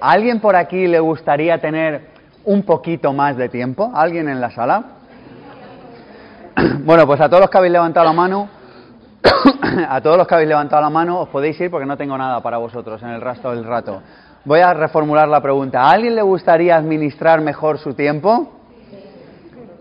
¿A 0.00 0.10
alguien 0.10 0.40
por 0.40 0.56
aquí 0.56 0.88
le 0.88 0.98
gustaría 0.98 1.58
tener 1.58 2.08
un 2.44 2.64
poquito 2.64 3.12
más 3.12 3.36
de 3.36 3.48
tiempo? 3.48 3.92
¿Alguien 3.94 4.28
en 4.28 4.40
la 4.40 4.50
sala? 4.50 4.84
Bueno, 6.80 7.06
pues 7.06 7.20
a 7.20 7.28
todos 7.28 7.42
los 7.42 7.50
que 7.50 7.58
habéis 7.58 7.72
levantado 7.72 8.06
la 8.06 8.12
mano, 8.12 8.48
a 9.88 10.00
todos 10.00 10.16
los 10.16 10.26
que 10.26 10.34
habéis 10.34 10.48
levantado 10.48 10.82
la 10.82 10.90
mano 10.90 11.20
os 11.20 11.28
podéis 11.28 11.60
ir 11.60 11.70
porque 11.70 11.86
no 11.86 11.96
tengo 11.96 12.16
nada 12.16 12.40
para 12.40 12.56
vosotros 12.56 13.02
en 13.02 13.10
el 13.10 13.20
resto 13.20 13.50
del 13.50 13.64
rato. 13.64 14.02
Voy 14.44 14.60
a 14.60 14.72
reformular 14.72 15.28
la 15.28 15.40
pregunta. 15.40 15.82
¿A 15.82 15.90
alguien 15.90 16.14
le 16.14 16.22
gustaría 16.22 16.76
administrar 16.76 17.40
mejor 17.40 17.78
su 17.78 17.94
tiempo? 17.94 18.52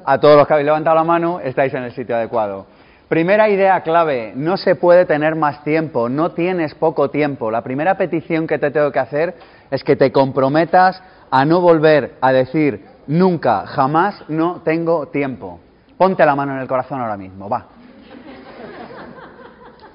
A 0.05 0.19
todos 0.19 0.37
los 0.37 0.47
que 0.47 0.53
habéis 0.53 0.65
levantado 0.65 0.95
la 0.95 1.03
mano 1.03 1.39
estáis 1.39 1.73
en 1.73 1.83
el 1.83 1.91
sitio 1.93 2.15
adecuado. 2.15 2.67
Primera 3.07 3.49
idea 3.49 3.81
clave, 3.81 4.33
no 4.35 4.57
se 4.57 4.75
puede 4.75 5.05
tener 5.05 5.35
más 5.35 5.63
tiempo, 5.63 6.09
no 6.09 6.31
tienes 6.31 6.73
poco 6.73 7.09
tiempo. 7.09 7.51
La 7.51 7.61
primera 7.61 7.95
petición 7.97 8.47
que 8.47 8.57
te 8.57 8.71
tengo 8.71 8.91
que 8.91 8.99
hacer 8.99 9.35
es 9.71 9.83
que 9.83 9.95
te 9.95 10.11
comprometas 10.11 11.01
a 11.29 11.45
no 11.45 11.61
volver 11.61 12.15
a 12.21 12.31
decir 12.31 12.85
nunca, 13.07 13.65
jamás, 13.67 14.23
no 14.27 14.61
tengo 14.63 15.07
tiempo. 15.07 15.59
Ponte 15.97 16.25
la 16.25 16.35
mano 16.35 16.53
en 16.53 16.59
el 16.59 16.67
corazón 16.67 17.01
ahora 17.01 17.17
mismo, 17.17 17.49
va. 17.49 17.65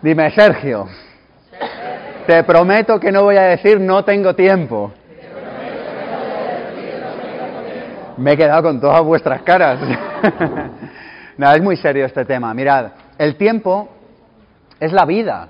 Dime, 0.03 0.31
Sergio, 0.31 0.87
te 2.27 2.43
prometo 2.45 2.99
que 2.99 3.13
no 3.13 3.25
voy 3.25 3.37
a 3.37 3.43
decir 3.43 3.79
no 3.81 4.05
tengo 4.05 4.35
tiempo. 4.35 4.93
Me 8.17 8.33
he 8.33 8.37
quedado 8.37 8.63
con 8.63 8.81
todas 8.81 9.03
vuestras 9.03 9.43
caras. 9.43 9.81
no, 11.39 11.53
es 11.53 11.63
muy 11.63 11.77
serio 11.77 12.05
este 12.05 12.25
tema. 12.25 12.53
Mirad, 12.53 12.93
el 13.19 13.37
tiempo 13.37 13.89
es 14.79 14.93
la 14.93 15.05
vida. 15.07 15.49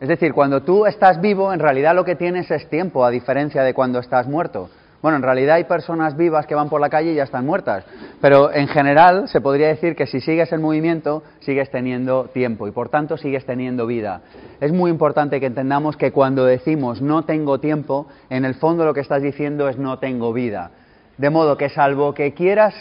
Es 0.00 0.08
decir, 0.08 0.32
cuando 0.32 0.62
tú 0.62 0.86
estás 0.86 1.20
vivo, 1.20 1.52
en 1.52 1.60
realidad 1.60 1.94
lo 1.94 2.06
que 2.06 2.16
tienes 2.16 2.50
es 2.50 2.68
tiempo, 2.70 3.04
a 3.04 3.10
diferencia 3.10 3.62
de 3.62 3.74
cuando 3.74 3.98
estás 3.98 4.26
muerto. 4.26 4.70
Bueno, 5.02 5.16
en 5.16 5.22
realidad 5.22 5.56
hay 5.56 5.64
personas 5.64 6.16
vivas 6.16 6.46
que 6.46 6.54
van 6.54 6.70
por 6.70 6.80
la 6.80 6.88
calle 6.88 7.12
y 7.12 7.14
ya 7.14 7.22
están 7.22 7.46
muertas, 7.46 7.84
pero 8.20 8.52
en 8.52 8.68
general 8.68 9.28
se 9.28 9.40
podría 9.40 9.68
decir 9.68 9.96
que 9.96 10.06
si 10.06 10.20
sigues 10.20 10.52
en 10.52 10.60
movimiento, 10.60 11.22
sigues 11.40 11.70
teniendo 11.70 12.24
tiempo 12.24 12.66
y 12.66 12.70
por 12.70 12.90
tanto 12.90 13.16
sigues 13.16 13.46
teniendo 13.46 13.86
vida. 13.86 14.22
Es 14.60 14.72
muy 14.72 14.90
importante 14.90 15.40
que 15.40 15.46
entendamos 15.46 15.96
que 15.96 16.12
cuando 16.12 16.44
decimos 16.44 17.00
no 17.00 17.24
tengo 17.24 17.60
tiempo, 17.60 18.08
en 18.28 18.44
el 18.44 18.54
fondo 18.54 18.84
lo 18.84 18.92
que 18.92 19.00
estás 19.00 19.22
diciendo 19.22 19.68
es 19.68 19.78
no 19.78 19.98
tengo 19.98 20.34
vida. 20.34 20.70
De 21.16 21.30
modo 21.30 21.56
que 21.56 21.70
salvo 21.70 22.12
que 22.12 22.34
quieras 22.34 22.74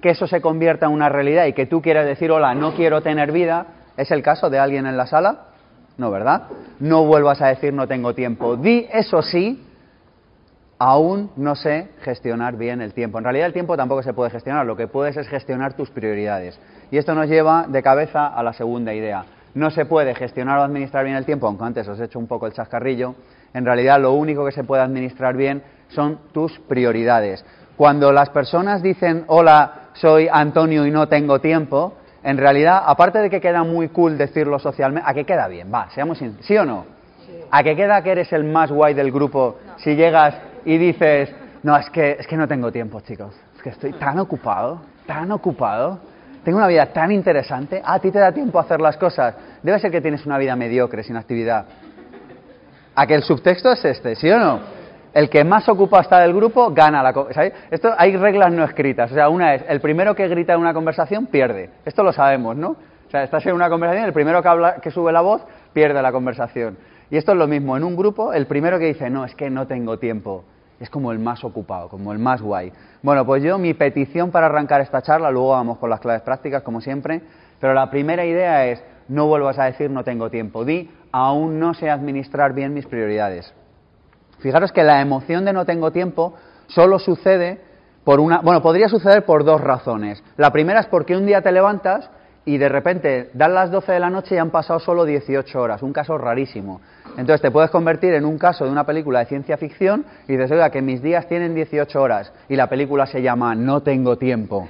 que 0.00 0.10
eso 0.10 0.26
se 0.26 0.40
convierta 0.40 0.86
en 0.86 0.92
una 0.92 1.08
realidad 1.08 1.46
y 1.46 1.52
que 1.52 1.66
tú 1.66 1.82
quieras 1.82 2.06
decir, 2.06 2.30
hola, 2.30 2.54
no 2.54 2.74
quiero 2.74 3.02
tener 3.02 3.32
vida, 3.32 3.66
¿es 3.96 4.10
el 4.10 4.22
caso 4.22 4.48
de 4.50 4.58
alguien 4.58 4.86
en 4.86 4.96
la 4.96 5.06
sala? 5.06 5.55
No, 5.98 6.10
¿verdad? 6.10 6.48
No 6.80 7.04
vuelvas 7.04 7.40
a 7.40 7.48
decir 7.48 7.72
no 7.72 7.86
tengo 7.86 8.14
tiempo. 8.14 8.56
Di 8.56 8.86
eso 8.92 9.22
sí 9.22 9.62
aún 10.78 11.30
no 11.36 11.54
sé 11.54 11.88
gestionar 12.02 12.56
bien 12.56 12.80
el 12.80 12.92
tiempo. 12.92 13.18
En 13.18 13.24
realidad 13.24 13.46
el 13.46 13.52
tiempo 13.52 13.76
tampoco 13.76 14.02
se 14.02 14.12
puede 14.12 14.30
gestionar, 14.30 14.66
lo 14.66 14.76
que 14.76 14.88
puedes 14.88 15.16
es 15.16 15.28
gestionar 15.28 15.74
tus 15.74 15.90
prioridades. 15.90 16.58
Y 16.90 16.98
esto 16.98 17.14
nos 17.14 17.28
lleva 17.28 17.66
de 17.68 17.82
cabeza 17.82 18.26
a 18.26 18.42
la 18.42 18.52
segunda 18.52 18.92
idea. 18.92 19.24
No 19.54 19.70
se 19.70 19.86
puede 19.86 20.14
gestionar 20.14 20.58
o 20.58 20.62
administrar 20.62 21.04
bien 21.04 21.16
el 21.16 21.24
tiempo, 21.24 21.46
aunque 21.46 21.64
antes 21.64 21.88
os 21.88 21.98
he 21.98 22.04
hecho 22.04 22.18
un 22.18 22.26
poco 22.26 22.46
el 22.46 22.52
chascarrillo. 22.52 23.14
En 23.54 23.64
realidad 23.64 24.00
lo 24.00 24.12
único 24.12 24.44
que 24.44 24.52
se 24.52 24.64
puede 24.64 24.82
administrar 24.82 25.34
bien 25.34 25.62
son 25.88 26.18
tus 26.32 26.58
prioridades. 26.60 27.42
Cuando 27.76 28.12
las 28.12 28.28
personas 28.30 28.82
dicen, 28.82 29.24
hola, 29.28 29.88
soy 29.94 30.28
Antonio 30.30 30.86
y 30.86 30.90
no 30.90 31.08
tengo 31.08 31.40
tiempo, 31.40 31.94
en 32.26 32.38
realidad, 32.38 32.82
aparte 32.84 33.20
de 33.20 33.30
que 33.30 33.40
queda 33.40 33.62
muy 33.62 33.88
cool 33.90 34.18
decirlo 34.18 34.58
socialmente, 34.58 35.08
¿a 35.08 35.14
qué 35.14 35.24
queda 35.24 35.46
bien? 35.46 35.72
Va, 35.72 35.88
seamos 35.90 36.18
¿sí 36.40 36.56
o 36.56 36.64
no? 36.64 36.84
¿A 37.52 37.62
qué 37.62 37.76
queda 37.76 38.02
que 38.02 38.10
eres 38.10 38.32
el 38.32 38.42
más 38.42 38.72
guay 38.72 38.94
del 38.94 39.12
grupo 39.12 39.58
si 39.76 39.94
llegas 39.94 40.34
y 40.64 40.76
dices, 40.76 41.32
no, 41.62 41.76
es 41.76 41.88
que, 41.90 42.16
es 42.18 42.26
que 42.26 42.36
no 42.36 42.48
tengo 42.48 42.72
tiempo, 42.72 43.00
chicos, 43.00 43.32
es 43.54 43.62
que 43.62 43.68
estoy 43.68 43.92
tan 43.92 44.18
ocupado, 44.18 44.80
tan 45.06 45.30
ocupado, 45.30 46.00
tengo 46.42 46.58
una 46.58 46.66
vida 46.66 46.86
tan 46.86 47.12
interesante, 47.12 47.80
a 47.84 48.00
ti 48.00 48.10
te 48.10 48.18
da 48.18 48.32
tiempo 48.32 48.58
a 48.58 48.62
hacer 48.62 48.80
las 48.80 48.96
cosas, 48.96 49.36
debe 49.62 49.78
ser 49.78 49.92
que 49.92 50.00
tienes 50.00 50.26
una 50.26 50.36
vida 50.36 50.56
mediocre, 50.56 51.04
sin 51.04 51.16
actividad. 51.16 51.64
A 52.96 53.06
que 53.06 53.14
el 53.14 53.22
subtexto 53.22 53.70
es 53.70 53.84
este, 53.84 54.16
¿sí 54.16 54.28
o 54.32 54.38
no? 54.40 54.60
El 55.16 55.30
que 55.30 55.44
más 55.44 55.66
ocupado 55.66 56.02
está 56.02 56.20
del 56.20 56.34
grupo 56.34 56.72
gana 56.74 57.02
la 57.02 57.10
¿sabéis? 57.32 57.54
Esto 57.70 57.94
hay 57.96 58.14
reglas 58.18 58.52
no 58.52 58.64
escritas, 58.64 59.10
o 59.10 59.14
sea, 59.14 59.30
una 59.30 59.54
es 59.54 59.64
el 59.66 59.80
primero 59.80 60.14
que 60.14 60.28
grita 60.28 60.52
en 60.52 60.60
una 60.60 60.74
conversación 60.74 61.24
pierde. 61.24 61.70
Esto 61.86 62.02
lo 62.02 62.12
sabemos, 62.12 62.54
¿no? 62.54 62.72
O 62.72 63.10
sea, 63.10 63.22
estás 63.22 63.46
en 63.46 63.54
una 63.54 63.70
conversación, 63.70 64.04
el 64.04 64.12
primero 64.12 64.42
que 64.42 64.48
habla 64.48 64.74
que 64.74 64.90
sube 64.90 65.10
la 65.12 65.22
voz 65.22 65.40
pierde 65.72 66.02
la 66.02 66.12
conversación. 66.12 66.76
Y 67.08 67.16
esto 67.16 67.32
es 67.32 67.38
lo 67.38 67.46
mismo, 67.46 67.78
en 67.78 67.84
un 67.84 67.96
grupo, 67.96 68.34
el 68.34 68.46
primero 68.46 68.78
que 68.78 68.88
dice, 68.88 69.08
"No, 69.08 69.24
es 69.24 69.34
que 69.34 69.48
no 69.48 69.66
tengo 69.66 69.98
tiempo." 69.98 70.44
es 70.78 70.90
como 70.90 71.10
el 71.10 71.18
más 71.18 71.42
ocupado, 71.42 71.88
como 71.88 72.12
el 72.12 72.18
más 72.18 72.42
guay. 72.42 72.70
Bueno, 73.00 73.24
pues 73.24 73.42
yo 73.42 73.56
mi 73.56 73.72
petición 73.72 74.30
para 74.30 74.44
arrancar 74.44 74.82
esta 74.82 75.00
charla, 75.00 75.30
luego 75.30 75.52
vamos 75.52 75.78
con 75.78 75.88
las 75.88 76.00
claves 76.00 76.20
prácticas 76.20 76.62
como 76.62 76.82
siempre, 76.82 77.22
pero 77.58 77.72
la 77.72 77.88
primera 77.88 78.26
idea 78.26 78.66
es 78.66 78.84
no 79.08 79.26
vuelvas 79.26 79.58
a 79.58 79.64
decir 79.64 79.90
no 79.90 80.04
tengo 80.04 80.28
tiempo, 80.28 80.66
di 80.66 80.90
aún 81.12 81.58
no 81.58 81.72
sé 81.72 81.88
administrar 81.88 82.52
bien 82.52 82.74
mis 82.74 82.84
prioridades. 82.84 83.54
Fijaros 84.38 84.72
que 84.72 84.82
la 84.82 85.00
emoción 85.00 85.44
de 85.44 85.52
no 85.52 85.64
tengo 85.64 85.90
tiempo 85.90 86.34
solo 86.66 86.98
sucede 86.98 87.60
por 88.04 88.20
una, 88.20 88.40
bueno, 88.40 88.62
podría 88.62 88.88
suceder 88.88 89.24
por 89.24 89.44
dos 89.44 89.60
razones. 89.60 90.22
La 90.36 90.52
primera 90.52 90.80
es 90.80 90.86
porque 90.86 91.16
un 91.16 91.26
día 91.26 91.42
te 91.42 91.50
levantas 91.50 92.08
y 92.44 92.58
de 92.58 92.68
repente 92.68 93.30
dan 93.34 93.54
las 93.54 93.72
12 93.72 93.92
de 93.92 94.00
la 94.00 94.08
noche 94.08 94.36
y 94.36 94.38
han 94.38 94.50
pasado 94.50 94.78
solo 94.78 95.04
18 95.04 95.60
horas, 95.60 95.82
un 95.82 95.92
caso 95.92 96.16
rarísimo. 96.16 96.80
Entonces 97.16 97.40
te 97.40 97.50
puedes 97.50 97.70
convertir 97.70 98.14
en 98.14 98.24
un 98.24 98.38
caso 98.38 98.64
de 98.64 98.70
una 98.70 98.84
película 98.84 99.18
de 99.18 99.26
ciencia 99.26 99.56
ficción 99.56 100.04
y 100.28 100.32
dices, 100.32 100.52
oiga, 100.52 100.70
que 100.70 100.80
mis 100.80 101.02
días 101.02 101.26
tienen 101.26 101.54
18 101.54 102.00
horas 102.00 102.32
y 102.48 102.54
la 102.54 102.68
película 102.68 103.06
se 103.06 103.20
llama 103.20 103.54
No 103.56 103.82
tengo 103.82 104.16
tiempo. 104.16 104.68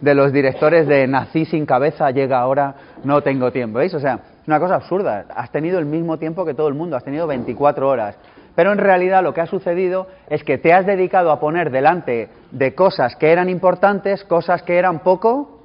De 0.00 0.16
los 0.16 0.32
directores 0.32 0.88
de 0.88 1.06
Nací 1.06 1.44
sin 1.44 1.64
cabeza, 1.64 2.10
llega 2.10 2.40
ahora, 2.40 2.74
no 3.04 3.22
tengo 3.22 3.52
tiempo. 3.52 3.78
¿Veis? 3.78 3.94
O 3.94 4.00
sea, 4.00 4.14
es 4.42 4.48
una 4.48 4.58
cosa 4.58 4.74
absurda. 4.74 5.26
Has 5.32 5.52
tenido 5.52 5.78
el 5.78 5.86
mismo 5.86 6.18
tiempo 6.18 6.44
que 6.44 6.54
todo 6.54 6.66
el 6.66 6.74
mundo, 6.74 6.96
has 6.96 7.04
tenido 7.04 7.28
24 7.28 7.88
horas. 7.88 8.16
Pero 8.54 8.72
en 8.72 8.78
realidad 8.78 9.22
lo 9.22 9.32
que 9.32 9.40
ha 9.40 9.46
sucedido 9.46 10.08
es 10.28 10.44
que 10.44 10.58
te 10.58 10.72
has 10.72 10.86
dedicado 10.86 11.30
a 11.30 11.40
poner 11.40 11.70
delante 11.70 12.28
de 12.50 12.74
cosas 12.74 13.16
que 13.16 13.32
eran 13.32 13.48
importantes, 13.48 14.24
cosas 14.24 14.62
que 14.62 14.76
eran 14.76 15.00
poco, 15.00 15.62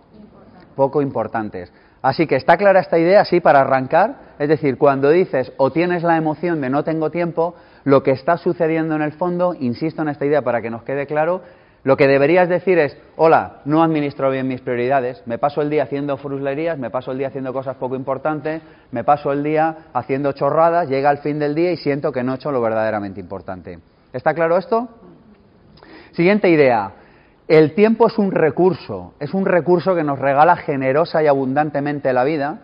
poco 0.76 1.02
importantes. 1.02 1.72
Así 2.02 2.28
que 2.28 2.36
está 2.36 2.58
clara 2.58 2.80
esta 2.80 2.98
idea, 2.98 3.26
sí, 3.26 3.40
para 3.42 3.62
arrancar. 3.62 4.28
Es 4.40 4.48
decir, 4.48 4.78
cuando 4.78 5.10
dices 5.10 5.52
o 5.58 5.72
tienes 5.72 6.04
la 6.04 6.16
emoción 6.16 6.62
de 6.62 6.70
no 6.70 6.84
tengo 6.84 7.10
tiempo, 7.10 7.56
lo 7.84 8.04
que 8.04 8.12
está 8.12 8.38
sucediendo 8.38 8.96
en 8.96 9.02
el 9.02 9.14
fondo, 9.14 9.56
insisto 9.60 10.04
en 10.04 10.10
esta 10.10 10.26
idea 10.26 10.42
para 10.42 10.62
que 10.62 10.70
nos 10.70 10.84
quede 10.84 11.08
claro, 11.08 11.42
lo 11.88 11.96
que 11.96 12.06
deberías 12.06 12.50
decir 12.50 12.80
es, 12.80 12.98
hola, 13.16 13.62
no 13.64 13.82
administro 13.82 14.30
bien 14.30 14.46
mis 14.46 14.60
prioridades, 14.60 15.24
me 15.26 15.38
paso 15.38 15.62
el 15.62 15.70
día 15.70 15.84
haciendo 15.84 16.18
fruslerías, 16.18 16.78
me 16.78 16.90
paso 16.90 17.14
el 17.14 17.18
día 17.18 17.30
haciendo 17.30 17.54
cosas 17.54 17.78
poco 17.78 17.96
importantes, 17.96 18.62
me 18.92 19.06
paso 19.06 19.32
el 19.32 19.42
día 19.42 19.86
haciendo 19.94 20.34
chorradas, 20.34 20.90
llega 20.90 21.10
el 21.10 21.20
fin 21.20 21.40
del 21.40 21.56
día 21.56 21.72
y 21.72 21.78
siento 21.78 22.12
que 22.12 22.24
no 22.24 22.34
he 22.34 22.36
hecho 22.36 22.52
lo 22.52 22.60
verdaderamente 22.60 23.22
importante. 23.22 23.80
¿Está 24.12 24.34
claro 24.34 24.58
esto? 24.58 24.90
Siguiente 26.12 26.50
idea. 26.50 26.92
El 27.48 27.74
tiempo 27.74 28.08
es 28.08 28.18
un 28.18 28.32
recurso, 28.32 29.14
es 29.22 29.34
un 29.34 29.46
recurso 29.46 29.96
que 29.96 30.04
nos 30.04 30.20
regala 30.20 30.58
generosa 30.58 31.24
y 31.24 31.28
abundantemente 31.28 32.12
la 32.12 32.26
vida. 32.26 32.64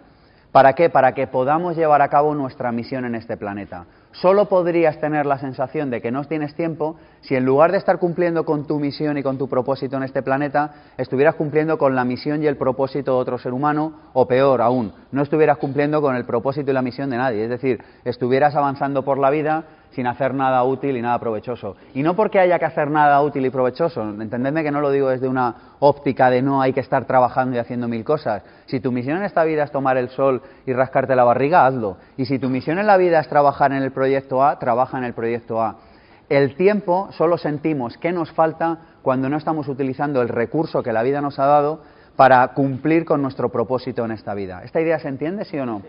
¿Para 0.51 0.73
qué? 0.73 0.89
Para 0.89 1.13
que 1.13 1.27
podamos 1.27 1.77
llevar 1.77 2.01
a 2.01 2.09
cabo 2.09 2.35
nuestra 2.35 2.73
misión 2.73 3.05
en 3.05 3.15
este 3.15 3.37
planeta. 3.37 3.85
Solo 4.13 4.47
podrías 4.47 4.99
tener 4.99 5.25
la 5.25 5.39
sensación 5.39 5.89
de 5.89 5.99
que 5.99 6.11
no 6.11 6.23
tienes 6.25 6.53
tiempo 6.53 6.97
si 7.21 7.35
en 7.35 7.45
lugar 7.45 7.71
de 7.71 7.79
estar 7.79 7.97
cumpliendo 7.97 8.45
con 8.45 8.67
tu 8.67 8.79
misión 8.79 9.17
y 9.17 9.23
con 9.23 9.39
tu 9.39 9.49
propósito 9.49 9.97
en 9.97 10.03
este 10.03 10.21
planeta, 10.21 10.71
estuvieras 10.97 11.33
cumpliendo 11.33 11.79
con 11.79 11.95
la 11.95 12.05
misión 12.05 12.43
y 12.43 12.45
el 12.45 12.55
propósito 12.55 13.15
de 13.15 13.17
otro 13.17 13.39
ser 13.39 13.53
humano, 13.53 13.93
o 14.13 14.27
peor 14.27 14.61
aún, 14.61 14.93
no 15.11 15.23
estuvieras 15.23 15.57
cumpliendo 15.57 15.99
con 15.99 16.15
el 16.15 16.25
propósito 16.25 16.69
y 16.69 16.73
la 16.75 16.83
misión 16.83 17.09
de 17.09 17.17
nadie. 17.17 17.43
Es 17.43 17.49
decir, 17.49 17.83
estuvieras 18.05 18.55
avanzando 18.55 19.03
por 19.03 19.17
la 19.17 19.31
vida 19.31 19.63
sin 19.93 20.07
hacer 20.07 20.33
nada 20.33 20.63
útil 20.63 20.97
y 20.97 21.01
nada 21.01 21.19
provechoso. 21.19 21.75
Y 21.93 22.03
no 22.03 22.15
porque 22.15 22.39
haya 22.39 22.59
que 22.59 22.65
hacer 22.65 22.89
nada 22.89 23.21
útil 23.21 23.45
y 23.45 23.49
provechoso, 23.49 24.01
entendedme 24.01 24.63
que 24.63 24.71
no 24.71 24.81
lo 24.81 24.91
digo 24.91 25.09
desde 25.09 25.27
una 25.27 25.55
óptica 25.79 26.29
de 26.29 26.41
no 26.41 26.61
hay 26.61 26.73
que 26.73 26.79
estar 26.79 27.05
trabajando 27.05 27.55
y 27.55 27.59
haciendo 27.59 27.87
mil 27.87 28.03
cosas. 28.03 28.43
Si 28.65 28.79
tu 28.79 28.91
misión 28.91 29.17
en 29.17 29.23
esta 29.23 29.43
vida 29.43 29.63
es 29.63 29.71
tomar 29.71 29.97
el 29.97 30.09
sol 30.09 30.41
y 30.65 30.73
rascarte 30.73 31.15
la 31.15 31.23
barriga, 31.23 31.65
hazlo. 31.65 31.97
Y 32.17 32.25
si 32.25 32.39
tu 32.39 32.49
misión 32.49 32.79
en 32.79 32.87
la 32.87 32.97
vida 32.97 33.19
es 33.19 33.27
trabajar 33.27 33.71
en 33.71 33.83
el 33.83 33.91
proyecto 33.91 34.43
A, 34.43 34.59
trabaja 34.59 34.97
en 34.97 35.03
el 35.03 35.13
proyecto 35.13 35.61
A. 35.61 35.77
El 36.29 36.55
tiempo 36.55 37.09
solo 37.11 37.37
sentimos 37.37 37.97
que 37.97 38.11
nos 38.11 38.31
falta 38.31 38.79
cuando 39.01 39.29
no 39.29 39.37
estamos 39.37 39.67
utilizando 39.67 40.21
el 40.21 40.29
recurso 40.29 40.81
que 40.81 40.93
la 40.93 41.03
vida 41.03 41.21
nos 41.21 41.37
ha 41.37 41.45
dado 41.45 41.81
para 42.15 42.47
cumplir 42.49 43.05
con 43.05 43.21
nuestro 43.21 43.49
propósito 43.49 44.05
en 44.05 44.11
esta 44.11 44.33
vida. 44.33 44.61
¿Esta 44.63 44.81
idea 44.81 44.99
se 44.99 45.09
entiende, 45.09 45.45
sí 45.45 45.57
o 45.57 45.65
no? 45.65 45.81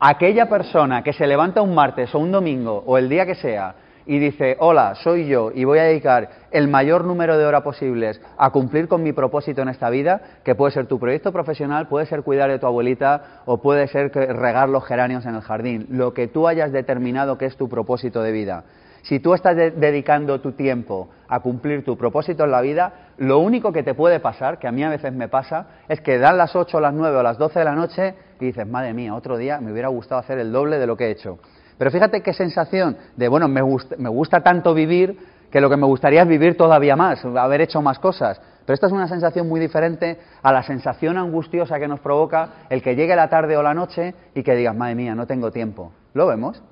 Aquella 0.00 0.48
persona 0.48 1.02
que 1.02 1.12
se 1.12 1.26
levanta 1.26 1.60
un 1.60 1.74
martes 1.74 2.14
o 2.14 2.18
un 2.18 2.32
domingo 2.32 2.82
o 2.86 2.96
el 2.96 3.08
día 3.08 3.26
que 3.26 3.34
sea 3.34 3.74
y 4.06 4.18
dice, 4.18 4.56
hola, 4.58 4.94
soy 4.94 5.28
yo 5.28 5.52
y 5.54 5.64
voy 5.64 5.78
a 5.78 5.84
dedicar 5.84 6.30
el 6.50 6.68
mayor 6.68 7.04
número 7.04 7.36
de 7.36 7.44
horas 7.44 7.62
posibles 7.62 8.20
a 8.38 8.50
cumplir 8.50 8.88
con 8.88 9.02
mi 9.02 9.12
propósito 9.12 9.60
en 9.60 9.68
esta 9.68 9.90
vida, 9.90 10.22
que 10.42 10.54
puede 10.54 10.72
ser 10.72 10.86
tu 10.86 10.98
proyecto 10.98 11.32
profesional, 11.32 11.86
puede 11.86 12.06
ser 12.06 12.22
cuidar 12.22 12.50
de 12.50 12.58
tu 12.58 12.66
abuelita 12.66 13.42
o 13.44 13.58
puede 13.58 13.86
ser 13.88 14.10
regar 14.10 14.70
los 14.70 14.84
geranios 14.86 15.26
en 15.26 15.34
el 15.34 15.42
jardín, 15.42 15.86
lo 15.90 16.14
que 16.14 16.28
tú 16.28 16.48
hayas 16.48 16.72
determinado 16.72 17.36
que 17.36 17.44
es 17.44 17.56
tu 17.56 17.68
propósito 17.68 18.22
de 18.22 18.32
vida. 18.32 18.64
Si 19.02 19.20
tú 19.20 19.32
estás 19.32 19.56
dedicando 19.56 20.40
tu 20.40 20.52
tiempo 20.52 21.08
a 21.28 21.40
cumplir 21.40 21.84
tu 21.84 21.96
propósito 21.96 22.44
en 22.44 22.50
la 22.50 22.60
vida, 22.60 23.12
lo 23.16 23.38
único 23.38 23.72
que 23.72 23.82
te 23.82 23.94
puede 23.94 24.20
pasar, 24.20 24.58
que 24.58 24.66
a 24.66 24.72
mí 24.72 24.82
a 24.82 24.90
veces 24.90 25.12
me 25.12 25.28
pasa, 25.28 25.66
es 25.88 26.00
que 26.00 26.18
dan 26.18 26.36
las 26.36 26.56
8, 26.56 26.80
las 26.80 26.92
9 26.92 27.16
o 27.16 27.22
las 27.22 27.38
12 27.38 27.58
de 27.58 27.64
la 27.64 27.74
noche 27.74 28.14
y 28.44 28.48
dices, 28.48 28.66
madre 28.66 28.94
mía, 28.94 29.14
otro 29.14 29.36
día 29.36 29.60
me 29.60 29.72
hubiera 29.72 29.88
gustado 29.88 30.20
hacer 30.20 30.38
el 30.38 30.52
doble 30.52 30.78
de 30.78 30.86
lo 30.86 30.96
que 30.96 31.06
he 31.06 31.10
hecho. 31.10 31.38
Pero 31.78 31.90
fíjate 31.90 32.22
qué 32.22 32.32
sensación 32.32 32.96
de, 33.16 33.28
bueno, 33.28 33.48
me 33.48 33.62
gusta, 33.62 33.96
me 33.98 34.08
gusta 34.08 34.42
tanto 34.42 34.74
vivir 34.74 35.18
que 35.50 35.60
lo 35.60 35.68
que 35.68 35.76
me 35.76 35.86
gustaría 35.86 36.22
es 36.22 36.28
vivir 36.28 36.56
todavía 36.56 36.96
más, 36.96 37.24
haber 37.24 37.62
hecho 37.62 37.82
más 37.82 37.98
cosas. 37.98 38.40
Pero 38.64 38.74
esta 38.74 38.86
es 38.86 38.92
una 38.92 39.08
sensación 39.08 39.48
muy 39.48 39.58
diferente 39.58 40.18
a 40.42 40.52
la 40.52 40.62
sensación 40.62 41.18
angustiosa 41.18 41.78
que 41.78 41.88
nos 41.88 42.00
provoca 42.00 42.66
el 42.68 42.82
que 42.82 42.94
llegue 42.94 43.16
la 43.16 43.28
tarde 43.28 43.56
o 43.56 43.62
la 43.62 43.74
noche 43.74 44.14
y 44.34 44.42
que 44.42 44.54
digas, 44.54 44.76
madre 44.76 44.94
mía, 44.94 45.14
no 45.14 45.26
tengo 45.26 45.50
tiempo. 45.50 45.92
¿Lo 46.14 46.26
vemos? 46.26 46.62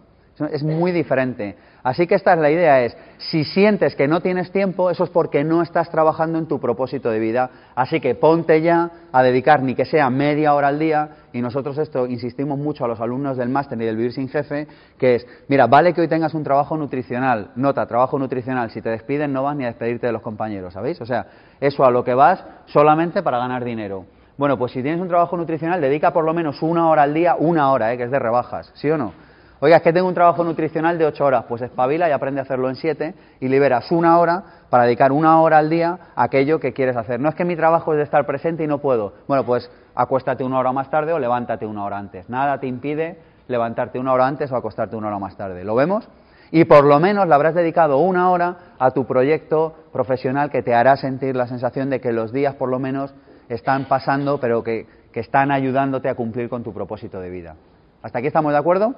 Es 0.53 0.63
muy 0.63 0.93
diferente. 0.93 1.57
Así 1.83 2.07
que 2.07 2.17
esta 2.17 2.33
es 2.35 2.41
la 2.41 2.51
idea, 2.51 2.85
es, 2.85 2.97
si 3.19 3.45
sientes 3.45 3.95
que 3.95 4.09
no 4.09 4.21
tienes 4.21 4.51
tiempo, 4.51 4.91
eso 4.91 5.05
es 5.05 5.11
porque 5.11 5.45
no 5.45 5.63
estás 5.63 5.91
trabajando 5.91 6.39
en 6.39 6.47
tu 6.47 6.61
propósito 6.61 7.11
de 7.11 7.19
vida. 7.19 7.51
Así 7.75 8.01
que 8.01 8.15
ponte 8.15 8.61
ya 8.61 8.91
a 9.13 9.23
dedicar 9.23 9.63
ni 9.63 9.75
que 9.75 9.85
sea 9.85 10.11
media 10.11 10.55
hora 10.55 10.69
al 10.69 10.79
día, 10.79 11.11
y 11.33 11.41
nosotros 11.41 11.79
esto 11.79 12.07
insistimos 12.07 12.59
mucho 12.59 12.85
a 12.85 12.89
los 12.89 13.01
alumnos 13.01 13.37
del 13.37 13.49
máster 13.49 13.81
y 13.81 13.85
del 13.85 13.97
Vivir 13.97 14.13
sin 14.13 14.29
Jefe, 14.29 14.67
que 14.99 15.17
es, 15.17 15.27
mira, 15.49 15.67
vale 15.67 15.93
que 15.95 16.01
hoy 16.01 16.09
tengas 16.09 16.35
un 16.35 16.43
trabajo 16.43 16.77
nutricional, 16.77 17.53
nota, 17.57 17.87
trabajo 17.87 18.19
nutricional, 18.19 18.71
si 18.71 18.83
te 18.83 18.91
despiden 18.91 19.33
no 19.33 19.43
vas 19.45 19.57
ni 19.57 19.65
a 19.65 19.69
despedirte 19.69 20.07
de 20.07 20.13
los 20.13 20.23
compañeros, 20.23 20.75
¿sabéis? 20.75 21.01
O 21.01 21.07
sea, 21.07 21.27
eso 21.61 21.85
a 21.85 21.91
lo 21.91 22.03
que 22.03 22.15
vas 22.15 22.45
solamente 22.67 23.23
para 23.23 23.39
ganar 23.39 23.65
dinero. 23.65 24.07
Bueno, 24.37 24.57
pues 24.57 24.73
si 24.73 24.83
tienes 24.83 25.01
un 25.01 25.09
trabajo 25.09 25.37
nutricional, 25.37 25.81
dedica 25.81 26.13
por 26.13 26.25
lo 26.25 26.33
menos 26.33 26.63
una 26.63 26.89
hora 26.89 27.03
al 27.03 27.13
día, 27.13 27.37
una 27.39 27.73
hora, 27.73 27.93
¿eh? 27.93 27.97
que 27.97 28.05
es 28.05 28.11
de 28.11 28.19
rebajas, 28.19 28.71
¿sí 28.75 28.89
o 28.91 28.97
no? 28.97 29.13
Oiga, 29.61 29.79
es 29.79 29.83
que 29.83 29.93
tengo 29.93 30.07
un 30.07 30.15
trabajo 30.15 30.45
nutricional 30.45 30.99
de 30.99 31.07
ocho 31.07 31.25
horas, 31.25 31.45
pues 31.49 31.63
espabila 31.63 32.09
y 32.09 32.13
aprende 32.13 32.41
a 32.41 32.45
hacerlo 32.45 32.69
en 32.69 32.77
siete 32.77 33.15
y 33.41 33.49
liberas 33.49 33.91
una 33.91 34.19
hora 34.19 34.45
para 34.71 34.85
dedicar 34.85 35.11
una 35.11 35.41
hora 35.41 35.59
al 35.59 35.69
día 35.69 35.99
a 36.15 36.23
aquello 36.23 36.61
que 36.61 36.73
quieres 36.73 36.97
hacer. 36.97 37.19
No 37.19 37.29
es 37.29 37.35
que 37.35 37.45
mi 37.45 37.57
trabajo 37.57 37.93
es 37.93 37.97
de 37.97 38.05
estar 38.05 38.25
presente 38.25 38.63
y 38.63 38.69
no 38.69 38.79
puedo. 38.79 39.15
Bueno, 39.27 39.45
pues 39.45 39.69
acuéstate 39.97 40.45
una 40.45 40.61
hora 40.61 40.73
más 40.73 40.91
tarde 40.91 41.13
o 41.13 41.19
levántate 41.19 41.67
una 41.67 41.85
hora 41.85 41.99
antes. 41.99 42.31
Nada 42.31 42.61
te 42.61 42.69
impide 42.69 43.19
levantarte 43.49 43.99
una 43.99 44.13
hora 44.13 44.29
antes 44.29 44.53
o 44.53 44.57
acostarte 44.57 44.95
una 44.95 45.09
hora 45.09 45.19
más 45.19 45.37
tarde. 45.37 45.65
¿Lo 45.65 45.75
vemos? 45.75 46.09
Y 46.53 46.65
por 46.65 46.85
lo 46.85 47.01
menos 47.01 47.27
le 47.27 47.35
habrás 47.35 47.57
dedicado 47.57 47.99
una 47.99 48.31
hora 48.31 48.57
a 48.79 48.93
tu 48.93 49.07
proyecto 49.07 49.75
profesional 49.93 50.51
que 50.51 50.63
te 50.63 50.73
hará 50.73 50.97
sentir 50.97 51.35
la 51.35 51.49
sensación 51.49 51.91
de 51.91 52.01
que 52.01 52.13
los 52.13 52.33
días 52.33 52.55
por 52.55 52.69
lo 52.69 52.79
menos 52.79 53.13
están 53.49 53.87
pasando, 53.87 54.39
pero 54.39 54.63
que, 54.63 54.87
que 55.13 55.19
están 55.19 55.51
ayudándote 55.51 56.09
a 56.09 56.15
cumplir 56.15 56.49
con 56.49 56.63
tu 56.63 56.73
propósito 56.73 57.21
de 57.21 57.29
vida. 57.29 57.57
¿Hasta 58.03 58.19
aquí 58.21 58.29
estamos 58.29 58.53
de 58.53 58.59
acuerdo? 58.59 58.95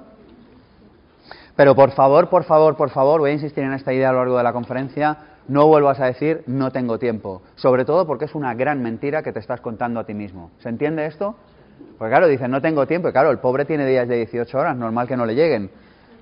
Pero 1.55 1.75
por 1.75 1.91
favor, 1.91 2.29
por 2.29 2.43
favor, 2.43 2.75
por 2.75 2.89
favor, 2.89 3.19
voy 3.19 3.31
a 3.31 3.33
insistir 3.33 3.63
en 3.63 3.73
esta 3.73 3.93
idea 3.93 4.09
a 4.09 4.13
lo 4.13 4.19
largo 4.19 4.37
de 4.37 4.43
la 4.43 4.53
conferencia, 4.53 5.17
no 5.47 5.67
vuelvas 5.67 5.99
a 5.99 6.05
decir 6.05 6.43
no 6.47 6.71
tengo 6.71 6.97
tiempo, 6.97 7.41
sobre 7.55 7.85
todo 7.85 8.05
porque 8.07 8.25
es 8.25 8.35
una 8.35 8.53
gran 8.53 8.81
mentira 8.81 9.21
que 9.21 9.33
te 9.33 9.39
estás 9.39 9.61
contando 9.61 9.99
a 9.99 10.05
ti 10.05 10.13
mismo. 10.13 10.51
¿Se 10.59 10.69
entiende 10.69 11.05
esto? 11.05 11.35
Porque 11.97 12.11
claro, 12.11 12.27
dicen 12.27 12.51
no 12.51 12.61
tengo 12.61 12.87
tiempo, 12.87 13.09
y 13.09 13.11
claro, 13.11 13.31
el 13.31 13.39
pobre 13.39 13.65
tiene 13.65 13.85
días 13.85 14.07
de 14.07 14.17
18 14.17 14.57
horas, 14.57 14.77
normal 14.77 15.07
que 15.07 15.17
no 15.17 15.25
le 15.25 15.35
lleguen, 15.35 15.69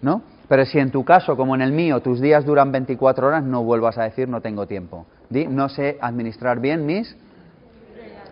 ¿no? 0.02 0.22
Pero 0.48 0.66
si 0.66 0.80
en 0.80 0.90
tu 0.90 1.06
caso, 1.06 1.38
como 1.38 1.54
en 1.54 1.62
el 1.62 1.72
mío, 1.72 2.02
tus 2.02 2.20
días 2.20 2.44
duran 2.44 2.72
24 2.72 3.28
horas, 3.28 3.44
no 3.44 3.64
vuelvas 3.64 4.00
a 4.00 4.04
decir 4.04 4.28
no 4.28 4.42
tengo 4.42 4.66
tiempo. 4.66 5.06
No 5.30 5.70
sé 5.70 6.00
administrar 6.02 6.60
bien 6.60 6.88
mis 6.88 7.16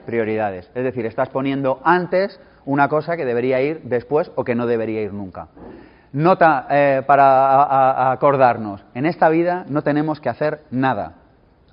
prioridades. 0.08 0.68
Es 0.74 0.84
decir, 0.84 1.06
estás 1.06 1.30
poniendo 1.30 1.80
antes 1.84 2.40
una 2.66 2.90
cosa 2.90 3.16
que 3.16 3.26
debería 3.26 3.62
ir 3.62 3.82
después 3.84 4.32
o 4.36 4.44
que 4.44 4.56
no 4.56 4.66
debería 4.66 5.04
ir 5.04 5.14
nunca. 5.14 5.50
Nota 6.14 6.68
eh, 6.70 7.04
para 7.06 8.12
acordarnos, 8.12 8.84
en 8.94 9.06
esta 9.06 9.28
vida 9.30 9.66
no 9.68 9.82
tenemos 9.82 10.22
que 10.22 10.30
hacer 10.30 10.62
nada, 10.72 11.16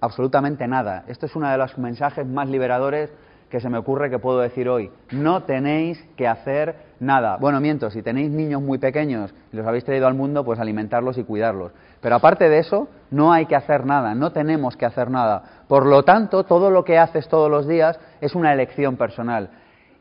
absolutamente 0.01 0.67
nada. 0.67 1.05
Esto 1.07 1.27
es 1.27 1.37
uno 1.37 1.49
de 1.49 1.57
los 1.57 1.79
mensajes 1.79 2.27
más 2.27 2.49
liberadores 2.49 3.11
que 3.49 3.61
se 3.61 3.71
me 3.71 3.79
ocurre 3.79 4.11
que 4.11 4.19
puedo 4.19 4.41
decir 4.41 4.69
hoy. 4.69 4.91
No 5.13 5.45
tenéis 5.45 6.05
que 6.17 6.27
hacer 6.27 6.75
nada. 6.99 7.37
Bueno, 7.37 7.61
miento, 7.61 7.89
si 7.91 8.03
tenéis 8.03 8.29
niños 8.29 8.61
muy 8.61 8.79
pequeños 8.79 9.33
y 9.53 9.57
los 9.57 9.65
habéis 9.65 9.85
traído 9.85 10.09
al 10.09 10.15
mundo, 10.15 10.45
pues 10.45 10.59
alimentarlos 10.59 11.17
y 11.19 11.23
cuidarlos. 11.23 11.71
Pero 12.01 12.17
aparte 12.17 12.49
de 12.49 12.59
eso, 12.59 12.89
no 13.13 13.33
hay 13.33 13.47
que 13.47 13.55
hacer 13.55 13.87
nada, 13.87 14.17
no 14.17 14.33
tenemos 14.33 14.77
que 14.77 14.87
hacer 14.87 15.09
nada. 15.09 15.45
Por 15.69 15.87
lo 15.87 16.03
tanto, 16.03 16.43
todo 16.43 16.71
lo 16.71 16.85
que 16.85 16.99
haces 16.99 17.29
todos 17.29 17.49
los 17.49 17.69
días 17.69 18.01
es 18.21 18.35
una 18.35 18.53
elección 18.53 18.97
personal. 18.97 19.51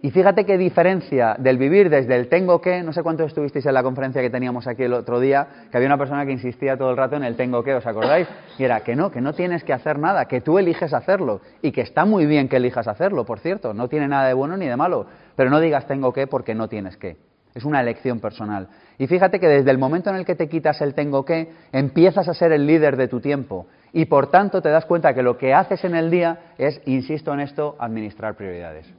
Y 0.04 0.12
fíjate 0.12 0.46
qué 0.46 0.58
diferencia 0.58 1.38
del 1.40 1.58
vivir 1.58 1.90
desde 1.90 2.14
el 2.18 2.28
tengo 2.28 2.60
que, 2.60 2.84
no 2.84 2.92
sé 2.92 3.02
cuántos 3.04 3.28
estuvisteis 3.28 3.66
en 3.68 3.74
la 3.74 3.84
conferencia 3.84 4.22
que 4.22 4.30
teníamos 4.30 4.68
aquí 4.68 4.84
el 4.84 4.92
otro 4.92 5.22
día, 5.22 5.48
que 5.72 5.78
había 5.78 5.88
una 5.88 5.98
persona 5.98 6.26
que 6.26 6.34
insistía 6.34 6.76
todo 6.76 6.92
el 6.92 6.98
rato 6.98 7.16
en 7.16 7.24
el 7.24 7.38
tengo 7.38 7.64
que, 7.64 7.74
¿os 7.74 7.88
acordáis? 7.88 8.28
Y 8.58 8.66
era 8.66 8.82
que 8.82 8.98
no, 8.98 9.12
que 9.12 9.22
no 9.22 9.32
tienes 9.32 9.64
que 9.64 9.72
hacer 9.72 9.98
nada, 9.98 10.26
que 10.26 10.42
tú 10.42 10.60
eliges 10.60 10.94
hacerlo. 10.94 11.40
Y 11.62 11.72
que 11.72 11.80
está 11.80 12.04
muy 12.04 12.26
bien 12.26 12.50
que 12.50 12.58
elijas 12.58 12.86
hacerlo, 12.90 13.24
por 13.24 13.40
cierto, 13.40 13.74
no 13.74 13.88
tiene 13.88 14.10
nada 14.10 14.28
de 14.28 14.34
bueno 14.34 14.58
ni 14.58 14.68
de 14.68 14.76
malo. 14.76 15.06
Pero 15.38 15.50
no 15.50 15.62
digas 15.62 15.88
tengo 15.88 16.12
que 16.12 16.28
porque 16.28 16.54
no 16.54 16.68
tienes 16.68 16.98
que. 16.98 17.16
Es 17.56 17.64
una 17.64 17.80
elección 17.80 18.20
personal. 18.20 18.68
Y 18.98 19.08
fíjate 19.08 19.40
que 19.40 19.48
desde 19.48 19.72
el 19.72 19.78
momento 19.78 20.10
en 20.10 20.18
el 20.18 20.26
que 20.26 20.36
te 20.36 20.50
quitas 20.50 20.82
el 20.82 20.96
tengo 20.96 21.24
que, 21.24 21.50
empiezas 21.72 22.28
a 22.28 22.34
ser 22.34 22.52
el 22.52 22.68
líder 22.68 22.98
de 22.98 23.08
tu 23.08 23.22
tiempo. 23.22 23.68
Y 23.94 24.04
por 24.04 24.30
tanto 24.30 24.62
te 24.62 24.68
das 24.68 24.84
cuenta 24.84 25.14
que 25.14 25.24
lo 25.24 25.38
que 25.38 25.54
haces 25.54 25.86
en 25.86 25.96
el 25.96 26.12
día 26.12 26.56
es, 26.58 26.82
insisto 26.86 27.34
en 27.34 27.40
esto, 27.40 27.78
administrar 27.80 28.36
prioridades. 28.36 28.94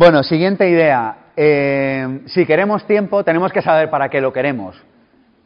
Bueno, 0.00 0.22
siguiente 0.22 0.66
idea. 0.66 1.14
Eh, 1.36 2.22
si 2.24 2.46
queremos 2.46 2.86
tiempo, 2.86 3.22
tenemos 3.22 3.52
que 3.52 3.60
saber 3.60 3.90
para 3.90 4.08
qué 4.08 4.22
lo 4.22 4.32
queremos. 4.32 4.82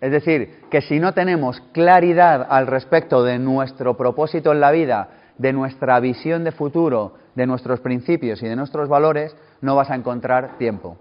Es 0.01 0.13
decir, 0.13 0.61
que 0.71 0.81
si 0.81 1.01
no 1.01 1.13
tenemos 1.13 1.61
claridad 1.73 2.47
al 2.49 2.69
respecto 2.69 3.25
de 3.25 3.41
nuestro 3.41 3.97
propósito 3.97 4.53
en 4.53 4.61
la 4.61 4.71
vida, 4.71 5.09
de 5.39 5.53
nuestra 5.53 5.99
visión 5.99 6.45
de 6.45 6.53
futuro, 6.53 7.17
de 7.35 7.49
nuestros 7.49 7.81
principios 7.81 8.45
y 8.45 8.47
de 8.47 8.55
nuestros 8.55 8.89
valores, 8.89 9.37
no 9.61 9.75
vas 9.75 9.91
a 9.91 9.97
encontrar 9.97 10.57
tiempo. 10.57 10.99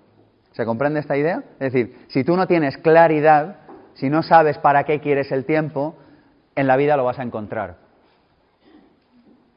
¿Se 0.53 0.65
comprende 0.65 1.01
esta 1.01 1.15
idea? 1.15 1.43
Es 1.59 1.73
decir, 1.73 2.05
si 2.07 2.23
tú 2.23 2.35
no 2.35 2.47
tienes 2.47 2.79
claridad, 2.79 3.57
si 3.93 4.09
no 4.09 4.23
sabes 4.23 4.57
para 4.57 4.83
qué 4.83 4.99
quieres 4.99 5.31
el 5.31 5.45
tiempo, 5.45 5.95
en 6.55 6.65
la 6.65 6.75
vida 6.75 6.97
lo 6.97 7.03
vas 7.03 7.19
a 7.19 7.23
encontrar. 7.23 7.75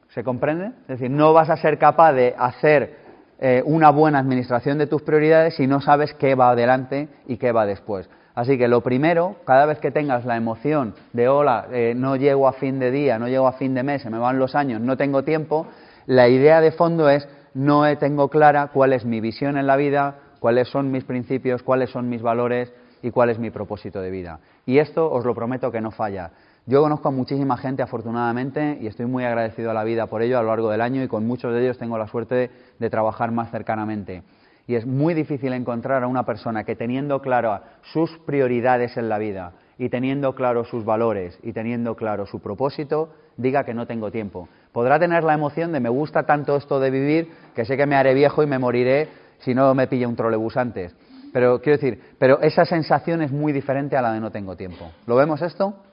¿Se 0.09 0.23
comprende? 0.23 0.67
Es 0.81 0.99
decir, 0.99 1.09
no 1.09 1.33
vas 1.33 1.49
a 1.49 1.57
ser 1.57 1.79
capaz 1.79 2.13
de 2.13 2.35
hacer 2.37 3.06
eh, 3.39 3.61
una 3.65 3.91
buena 3.91 4.19
administración 4.19 4.77
de 4.77 4.87
tus 4.87 5.01
prioridades 5.03 5.55
si 5.55 5.67
no 5.67 5.81
sabes 5.81 6.13
qué 6.15 6.35
va 6.35 6.49
adelante 6.49 7.07
y 7.27 7.37
qué 7.37 7.51
va 7.51 7.65
después. 7.65 8.09
Así 8.33 8.57
que 8.57 8.67
lo 8.67 8.81
primero, 8.81 9.37
cada 9.45 9.65
vez 9.65 9.79
que 9.79 9.91
tengas 9.91 10.25
la 10.25 10.37
emoción 10.37 10.93
de 11.13 11.27
hola, 11.27 11.67
eh, 11.71 11.93
no 11.95 12.15
llego 12.15 12.47
a 12.47 12.53
fin 12.53 12.79
de 12.79 12.91
día, 12.91 13.17
no 13.17 13.27
llego 13.27 13.47
a 13.47 13.53
fin 13.53 13.73
de 13.73 13.83
mes, 13.83 14.03
se 14.03 14.09
me 14.09 14.19
van 14.19 14.37
los 14.37 14.55
años, 14.55 14.79
no 14.81 14.95
tengo 14.95 15.23
tiempo, 15.23 15.67
la 16.05 16.29
idea 16.29 16.61
de 16.61 16.71
fondo 16.71 17.09
es 17.09 17.27
no 17.53 17.83
tengo 17.97 18.29
clara 18.29 18.67
cuál 18.67 18.93
es 18.93 19.05
mi 19.05 19.21
visión 19.21 19.57
en 19.57 19.65
la 19.65 19.75
vida, 19.75 20.15
cuáles 20.39 20.67
son 20.67 20.91
mis 20.91 21.03
principios, 21.03 21.63
cuáles 21.63 21.89
son 21.89 22.09
mis 22.09 22.21
valores 22.21 22.71
y 23.01 23.11
cuál 23.11 23.29
es 23.29 23.39
mi 23.39 23.49
propósito 23.49 24.01
de 24.01 24.11
vida. 24.11 24.39
Y 24.65 24.79
esto 24.79 25.11
os 25.11 25.25
lo 25.25 25.33
prometo 25.33 25.71
que 25.71 25.81
no 25.81 25.91
falla. 25.91 26.31
Yo 26.69 26.81
conozco 26.81 27.07
a 27.07 27.11
muchísima 27.11 27.55
gente, 27.55 27.81
afortunadamente, 27.81 28.77
y 28.81 28.87
estoy 28.87 29.05
muy 29.05 29.23
agradecido 29.23 29.71
a 29.71 29.73
la 29.73 29.85
vida 29.85 30.07
por 30.07 30.21
ello 30.21 30.37
a 30.37 30.41
lo 30.41 30.49
largo 30.49 30.69
del 30.69 30.81
año 30.81 31.01
y 31.01 31.07
con 31.07 31.25
muchos 31.25 31.53
de 31.53 31.63
ellos 31.63 31.77
tengo 31.77 31.97
la 31.97 32.09
suerte 32.09 32.51
de, 32.77 32.89
trabajar 32.89 33.31
más 33.31 33.51
cercanamente. 33.51 34.23
Y 34.67 34.75
es 34.75 34.85
muy 34.85 35.13
difícil 35.13 35.53
encontrar 35.53 36.03
a 36.03 36.07
una 36.07 36.25
persona 36.25 36.65
que 36.65 36.75
teniendo 36.75 37.21
claro 37.21 37.61
sus 37.93 38.11
prioridades 38.25 38.97
en 38.97 39.07
la 39.07 39.17
vida 39.17 39.53
y 39.77 39.87
teniendo 39.87 40.35
claro 40.35 40.65
sus 40.65 40.83
valores 40.83 41.39
y 41.41 41.53
teniendo 41.53 41.95
claro 41.95 42.25
su 42.25 42.41
propósito, 42.41 43.13
diga 43.37 43.63
que 43.63 43.73
no 43.73 43.87
tengo 43.87 44.11
tiempo. 44.11 44.49
Podrá 44.73 44.99
tener 44.99 45.23
la 45.23 45.35
emoción 45.35 45.71
de 45.71 45.79
me 45.79 45.87
gusta 45.87 46.23
tanto 46.23 46.57
esto 46.57 46.81
de 46.81 46.91
vivir 46.91 47.31
que 47.55 47.63
sé 47.63 47.77
que 47.77 47.85
me 47.85 47.95
haré 47.95 48.13
viejo 48.13 48.43
y 48.43 48.45
me 48.45 48.59
moriré 48.59 49.07
si 49.39 49.55
no 49.55 49.73
me 49.73 49.87
pilla 49.87 50.09
un 50.09 50.17
trolebús 50.17 50.57
antes. 50.57 50.93
Pero 51.31 51.61
quiero 51.61 51.77
decir, 51.77 52.01
pero 52.19 52.41
esa 52.41 52.65
sensación 52.65 53.21
es 53.21 53.31
muy 53.31 53.53
diferente 53.53 53.95
a 53.95 54.01
la 54.01 54.11
de 54.11 54.19
no 54.19 54.31
tengo 54.31 54.57
tiempo. 54.57 54.91
¿Lo 55.05 55.15
vemos 55.15 55.41
esto? 55.41 55.86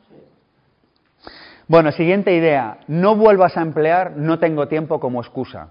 Bueno, 1.67 1.93
siguiente 1.93 2.35
idea. 2.35 2.79
No 2.89 3.17
vuelvas 3.17 3.57
a 3.57 3.63
emplear 3.63 4.13
no 4.17 4.39
tengo 4.39 4.69
tiempo 4.69 5.01
como 5.01 5.21
excusa. 5.21 5.69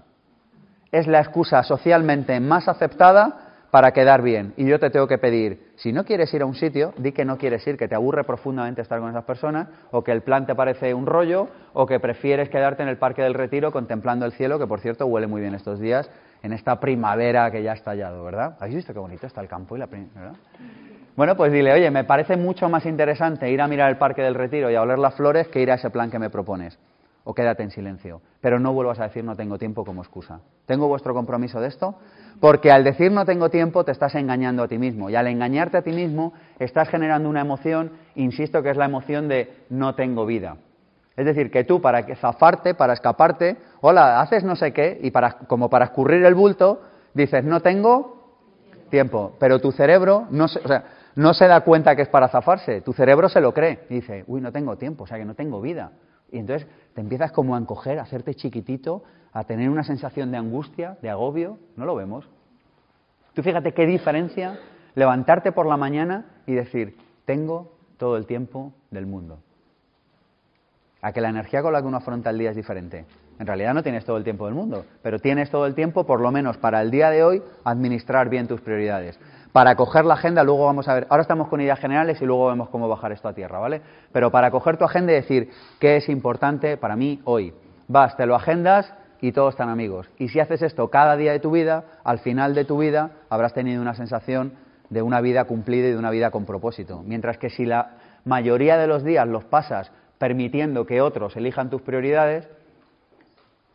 Es 0.90 1.06
la 1.06 1.20
excusa 1.20 1.62
socialmente 1.62 2.40
más 2.40 2.66
aceptada 2.68 3.68
para 3.70 3.92
quedar 3.92 4.20
bien. 4.20 4.54
Y 4.56 4.66
yo 4.66 4.80
te 4.80 4.90
tengo 4.90 5.06
que 5.06 5.18
pedir, 5.18 5.72
si 5.76 5.92
no 5.92 6.04
quieres 6.04 6.32
ir 6.34 6.42
a 6.42 6.46
un 6.46 6.54
sitio, 6.54 6.94
di 6.96 7.12
que 7.12 7.24
no 7.24 7.38
quieres 7.38 7.64
ir, 7.66 7.76
que 7.76 7.88
te 7.88 7.94
aburre 7.94 8.24
profundamente 8.24 8.82
estar 8.82 9.00
con 9.00 9.10
esas 9.10 9.24
personas, 9.24 9.68
o 9.90 10.02
que 10.02 10.12
el 10.12 10.22
plan 10.22 10.46
te 10.46 10.54
parece 10.54 10.94
un 10.94 11.06
rollo, 11.06 11.48
o 11.72 11.86
que 11.86 11.98
prefieres 11.98 12.48
quedarte 12.48 12.82
en 12.82 12.88
el 12.88 12.98
Parque 12.98 13.22
del 13.22 13.34
Retiro 13.34 13.72
contemplando 13.72 14.26
el 14.26 14.32
cielo, 14.32 14.58
que 14.58 14.66
por 14.66 14.80
cierto 14.80 15.06
huele 15.06 15.26
muy 15.26 15.40
bien 15.40 15.54
estos 15.54 15.80
días, 15.80 16.10
en 16.42 16.52
esta 16.52 16.78
primavera 16.78 17.50
que 17.50 17.62
ya 17.62 17.72
ha 17.72 17.74
estallado, 17.74 18.22
¿verdad? 18.24 18.56
¿Habéis 18.60 18.76
visto 18.76 18.92
qué 18.92 19.00
bonito 19.00 19.26
está 19.26 19.40
el 19.40 19.48
campo 19.48 19.74
y 19.74 19.80
la 19.80 19.86
primavera? 19.88 20.34
Bueno, 21.16 21.36
pues 21.36 21.52
dile, 21.52 21.72
oye, 21.72 21.90
me 21.92 22.02
parece 22.04 22.36
mucho 22.36 22.68
más 22.68 22.86
interesante 22.86 23.48
ir 23.50 23.60
a 23.60 23.68
mirar 23.68 23.88
el 23.88 23.98
Parque 23.98 24.22
del 24.22 24.34
Retiro 24.34 24.68
y 24.70 24.74
a 24.74 24.82
oler 24.82 24.98
las 24.98 25.14
flores 25.14 25.46
que 25.48 25.60
ir 25.60 25.70
a 25.70 25.74
ese 25.74 25.90
plan 25.90 26.10
que 26.10 26.18
me 26.18 26.28
propones. 26.30 26.78
o 27.24 27.34
quédate 27.34 27.62
en 27.62 27.70
silencio. 27.70 28.20
Pero 28.40 28.60
no 28.60 28.72
vuelvas 28.72 29.00
a 29.00 29.04
decir 29.04 29.24
no 29.24 29.34
tengo 29.34 29.58
tiempo 29.58 29.84
como 29.84 30.02
excusa. 30.02 30.40
¿Tengo 30.66 30.88
vuestro 30.88 31.14
compromiso 31.14 31.60
de 31.60 31.68
esto? 31.68 31.94
Porque 32.38 32.70
al 32.70 32.84
decir 32.84 33.10
no 33.10 33.24
tengo 33.24 33.48
tiempo 33.48 33.84
te 33.84 33.92
estás 33.92 34.14
engañando 34.14 34.62
a 34.62 34.68
ti 34.68 34.76
mismo. 34.76 35.08
Y 35.08 35.16
al 35.16 35.26
engañarte 35.26 35.78
a 35.78 35.82
ti 35.82 35.92
mismo 35.92 36.34
estás 36.58 36.88
generando 36.90 37.28
una 37.28 37.40
emoción, 37.40 37.92
insisto 38.14 38.62
que 38.62 38.70
es 38.70 38.76
la 38.76 38.84
emoción 38.84 39.28
de 39.28 39.64
no 39.70 39.94
tengo 39.94 40.26
vida. 40.26 40.56
Es 41.16 41.24
decir, 41.24 41.50
que 41.50 41.64
tú 41.64 41.80
para 41.80 42.02
zafarte, 42.16 42.74
para 42.74 42.92
escaparte, 42.92 43.56
hola, 43.80 44.20
haces 44.20 44.44
no 44.44 44.56
sé 44.56 44.72
qué, 44.72 44.98
y 45.00 45.10
para, 45.10 45.38
como 45.46 45.70
para 45.70 45.86
escurrir 45.86 46.24
el 46.24 46.34
bulto, 46.34 46.82
dices 47.14 47.44
no 47.44 47.60
tengo 47.60 48.36
tiempo. 48.90 49.32
Pero 49.38 49.60
tu 49.60 49.72
cerebro 49.72 50.26
no 50.30 50.48
se, 50.48 50.58
o 50.58 50.68
sea, 50.68 50.84
no 51.16 51.32
se 51.34 51.46
da 51.46 51.60
cuenta 51.60 51.94
que 51.94 52.02
es 52.02 52.08
para 52.08 52.28
zafarse. 52.28 52.80
Tu 52.80 52.92
cerebro 52.92 53.28
se 53.28 53.40
lo 53.40 53.54
cree 53.54 53.86
y 53.88 53.94
dice, 53.94 54.24
uy, 54.26 54.40
no 54.40 54.52
tengo 54.52 54.76
tiempo, 54.76 55.04
o 55.04 55.06
sea 55.06 55.18
que 55.18 55.24
no 55.24 55.34
tengo 55.34 55.60
vida. 55.60 55.92
Y 56.32 56.38
entonces 56.38 56.68
te 56.94 57.00
empiezas 57.00 57.32
como 57.32 57.54
a 57.54 57.58
encoger, 57.58 57.98
a 57.98 58.02
hacerte 58.02 58.34
chiquitito, 58.34 59.04
a 59.32 59.44
tener 59.44 59.70
una 59.70 59.84
sensación 59.84 60.30
de 60.32 60.38
angustia, 60.38 60.98
de 61.02 61.10
agobio. 61.10 61.58
No 61.76 61.84
lo 61.84 61.94
vemos. 61.94 62.28
Tú 63.34 63.42
fíjate 63.42 63.72
qué 63.72 63.86
diferencia 63.86 64.58
levantarte 64.94 65.52
por 65.52 65.66
la 65.66 65.76
mañana 65.76 66.26
y 66.46 66.54
decir, 66.54 66.96
tengo 67.24 67.72
todo 67.96 68.16
el 68.16 68.26
tiempo 68.26 68.72
del 68.90 69.06
mundo. 69.06 69.38
A 71.02 71.12
que 71.12 71.20
la 71.20 71.28
energía 71.28 71.62
con 71.62 71.72
la 71.72 71.80
que 71.80 71.86
uno 71.86 71.98
afronta 71.98 72.30
el 72.30 72.38
día 72.38 72.50
es 72.50 72.56
diferente. 72.56 73.04
En 73.38 73.46
realidad 73.46 73.74
no 73.74 73.82
tienes 73.82 74.04
todo 74.04 74.16
el 74.16 74.24
tiempo 74.24 74.46
del 74.46 74.54
mundo, 74.54 74.86
pero 75.02 75.18
tienes 75.18 75.50
todo 75.50 75.66
el 75.66 75.74
tiempo, 75.74 76.06
por 76.06 76.20
lo 76.20 76.30
menos 76.30 76.56
para 76.56 76.80
el 76.80 76.90
día 76.90 77.10
de 77.10 77.24
hoy, 77.24 77.42
administrar 77.64 78.28
bien 78.28 78.46
tus 78.46 78.60
prioridades 78.60 79.18
para 79.54 79.76
coger 79.76 80.04
la 80.04 80.14
agenda, 80.14 80.42
luego 80.42 80.66
vamos 80.66 80.88
a 80.88 80.94
ver, 80.94 81.06
ahora 81.08 81.22
estamos 81.22 81.46
con 81.46 81.60
ideas 81.60 81.78
generales 81.78 82.20
y 82.20 82.24
luego 82.24 82.48
vemos 82.48 82.70
cómo 82.70 82.88
bajar 82.88 83.12
esto 83.12 83.28
a 83.28 83.34
tierra, 83.34 83.60
¿vale? 83.60 83.82
Pero 84.10 84.32
para 84.32 84.50
coger 84.50 84.76
tu 84.78 84.84
agenda 84.84 85.12
y 85.12 85.14
decir 85.14 85.48
qué 85.78 85.94
es 85.94 86.08
importante 86.08 86.76
para 86.76 86.96
mí 86.96 87.20
hoy. 87.22 87.54
Vas, 87.86 88.16
te 88.16 88.26
lo 88.26 88.34
agendas 88.34 88.92
y 89.20 89.30
todos 89.30 89.54
están 89.54 89.68
amigos. 89.68 90.10
Y 90.18 90.26
si 90.26 90.40
haces 90.40 90.60
esto 90.60 90.90
cada 90.90 91.16
día 91.16 91.30
de 91.30 91.38
tu 91.38 91.52
vida, 91.52 91.84
al 92.02 92.18
final 92.18 92.52
de 92.56 92.64
tu 92.64 92.78
vida 92.78 93.12
habrás 93.30 93.54
tenido 93.54 93.80
una 93.80 93.94
sensación 93.94 94.54
de 94.90 95.02
una 95.02 95.20
vida 95.20 95.44
cumplida 95.44 95.86
y 95.86 95.92
de 95.92 95.98
una 95.98 96.10
vida 96.10 96.32
con 96.32 96.46
propósito. 96.46 97.04
Mientras 97.06 97.38
que 97.38 97.48
si 97.48 97.64
la 97.64 97.92
mayoría 98.24 98.76
de 98.76 98.88
los 98.88 99.04
días 99.04 99.28
los 99.28 99.44
pasas 99.44 99.92
permitiendo 100.18 100.84
que 100.84 101.00
otros 101.00 101.36
elijan 101.36 101.70
tus 101.70 101.80
prioridades, 101.80 102.48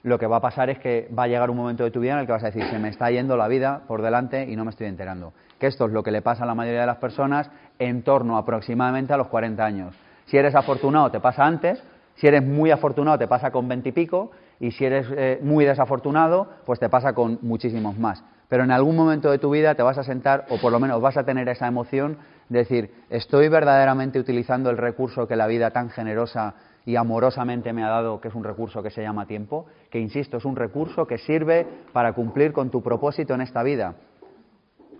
lo 0.03 0.17
que 0.17 0.27
va 0.27 0.37
a 0.37 0.41
pasar 0.41 0.69
es 0.69 0.79
que 0.79 1.09
va 1.17 1.23
a 1.23 1.27
llegar 1.27 1.49
un 1.49 1.57
momento 1.57 1.83
de 1.83 1.91
tu 1.91 1.99
vida 1.99 2.13
en 2.13 2.19
el 2.19 2.25
que 2.25 2.31
vas 2.31 2.43
a 2.43 2.47
decir, 2.47 2.65
se 2.65 2.79
me 2.79 2.89
está 2.89 3.11
yendo 3.11 3.35
la 3.37 3.47
vida 3.47 3.81
por 3.87 4.01
delante 4.01 4.43
y 4.49 4.55
no 4.55 4.63
me 4.63 4.71
estoy 4.71 4.87
enterando 4.87 5.33
que 5.59 5.67
esto 5.67 5.85
es 5.85 5.91
lo 5.91 6.01
que 6.01 6.11
le 6.11 6.21
pasa 6.21 6.43
a 6.43 6.47
la 6.47 6.55
mayoría 6.55 6.81
de 6.81 6.87
las 6.87 6.97
personas 6.97 7.51
en 7.77 8.01
torno 8.01 8.37
aproximadamente 8.37 9.13
a 9.13 9.17
los 9.17 9.27
40 9.27 9.63
años. 9.63 9.95
Si 10.25 10.37
eres 10.37 10.55
afortunado 10.55 11.11
te 11.11 11.19
pasa 11.19 11.45
antes, 11.45 11.83
si 12.15 12.27
eres 12.27 12.43
muy 12.43 12.71
afortunado 12.71 13.17
te 13.19 13.27
pasa 13.27 13.51
con 13.51 13.67
20 13.67 13.89
y 13.89 13.91
pico, 13.91 14.31
y 14.59 14.71
si 14.71 14.85
eres 14.85 15.07
eh, 15.11 15.39
muy 15.41 15.63
desafortunado, 15.65 16.49
pues 16.65 16.79
te 16.79 16.89
pasa 16.89 17.13
con 17.13 17.39
muchísimos 17.41 17.97
más. 17.97 18.23
Pero 18.49 18.63
en 18.63 18.71
algún 18.71 18.95
momento 18.95 19.31
de 19.31 19.37
tu 19.37 19.51
vida 19.51 19.75
te 19.75 19.83
vas 19.83 19.97
a 19.97 20.03
sentar, 20.03 20.45
o 20.49 20.57
por 20.57 20.71
lo 20.71 20.79
menos 20.79 21.01
vas 21.01 21.17
a 21.17 21.23
tener 21.23 21.47
esa 21.47 21.67
emoción 21.67 22.17
de 22.49 22.59
decir, 22.59 22.91
estoy 23.09 23.47
verdaderamente 23.47 24.19
utilizando 24.19 24.69
el 24.69 24.77
recurso 24.77 25.27
que 25.27 25.35
la 25.35 25.47
vida 25.47 25.71
tan 25.71 25.91
generosa 25.91 26.55
y 26.89 26.95
amorosamente 26.95 27.71
me 27.71 27.83
ha 27.83 27.87
dado, 27.87 28.19
que 28.19 28.29
es 28.29 28.33
un 28.33 28.43
recurso 28.43 28.81
que 28.81 28.89
se 28.89 29.03
llama 29.03 29.27
tiempo, 29.27 29.67
que 29.91 29.99
insisto, 29.99 30.37
es 30.37 30.45
un 30.45 30.55
recurso 30.55 31.05
que 31.05 31.19
sirve 31.19 31.67
para 31.93 32.13
cumplir 32.13 32.51
con 32.51 32.71
tu 32.71 32.81
propósito 32.81 33.35
en 33.35 33.41
esta 33.41 33.61
vida. 33.61 33.93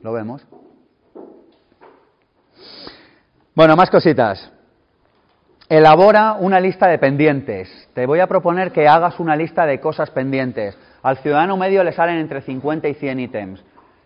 ¿Lo 0.04 0.14
vemos? 0.14 0.46
Bueno, 3.56 3.76
más 3.76 3.90
cositas. 3.90 4.52
Elabora 5.68 6.34
una 6.34 6.60
lista 6.60 6.86
de 6.86 7.00
pendientes. 7.00 7.90
Te 7.96 8.06
voy 8.06 8.20
a 8.20 8.28
proponer 8.28 8.72
que 8.72 8.88
hagas 8.88 9.20
una 9.20 9.36
lista 9.36 9.66
de 9.66 9.80
cosas 9.80 10.12
pendientes. 10.12 10.78
Al 11.02 11.18
ciudadano 11.18 11.58
medio 11.58 11.84
le 11.84 11.94
salen 11.94 12.18
entre 12.18 12.42
50 12.42 12.88
y 12.88 12.94
100 12.94 13.20
ítems. 13.20 13.66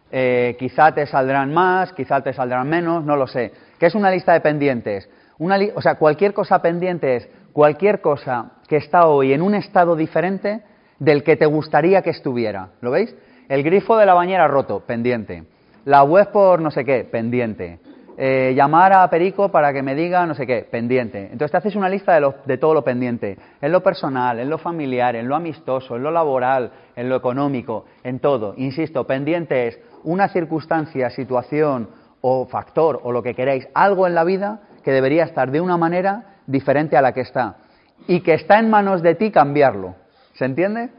Eh, 0.09 0.55
quizá 0.57 0.93
te 0.93 1.05
saldrán 1.05 1.53
más, 1.53 1.91
quizá 1.91 2.21
te 2.21 2.31
saldrán 2.31 2.69
menos, 2.69 3.03
no 3.03 3.17
lo 3.17 3.27
sé. 3.27 3.51
¿Qué 3.77 3.87
es 3.87 3.95
una 3.95 4.09
lista 4.09 4.31
de 4.31 4.39
pendientes? 4.39 5.09
Una 5.37 5.57
o 5.75 5.81
sea, 5.81 5.95
cualquier 5.95 6.33
cosa 6.33 6.61
pendiente 6.61 7.17
es 7.17 7.29
cualquier 7.53 8.01
cosa 8.01 8.53
que 8.67 8.77
está 8.77 9.07
hoy 9.07 9.31
en 9.31 9.41
un 9.41 9.55
estado 9.55 9.95
diferente 9.95 10.63
del 10.99 11.23
que 11.23 11.37
te 11.37 11.45
gustaría 11.45 12.01
que 12.01 12.09
estuviera. 12.09 12.69
¿Lo 12.81 12.91
veis? 12.91 13.15
El 13.47 13.63
grifo 13.63 13.97
de 13.97 14.05
la 14.05 14.13
bañera 14.13 14.47
roto, 14.47 14.81
pendiente. 14.81 15.43
La 15.85 16.03
web 16.03 16.31
por 16.31 16.59
no 16.61 16.71
sé 16.71 16.83
qué, 16.83 17.03
pendiente. 17.03 17.79
Eh, 18.15 18.53
llamar 18.55 18.93
a 18.93 19.09
Perico 19.09 19.49
para 19.49 19.73
que 19.73 19.81
me 19.81 19.95
diga 19.95 20.25
no 20.25 20.35
sé 20.35 20.45
qué, 20.45 20.67
pendiente. 20.69 21.29
Entonces 21.31 21.51
te 21.51 21.57
haces 21.57 21.75
una 21.75 21.89
lista 21.89 22.19
de, 22.19 22.31
de, 22.45 22.57
todo 22.57 22.73
lo 22.73 22.83
pendiente, 22.83 23.37
en 23.59 23.71
lo 23.71 23.81
personal, 23.81 24.39
en 24.39 24.49
lo 24.49 24.59
familiar, 24.59 25.15
en 25.15 25.27
lo 25.27 25.35
amistoso, 25.35 25.95
en 25.95 26.03
lo 26.03 26.11
laboral, 26.11 26.71
en 26.95 27.09
lo 27.09 27.15
económico, 27.15 27.85
en 28.03 28.19
todo. 28.19 28.53
Insisto, 28.57 29.05
pendiente 29.05 29.67
es 29.67 29.79
una 30.03 30.29
circunstancia, 30.29 31.09
situación 31.09 31.89
o 32.21 32.45
factor 32.45 33.01
o 33.03 33.11
lo 33.11 33.23
que 33.23 33.33
queráis, 33.33 33.67
algo 33.73 34.05
en 34.05 34.13
la 34.13 34.23
vida 34.23 34.61
que 34.83 34.91
debería 34.91 35.23
estar 35.23 35.49
de 35.49 35.59
una 35.59 35.77
manera 35.77 36.32
diferente 36.47 36.97
a 36.97 37.01
la 37.01 37.13
que 37.13 37.21
está 37.21 37.57
y 38.07 38.21
que 38.21 38.33
está 38.33 38.59
en 38.59 38.69
manos 38.69 39.01
de 39.01 39.15
ti 39.15 39.31
cambiarlo. 39.31 39.95
¿Se 40.33 40.45
entiende? 40.45 40.89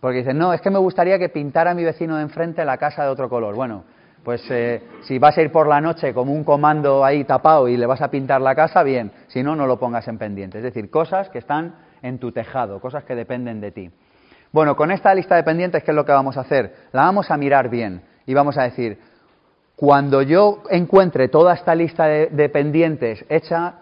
Porque 0.00 0.18
dicen, 0.18 0.38
no, 0.38 0.52
es 0.52 0.60
que 0.60 0.70
me 0.70 0.78
gustaría 0.78 1.18
que 1.18 1.28
pintara 1.28 1.74
mi 1.74 1.84
vecino 1.84 2.16
de 2.16 2.22
enfrente 2.22 2.64
la 2.64 2.76
casa 2.76 3.04
de 3.04 3.10
otro 3.10 3.28
color. 3.28 3.54
Bueno, 3.54 3.84
pues 4.22 4.42
eh, 4.50 4.82
si 5.02 5.18
vas 5.18 5.36
a 5.36 5.42
ir 5.42 5.50
por 5.50 5.66
la 5.66 5.80
noche 5.80 6.14
como 6.14 6.32
un 6.32 6.44
comando 6.44 7.04
ahí 7.04 7.24
tapado 7.24 7.68
y 7.68 7.76
le 7.76 7.86
vas 7.86 8.00
a 8.00 8.10
pintar 8.10 8.40
la 8.40 8.54
casa, 8.54 8.82
bien. 8.82 9.10
Si 9.28 9.42
no, 9.42 9.56
no 9.56 9.66
lo 9.66 9.78
pongas 9.78 10.06
en 10.06 10.18
pendiente. 10.18 10.58
Es 10.58 10.64
decir, 10.64 10.90
cosas 10.90 11.28
que 11.30 11.38
están 11.38 11.74
en 12.02 12.18
tu 12.18 12.30
tejado, 12.30 12.80
cosas 12.80 13.04
que 13.04 13.14
dependen 13.14 13.60
de 13.60 13.72
ti. 13.72 13.90
Bueno, 14.52 14.76
con 14.76 14.90
esta 14.90 15.14
lista 15.14 15.34
de 15.34 15.42
pendientes, 15.42 15.82
¿qué 15.82 15.90
es 15.90 15.94
lo 15.94 16.04
que 16.04 16.12
vamos 16.12 16.36
a 16.36 16.42
hacer? 16.42 16.74
La 16.92 17.02
vamos 17.02 17.30
a 17.30 17.36
mirar 17.36 17.68
bien 17.68 18.02
y 18.24 18.34
vamos 18.34 18.56
a 18.56 18.62
decir, 18.62 18.98
cuando 19.76 20.22
yo 20.22 20.62
encuentre 20.70 21.28
toda 21.28 21.54
esta 21.54 21.74
lista 21.74 22.06
de 22.06 22.48
pendientes 22.48 23.24
hecha, 23.28 23.74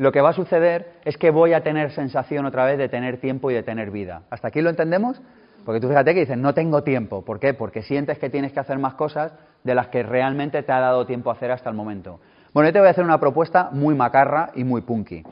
lo 0.00 0.12
que 0.12 0.22
va 0.22 0.30
a 0.30 0.32
suceder 0.32 0.92
es 1.04 1.18
que 1.18 1.30
voy 1.30 1.52
a 1.52 1.62
tener 1.62 1.90
sensación 1.90 2.46
otra 2.46 2.64
vez 2.64 2.78
de 2.78 2.88
tener 2.88 3.20
tiempo 3.20 3.50
y 3.50 3.54
de 3.54 3.62
tener 3.62 3.90
vida. 3.90 4.22
¿Hasta 4.30 4.48
aquí 4.48 4.62
lo 4.62 4.70
entendemos? 4.70 5.20
Porque 5.66 5.78
tú 5.78 5.88
fíjate 5.88 6.14
que 6.14 6.20
dices, 6.20 6.38
no 6.38 6.54
tengo 6.54 6.82
tiempo. 6.82 7.22
¿Por 7.22 7.38
qué? 7.38 7.52
Porque 7.52 7.82
sientes 7.82 8.18
que 8.18 8.30
tienes 8.30 8.52
que 8.52 8.60
hacer 8.60 8.78
más 8.78 8.94
cosas 8.94 9.34
de 9.62 9.74
las 9.74 9.88
que 9.88 10.02
realmente 10.02 10.62
te 10.62 10.72
ha 10.72 10.80
dado 10.80 11.04
tiempo 11.04 11.28
a 11.28 11.34
hacer 11.34 11.50
hasta 11.50 11.68
el 11.68 11.76
momento. 11.76 12.18
Bueno, 12.54 12.70
yo 12.70 12.72
te 12.72 12.78
voy 12.78 12.88
a 12.88 12.92
hacer 12.92 13.04
una 13.04 13.20
propuesta 13.20 13.68
muy 13.72 13.94
macarra 13.94 14.52
y 14.54 14.64
muy 14.64 14.80
punky. 14.80 15.22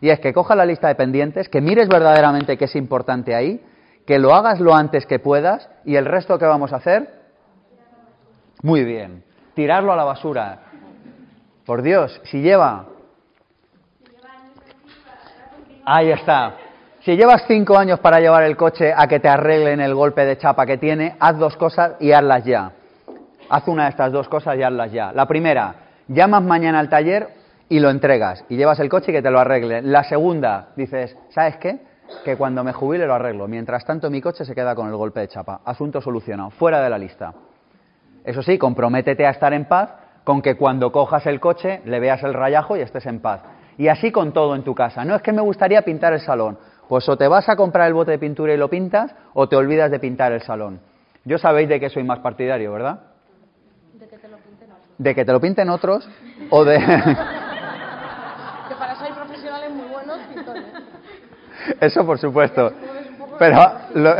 Y 0.00 0.08
es 0.08 0.18
que 0.18 0.32
cojas 0.32 0.56
la 0.56 0.66
lista 0.66 0.88
de 0.88 0.96
pendientes, 0.96 1.48
que 1.48 1.60
mires 1.60 1.86
verdaderamente 1.86 2.58
qué 2.58 2.64
es 2.64 2.74
importante 2.74 3.32
ahí, 3.32 3.64
que 4.08 4.18
lo 4.18 4.34
hagas 4.34 4.58
lo 4.58 4.74
antes 4.74 5.06
que 5.06 5.20
puedas 5.20 5.70
y 5.84 5.94
el 5.94 6.04
resto 6.04 6.36
que 6.36 6.46
vamos 6.46 6.72
a 6.72 6.78
hacer, 6.78 7.08
muy 8.60 8.82
bien, 8.82 9.22
tirarlo 9.54 9.92
a 9.92 9.96
la 9.96 10.02
basura. 10.02 10.62
Por 11.64 11.82
Dios, 11.82 12.20
si 12.24 12.40
lleva... 12.40 12.86
Ahí 15.88 16.10
está. 16.10 16.54
Si 16.98 17.16
llevas 17.16 17.44
cinco 17.46 17.78
años 17.78 18.00
para 18.00 18.18
llevar 18.18 18.42
el 18.42 18.56
coche 18.56 18.92
a 18.94 19.06
que 19.06 19.20
te 19.20 19.28
arreglen 19.28 19.80
el 19.80 19.94
golpe 19.94 20.24
de 20.24 20.36
chapa 20.36 20.66
que 20.66 20.78
tiene, 20.78 21.14
haz 21.20 21.38
dos 21.38 21.56
cosas 21.56 21.92
y 22.00 22.10
hazlas 22.10 22.44
ya. 22.44 22.72
Haz 23.48 23.68
una 23.68 23.84
de 23.84 23.90
estas 23.90 24.10
dos 24.10 24.28
cosas 24.28 24.58
y 24.58 24.64
hazlas 24.64 24.90
ya. 24.90 25.12
La 25.12 25.26
primera, 25.26 25.76
llamas 26.08 26.42
mañana 26.42 26.80
al 26.80 26.88
taller 26.88 27.28
y 27.68 27.78
lo 27.78 27.90
entregas 27.90 28.44
y 28.48 28.56
llevas 28.56 28.80
el 28.80 28.88
coche 28.88 29.12
y 29.12 29.14
que 29.14 29.22
te 29.22 29.30
lo 29.30 29.38
arreglen. 29.38 29.92
La 29.92 30.02
segunda, 30.02 30.70
dices, 30.74 31.16
¿sabes 31.28 31.56
qué? 31.58 31.78
Que 32.24 32.36
cuando 32.36 32.64
me 32.64 32.72
jubile 32.72 33.06
lo 33.06 33.14
arreglo. 33.14 33.46
Mientras 33.46 33.84
tanto 33.84 34.10
mi 34.10 34.20
coche 34.20 34.44
se 34.44 34.56
queda 34.56 34.74
con 34.74 34.88
el 34.88 34.96
golpe 34.96 35.20
de 35.20 35.28
chapa. 35.28 35.60
Asunto 35.64 36.00
solucionado, 36.00 36.50
fuera 36.50 36.82
de 36.82 36.90
la 36.90 36.98
lista. 36.98 37.32
Eso 38.24 38.42
sí, 38.42 38.58
comprométete 38.58 39.24
a 39.24 39.30
estar 39.30 39.52
en 39.52 39.66
paz 39.66 39.94
con 40.24 40.42
que 40.42 40.56
cuando 40.56 40.90
cojas 40.90 41.24
el 41.26 41.38
coche 41.38 41.80
le 41.84 42.00
veas 42.00 42.24
el 42.24 42.34
rayajo 42.34 42.76
y 42.76 42.80
estés 42.80 43.06
en 43.06 43.20
paz. 43.20 43.42
Y 43.78 43.88
así 43.88 44.10
con 44.10 44.32
todo 44.32 44.54
en 44.54 44.62
tu 44.62 44.74
casa. 44.74 45.04
No 45.04 45.16
es 45.16 45.22
que 45.22 45.32
me 45.32 45.42
gustaría 45.42 45.82
pintar 45.82 46.12
el 46.12 46.20
salón. 46.20 46.58
Pues 46.88 47.08
o 47.08 47.16
te 47.16 47.28
vas 47.28 47.48
a 47.48 47.56
comprar 47.56 47.88
el 47.88 47.94
bote 47.94 48.12
de 48.12 48.18
pintura 48.18 48.54
y 48.54 48.56
lo 48.56 48.70
pintas, 48.70 49.14
o 49.34 49.48
te 49.48 49.56
olvidas 49.56 49.90
de 49.90 49.98
pintar 49.98 50.32
el 50.32 50.40
salón. 50.42 50.80
Yo 51.24 51.38
sabéis 51.38 51.68
de 51.68 51.80
qué 51.80 51.90
soy 51.90 52.04
más 52.04 52.20
partidario, 52.20 52.72
¿verdad? 52.72 53.00
De 53.94 54.06
que 54.08 54.16
te 54.18 54.28
lo 54.28 54.36
pinten 54.36 54.70
otros. 54.70 54.88
De 54.96 55.14
que 55.14 55.24
te 55.24 55.32
lo 55.32 55.40
pinten 55.40 55.68
otros, 55.70 56.08
o 56.50 56.64
de... 56.64 56.78
que 58.68 58.74
para 58.76 58.92
eso 58.92 59.04
hay 59.04 59.12
profesionales 59.12 59.72
muy 59.72 59.88
buenos 59.88 60.18
pintores. 60.32 60.64
Eso 61.80 62.06
por 62.06 62.18
supuesto. 62.18 62.72
Pero 63.38 63.72
lo, 63.94 64.14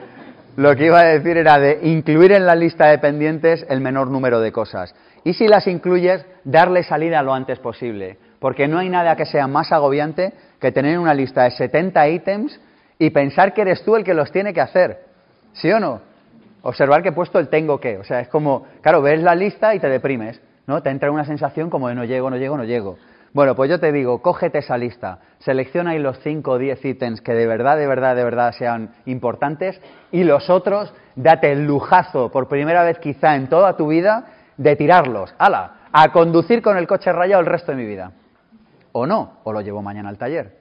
lo 0.56 0.74
que 0.74 0.86
iba 0.86 1.00
a 1.00 1.04
decir 1.04 1.36
era 1.36 1.58
de 1.58 1.80
incluir 1.82 2.32
en 2.32 2.46
la 2.46 2.54
lista 2.54 2.86
de 2.86 2.98
pendientes 2.98 3.66
el 3.68 3.82
menor 3.82 4.08
número 4.08 4.40
de 4.40 4.52
cosas. 4.52 4.94
Y 5.22 5.34
si 5.34 5.46
las 5.48 5.66
incluyes, 5.66 6.24
darle 6.44 6.82
salida 6.82 7.22
lo 7.22 7.34
antes 7.34 7.58
posible. 7.58 8.16
Porque 8.38 8.68
no 8.68 8.78
hay 8.78 8.88
nada 8.88 9.16
que 9.16 9.26
sea 9.26 9.46
más 9.46 9.72
agobiante 9.72 10.32
que 10.60 10.72
tener 10.72 10.98
una 10.98 11.14
lista 11.14 11.44
de 11.44 11.50
70 11.50 12.08
ítems 12.08 12.60
y 12.98 13.10
pensar 13.10 13.52
que 13.54 13.62
eres 13.62 13.82
tú 13.84 13.96
el 13.96 14.04
que 14.04 14.14
los 14.14 14.30
tiene 14.32 14.52
que 14.52 14.60
hacer. 14.60 15.04
¿Sí 15.52 15.70
o 15.70 15.80
no? 15.80 16.00
Observar 16.62 17.02
que 17.02 17.10
he 17.10 17.12
puesto 17.12 17.38
el 17.38 17.48
tengo 17.48 17.78
que. 17.78 17.98
O 17.98 18.04
sea, 18.04 18.20
es 18.20 18.28
como, 18.28 18.66
claro, 18.82 19.02
ves 19.02 19.22
la 19.22 19.34
lista 19.34 19.74
y 19.74 19.80
te 19.80 19.88
deprimes, 19.88 20.40
¿no? 20.66 20.82
Te 20.82 20.90
entra 20.90 21.10
una 21.10 21.24
sensación 21.24 21.70
como 21.70 21.88
de 21.88 21.94
no 21.94 22.04
llego, 22.04 22.28
no 22.30 22.36
llego, 22.36 22.56
no 22.56 22.64
llego. 22.64 22.96
Bueno, 23.32 23.54
pues 23.54 23.68
yo 23.68 23.78
te 23.78 23.92
digo, 23.92 24.22
cógete 24.22 24.58
esa 24.58 24.78
lista, 24.78 25.18
selecciona 25.40 25.90
ahí 25.90 25.98
los 25.98 26.18
5 26.20 26.52
o 26.52 26.58
10 26.58 26.82
ítems 26.82 27.20
que 27.20 27.34
de 27.34 27.46
verdad, 27.46 27.76
de 27.76 27.86
verdad, 27.86 28.16
de 28.16 28.24
verdad 28.24 28.52
sean 28.52 28.94
importantes 29.04 29.78
y 30.10 30.24
los 30.24 30.48
otros, 30.48 30.94
date 31.16 31.52
el 31.52 31.66
lujazo 31.66 32.30
por 32.30 32.48
primera 32.48 32.82
vez 32.82 32.98
quizá 32.98 33.36
en 33.36 33.48
toda 33.48 33.76
tu 33.76 33.88
vida 33.88 34.24
de 34.56 34.74
tirarlos. 34.74 35.34
¡Hala! 35.36 35.88
A 35.92 36.12
conducir 36.12 36.62
con 36.62 36.78
el 36.78 36.86
coche 36.86 37.12
rayado 37.12 37.40
el 37.40 37.46
resto 37.46 37.72
de 37.72 37.76
mi 37.76 37.84
vida. 37.84 38.12
O 38.98 39.04
no, 39.04 39.40
o 39.44 39.52
lo 39.52 39.60
llevo 39.60 39.82
mañana 39.82 40.08
al 40.08 40.16
taller. 40.16 40.56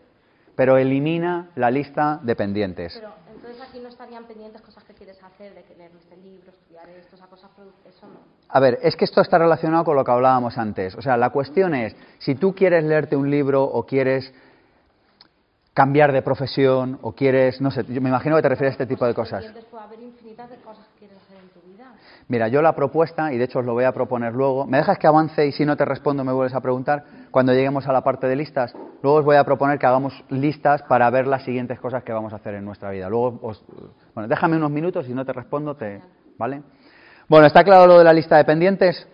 Pero 0.58 0.78
elimina 0.78 1.52
la 1.56 1.72
lista 1.72 2.20
de 2.22 2.36
pendientes. 2.36 2.94
Pero 2.94 3.14
entonces 3.34 3.62
aquí 3.62 3.80
no 3.80 3.88
estarían 3.88 4.26
pendientes 4.26 4.62
cosas 4.62 4.84
que 4.84 4.94
quieres 4.94 5.24
hacer, 5.24 5.56
de 5.56 5.64
que 5.64 5.74
leer 5.76 5.92
este 5.98 6.18
libro, 6.18 6.52
estudiar 6.52 6.90
esto, 6.90 7.16
eso 7.16 8.08
no. 8.08 8.20
A 8.50 8.60
ver, 8.60 8.80
es 8.82 8.98
que 8.98 9.06
esto 9.06 9.22
está 9.22 9.38
relacionado 9.38 9.86
con 9.86 9.96
lo 9.96 10.04
que 10.04 10.12
hablábamos 10.12 10.58
antes. 10.58 10.96
O 10.96 11.02
sea, 11.02 11.16
la 11.16 11.30
cuestión 11.30 11.74
es, 11.76 11.96
si 12.20 12.36
tú 12.36 12.54
quieres 12.54 12.84
leerte 12.84 13.16
un 13.16 13.32
libro 13.32 13.64
o 13.64 13.86
quieres 13.86 14.34
cambiar 15.74 16.12
de 16.12 16.22
profesión 16.22 17.00
o 17.04 17.14
quieres, 17.14 17.62
no 17.62 17.72
sé, 17.72 17.86
yo 17.88 18.02
me 18.02 18.10
imagino 18.10 18.36
que 18.36 18.42
te 18.42 18.50
refieres 18.50 18.72
a 18.72 18.84
este 18.84 18.86
tipo 18.86 19.06
de 19.06 19.14
cosas. 19.14 19.46
Puede 19.72 19.82
haber 19.82 20.02
infinidad 20.02 20.50
de 20.50 20.58
cosas 20.58 20.86
que 20.88 21.00
quieres 21.00 21.18
hacer 21.24 21.38
en 21.38 21.50
tu 21.50 21.62
vida. 21.62 21.94
Mira, 22.28 22.48
yo 22.48 22.62
la 22.64 22.74
propuesta, 22.74 23.32
y 23.32 23.38
de 23.38 23.44
hecho 23.44 23.60
os 23.60 23.66
lo 23.66 23.74
voy 23.74 23.84
a 23.84 23.92
proponer 23.92 24.34
luego, 24.34 24.66
me 24.66 24.78
dejas 24.78 24.98
que 24.98 25.06
avance 25.06 25.46
y 25.46 25.52
si 25.52 25.64
no 25.64 25.78
te 25.78 25.86
respondo 25.86 26.24
me 26.24 26.34
vuelves 26.34 26.56
a 26.56 26.62
preguntar 26.62 27.04
cuando 27.30 27.54
lleguemos 27.54 27.88
a 27.88 27.94
la 27.94 28.02
parte 28.02 28.26
de 28.28 28.36
listas. 28.36 28.74
Luego 29.04 29.20
os 29.20 29.26
voy 29.26 29.36
a 29.36 29.44
proponer 29.44 29.78
que 29.78 29.86
hagamos 29.86 30.24
listas 30.30 30.82
para 30.84 31.08
ver 31.12 31.28
las 31.28 31.44
siguientes 31.44 31.80
cosas 31.80 32.04
que 32.04 32.12
vamos 32.12 32.34
a 32.34 32.38
hacer 32.38 32.56
en 32.56 32.66
nuestra 32.66 32.90
vida. 32.90 33.10
Luego 33.10 33.40
os, 33.44 33.64
bueno, 34.16 34.28
déjame 34.28 34.58
unos 34.58 34.72
minutos 34.72 35.06
y 35.06 35.10
si 35.10 35.14
no 35.14 35.24
te 35.24 35.34
respondo, 35.34 35.76
te, 35.76 36.02
¿vale? 36.40 36.64
Bueno, 37.28 37.46
¿está 37.46 37.64
claro 37.64 37.86
lo 37.86 38.00
de 38.00 38.04
la 38.04 38.14
lista 38.14 38.38
de 38.38 38.46
pendientes? 38.46 39.08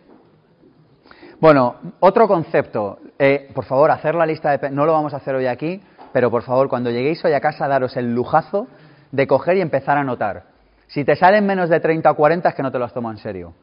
Bueno, 1.41 1.75
otro 2.00 2.30
concepto. 2.30 3.00
Eh, 3.20 3.50
por 3.53 3.65
favor, 3.65 3.91
hacer 3.91 4.15
la 4.15 4.25
lista 4.25 4.58
de 4.58 4.72
no 4.72 4.86
lo 4.86 4.94
vamos 4.94 5.13
a 5.13 5.18
hacer 5.18 5.36
hoy 5.36 5.48
aquí, 5.48 5.82
pero 6.13 6.32
por 6.32 6.44
favor, 6.44 6.70
cuando 6.70 6.89
lleguéis 6.91 7.24
hoy 7.25 7.34
a 7.34 7.41
casa, 7.41 7.68
daros 7.68 7.98
el 7.98 8.13
lujazo 8.13 8.68
de 9.12 9.27
coger 9.27 9.58
y 9.58 9.62
empezar 9.62 9.98
a 9.98 10.01
anotar. 10.01 10.50
Si 10.92 11.06
te 11.06 11.16
salen 11.16 11.46
menos 11.46 11.70
de 11.70 11.80
30 11.80 12.12
o 12.12 12.16
40 12.16 12.50
es 12.50 12.56
que 12.56 12.64
no 12.64 12.72
te 12.72 12.78
los 12.78 12.94
tomo 12.94 13.10
en 13.12 13.18
serio. 13.18 13.54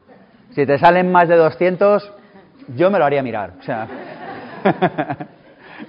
Si 0.51 0.65
te 0.65 0.79
salen 0.79 1.11
más 1.11 1.27
de 1.29 1.35
200, 1.35 2.11
yo 2.75 2.89
me 2.89 2.97
lo 2.97 3.05
haría 3.05 3.21
mirar. 3.21 3.53
O 3.59 3.61
sea, 3.61 3.87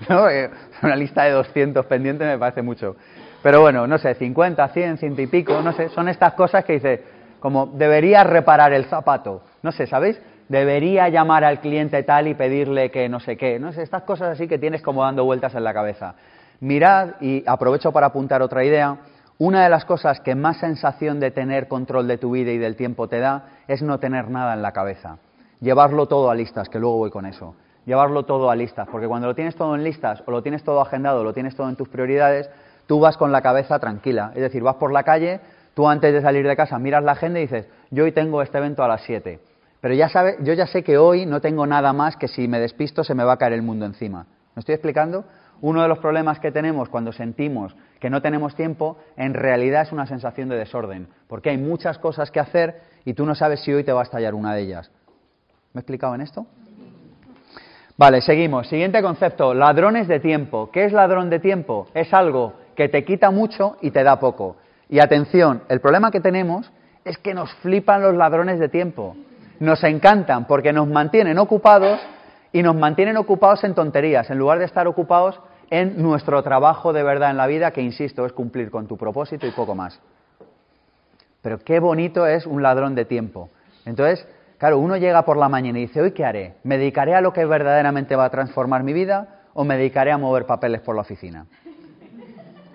¿no? 0.09 0.29
Eh, 0.29 0.51
una 0.83 0.97
lista 0.97 1.25
de 1.25 1.31
200 1.31 1.87
pendientes 1.87 2.27
me 2.27 2.39
parece 2.39 2.61
mucho. 2.61 2.97
Pero 3.43 3.63
bueno, 3.63 3.87
no 3.87 3.97
sé, 3.97 4.15
50, 4.15 4.69
100, 4.69 4.99
100 4.99 5.19
y 5.19 5.27
pico, 5.29 5.63
no 5.63 5.73
sé, 5.73 5.89
son 5.89 6.11
estas 6.11 6.35
cosas 6.35 6.63
que 6.63 6.75
dice, 6.75 7.05
como 7.41 7.69
debería 7.69 8.23
reparar 8.23 8.75
el 8.75 8.85
zapato, 8.85 9.43
no 9.63 9.73
sé, 9.73 9.87
¿sabéis? 9.87 10.21
Debería 10.51 11.09
llamar 11.09 11.45
al 11.45 11.61
cliente 11.61 12.03
tal 12.03 12.29
y 12.29 12.35
pedirle 12.35 12.91
que 12.91 13.09
no 13.09 13.19
sé 13.19 13.39
qué, 13.39 13.59
no 13.59 13.73
sé, 13.73 13.83
estas 13.83 14.03
cosas 14.03 14.29
así 14.29 14.47
que 14.47 14.59
tienes 14.59 14.83
como 14.83 15.05
dando 15.05 15.25
vueltas 15.25 15.55
en 15.55 15.65
la 15.65 15.73
cabeza. 15.73 16.17
Mirad, 16.61 17.15
y 17.23 17.43
aprovecho 17.47 17.93
para 17.93 18.09
apuntar 18.09 18.43
otra 18.43 18.63
idea, 18.63 18.99
una 19.41 19.63
de 19.63 19.71
las 19.71 19.87
cosas 19.87 20.21
que 20.21 20.35
más 20.35 20.59
sensación 20.59 21.19
de 21.19 21.31
tener 21.31 21.67
control 21.67 22.07
de 22.07 22.19
tu 22.19 22.33
vida 22.33 22.51
y 22.51 22.59
del 22.59 22.77
tiempo 22.77 23.09
te 23.09 23.21
da 23.21 23.47
es 23.69 23.81
no 23.81 23.99
tener 23.99 24.29
nada 24.29 24.53
en 24.53 24.61
la 24.61 24.73
cabeza. 24.73 25.17
Llevarlo 25.63 26.05
todo 26.09 26.29
a 26.29 26.35
listas, 26.35 26.69
que 26.69 26.79
luego 26.79 26.99
voy 26.99 27.11
con 27.11 27.25
eso. 27.25 27.55
Llevarlo 27.87 28.27
todo 28.27 28.51
a 28.51 28.55
listas, 28.55 28.87
porque 28.93 29.09
cuando 29.09 29.29
lo 29.29 29.35
tienes 29.35 29.57
todo 29.57 29.75
en 29.75 29.83
listas 29.83 30.23
o 30.27 30.31
lo 30.31 30.43
tienes 30.43 30.63
todo 30.63 30.83
agendado 30.83 31.25
lo 31.25 31.33
tienes 31.33 31.57
todo 31.57 31.71
en 31.71 31.77
tus 31.77 31.89
prioridades, 31.89 32.51
tú 32.87 33.01
vas 33.01 33.17
con 33.17 33.33
la 33.33 33.41
cabeza 33.41 33.79
tranquila. 33.79 34.31
Es 34.35 34.43
decir, 34.43 34.63
vas 34.63 34.77
por 34.77 34.93
la 34.93 35.05
calle, 35.05 35.41
tú 35.73 35.89
antes 35.89 36.13
de 36.13 36.21
salir 36.21 36.47
de 36.47 36.55
casa 36.55 36.79
miras 36.79 37.03
la 37.03 37.13
agenda 37.13 37.39
y 37.39 37.43
dices, 37.45 37.67
yo 37.91 38.05
hoy 38.05 38.13
tengo 38.13 38.43
este 38.43 38.59
evento 38.59 38.85
a 38.85 38.89
las 38.89 39.01
7. 39.05 39.41
Pero 39.81 39.95
ya 39.95 40.11
sabe, 40.11 40.37
yo 40.43 40.53
ya 40.53 40.67
sé 40.67 40.85
que 40.85 40.99
hoy 40.99 41.25
no 41.25 41.41
tengo 41.41 41.67
nada 41.67 41.95
más 41.95 42.19
que 42.19 42.29
si 42.29 42.47
me 42.47 42.61
despisto 42.61 43.05
se 43.05 43.15
me 43.15 43.25
va 43.25 43.33
a 43.33 43.37
caer 43.39 43.55
el 43.55 43.63
mundo 43.63 43.87
encima. 43.87 44.27
¿Me 44.55 44.61
estoy 44.61 44.75
explicando? 44.75 45.25
Uno 45.62 45.83
de 45.83 45.88
los 45.88 45.99
problemas 45.99 46.40
que 46.40 46.52
tenemos 46.52 46.88
cuando 46.88 47.12
sentimos 47.12 47.76
que 48.00 48.11
no 48.11 48.23
tenemos 48.23 48.55
tiempo, 48.55 48.97
en 49.17 49.35
realidad 49.35 49.83
es 49.83 49.93
una 49.93 50.07
sensación 50.07 50.49
de 50.49 50.57
desorden, 50.57 51.09
porque 51.29 51.50
hay 51.50 51.59
muchas 51.59 51.99
cosas 51.99 52.31
que 52.31 52.40
hacer 52.40 52.81
y 53.05 53.12
tú 53.12 53.26
no 53.26 53.35
sabes 53.35 53.61
si 53.61 53.73
hoy 53.73 53.85
te 53.85 53.93
va 53.93 54.00
a 54.00 54.05
estallar 54.05 54.35
una 54.35 54.55
de 54.55 54.62
ellas. 54.62 54.90
¿Me 55.75 55.79
he 55.79 55.83
explicado 55.83 56.14
en 56.14 56.23
esto? 56.23 56.47
Vale, 57.99 58.23
seguimos. 58.23 58.67
Siguiente 58.69 59.02
concepto, 59.02 59.52
ladrones 59.52 60.09
de 60.09 60.21
tiempo. 60.21 60.71
¿Qué 60.73 60.87
es 60.87 60.93
ladrón 60.93 61.29
de 61.29 61.38
tiempo? 61.38 61.88
Es 61.93 62.14
algo 62.14 62.55
que 62.75 62.88
te 62.88 63.05
quita 63.05 63.31
mucho 63.31 63.76
y 63.83 63.90
te 63.90 64.02
da 64.02 64.19
poco. 64.19 64.57
Y 64.88 65.00
atención, 65.00 65.63
el 65.69 65.80
problema 65.80 66.11
que 66.11 66.21
tenemos 66.21 66.73
es 67.04 67.19
que 67.19 67.35
nos 67.35 67.52
flipan 67.56 68.00
los 68.00 68.15
ladrones 68.15 68.58
de 68.58 68.71
tiempo. 68.71 69.17
Nos 69.58 69.85
encantan 69.85 70.47
porque 70.47 70.73
nos 70.73 70.89
mantienen 70.89 71.39
ocupados 71.39 72.00
y 72.52 72.63
nos 72.63 72.75
mantienen 72.75 73.19
ocupados 73.19 73.63
en 73.65 73.75
tonterías, 73.75 74.30
en 74.30 74.39
lugar 74.39 74.58
de 74.58 74.65
estar 74.65 74.89
ocupados 74.89 75.39
en 75.71 76.02
nuestro 76.02 76.43
trabajo 76.43 76.93
de 76.93 77.02
verdad 77.02 77.30
en 77.30 77.37
la 77.37 77.47
vida, 77.47 77.71
que 77.71 77.80
insisto, 77.80 78.26
es 78.26 78.33
cumplir 78.33 78.71
con 78.71 78.87
tu 78.87 78.97
propósito 78.97 79.47
y 79.47 79.52
poco 79.52 79.75
más. 79.75 80.00
Pero 81.43 81.59
qué 81.61 81.80
bonito 81.80 82.26
es 82.26 82.47
un 82.47 82.63
ladrón 82.63 82.95
de 82.95 83.04
tiempo. 83.04 83.49
Entonces, 83.87 84.26
claro, 84.59 84.78
uno 84.78 84.97
llega 84.97 85.25
por 85.25 85.37
la 85.37 85.49
mañana 85.49 85.78
y 85.78 85.83
dice, 85.83 86.02
¿hoy 86.02 86.13
qué 86.13 86.25
haré? 86.25 86.54
¿Me 86.65 86.76
dedicaré 86.76 87.15
a 87.15 87.21
lo 87.21 87.33
que 87.33 87.45
verdaderamente 87.45 88.17
va 88.17 88.26
a 88.26 88.30
transformar 88.30 88.83
mi 88.83 88.93
vida 88.93 89.41
o 89.54 89.65
me 89.65 89.76
dedicaré 89.76 90.13
a 90.13 90.19
mover 90.19 90.45
papeles 90.45 90.80
por 90.80 90.97
la 90.97 91.02
oficina? 91.02 91.47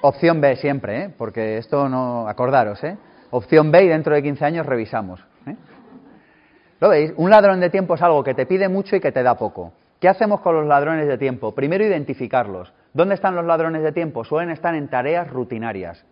Opción 0.01 0.39
B 0.39 0.55
siempre, 0.55 1.03
¿eh? 1.03 1.09
porque 1.15 1.57
esto 1.57 1.89
no, 1.89 2.27
acordaros, 2.27 2.83
¿eh? 2.83 2.97
Opción 3.31 3.71
B 3.71 3.83
y 3.83 3.87
dentro 3.87 4.15
de 4.15 4.23
15 4.23 4.45
años 4.45 4.65
revisamos. 4.65 5.19
¿eh? 5.47 5.55
¿Lo 6.79 6.89
veis? 6.89 7.13
Un 7.17 7.29
ladrón 7.29 7.59
de 7.59 7.69
tiempo 7.69 7.95
es 7.95 8.01
algo 8.01 8.23
que 8.23 8.33
te 8.33 8.45
pide 8.45 8.69
mucho 8.69 8.95
y 8.95 8.99
que 8.99 9.11
te 9.11 9.23
da 9.23 9.35
poco. 9.35 9.73
¿Qué 9.99 10.07
hacemos 10.07 10.41
con 10.41 10.55
los 10.55 10.67
ladrones 10.67 11.07
de 11.07 11.17
tiempo? 11.17 11.53
Primero 11.53 11.83
identificarlos. 11.83 12.71
¿Dónde 12.95 13.15
están 13.15 13.35
los 13.35 13.43
ladrones 13.43 13.83
de 13.83 13.91
tiempo? 13.91 14.23
Suelen 14.23 14.51
estar 14.51 14.73
en 14.73 14.87
tareas 14.87 15.29
rutinarias. 15.29 16.05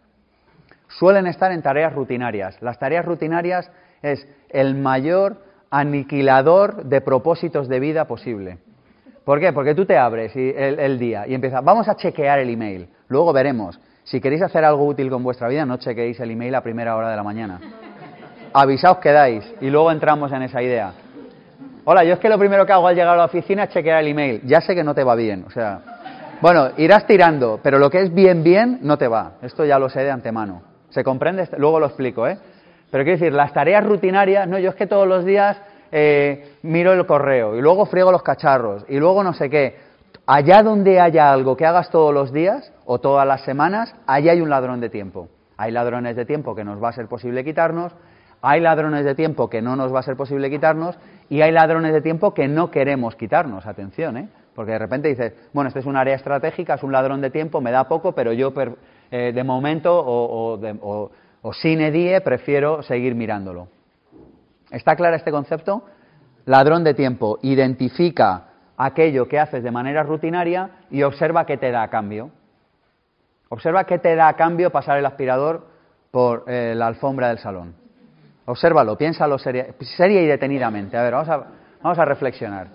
Suelen 0.90 1.28
estar 1.28 1.54
en 1.54 1.62
tareas 1.62 1.94
rutinarias. 1.94 2.62
Las 2.62 2.78
tareas 2.78 3.06
rutinarias 3.06 3.72
es 4.02 4.28
el 4.50 4.76
mayor 4.76 5.38
aniquilador 5.72 6.84
de 6.84 7.00
propósitos 7.00 7.70
de 7.70 7.80
vida 7.80 8.04
posible. 8.04 8.58
¿Por 9.24 9.40
qué? 9.40 9.54
Porque 9.54 9.74
tú 9.74 9.86
te 9.86 9.98
abres 9.98 10.34
el, 10.36 11.00
día 11.00 11.26
y 11.26 11.34
empiezas, 11.34 11.64
vamos 11.64 11.88
a 11.88 11.96
chequear 11.96 12.40
el 12.40 12.50
email. 12.50 12.90
Luego 13.08 13.32
veremos. 13.32 13.80
Si 14.04 14.20
queréis 14.20 14.42
hacer 14.42 14.66
algo 14.66 14.86
útil 14.86 15.10
con 15.10 15.24
vuestra 15.24 15.48
vida, 15.48 15.66
no 15.66 15.78
chequeéis 15.78 16.20
el 16.20 16.32
email 16.32 16.54
a 16.54 16.62
primera 16.62 16.98
hora 16.98 17.10
de 17.10 17.16
la 17.16 17.24
mañana. 17.24 17.62
Avisaos 18.54 18.98
que 18.98 19.14
dais 19.14 19.56
y 19.62 19.70
luego 19.70 19.90
entramos 19.90 20.34
en 20.34 20.42
esa 20.42 20.62
idea. 20.62 20.92
Hola, 21.86 22.04
yo 22.04 22.16
es 22.16 22.20
que 22.20 22.28
lo 22.28 22.38
primero 22.38 22.66
que 22.66 22.74
hago 22.74 22.90
al 22.90 22.96
llegar 22.96 23.14
a 23.14 23.18
la 23.18 23.26
oficina 23.26 23.64
es 23.64 23.70
chequear 23.70 24.02
el 24.02 24.10
email. 24.10 24.42
Ya 24.44 24.60
sé 24.60 24.76
que 24.76 24.84
no 24.84 24.94
te 24.94 25.06
va 25.06 25.16
bien, 25.16 25.46
o 25.48 25.50
sea, 25.50 25.93
bueno, 26.42 26.70
irás 26.78 27.06
tirando, 27.08 27.60
pero 27.62 27.80
lo 27.80 27.90
que 27.90 28.02
es 28.02 28.14
bien, 28.14 28.44
bien, 28.44 28.80
no 28.82 28.98
te 28.98 29.08
va. 29.08 29.34
Esto 29.42 29.66
ya 29.66 29.80
lo 29.80 29.90
sé 29.90 30.02
de 30.02 30.12
antemano. 30.12 30.62
¿Se 30.90 31.04
comprende? 31.04 31.48
Luego 31.58 31.80
lo 31.80 31.88
explico, 31.88 32.28
¿eh? 32.28 32.38
Pero 32.92 33.04
quiero 33.04 33.20
decir, 33.20 33.34
las 33.34 33.54
tareas 33.54 33.84
rutinarias, 33.84 34.48
no, 34.48 34.60
yo 34.60 34.70
es 34.70 34.76
que 34.76 34.86
todos 34.86 35.08
los 35.08 35.26
días 35.26 35.60
eh, 35.92 36.58
miro 36.62 36.94
el 36.94 37.06
correo 37.06 37.56
y 37.56 37.62
luego 37.62 37.86
friego 37.86 38.12
los 38.12 38.22
cacharros 38.22 38.86
y 38.88 38.98
luego 38.98 39.24
no 39.24 39.34
sé 39.34 39.50
qué. 39.50 39.78
Allá 40.28 40.62
donde 40.62 41.00
haya 41.00 41.32
algo 41.32 41.58
que 41.58 41.66
hagas 41.66 41.90
todos 41.90 42.14
los 42.14 42.32
días 42.32 42.72
o 42.86 43.00
todas 43.00 43.26
las 43.28 43.44
semanas, 43.44 43.96
allá 44.06 44.34
hay 44.34 44.42
un 44.42 44.50
ladrón 44.50 44.80
de 44.80 44.90
tiempo. 44.90 45.30
Hay 45.58 45.72
ladrones 45.72 46.16
de 46.16 46.26
tiempo 46.26 46.56
que 46.56 46.64
nos 46.64 46.82
va 46.82 46.90
a 46.90 46.94
ser 46.94 47.08
posible 47.08 47.44
quitarnos, 47.44 47.94
hay 48.42 48.60
ladrones 48.60 49.06
de 49.06 49.16
tiempo 49.16 49.50
que 49.50 49.62
no 49.62 49.76
nos 49.76 49.94
va 49.94 50.02
a 50.02 50.04
ser 50.04 50.16
posible 50.16 50.50
quitarnos 50.50 50.98
y 51.30 51.42
hay 51.42 51.52
ladrones 51.52 51.94
de 51.94 52.02
tiempo 52.02 52.34
que 52.34 52.48
no 52.48 52.70
queremos 52.70 53.16
quitarnos. 53.16 53.66
Atención, 53.66 54.18
¿eh? 54.18 54.30
Porque 54.56 54.74
de 54.74 54.80
repente 54.80 55.08
dices, 55.08 55.34
bueno, 55.52 55.68
este 55.68 55.80
es 55.80 55.86
un 55.86 55.96
área 55.96 56.16
estratégica, 56.16 56.76
es 56.76 56.84
un 56.84 56.92
ladrón 56.92 57.22
de 57.22 57.32
tiempo, 57.32 57.62
me 57.62 57.72
da 57.72 57.88
poco, 57.88 58.14
pero 58.14 58.34
yo 58.34 58.54
eh, 59.12 59.32
de 59.34 59.44
momento 59.44 59.98
o, 59.98 60.60
o, 60.60 61.12
o, 61.42 61.54
sine 61.54 61.92
die 61.92 62.22
prefiero 62.22 62.84
seguir 62.84 63.16
mirándolo. 63.16 63.68
¿Está 64.70 64.96
claro 64.96 65.16
este 65.16 65.32
concepto? 65.32 65.84
Ladrón 66.46 66.84
de 66.84 66.94
tiempo, 66.94 67.40
identifica 67.42 68.50
aquello 68.78 69.28
que 69.28 69.40
haces 69.40 69.64
de 69.64 69.72
manera 69.72 70.04
rutinaria 70.04 70.70
y 70.90 71.04
observa 71.04 71.46
qué 71.46 71.58
te 71.58 71.72
da 71.72 71.84
a 71.84 71.90
cambio. 71.90 72.32
Observa 73.50 73.86
qué 73.86 74.00
te 74.00 74.16
da 74.16 74.28
a 74.28 74.34
cambio 74.34 74.72
pasar 74.72 74.98
el 74.98 75.06
aspirador 75.06 75.68
por 76.12 76.44
eh, 76.48 76.74
la 76.76 76.88
alfombra 76.88 77.30
del 77.30 77.40
salón. 77.40 77.76
Obsérvalo, 78.46 78.98
piénsalo 78.98 79.38
seria, 79.38 79.68
seria 79.80 80.22
y 80.22 80.28
detenidamente. 80.28 80.98
A 80.98 81.04
ver, 81.04 81.14
vamos 81.14 81.46
vamos 81.82 82.00
a 82.00 82.06
reflexionar. 82.06 82.68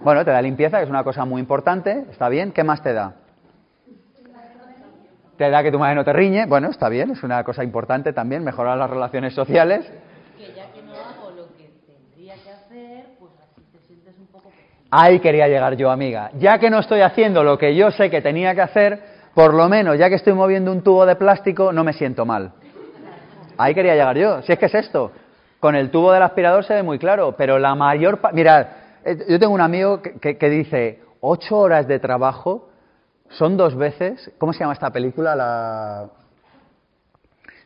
Bueno, 0.00 0.24
te 0.24 0.30
da 0.30 0.42
limpieza, 0.42 0.78
que 0.78 0.84
es 0.84 0.90
una 0.90 1.04
cosa 1.04 1.24
muy 1.24 1.40
importante, 1.40 2.04
está 2.10 2.28
bien. 2.28 2.52
¿Qué 2.52 2.64
más 2.64 2.82
te 2.82 2.92
da? 2.92 3.14
Te 5.36 5.50
da 5.50 5.62
que 5.62 5.72
tu 5.72 5.78
madre 5.78 5.96
no 5.96 6.04
te 6.04 6.12
riñe, 6.12 6.46
bueno, 6.46 6.70
está 6.70 6.88
bien, 6.88 7.10
es 7.10 7.22
una 7.24 7.42
cosa 7.42 7.64
importante 7.64 8.12
también, 8.12 8.44
mejorar 8.44 8.78
las 8.78 8.88
relaciones 8.88 9.34
sociales. 9.34 9.84
Que 10.38 10.52
ya 10.54 10.70
que 10.72 10.80
no 10.82 10.92
hago 10.92 11.30
lo 11.30 11.48
que 11.56 11.70
tendría 11.86 12.34
que 12.34 12.50
hacer, 12.50 13.06
pues 13.18 13.32
así 13.42 13.62
te 13.72 13.80
sientes 13.80 14.16
un 14.18 14.26
poco... 14.28 14.50
Ahí 14.92 15.18
quería 15.18 15.48
llegar 15.48 15.74
yo, 15.74 15.90
amiga. 15.90 16.30
Ya 16.38 16.58
que 16.58 16.70
no 16.70 16.78
estoy 16.78 17.00
haciendo 17.00 17.42
lo 17.42 17.58
que 17.58 17.74
yo 17.74 17.90
sé 17.90 18.10
que 18.10 18.22
tenía 18.22 18.54
que 18.54 18.60
hacer, 18.60 19.02
por 19.34 19.54
lo 19.54 19.68
menos, 19.68 19.98
ya 19.98 20.08
que 20.08 20.14
estoy 20.14 20.34
moviendo 20.34 20.70
un 20.70 20.82
tubo 20.82 21.04
de 21.04 21.16
plástico, 21.16 21.72
no 21.72 21.82
me 21.82 21.94
siento 21.94 22.24
mal. 22.24 22.52
Ahí 23.58 23.74
quería 23.74 23.94
llegar 23.94 24.16
yo. 24.16 24.40
Si 24.42 24.52
es 24.52 24.58
que 24.58 24.66
es 24.66 24.74
esto. 24.74 25.10
Con 25.58 25.74
el 25.74 25.90
tubo 25.90 26.12
del 26.12 26.22
aspirador 26.22 26.64
se 26.64 26.74
ve 26.74 26.84
muy 26.84 27.00
claro, 27.00 27.34
pero 27.36 27.58
la 27.58 27.74
mayor... 27.74 28.20
Mirad, 28.32 28.66
yo 29.28 29.38
tengo 29.38 29.52
un 29.52 29.60
amigo 29.60 30.00
que, 30.02 30.38
que, 30.38 30.50
dice, 30.50 31.00
ocho 31.20 31.58
horas 31.58 31.86
de 31.86 31.98
trabajo 31.98 32.68
son 33.28 33.56
dos 33.56 33.76
veces, 33.76 34.30
¿cómo 34.38 34.52
se 34.52 34.60
llama 34.60 34.72
esta 34.72 34.90
película? 34.90 35.34
La... 35.34 36.08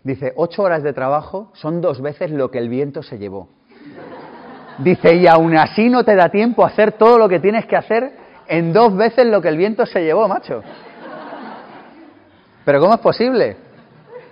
Dice, 0.02 0.32
ocho 0.36 0.62
horas 0.62 0.82
de 0.82 0.92
trabajo 0.92 1.50
son 1.54 1.80
dos 1.80 2.00
veces 2.00 2.30
lo 2.30 2.50
que 2.50 2.58
el 2.58 2.68
viento 2.68 3.02
se 3.02 3.18
llevó. 3.18 3.48
Dice, 4.78 5.16
y 5.16 5.26
aún 5.26 5.56
así 5.56 5.88
no 5.88 6.04
te 6.04 6.14
da 6.14 6.28
tiempo 6.28 6.64
a 6.64 6.68
hacer 6.68 6.92
todo 6.92 7.18
lo 7.18 7.28
que 7.28 7.40
tienes 7.40 7.66
que 7.66 7.76
hacer 7.76 8.12
en 8.46 8.72
dos 8.72 8.96
veces 8.96 9.26
lo 9.26 9.42
que 9.42 9.48
el 9.48 9.56
viento 9.56 9.84
se 9.86 10.00
llevó, 10.00 10.26
macho. 10.28 10.62
Pero 12.64 12.80
¿cómo 12.80 12.94
es 12.94 13.00
posible? 13.00 13.56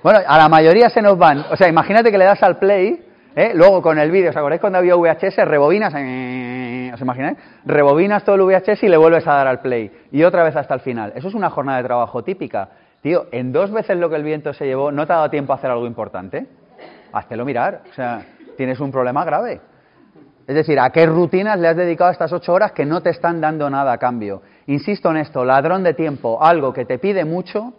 Bueno, 0.02 0.20
a 0.26 0.38
la 0.38 0.48
mayoría 0.48 0.88
se 0.88 1.02
nos 1.02 1.18
van. 1.18 1.44
O 1.50 1.56
sea, 1.56 1.68
imagínate 1.68 2.10
que 2.10 2.18
le 2.18 2.24
das 2.24 2.42
al 2.42 2.58
play, 2.58 3.05
¿eh? 3.36 3.52
luego 3.54 3.80
con 3.80 3.98
el 3.98 4.10
vídeo, 4.10 4.30
¿os 4.30 4.36
acordáis 4.36 4.60
cuando 4.60 4.78
había 4.78 4.96
VHS? 4.96 5.36
Rebobinas, 5.44 5.94
¿os 5.94 7.00
imagináis? 7.00 7.38
Rebobinas 7.64 8.24
todo 8.24 8.34
el 8.34 8.42
VHS 8.42 8.82
y 8.82 8.88
le 8.88 8.96
vuelves 8.96 9.26
a 9.28 9.34
dar 9.34 9.46
al 9.46 9.60
play. 9.60 9.92
Y 10.10 10.24
otra 10.24 10.42
vez 10.42 10.56
hasta 10.56 10.74
el 10.74 10.80
final. 10.80 11.12
Eso 11.14 11.28
es 11.28 11.34
una 11.34 11.50
jornada 11.50 11.78
de 11.78 11.84
trabajo 11.84 12.24
típica. 12.24 12.70
Tío, 13.02 13.26
en 13.30 13.52
dos 13.52 13.70
veces 13.70 13.96
lo 13.98 14.10
que 14.10 14.16
el 14.16 14.24
viento 14.24 14.52
se 14.52 14.66
llevó, 14.66 14.90
¿no 14.90 15.06
te 15.06 15.12
ha 15.12 15.16
dado 15.16 15.30
tiempo 15.30 15.52
a 15.52 15.56
hacer 15.56 15.70
algo 15.70 15.86
importante? 15.86 16.46
Háztelo 17.12 17.44
mirar. 17.44 17.82
O 17.88 17.92
sea, 17.94 18.24
tienes 18.56 18.80
un 18.80 18.90
problema 18.90 19.24
grave. 19.24 19.60
Es 20.46 20.54
decir, 20.54 20.78
¿a 20.78 20.90
qué 20.90 21.06
rutinas 21.06 21.58
le 21.58 21.68
has 21.68 21.76
dedicado 21.76 22.10
estas 22.10 22.32
ocho 22.32 22.52
horas 22.52 22.72
que 22.72 22.86
no 22.86 23.00
te 23.00 23.10
están 23.10 23.40
dando 23.40 23.68
nada 23.68 23.92
a 23.92 23.98
cambio? 23.98 24.42
Insisto 24.66 25.10
en 25.10 25.18
esto, 25.18 25.44
ladrón 25.44 25.82
de 25.82 25.94
tiempo, 25.94 26.42
algo 26.42 26.72
que 26.72 26.84
te 26.84 26.98
pide 26.98 27.24
mucho 27.24 27.72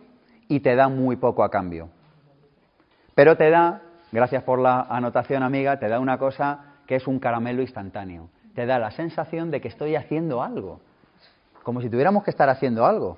y 0.49 0.59
te 0.59 0.75
da 0.75 0.89
muy 0.89 1.15
poco 1.15 1.43
a 1.43 1.49
cambio. 1.49 1.89
Pero 3.15 3.37
te 3.37 3.49
da, 3.49 3.81
gracias 4.11 4.43
por 4.43 4.59
la 4.59 4.81
anotación 4.89 5.43
amiga, 5.43 5.77
te 5.77 5.87
da 5.87 5.99
una 5.99 6.17
cosa 6.17 6.59
que 6.85 6.95
es 6.95 7.07
un 7.07 7.19
caramelo 7.19 7.61
instantáneo. 7.61 8.29
Te 8.55 8.65
da 8.65 8.79
la 8.79 8.91
sensación 8.91 9.51
de 9.51 9.61
que 9.61 9.67
estoy 9.67 9.95
haciendo 9.95 10.41
algo. 10.41 10.79
Como 11.63 11.81
si 11.81 11.89
tuviéramos 11.89 12.23
que 12.23 12.31
estar 12.31 12.49
haciendo 12.49 12.85
algo. 12.85 13.17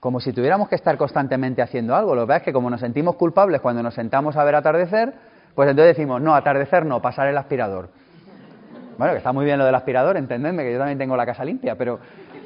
Como 0.00 0.18
si 0.18 0.32
tuviéramos 0.32 0.68
que 0.68 0.74
estar 0.74 0.96
constantemente 0.96 1.62
haciendo 1.62 1.94
algo. 1.94 2.14
Lo 2.14 2.26
que 2.26 2.36
es 2.36 2.42
que 2.42 2.52
como 2.52 2.70
nos 2.70 2.80
sentimos 2.80 3.16
culpables 3.16 3.60
cuando 3.60 3.82
nos 3.82 3.94
sentamos 3.94 4.36
a 4.36 4.44
ver 4.44 4.56
atardecer, 4.56 5.12
pues 5.54 5.68
entonces 5.68 5.96
decimos, 5.96 6.20
no, 6.20 6.34
atardecer 6.34 6.84
no, 6.84 7.00
pasar 7.00 7.28
el 7.28 7.36
aspirador. 7.36 7.90
Bueno, 8.98 9.12
que 9.12 9.18
está 9.18 9.32
muy 9.32 9.44
bien 9.44 9.58
lo 9.58 9.64
del 9.64 9.74
aspirador, 9.74 10.16
entendedme, 10.16 10.64
que 10.64 10.72
yo 10.72 10.78
también 10.78 10.98
tengo 10.98 11.16
la 11.16 11.26
casa 11.26 11.44
limpia, 11.44 11.76
pero... 11.76 12.00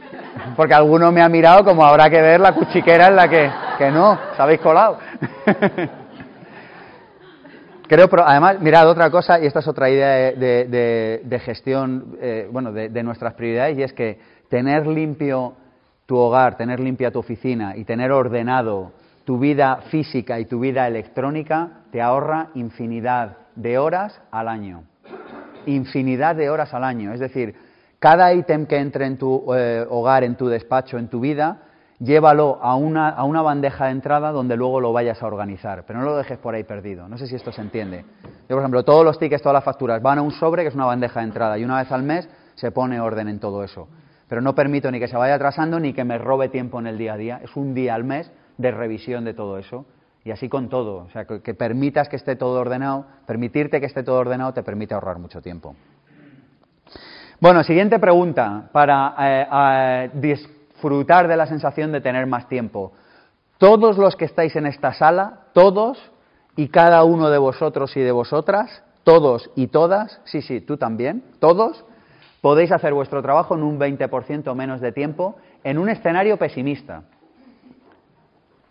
Porque 0.56 0.74
alguno 0.74 1.10
me 1.12 1.22
ha 1.22 1.28
mirado 1.28 1.64
como 1.64 1.84
habrá 1.84 2.10
que 2.10 2.20
ver 2.20 2.40
la 2.40 2.52
cuchiquera 2.52 3.08
en 3.08 3.16
la 3.16 3.28
que... 3.28 3.50
Que 3.78 3.90
no, 3.90 4.12
os 4.12 4.40
habéis 4.40 4.60
colado. 4.60 4.98
Creo, 7.88 8.08
pero 8.08 8.26
además, 8.26 8.60
mirad 8.60 8.88
otra 8.88 9.10
cosa, 9.10 9.40
y 9.40 9.46
esta 9.46 9.60
es 9.60 9.68
otra 9.68 9.88
idea 9.88 10.32
de, 10.32 11.40
gestión, 11.44 12.16
eh, 12.20 12.48
bueno, 12.50 12.72
de, 12.72 13.02
nuestras 13.02 13.34
prioridades, 13.34 13.78
y 13.78 13.82
es 13.82 13.92
que 13.92 14.18
tener 14.48 14.86
limpio 14.86 15.54
tu 16.06 16.16
hogar, 16.16 16.56
tener 16.56 16.80
limpia 16.80 17.10
tu 17.10 17.18
oficina 17.18 17.76
y 17.76 17.84
tener 17.84 18.12
ordenado 18.12 18.92
tu 19.24 19.38
vida 19.38 19.82
física 19.90 20.38
y 20.38 20.44
tu 20.44 20.60
vida 20.60 20.86
electrónica 20.86 21.82
te 21.90 22.00
ahorra 22.00 22.50
infinidad 22.54 23.36
de 23.56 23.78
horas 23.78 24.20
al 24.30 24.48
año 24.48 24.84
infinidad 25.66 26.36
de 26.36 26.48
horas 26.48 26.72
al 26.72 26.84
año. 26.84 27.12
Es 27.12 27.20
decir, 27.20 27.54
cada 27.98 28.32
ítem 28.32 28.66
que 28.66 28.76
entre 28.76 29.06
en 29.06 29.18
tu 29.18 29.54
eh, 29.54 29.84
hogar, 29.88 30.24
en 30.24 30.36
tu 30.36 30.48
despacho, 30.48 30.98
en 30.98 31.08
tu 31.08 31.20
vida, 31.20 31.58
llévalo 31.98 32.58
a 32.60 32.76
una, 32.76 33.08
a 33.10 33.24
una, 33.24 33.42
bandeja 33.42 33.86
de 33.86 33.92
entrada 33.92 34.32
donde 34.32 34.56
luego 34.56 34.80
lo 34.80 34.92
vayas 34.92 35.22
a 35.22 35.26
organizar, 35.26 35.84
pero 35.86 35.98
no 35.98 36.04
lo 36.04 36.16
dejes 36.16 36.38
por 36.38 36.54
ahí 36.54 36.64
perdido. 36.64 37.08
No 37.08 37.18
sé 37.18 37.26
si 37.26 37.36
esto 37.36 37.52
se 37.52 37.60
entiende. 37.60 38.04
Yo, 38.22 38.56
por 38.56 38.58
ejemplo, 38.58 38.84
todos 38.84 39.04
los 39.04 39.18
tickets, 39.18 39.42
todas 39.42 39.54
las 39.54 39.64
facturas 39.64 40.02
van 40.02 40.18
a 40.18 40.22
un 40.22 40.32
sobre 40.32 40.62
que 40.62 40.68
es 40.68 40.74
una 40.74 40.86
bandeja 40.86 41.20
de 41.20 41.26
entrada 41.26 41.58
y 41.58 41.64
una 41.64 41.78
vez 41.78 41.90
al 41.90 42.02
mes 42.02 42.28
se 42.54 42.70
pone 42.70 43.00
orden 43.00 43.28
en 43.28 43.40
todo 43.40 43.64
eso. 43.64 43.88
Pero 44.28 44.40
no 44.40 44.54
permito 44.54 44.90
ni 44.90 44.98
que 44.98 45.08
se 45.08 45.16
vaya 45.16 45.34
atrasando 45.34 45.78
ni 45.78 45.92
que 45.92 46.04
me 46.04 46.18
robe 46.18 46.48
tiempo 46.48 46.80
en 46.80 46.86
el 46.86 46.98
día 46.98 47.14
a 47.14 47.16
día. 47.16 47.40
Es 47.42 47.56
un 47.56 47.74
día 47.74 47.94
al 47.94 48.04
mes 48.04 48.30
de 48.58 48.70
revisión 48.70 49.24
de 49.24 49.34
todo 49.34 49.58
eso. 49.58 49.86
Y 50.24 50.32
así 50.32 50.48
con 50.48 50.68
todo, 50.68 51.04
o 51.04 51.10
sea, 51.10 51.24
que, 51.24 51.54
permitas 51.54 52.08
que 52.08 52.16
esté 52.16 52.34
todo 52.34 52.60
ordenado, 52.60 53.06
permitirte 53.26 53.78
que 53.78 53.86
esté 53.86 54.02
todo 54.02 54.18
ordenado 54.18 54.52
te 54.52 54.64
permite 54.64 54.92
ahorrar 54.92 55.20
mucho 55.20 55.40
tiempo. 55.40 55.76
Bueno, 57.38 57.62
siguiente 57.62 58.00
pregunta 58.00 58.68
para 58.72 59.14
eh, 59.20 60.10
disfrutar 60.76 61.26
de 61.26 61.36
la 61.36 61.46
sensación 61.46 61.90
de 61.90 62.02
tener 62.02 62.26
más 62.26 62.48
tiempo. 62.48 62.92
Todos 63.58 63.96
los 63.96 64.14
que 64.14 64.26
estáis 64.26 64.54
en 64.56 64.66
esta 64.66 64.92
sala, 64.92 65.46
todos 65.54 65.98
y 66.54 66.68
cada 66.68 67.02
uno 67.04 67.30
de 67.30 67.38
vosotros 67.38 67.96
y 67.96 68.00
de 68.00 68.12
vosotras, 68.12 68.82
todos 69.02 69.50
y 69.56 69.68
todas, 69.68 70.20
sí, 70.24 70.42
sí, 70.42 70.60
tú 70.60 70.76
también, 70.76 71.22
todos, 71.38 71.84
podéis 72.42 72.72
hacer 72.72 72.92
vuestro 72.92 73.22
trabajo 73.22 73.54
en 73.54 73.62
un 73.62 73.78
20% 73.78 74.54
menos 74.54 74.82
de 74.82 74.92
tiempo 74.92 75.36
en 75.64 75.78
un 75.78 75.88
escenario 75.88 76.36
pesimista. 76.36 77.02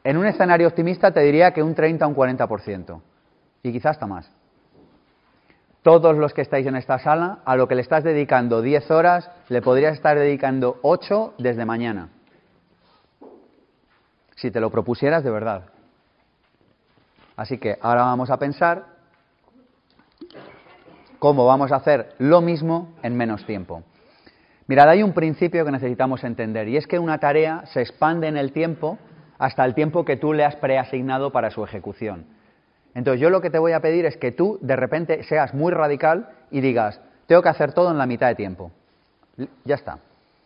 En 0.03 0.17
un 0.17 0.27
escenario 0.27 0.67
optimista 0.67 1.11
te 1.11 1.21
diría 1.21 1.51
que 1.51 1.63
un 1.63 1.73
30 1.73 2.05
o 2.05 2.09
un 2.09 2.15
40%, 2.15 3.01
y 3.63 3.71
quizás 3.71 3.93
hasta 3.93 4.05
más. 4.05 4.31
Todos 5.85 6.17
los 6.17 6.33
que 6.33 6.41
estáis 6.41 6.65
en 6.65 6.75
esta 6.75 6.97
sala, 6.97 7.41
a 7.45 7.55
lo 7.55 7.67
que 7.67 7.75
le 7.75 7.83
estás 7.83 8.03
dedicando 8.03 8.63
10 8.63 8.89
horas, 8.89 9.29
le 9.49 9.61
podrías 9.61 9.93
estar 9.93 10.17
dedicando 10.17 10.79
8 10.81 11.35
desde 11.37 11.63
mañana. 11.63 12.09
Si 14.35 14.49
te 14.49 14.59
lo 14.59 14.71
propusieras 14.71 15.23
de 15.23 15.29
verdad. 15.29 15.65
Así 17.35 17.59
que 17.59 17.77
ahora 17.83 18.01
vamos 18.01 18.31
a 18.31 18.39
pensar 18.39 18.85
cómo 21.19 21.45
vamos 21.45 21.71
a 21.71 21.75
hacer 21.75 22.15
lo 22.17 22.41
mismo 22.41 22.95
en 23.03 23.15
menos 23.15 23.45
tiempo. 23.45 23.83
Mirad, 24.65 24.89
hay 24.89 25.03
un 25.03 25.13
principio 25.13 25.63
que 25.65 25.71
necesitamos 25.71 26.23
entender 26.23 26.67
y 26.67 26.77
es 26.77 26.87
que 26.87 26.97
una 26.97 27.19
tarea 27.19 27.63
se 27.67 27.81
expande 27.81 28.27
en 28.27 28.37
el 28.37 28.53
tiempo 28.53 28.97
hasta 29.37 29.63
el 29.63 29.75
tiempo 29.75 30.03
que 30.03 30.17
tú 30.17 30.33
le 30.33 30.45
has 30.45 30.55
preasignado 30.55 31.31
para 31.31 31.51
su 31.51 31.63
ejecución. 31.63 32.34
Entonces 32.95 33.21
yo 33.21 33.29
lo 33.29 33.41
que 33.41 33.49
te 33.49 33.59
voy 33.59 33.73
a 33.73 33.81
pedir 33.81 34.05
es 34.05 34.17
que 34.17 34.31
tú 34.31 34.57
de 34.61 34.75
repente 34.75 35.23
seas 35.23 35.53
muy 35.53 35.71
radical 35.71 36.29
y 36.49 36.61
digas, 36.61 36.99
tengo 37.27 37.41
que 37.41 37.49
hacer 37.49 37.73
todo 37.73 37.91
en 37.91 37.97
la 37.97 38.05
mitad 38.05 38.27
de 38.27 38.35
tiempo. 38.35 38.71
Ya 39.65 39.75
está. 39.75 39.99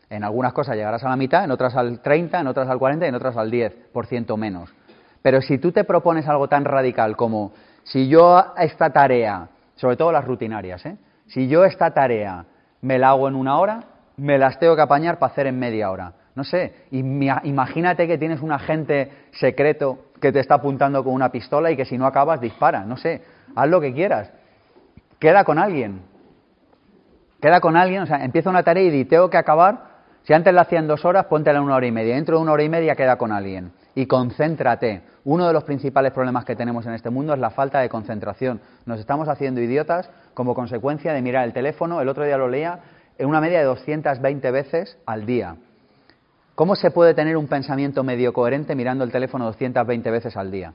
En 0.09 0.23
algunas 0.23 0.53
cosas 0.53 0.75
llegarás 0.75 1.03
a 1.03 1.09
la 1.09 1.15
mitad, 1.15 1.43
en 1.43 1.51
otras 1.51 1.75
al 1.75 1.99
30, 1.99 2.39
en 2.39 2.47
otras 2.47 2.67
al 2.67 2.79
40 2.79 3.05
y 3.05 3.09
en 3.09 3.15
otras 3.15 3.38
al 3.38 3.51
10% 3.51 4.35
menos. 4.35 4.73
Pero 5.21 5.41
si 5.41 5.59
tú 5.59 5.71
te 5.71 5.83
propones 5.83 6.27
algo 6.27 6.47
tan 6.47 6.65
radical 6.65 7.15
como, 7.15 7.51
si 7.83 8.07
yo 8.07 8.53
esta 8.57 8.89
tarea, 8.89 9.49
sobre 9.75 9.95
todo 9.95 10.12
las 10.12 10.25
rutinarias, 10.25 10.83
¿eh? 10.88 10.97
si 11.27 11.47
yo 11.47 11.65
esta 11.65 11.91
tarea 11.91 12.45
me 12.81 12.97
la 12.97 13.09
hago 13.09 13.27
en 13.27 13.35
una 13.35 13.59
hora, 13.59 13.83
me 14.17 14.39
las 14.39 14.57
tengo 14.57 14.75
que 14.75 14.81
apañar 14.81 15.19
para 15.19 15.31
hacer 15.31 15.45
en 15.45 15.59
media 15.59 15.91
hora. 15.91 16.13
No 16.35 16.43
sé, 16.43 16.73
imagínate 16.91 18.07
que 18.07 18.17
tienes 18.17 18.41
un 18.41 18.51
agente 18.51 19.11
secreto 19.31 20.05
que 20.21 20.31
te 20.31 20.39
está 20.39 20.55
apuntando 20.55 21.03
con 21.03 21.13
una 21.13 21.31
pistola 21.31 21.71
y 21.71 21.75
que 21.75 21.85
si 21.85 21.97
no 21.97 22.05
acabas 22.05 22.39
dispara. 22.39 22.85
No 22.85 22.97
sé, 22.97 23.21
haz 23.55 23.67
lo 23.67 23.81
que 23.81 23.93
quieras. 23.93 24.31
Queda 25.17 25.43
con 25.43 25.57
alguien. 25.57 26.01
Queda 27.41 27.59
con 27.61 27.75
alguien, 27.75 28.03
o 28.03 28.05
sea, 28.05 28.23
empieza 28.23 28.49
una 28.49 28.63
tarea 28.63 28.83
y 28.83 28.89
di, 28.89 29.05
tengo 29.05 29.29
que 29.29 29.37
acabar. 29.37 29.89
Si 30.23 30.33
antes 30.33 30.53
la 30.53 30.61
hacían 30.61 30.87
dos 30.87 31.05
horas, 31.05 31.25
póntela 31.25 31.59
en 31.59 31.65
una 31.65 31.75
hora 31.75 31.87
y 31.87 31.91
media. 31.91 32.15
Dentro 32.15 32.37
de 32.37 32.43
una 32.43 32.51
hora 32.51 32.63
y 32.63 32.69
media 32.69 32.95
queda 32.95 33.17
con 33.17 33.31
alguien. 33.31 33.71
Y 33.95 34.05
concéntrate. 34.05 35.01
Uno 35.23 35.47
de 35.47 35.53
los 35.53 35.63
principales 35.63 36.11
problemas 36.11 36.45
que 36.45 36.55
tenemos 36.55 36.85
en 36.85 36.93
este 36.93 37.09
mundo 37.09 37.33
es 37.33 37.39
la 37.39 37.49
falta 37.49 37.79
de 37.79 37.89
concentración. 37.89 38.61
Nos 38.85 38.99
estamos 38.99 39.27
haciendo 39.27 39.61
idiotas 39.61 40.09
como 40.33 40.53
consecuencia 40.53 41.13
de 41.13 41.21
mirar 41.21 41.45
el 41.45 41.53
teléfono. 41.53 42.01
El 42.01 42.09
otro 42.09 42.25
día 42.25 42.37
lo 42.37 42.47
leía 42.47 42.79
en 43.17 43.27
una 43.27 43.41
media 43.41 43.59
de 43.59 43.65
220 43.65 44.51
veces 44.51 44.97
al 45.05 45.25
día. 45.25 45.55
¿Cómo 46.60 46.76
se 46.76 46.91
puede 46.91 47.13
tener 47.13 47.38
un 47.38 47.48
pensamiento 47.48 48.04
medio 48.04 48.34
coherente 48.34 48.76
mirando 48.76 49.06
el 49.06 49.13
teléfono 49.13 49.45
220 49.45 50.12
veces 50.12 50.36
al 50.36 50.52
día? 50.52 50.74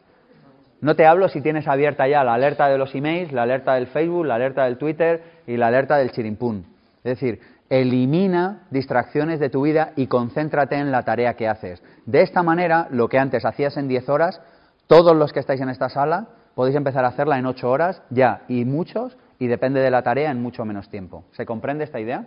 No 0.81 0.97
te 0.97 1.05
hablo 1.05 1.29
si 1.29 1.43
tienes 1.43 1.69
abierta 1.69 2.09
ya 2.09 2.25
la 2.25 2.33
alerta 2.33 2.71
de 2.71 2.79
los 2.79 2.95
emails, 2.95 3.33
la 3.33 3.43
alerta 3.43 3.75
del 3.75 3.89
Facebook, 3.89 4.25
la 4.25 4.37
alerta 4.37 4.65
del 4.65 4.79
Twitter 4.79 5.23
y 5.47 5.59
la 5.59 5.67
alerta 5.67 5.99
del 5.99 6.11
chirimpún. 6.11 6.65
Es 6.97 7.21
decir, 7.21 7.39
elimina 7.69 8.63
distracciones 8.71 9.41
de 9.41 9.51
tu 9.51 9.61
vida 9.61 9.93
y 9.95 10.07
concéntrate 10.07 10.75
en 10.77 10.91
la 10.91 11.03
tarea 11.03 11.35
que 11.35 11.49
haces. 11.49 11.83
De 12.07 12.23
esta 12.23 12.43
manera, 12.43 12.89
lo 12.91 13.11
que 13.11 13.19
antes 13.19 13.45
hacías 13.45 13.77
en 13.77 13.87
10 13.87 14.09
horas, 14.09 14.41
todos 14.87 15.15
los 15.15 15.35
que 15.35 15.41
estáis 15.41 15.61
en 15.61 15.69
esta 15.69 15.91
sala 15.91 16.29
podéis 16.55 16.77
empezar 16.77 17.05
a 17.05 17.09
hacerla 17.09 17.39
en 17.39 17.45
8 17.45 17.71
horas 17.71 18.01
ya, 18.09 18.45
y 18.49 18.65
muchos, 18.65 19.19
y 19.39 19.49
depende 19.49 19.81
de 19.81 19.91
la 19.91 20.01
tarea, 20.01 20.31
en 20.31 20.41
mucho 20.41 20.65
menos 20.65 20.89
tiempo. 20.89 21.25
¿Se 21.33 21.45
comprende 21.45 21.85
esta 21.85 22.01
idea? 22.01 22.25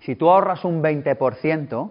Si 0.00 0.16
tú 0.16 0.30
ahorras 0.30 0.64
un 0.64 0.82
20%, 0.82 1.90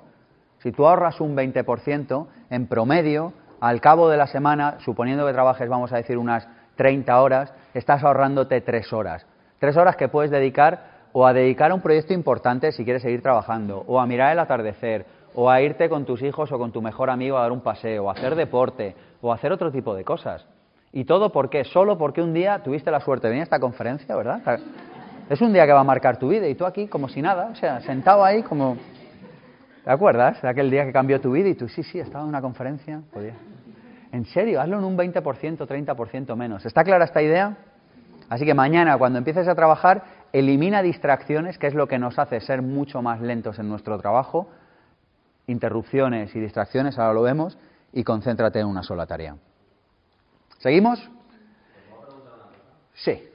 si 0.59 0.71
tú 0.71 0.87
ahorras 0.87 1.21
un 1.21 1.35
20%, 1.35 2.27
en 2.49 2.67
promedio, 2.67 3.33
al 3.61 3.81
cabo 3.81 4.09
de 4.09 4.17
la 4.17 4.27
semana, 4.27 4.77
suponiendo 4.79 5.25
que 5.25 5.33
trabajes, 5.33 5.69
vamos 5.69 5.91
a 5.93 5.97
decir, 5.97 6.17
unas 6.17 6.47
30 6.75 7.21
horas, 7.21 7.53
estás 7.73 8.03
ahorrándote 8.03 8.61
3 8.61 8.93
horas. 8.93 9.25
3 9.59 9.77
horas 9.77 9.95
que 9.95 10.07
puedes 10.07 10.31
dedicar 10.31 10.99
o 11.11 11.25
a 11.25 11.33
dedicar 11.33 11.71
a 11.71 11.75
un 11.75 11.81
proyecto 11.81 12.13
importante 12.13 12.71
si 12.71 12.83
quieres 12.83 13.01
seguir 13.01 13.21
trabajando, 13.21 13.83
o 13.87 13.99
a 13.99 14.05
mirar 14.05 14.31
el 14.31 14.39
atardecer, 14.39 15.05
o 15.35 15.49
a 15.49 15.61
irte 15.61 15.89
con 15.89 16.05
tus 16.05 16.21
hijos 16.21 16.51
o 16.51 16.57
con 16.57 16.71
tu 16.71 16.81
mejor 16.81 17.09
amigo 17.09 17.37
a 17.37 17.41
dar 17.41 17.51
un 17.51 17.61
paseo, 17.61 18.05
o 18.05 18.09
a 18.09 18.13
hacer 18.13 18.35
deporte, 18.35 18.95
o 19.21 19.31
a 19.31 19.35
hacer 19.35 19.51
otro 19.51 19.71
tipo 19.71 19.93
de 19.95 20.03
cosas. 20.03 20.45
¿Y 20.91 21.05
todo 21.05 21.31
por 21.31 21.49
qué? 21.49 21.63
Solo 21.65 21.97
porque 21.97 22.21
un 22.21 22.33
día 22.33 22.63
tuviste 22.63 22.89
la 22.89 22.99
suerte 22.99 23.27
de 23.27 23.31
venir 23.31 23.41
a 23.41 23.43
esta 23.43 23.59
conferencia, 23.59 24.15
¿verdad? 24.15 24.59
Es 25.29 25.41
un 25.41 25.53
día 25.53 25.67
que 25.67 25.73
va 25.73 25.81
a 25.81 25.83
marcar 25.83 26.17
tu 26.17 26.29
vida 26.29 26.47
y 26.47 26.55
tú 26.55 26.65
aquí 26.65 26.87
como 26.87 27.07
si 27.07 27.21
nada, 27.21 27.49
o 27.51 27.55
sea, 27.55 27.81
sentado 27.81 28.25
ahí 28.25 28.41
como... 28.41 28.77
¿Te 29.83 29.91
acuerdas 29.91 30.41
de 30.41 30.49
aquel 30.49 30.71
día 30.71 30.85
que 30.85 30.91
cambió 30.91 31.21
tu 31.21 31.31
vida 31.31 31.49
y 31.49 31.55
tú, 31.55 31.69
sí, 31.69 31.83
sí, 31.83 31.99
estaba 31.99 32.23
en 32.23 32.29
una 32.29 32.41
conferencia? 32.41 33.01
Podía. 33.13 33.35
En 34.11 34.25
serio, 34.25 34.59
hazlo 34.59 34.79
en 34.79 34.83
un 34.83 34.97
20%, 34.97 35.67
30% 35.67 36.35
menos. 36.35 36.65
¿Está 36.65 36.83
clara 36.83 37.05
esta 37.05 37.21
idea? 37.21 37.57
Así 38.27 38.43
que 38.43 38.55
mañana, 38.55 38.97
cuando 38.97 39.19
empieces 39.19 39.47
a 39.47 39.53
trabajar, 39.53 40.03
elimina 40.33 40.81
distracciones, 40.81 41.59
que 41.59 41.67
es 41.67 41.75
lo 41.75 41.87
que 41.87 41.99
nos 41.99 42.17
hace 42.17 42.39
ser 42.41 42.63
mucho 42.63 43.03
más 43.03 43.21
lentos 43.21 43.59
en 43.59 43.69
nuestro 43.69 43.99
trabajo. 43.99 44.49
Interrupciones 45.45 46.35
y 46.35 46.39
distracciones, 46.39 46.97
ahora 46.97 47.13
lo 47.13 47.21
vemos, 47.21 47.57
y 47.93 48.03
concéntrate 48.03 48.59
en 48.59 48.67
una 48.67 48.81
sola 48.81 49.05
tarea. 49.05 49.35
¿Seguimos? 50.57 51.07
Sí. 52.95 53.29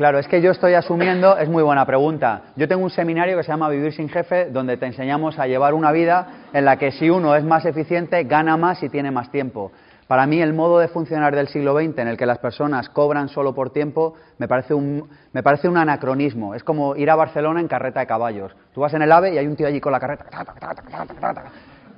Claro, 0.00 0.18
es 0.18 0.28
que 0.28 0.40
yo 0.40 0.52
estoy 0.52 0.72
asumiendo, 0.72 1.36
es 1.36 1.50
muy 1.50 1.62
buena 1.62 1.84
pregunta. 1.84 2.44
Yo 2.56 2.66
tengo 2.66 2.82
un 2.82 2.88
seminario 2.88 3.36
que 3.36 3.42
se 3.42 3.52
llama 3.52 3.68
Vivir 3.68 3.92
sin 3.92 4.08
jefe, 4.08 4.46
donde 4.46 4.78
te 4.78 4.86
enseñamos 4.86 5.38
a 5.38 5.46
llevar 5.46 5.74
una 5.74 5.92
vida 5.92 6.46
en 6.54 6.64
la 6.64 6.78
que 6.78 6.90
si 6.90 7.10
uno 7.10 7.36
es 7.36 7.44
más 7.44 7.66
eficiente, 7.66 8.24
gana 8.24 8.56
más 8.56 8.82
y 8.82 8.88
tiene 8.88 9.10
más 9.10 9.30
tiempo. 9.30 9.72
Para 10.06 10.26
mí 10.26 10.40
el 10.40 10.54
modo 10.54 10.78
de 10.78 10.88
funcionar 10.88 11.36
del 11.36 11.48
siglo 11.48 11.78
XX 11.78 11.98
en 11.98 12.08
el 12.08 12.16
que 12.16 12.24
las 12.24 12.38
personas 12.38 12.88
cobran 12.88 13.28
solo 13.28 13.54
por 13.54 13.74
tiempo 13.74 14.14
me 14.38 14.48
parece 14.48 14.72
un, 14.72 15.06
me 15.34 15.42
parece 15.42 15.68
un 15.68 15.76
anacronismo. 15.76 16.54
Es 16.54 16.64
como 16.64 16.96
ir 16.96 17.10
a 17.10 17.14
Barcelona 17.14 17.60
en 17.60 17.68
carreta 17.68 18.00
de 18.00 18.06
caballos. 18.06 18.56
Tú 18.72 18.80
vas 18.80 18.94
en 18.94 19.02
el 19.02 19.12
AVE 19.12 19.34
y 19.34 19.36
hay 19.36 19.46
un 19.46 19.54
tío 19.54 19.66
allí 19.66 19.82
con 19.82 19.92
la 19.92 20.00
carreta. 20.00 20.24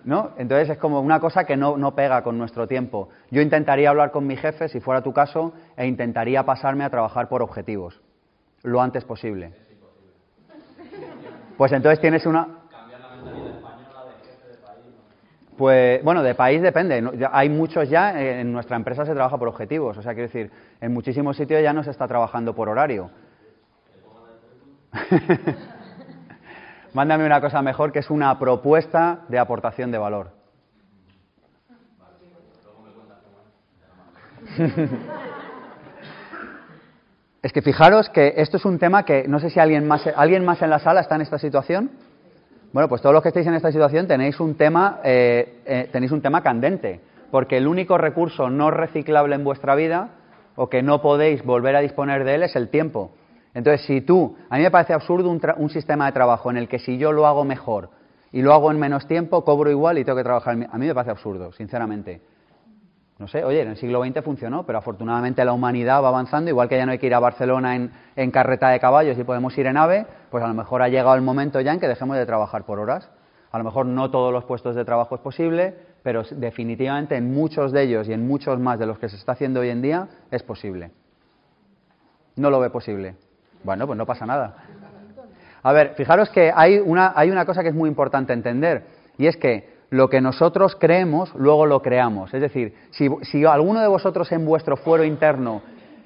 ¿No? 0.05 0.31
Entonces 0.37 0.71
es 0.71 0.79
como 0.79 1.01
una 1.01 1.21
cosa 1.21 1.45
que 1.45 1.57
no, 1.57 1.77
no, 1.77 1.95
pega 1.95 2.23
con 2.23 2.39
nuestro 2.39 2.67
tiempo. 2.67 3.09
Yo 3.31 3.41
intentaría 3.41 3.91
hablar 3.91 4.11
con 4.11 4.27
mi 4.27 4.37
jefe, 4.37 4.69
si 4.69 4.81
fuera 4.81 5.03
tu 5.03 5.13
caso, 5.13 5.53
e 5.77 5.87
intentaría 5.87 6.45
pasarme 6.45 6.85
a 6.85 6.91
trabajar 6.91 7.29
por 7.29 7.43
objetivos, 7.43 8.01
lo 8.63 8.81
antes 8.81 9.05
posible. 9.05 9.53
Pues 11.57 11.73
entonces 11.73 12.01
tienes 12.01 12.27
una... 12.27 12.49
Pues 15.57 16.03
bueno, 16.03 16.23
de 16.23 16.35
país 16.35 16.63
depende. 16.63 17.05
Hay 17.31 17.49
muchos 17.49 17.89
ya, 17.89 18.21
en 18.21 18.53
nuestra 18.53 18.77
empresa 18.77 19.05
se 19.05 19.13
trabaja 19.13 19.39
por 19.39 19.49
objetivos. 19.49 19.97
O 19.99 20.03
sea, 20.03 20.15
quiero 20.15 20.27
decir, 20.29 20.51
en 20.81 20.93
muchísimos 20.93 21.37
sitios 21.37 21.63
ya 21.63 21.73
no 21.73 21.85
se 21.85 21.91
está 21.91 22.09
trabajando 22.09 22.55
por 22.55 22.69
horario. 22.69 23.11
Mándame 26.95 27.25
una 27.25 27.41
cosa 27.41 27.63
mejor 27.63 27.91
que 27.91 28.01
es 28.01 28.11
una 28.11 28.39
propuesta 28.39 29.21
de 29.29 29.39
aportación 29.39 29.91
de 29.91 29.99
valor. 29.99 30.31
es 37.43 37.53
que 37.53 37.63
fijaros 37.63 38.11
que 38.11 38.35
esto 38.37 38.59
es 38.59 38.65
un 38.67 38.79
tema 38.79 39.05
que 39.05 39.27
no 39.27 39.41
sé 39.41 39.49
si 39.49 39.59
alguien 39.59 39.89
más, 39.89 40.07
alguien 40.15 40.45
más 40.45 40.61
en 40.61 40.69
la 40.69 40.79
sala 40.79 41.01
está 41.01 41.15
en 41.15 41.23
esta 41.23 41.39
situación. 41.39 41.91
Bueno, 42.73 42.89
pues 42.89 43.01
todos 43.01 43.15
los 43.15 43.23
que 43.23 43.29
estéis 43.29 43.47
en 43.47 43.55
esta 43.55 43.73
situación 43.73 44.07
tenéis 44.07 44.39
un 44.41 44.55
tema, 44.57 45.01
eh, 45.03 45.63
eh, 45.65 45.89
tenéis 45.93 46.13
un 46.13 46.21
tema 46.21 46.43
candente, 46.43 47.01
porque 47.31 47.57
el 47.57 47.67
único 47.67 47.97
recurso 47.97 48.51
no 48.51 48.71
reciclable 48.71 49.35
en 49.35 49.45
vuestra 49.45 49.75
vida 49.75 50.11
o 50.57 50.69
que 50.69 50.83
no 50.83 51.01
podéis 51.01 51.43
volver 51.43 51.75
a 51.77 51.81
disponer 51.81 52.25
de 52.25 52.35
él 52.35 52.43
es 52.43 52.55
el 52.55 52.69
tiempo. 52.69 53.13
Entonces, 53.55 53.87
si 53.87 54.01
tú, 54.01 54.37
a 54.49 54.57
mí 54.57 54.63
me 54.63 54.71
parece 54.71 54.95
absurdo 54.95 55.31
un, 55.31 55.71
sistema 55.71 56.07
de 56.07 56.13
trabajo 56.13 56.51
en 56.51 56.57
el 56.57 56.69
que 56.69 56.79
si 56.79 56.97
yo 56.97 57.13
lo 57.13 57.27
hago 57.27 57.45
mejor 57.45 57.91
y 58.33 58.41
lo 58.41 58.55
hago 58.55 58.71
en 58.71 58.79
menos 58.79 59.07
tiempo, 59.07 59.45
cobro 59.45 59.71
igual 59.71 59.99
y 59.99 60.05
tengo 60.05 60.17
que 60.17 60.25
trabajar. 60.25 60.55
A 60.71 60.79
mí 60.79 60.87
me 60.87 60.95
parece 60.95 61.11
absurdo, 61.11 61.53
sinceramente. 61.53 62.23
No 63.19 63.29
sé, 63.29 63.45
oye, 63.45 63.61
en 63.61 63.69
el 63.69 63.77
siglo 63.77 64.03
XX 64.03 64.25
funcionó, 64.25 64.65
pero 64.65 64.79
afortunadamente 64.79 65.45
la 65.45 65.53
humanidad 65.53 66.03
va 66.03 66.09
avanzando, 66.09 66.51
igual 66.51 66.69
que 66.69 66.77
ya 66.77 66.87
no 66.87 66.93
hay 66.93 66.99
que 66.99 67.07
ir 67.07 67.15
a 67.15 67.21
Barcelona 67.21 67.77
en, 67.77 67.93
en 68.17 68.31
carreta 68.31 68.71
de 68.71 68.81
caballos 68.81 69.19
y 69.19 69.23
podemos 69.23 69.57
ir 69.59 69.67
en 69.67 69.77
ave, 69.77 70.07
pues 70.31 70.43
a 70.43 70.49
lo 70.49 70.55
mejor 70.55 70.83
ha 70.83 70.89
llegado 70.89 71.15
el 71.15 71.23
momento 71.23 71.61
ya 71.61 71.73
en 71.73 71.79
que 71.79 71.89
dejemos 71.89 72.17
de 72.17 72.27
trabajar 72.27 72.65
por 72.65 72.81
horas. 72.81 73.11
A 73.53 73.59
lo 73.59 73.65
mejor 73.65 73.85
no 73.85 74.11
todos 74.11 74.33
los 74.33 74.45
puestos 74.45 74.75
de 74.75 74.85
trabajo 74.85 75.15
es 75.15 75.21
posible, 75.21 75.77
pero 76.03 76.23
definitivamente 76.25 77.17
en 77.17 77.33
muchos 77.33 77.71
de 77.71 77.83
ellos 77.83 78.09
y 78.09 78.15
en 78.15 78.27
muchos 78.27 78.59
más 78.59 78.79
de 78.79 78.87
los 78.87 78.99
que 78.99 79.11
se 79.11 79.17
está 79.17 79.33
haciendo 79.33 79.61
hoy 79.61 79.69
en 79.69 79.83
día 79.83 80.09
es 80.31 80.43
posible. 80.43 80.91
No 82.35 82.49
lo 82.49 82.59
ve 82.61 82.71
posible. 82.71 83.17
Bueno, 83.65 83.87
pues 83.87 83.97
no 83.97 84.07
pasa 84.07 84.27
nada. 84.27 84.55
A 85.63 85.73
ver, 85.73 85.95
fijaros 85.95 86.29
que 86.31 86.53
hay 86.55 86.79
una, 86.79 87.13
hay 87.15 87.31
una 87.31 87.45
cosa 87.45 87.63
que 87.63 87.69
es 87.69 87.75
muy 87.75 87.89
importante 87.89 88.33
entender, 88.33 88.85
y 89.17 89.27
es 89.27 89.37
que 89.37 89.73
lo 89.91 90.09
que 90.09 90.21
nosotros 90.21 90.77
creemos, 90.77 91.35
luego 91.35 91.67
lo 91.67 91.83
creamos. 91.83 92.33
Es 92.33 92.41
decir, 92.41 92.75
si, 92.91 93.09
si 93.23 93.45
alguno 93.45 93.81
de 93.81 93.89
vosotros 93.89 94.33
en 94.33 94.45
vuestro 94.45 94.77
fuero 94.77 95.05
interno 95.05 95.63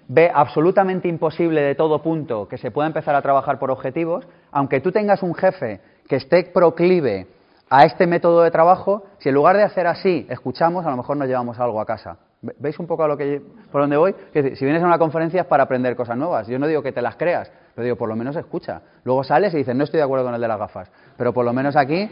ve 0.09 0.31
absolutamente 0.33 1.09
imposible 1.09 1.63
de 1.63 1.75
todo 1.75 2.03
punto 2.03 2.49
que 2.49 2.59
se 2.59 2.71
pueda 2.71 2.89
empezar 2.89 3.15
a 3.15 3.23
trabajar 3.23 3.59
por 3.59 3.71
objetivos, 3.71 4.27
aunque 4.51 4.81
tú 4.81 4.93
tengas 4.93 5.23
un 5.23 5.35
jefe 5.35 5.81
que 6.09 6.17
esté 6.17 6.45
proclive 6.45 7.29
a 7.71 7.85
este 7.85 8.07
método 8.07 8.43
de 8.43 8.51
trabajo, 8.51 9.05
si 9.19 9.29
en 9.29 9.35
lugar 9.35 9.57
de 9.57 9.65
hacer 9.65 9.87
así 9.87 10.27
escuchamos, 10.31 10.85
a 10.85 10.91
lo 10.91 10.97
mejor 10.97 11.17
nos 11.17 11.29
llevamos 11.29 11.59
algo 11.59 11.81
a 11.81 11.87
casa. 11.87 12.19
¿Veis 12.43 12.79
un 12.79 12.87
poco 12.87 13.03
a 13.03 13.09
lo 13.09 13.17
que, 13.17 13.41
por 13.73 13.81
dónde 13.81 13.97
voy? 13.97 14.15
si 14.33 14.65
vienes 14.65 14.83
a 14.83 14.87
una 14.87 14.99
conferencia 14.99 15.41
es 15.41 15.47
para 15.47 15.65
aprender 15.65 15.97
cosas 15.97 16.17
nuevas. 16.17 16.47
Yo 16.47 16.59
no 16.59 16.67
digo 16.67 16.83
que 16.83 16.93
te 16.93 17.01
las 17.01 17.17
creas, 17.17 17.51
pero 17.75 17.85
digo, 17.85 17.97
por 17.97 18.09
lo 18.09 18.17
menos 18.17 18.37
escucha. 18.37 18.83
Luego 19.05 19.25
sales 19.25 19.55
y 19.55 19.59
dices, 19.59 19.75
no 19.75 19.85
estoy 19.85 19.99
de 19.99 20.05
acuerdo 20.05 20.27
con 20.27 20.35
el 20.35 20.41
de 20.41 20.49
las 20.49 20.59
gafas. 20.59 20.91
Pero 21.17 21.33
por 21.33 21.45
lo 21.45 21.53
menos 21.53 21.77
aquí 21.77 22.09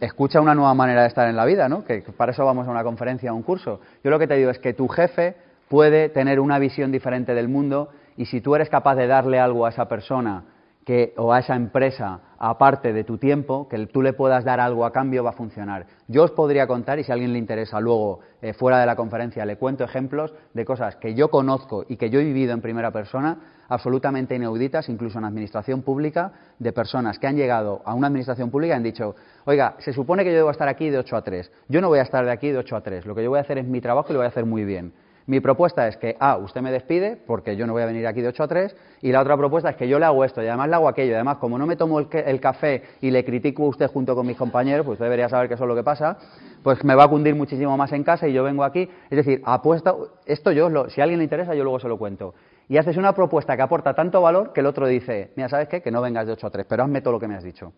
escucha 0.00 0.40
una 0.40 0.54
nueva 0.54 0.74
manera 0.74 1.02
de 1.02 1.08
estar 1.08 1.28
en 1.28 1.36
la 1.36 1.44
vida, 1.44 1.68
¿no? 1.68 1.84
Que 1.84 2.02
para 2.16 2.32
eso 2.32 2.44
vamos 2.44 2.68
a 2.68 2.70
una 2.70 2.84
conferencia, 2.84 3.30
a 3.30 3.32
un 3.32 3.42
curso. 3.42 3.80
Yo 4.04 4.10
lo 4.10 4.18
que 4.18 4.26
te 4.26 4.34
digo 4.34 4.50
es 4.50 4.58
que 4.58 4.74
tu 4.74 4.88
jefe 4.88 5.36
puede 5.68 6.10
tener 6.10 6.38
una 6.38 6.58
visión 6.58 6.92
diferente 6.92 7.34
del 7.34 7.48
mundo 7.48 7.88
y 8.16 8.26
si 8.26 8.40
tú 8.40 8.54
eres 8.54 8.68
capaz 8.68 8.94
de 8.94 9.06
darle 9.06 9.40
algo 9.40 9.66
a 9.66 9.70
esa 9.70 9.88
persona 9.88 10.44
que, 10.86 11.14
o 11.16 11.32
a 11.32 11.40
esa 11.40 11.56
empresa, 11.56 12.20
aparte 12.38 12.92
de 12.92 13.02
tu 13.02 13.18
tiempo, 13.18 13.68
que 13.68 13.88
tú 13.88 14.02
le 14.02 14.12
puedas 14.12 14.44
dar 14.44 14.60
algo 14.60 14.86
a 14.86 14.92
cambio, 14.92 15.24
va 15.24 15.30
a 15.30 15.32
funcionar. 15.32 15.84
Yo 16.06 16.22
os 16.22 16.30
podría 16.30 16.68
contar, 16.68 17.00
y 17.00 17.02
si 17.02 17.10
a 17.10 17.14
alguien 17.14 17.32
le 17.32 17.40
interesa 17.40 17.80
luego, 17.80 18.20
eh, 18.40 18.52
fuera 18.52 18.78
de 18.78 18.86
la 18.86 18.94
conferencia, 18.94 19.44
le 19.44 19.56
cuento 19.56 19.82
ejemplos 19.82 20.32
de 20.54 20.64
cosas 20.64 20.94
que 20.94 21.16
yo 21.16 21.28
conozco 21.28 21.84
y 21.88 21.96
que 21.96 22.08
yo 22.08 22.20
he 22.20 22.24
vivido 22.24 22.52
en 22.52 22.60
primera 22.60 22.92
persona, 22.92 23.36
absolutamente 23.68 24.36
inauditas, 24.36 24.88
incluso 24.88 25.18
en 25.18 25.24
administración 25.24 25.82
pública, 25.82 26.30
de 26.60 26.72
personas 26.72 27.18
que 27.18 27.26
han 27.26 27.34
llegado 27.34 27.82
a 27.84 27.92
una 27.92 28.06
administración 28.06 28.52
pública 28.52 28.74
y 28.74 28.76
han 28.76 28.84
dicho, 28.84 29.16
oiga, 29.44 29.74
se 29.80 29.92
supone 29.92 30.22
que 30.22 30.30
yo 30.30 30.36
debo 30.36 30.52
estar 30.52 30.68
aquí 30.68 30.88
de 30.88 30.98
8 30.98 31.16
a 31.16 31.22
3. 31.22 31.50
Yo 31.68 31.80
no 31.80 31.88
voy 31.88 31.98
a 31.98 32.02
estar 32.02 32.24
de 32.24 32.30
aquí 32.30 32.52
de 32.52 32.58
8 32.58 32.76
a 32.76 32.80
3. 32.82 33.06
Lo 33.06 33.16
que 33.16 33.24
yo 33.24 33.30
voy 33.30 33.38
a 33.38 33.42
hacer 33.42 33.58
es 33.58 33.66
mi 33.66 33.80
trabajo 33.80 34.10
y 34.10 34.12
lo 34.12 34.20
voy 34.20 34.26
a 34.26 34.28
hacer 34.28 34.46
muy 34.46 34.64
bien. 34.64 34.92
Mi 35.26 35.40
propuesta 35.40 35.88
es 35.88 35.96
que, 35.96 36.16
A, 36.20 36.36
usted 36.36 36.60
me 36.60 36.70
despide, 36.70 37.16
porque 37.16 37.56
yo 37.56 37.66
no 37.66 37.72
voy 37.72 37.82
a 37.82 37.86
venir 37.86 38.06
aquí 38.06 38.20
de 38.20 38.28
8 38.28 38.44
a 38.44 38.48
3, 38.48 38.76
y 39.02 39.10
la 39.10 39.20
otra 39.20 39.36
propuesta 39.36 39.70
es 39.70 39.76
que 39.76 39.88
yo 39.88 39.98
le 39.98 40.04
hago 40.04 40.24
esto, 40.24 40.40
y 40.40 40.46
además 40.46 40.68
le 40.68 40.76
hago 40.76 40.88
aquello, 40.88 41.14
además, 41.16 41.38
como 41.38 41.58
no 41.58 41.66
me 41.66 41.74
tomo 41.74 41.98
el, 41.98 42.40
café 42.40 42.82
y 43.00 43.10
le 43.10 43.24
critico 43.24 43.64
a 43.64 43.68
usted 43.68 43.88
junto 43.88 44.14
con 44.14 44.24
mis 44.24 44.36
compañeros, 44.36 44.86
pues 44.86 44.94
usted 44.94 45.06
debería 45.06 45.28
saber 45.28 45.48
que 45.48 45.54
eso 45.54 45.64
es 45.64 45.68
lo 45.68 45.74
que 45.74 45.82
pasa, 45.82 46.16
pues 46.62 46.84
me 46.84 46.94
va 46.94 47.04
a 47.04 47.08
cundir 47.08 47.34
muchísimo 47.34 47.76
más 47.76 47.92
en 47.92 48.04
casa 48.04 48.28
y 48.28 48.32
yo 48.32 48.44
vengo 48.44 48.62
aquí. 48.62 48.88
Es 49.10 49.16
decir, 49.16 49.42
apuesta, 49.44 49.96
esto 50.26 50.52
yo, 50.52 50.68
lo, 50.68 50.88
si 50.90 51.00
a 51.00 51.04
alguien 51.04 51.18
le 51.18 51.24
interesa, 51.24 51.54
yo 51.56 51.64
luego 51.64 51.80
se 51.80 51.88
lo 51.88 51.98
cuento. 51.98 52.34
Y 52.68 52.76
haces 52.76 52.96
una 52.96 53.12
propuesta 53.12 53.56
que 53.56 53.62
aporta 53.62 53.94
tanto 53.94 54.20
valor 54.20 54.52
que 54.52 54.60
el 54.60 54.66
otro 54.66 54.86
dice, 54.86 55.32
mira, 55.34 55.48
¿sabes 55.48 55.68
qué? 55.68 55.82
Que 55.82 55.90
no 55.90 56.00
vengas 56.02 56.26
de 56.26 56.34
8 56.34 56.46
a 56.46 56.50
3, 56.50 56.66
pero 56.68 56.84
hazme 56.84 57.00
todo 57.00 57.14
lo 57.14 57.20
que 57.20 57.26
me 57.26 57.34
has 57.34 57.44
dicho. 57.44 57.72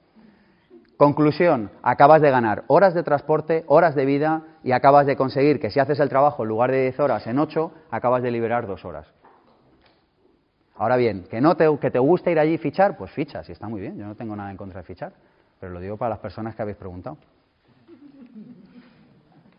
Conclusión, 0.99 1.71
acabas 1.81 2.21
de 2.21 2.29
ganar 2.29 2.65
horas 2.67 2.93
de 2.93 3.05
transporte, 3.05 3.63
horas 3.69 3.95
de 3.95 4.05
vida 4.05 4.43
y 4.65 4.73
acabas 4.73 5.07
de 5.07 5.15
conseguir 5.15 5.61
que 5.61 5.71
si 5.71 5.79
haces 5.79 6.01
el 6.01 6.09
trabajo 6.09 6.43
en 6.43 6.49
lugar 6.49 6.73
de 6.73 6.83
10 6.83 6.99
horas 6.99 7.25
en 7.29 7.39
8, 7.39 7.73
acabas 7.93 8.21
de 8.21 8.33
liberar 8.33 8.67
dos 8.67 8.85
horas. 8.85 9.07
Ahora 10.75 10.97
bien, 10.97 11.29
que 11.31 11.41
no 11.41 11.57
te, 11.57 11.67
que 11.79 11.93
te 11.93 12.01
guste 12.01 12.33
ir 12.33 12.41
allí 12.41 12.55
y 12.55 12.59
fichar, 12.59 12.97
pues 12.97 13.13
fichas, 13.13 13.49
y 13.49 13.53
está 13.53 13.69
muy 13.69 13.81
bien, 13.81 13.97
yo 13.97 14.07
no 14.07 14.17
tengo 14.17 14.35
nada 14.35 14.51
en 14.51 14.57
contra 14.57 14.81
de 14.81 14.87
fichar, 14.89 15.13
pero 15.61 15.73
lo 15.73 15.79
digo 15.79 15.97
para 15.97 16.11
las 16.11 16.19
personas 16.19 16.57
que 16.57 16.63
habéis 16.63 16.77
preguntado. 16.77 17.17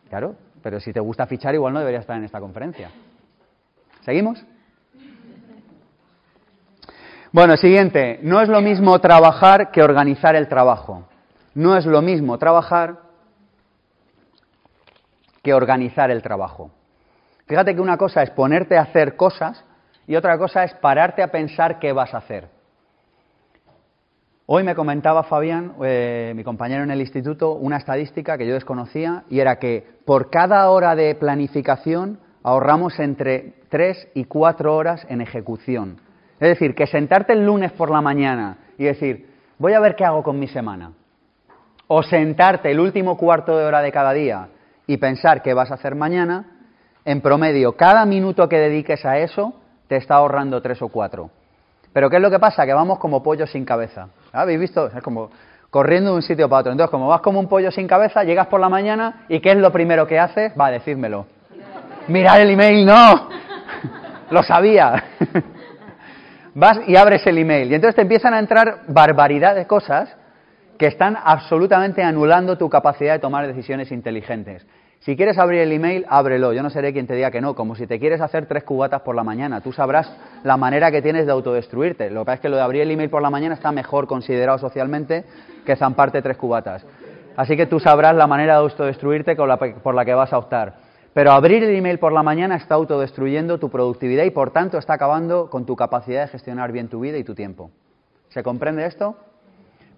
Claro, 0.10 0.36
pero 0.62 0.82
si 0.82 0.92
te 0.92 1.00
gusta 1.00 1.26
fichar 1.26 1.56
igual 1.56 1.72
no 1.72 1.80
deberías 1.80 2.02
estar 2.02 2.18
en 2.18 2.26
esta 2.26 2.42
conferencia. 2.42 2.92
¿Seguimos? 4.02 4.46
Bueno, 7.32 7.56
siguiente, 7.56 8.20
no 8.24 8.42
es 8.42 8.50
lo 8.50 8.60
mismo 8.60 9.00
trabajar 9.00 9.72
que 9.72 9.82
organizar 9.82 10.36
el 10.36 10.50
trabajo. 10.50 11.06
No 11.56 11.76
es 11.76 11.86
lo 11.86 12.02
mismo 12.02 12.38
trabajar 12.38 13.00
que 15.42 15.54
organizar 15.54 16.12
el 16.12 16.22
trabajo. 16.22 16.72
Fíjate 17.48 17.74
que 17.74 17.82
una 17.82 17.98
cosa 17.98 18.22
es 18.22 18.30
ponerte 18.32 18.78
a 18.78 18.82
hacer 18.82 19.16
cosas 19.16 19.64
y 20.06 20.16
otra 20.16 20.38
cosa 20.38 20.64
es 20.64 20.74
pararte 20.76 21.24
a 21.24 21.32
pensar 21.32 21.80
qué 21.80 21.92
vas 21.92 22.14
a 22.14 22.18
hacer. 22.18 22.50
Hoy 24.46 24.64
me 24.64 24.76
comentaba 24.76 25.24
Fabián, 25.24 25.74
eh, 25.84 26.34
mi 26.36 26.44
compañero 26.44 26.84
en 26.84 26.92
el 26.92 27.02
instituto, 27.02 27.54
una 27.54 27.78
estadística 27.78 28.38
que 28.38 28.48
yo 28.48 28.56
desconocía 28.56 29.24
y 29.30 29.40
era 29.40 29.60
que 29.60 29.86
por 30.06 30.30
cada 30.30 30.70
hora 30.70 30.96
de 30.96 31.14
planificación 31.16 32.20
ahorramos 32.42 33.00
entre 33.00 33.54
tres 33.70 34.08
y 34.16 34.26
cuatro 34.26 34.76
horas 34.76 35.06
en 35.10 35.22
ejecución. 35.22 36.00
Es 36.40 36.50
decir, 36.50 36.74
que 36.74 36.88
sentarte 36.88 37.34
el 37.34 37.46
lunes 37.46 37.72
por 37.74 37.92
la 37.92 38.02
mañana 38.02 38.58
y 38.78 38.86
decir, 38.86 39.30
voy 39.60 39.74
a 39.74 39.80
ver 39.80 39.96
qué 39.96 40.06
hago 40.06 40.24
con 40.24 40.40
mi 40.40 40.48
semana 40.48 40.94
o 41.92 42.04
sentarte 42.04 42.70
el 42.70 42.80
último 42.80 43.18
cuarto 43.18 43.58
de 43.58 43.66
hora 43.66 43.82
de 43.82 43.92
cada 43.92 44.14
día 44.14 44.48
y 44.86 44.98
pensar 44.98 45.42
qué 45.42 45.56
vas 45.56 45.72
a 45.72 45.74
hacer 45.74 45.96
mañana, 45.96 46.46
en 47.04 47.20
promedio, 47.20 47.76
cada 47.76 48.06
minuto 48.06 48.48
que 48.48 48.58
dediques 48.60 49.04
a 49.06 49.18
eso 49.18 49.54
te 49.88 49.96
está 49.96 50.16
ahorrando 50.16 50.62
tres 50.62 50.80
o 50.84 50.90
cuatro. 50.90 51.32
Pero 51.92 52.08
¿qué 52.12 52.18
es 52.18 52.22
lo 52.22 52.30
que 52.30 52.38
pasa? 52.38 52.68
Que 52.68 52.74
vamos 52.74 53.00
como 53.00 53.24
pollos 53.24 53.52
sin 53.52 53.66
cabeza. 53.66 54.10
¿Habéis 54.32 54.60
visto? 54.60 54.86
Es 54.86 55.02
como 55.02 55.32
corriendo 55.72 56.12
de 56.12 56.18
un 56.18 56.22
sitio 56.22 56.48
para 56.48 56.60
otro. 56.60 56.72
Entonces, 56.72 56.92
como 56.92 57.08
vas 57.08 57.22
como 57.22 57.40
un 57.40 57.50
pollo 57.50 57.72
sin 57.72 57.88
cabeza, 57.88 58.24
llegas 58.24 58.46
por 58.46 58.60
la 58.60 58.70
mañana 58.70 59.26
y 59.28 59.40
¿qué 59.40 59.52
es 59.52 59.58
lo 59.58 59.72
primero 59.72 60.06
que 60.06 60.20
haces? 60.20 60.54
Va, 60.60 60.70
decírmelo. 60.70 61.26
Mirar 62.08 62.40
el 62.42 62.52
email, 62.52 62.86
no. 62.86 63.30
lo 64.30 64.44
sabía. 64.44 65.06
vas 66.54 66.82
y 66.86 66.96
abres 66.96 67.26
el 67.26 67.40
email. 67.40 67.72
Y 67.72 67.76
entonces 67.76 67.96
te 67.96 68.04
empiezan 68.04 68.36
a 68.36 68.40
entrar 68.40 68.82
barbaridad 68.88 69.56
de 69.56 69.66
cosas 69.66 70.16
que 70.80 70.88
están 70.88 71.18
absolutamente 71.22 72.02
anulando 72.02 72.58
tu 72.58 72.70
capacidad 72.70 73.14
de 73.14 73.20
tomar 73.20 73.46
decisiones 73.46 73.92
inteligentes. 73.92 74.66
Si 75.00 75.18
quieres 75.18 75.38
abrir 75.38 75.60
el 75.60 75.74
email, 75.74 76.06
ábrelo. 76.08 76.54
Yo 76.54 76.64
no 76.64 76.70
seré 76.70 76.94
quien 76.94 77.06
te 77.06 77.16
diga 77.16 77.32
que 77.32 77.42
no, 77.42 77.54
como 77.54 77.76
si 77.76 77.86
te 77.86 78.00
quieres 78.00 78.22
hacer 78.22 78.46
tres 78.46 78.64
cubatas 78.64 79.02
por 79.02 79.14
la 79.14 79.24
mañana. 79.24 79.60
Tú 79.60 79.74
sabrás 79.74 80.10
la 80.44 80.56
manera 80.56 80.90
que 80.90 81.02
tienes 81.02 81.26
de 81.26 81.34
autodestruirte. 81.34 82.10
Lo 82.10 82.22
que 82.22 82.26
pasa 82.26 82.36
es 82.36 82.40
que 82.40 82.50
lo 82.50 82.56
de 82.56 82.62
abrir 82.64 82.84
el 82.84 82.92
email 82.92 83.10
por 83.10 83.22
la 83.22 83.30
mañana 83.30 83.56
está 83.56 83.74
mejor 83.74 84.08
considerado 84.08 84.58
socialmente 84.58 85.26
que 85.66 85.76
zamparte 85.76 86.22
tres 86.22 86.38
cubatas. 86.38 86.86
Así 87.36 87.58
que 87.58 87.66
tú 87.66 87.82
sabrás 87.82 88.16
la 88.16 88.28
manera 88.28 88.54
de 88.54 88.60
autodestruirte 88.60 89.36
por 89.36 89.96
la 89.96 90.06
que 90.06 90.14
vas 90.14 90.32
a 90.32 90.38
optar. 90.38 90.76
Pero 91.14 91.34
abrir 91.34 91.62
el 91.62 91.76
email 91.76 92.00
por 92.00 92.14
la 92.14 92.24
mañana 92.24 92.56
está 92.56 92.76
autodestruyendo 92.76 93.58
tu 93.58 93.70
productividad 93.70 94.24
y 94.24 94.32
por 94.32 94.52
tanto 94.52 94.78
está 94.78 94.94
acabando 94.94 95.50
con 95.50 95.66
tu 95.66 95.76
capacidad 95.76 96.22
de 96.22 96.30
gestionar 96.30 96.72
bien 96.72 96.88
tu 96.88 97.02
vida 97.02 97.18
y 97.18 97.26
tu 97.26 97.36
tiempo. 97.36 97.70
¿Se 98.30 98.44
comprende 98.44 98.86
esto? 98.86 99.18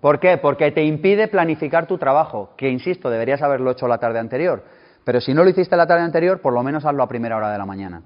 ¿Por 0.01 0.19
qué? 0.19 0.37
Porque 0.37 0.71
te 0.71 0.83
impide 0.83 1.27
planificar 1.27 1.85
tu 1.85 1.97
trabajo, 1.97 2.49
que 2.57 2.69
insisto, 2.69 3.09
deberías 3.09 3.41
haberlo 3.41 3.71
hecho 3.71 3.87
la 3.87 3.99
tarde 3.99 4.19
anterior. 4.19 4.63
Pero 5.03 5.21
si 5.21 5.33
no 5.33 5.43
lo 5.43 5.49
hiciste 5.49 5.77
la 5.77 5.87
tarde 5.87 6.03
anterior, 6.03 6.41
por 6.41 6.53
lo 6.53 6.63
menos 6.63 6.85
hazlo 6.85 7.03
a 7.03 7.07
primera 7.07 7.37
hora 7.37 7.51
de 7.51 7.57
la 7.57 7.65
mañana. 7.65 8.01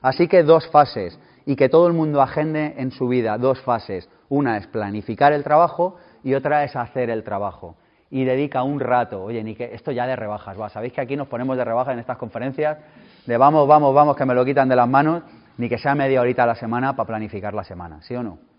Así 0.00 0.28
que 0.28 0.42
dos 0.42 0.68
fases, 0.70 1.18
y 1.46 1.56
que 1.56 1.68
todo 1.68 1.86
el 1.88 1.92
mundo 1.92 2.22
agende 2.22 2.74
en 2.78 2.90
su 2.92 3.08
vida 3.08 3.36
dos 3.38 3.60
fases. 3.62 4.08
Una 4.28 4.56
es 4.56 4.66
planificar 4.68 5.32
el 5.32 5.42
trabajo 5.42 5.96
y 6.22 6.34
otra 6.34 6.64
es 6.64 6.76
hacer 6.76 7.10
el 7.10 7.24
trabajo. 7.24 7.76
Y 8.10 8.24
dedica 8.24 8.62
un 8.62 8.80
rato, 8.80 9.22
oye, 9.22 9.42
ni 9.42 9.54
que 9.54 9.74
esto 9.74 9.92
ya 9.92 10.06
de 10.06 10.16
rebajas, 10.16 10.60
va, 10.60 10.68
sabéis 10.68 10.92
que 10.92 11.00
aquí 11.00 11.16
nos 11.16 11.28
ponemos 11.28 11.56
de 11.56 11.64
rebajas 11.64 11.94
en 11.94 12.00
estas 12.00 12.18
conferencias, 12.18 12.78
de 13.26 13.36
vamos, 13.36 13.66
vamos, 13.68 13.94
vamos, 13.94 14.16
que 14.16 14.24
me 14.24 14.34
lo 14.34 14.44
quitan 14.44 14.68
de 14.68 14.76
las 14.76 14.88
manos, 14.88 15.22
ni 15.58 15.68
que 15.68 15.78
sea 15.78 15.94
media 15.94 16.20
horita 16.20 16.42
a 16.42 16.46
la 16.46 16.54
semana 16.54 16.96
para 16.96 17.06
planificar 17.06 17.54
la 17.54 17.64
semana, 17.64 18.00
¿sí 18.02 18.14
o 18.14 18.22
no? 18.22 18.49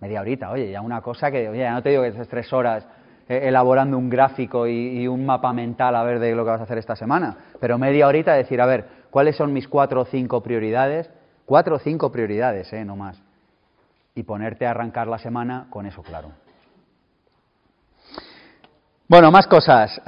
Media 0.00 0.20
horita, 0.20 0.50
oye, 0.50 0.70
ya 0.70 0.80
una 0.80 1.00
cosa 1.00 1.30
que, 1.30 1.48
oye, 1.48 1.60
ya 1.60 1.72
no 1.72 1.82
te 1.82 1.90
digo 1.90 2.02
que 2.02 2.08
estés 2.08 2.28
tres 2.28 2.52
horas 2.52 2.86
eh, 3.28 3.48
elaborando 3.48 3.98
un 3.98 4.08
gráfico 4.08 4.66
y, 4.66 5.06
un 5.06 5.26
mapa 5.26 5.52
mental 5.52 5.94
a 5.96 6.02
ver 6.02 6.18
de 6.18 6.34
lo 6.34 6.44
que 6.44 6.50
vas 6.50 6.60
a 6.60 6.64
hacer 6.64 6.78
esta 6.78 6.96
semana. 6.96 7.36
Pero 7.60 7.76
media 7.78 8.06
horita 8.06 8.32
decir, 8.32 8.60
a 8.60 8.66
ver, 8.66 8.86
¿cuáles 9.10 9.36
son 9.36 9.52
mis 9.52 9.68
cuatro 9.68 10.02
o 10.02 10.04
cinco 10.04 10.42
prioridades? 10.42 11.10
Cuatro 11.44 11.76
o 11.76 11.78
cinco 11.78 12.10
prioridades, 12.12 12.72
¿eh? 12.72 12.84
No 12.84 12.96
más. 12.96 13.20
Y 14.14 14.22
ponerte 14.22 14.66
a 14.66 14.70
arrancar 14.70 15.08
la 15.08 15.18
semana 15.18 15.66
con 15.68 15.86
eso 15.86 16.02
claro. 16.02 16.30
Bueno, 19.08 19.30
más 19.30 19.46
cosas. 19.46 20.00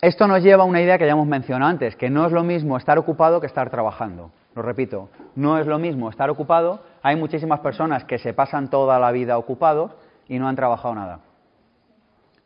esto 0.00 0.28
nos 0.28 0.42
lleva 0.42 0.62
a 0.62 0.66
una 0.66 0.80
idea 0.80 0.96
que 0.96 1.06
ya 1.06 1.12
hemos 1.12 1.26
mencionado 1.26 1.70
antes, 1.70 1.96
que 1.96 2.08
no 2.08 2.26
es 2.26 2.32
lo 2.32 2.44
mismo 2.44 2.76
estar 2.76 2.98
ocupado 2.98 3.40
que 3.40 3.46
estar 3.46 3.68
trabajando. 3.68 4.30
Lo 4.58 4.62
repito, 4.62 5.08
no 5.36 5.58
es 5.58 5.66
lo 5.66 5.78
mismo 5.78 6.10
estar 6.10 6.28
ocupado. 6.28 6.80
Hay 7.02 7.16
muchísimas 7.16 7.60
personas 7.60 8.04
que 8.04 8.18
se 8.18 8.34
pasan 8.34 8.68
toda 8.68 8.98
la 8.98 9.10
vida 9.12 9.38
ocupados 9.38 9.92
y 10.28 10.38
no 10.38 10.48
han 10.48 10.56
trabajado 10.56 10.94
nada 10.94 11.20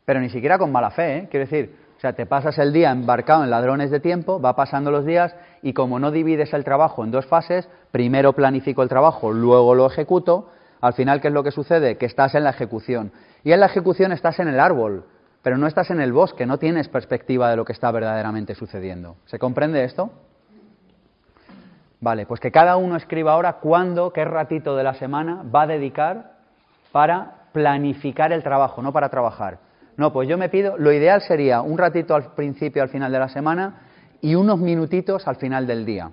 pero 0.04 0.20
ni 0.20 0.28
siquiera 0.30 0.58
con 0.58 0.72
mala 0.72 0.90
fe, 0.90 1.16
¿eh? 1.16 1.28
quiero 1.30 1.46
decir, 1.46 1.76
o 1.96 2.00
sea, 2.00 2.12
te 2.12 2.26
pasas 2.26 2.58
el 2.58 2.72
día 2.72 2.90
embarcado 2.90 3.44
en 3.44 3.50
ladrones 3.50 3.90
de 3.90 4.00
tiempo, 4.00 4.40
va 4.40 4.56
pasando 4.56 4.90
los 4.90 5.06
días 5.06 5.34
y 5.62 5.72
como 5.72 5.98
no 5.98 6.10
divides 6.10 6.52
el 6.52 6.64
trabajo 6.64 7.04
en 7.04 7.10
dos 7.10 7.26
fases, 7.26 7.68
primero 7.92 8.32
planifico 8.32 8.82
el 8.82 8.88
trabajo, 8.88 9.32
luego 9.32 9.74
lo 9.74 9.86
ejecuto, 9.86 10.50
al 10.80 10.94
final, 10.94 11.20
¿qué 11.20 11.28
es 11.28 11.34
lo 11.34 11.44
que 11.44 11.52
sucede? 11.52 11.96
Que 11.96 12.06
estás 12.06 12.34
en 12.34 12.42
la 12.42 12.50
ejecución. 12.50 13.12
Y 13.44 13.52
en 13.52 13.60
la 13.60 13.66
ejecución 13.66 14.10
estás 14.10 14.40
en 14.40 14.48
el 14.48 14.58
árbol, 14.58 15.04
pero 15.40 15.56
no 15.56 15.68
estás 15.68 15.90
en 15.90 16.00
el 16.00 16.12
bosque, 16.12 16.44
no 16.44 16.58
tienes 16.58 16.88
perspectiva 16.88 17.48
de 17.50 17.56
lo 17.56 17.64
que 17.64 17.72
está 17.72 17.92
verdaderamente 17.92 18.56
sucediendo. 18.56 19.14
¿Se 19.26 19.38
comprende 19.38 19.84
esto? 19.84 20.10
Vale, 22.02 22.26
pues 22.26 22.40
que 22.40 22.50
cada 22.50 22.76
uno 22.76 22.96
escriba 22.96 23.32
ahora 23.32 23.54
cuándo, 23.54 24.12
qué 24.12 24.24
ratito 24.24 24.74
de 24.74 24.82
la 24.82 24.94
semana 24.94 25.44
va 25.54 25.62
a 25.62 25.66
dedicar 25.68 26.32
para 26.90 27.44
planificar 27.52 28.32
el 28.32 28.42
trabajo, 28.42 28.82
no 28.82 28.92
para 28.92 29.08
trabajar. 29.08 29.58
No, 29.96 30.12
pues 30.12 30.28
yo 30.28 30.36
me 30.36 30.48
pido, 30.48 30.76
lo 30.78 30.92
ideal 30.92 31.22
sería 31.22 31.60
un 31.60 31.78
ratito 31.78 32.16
al 32.16 32.34
principio, 32.34 32.82
al 32.82 32.88
final 32.88 33.12
de 33.12 33.20
la 33.20 33.28
semana 33.28 33.82
y 34.20 34.34
unos 34.34 34.58
minutitos 34.58 35.28
al 35.28 35.36
final 35.36 35.64
del 35.68 35.86
día. 35.86 36.10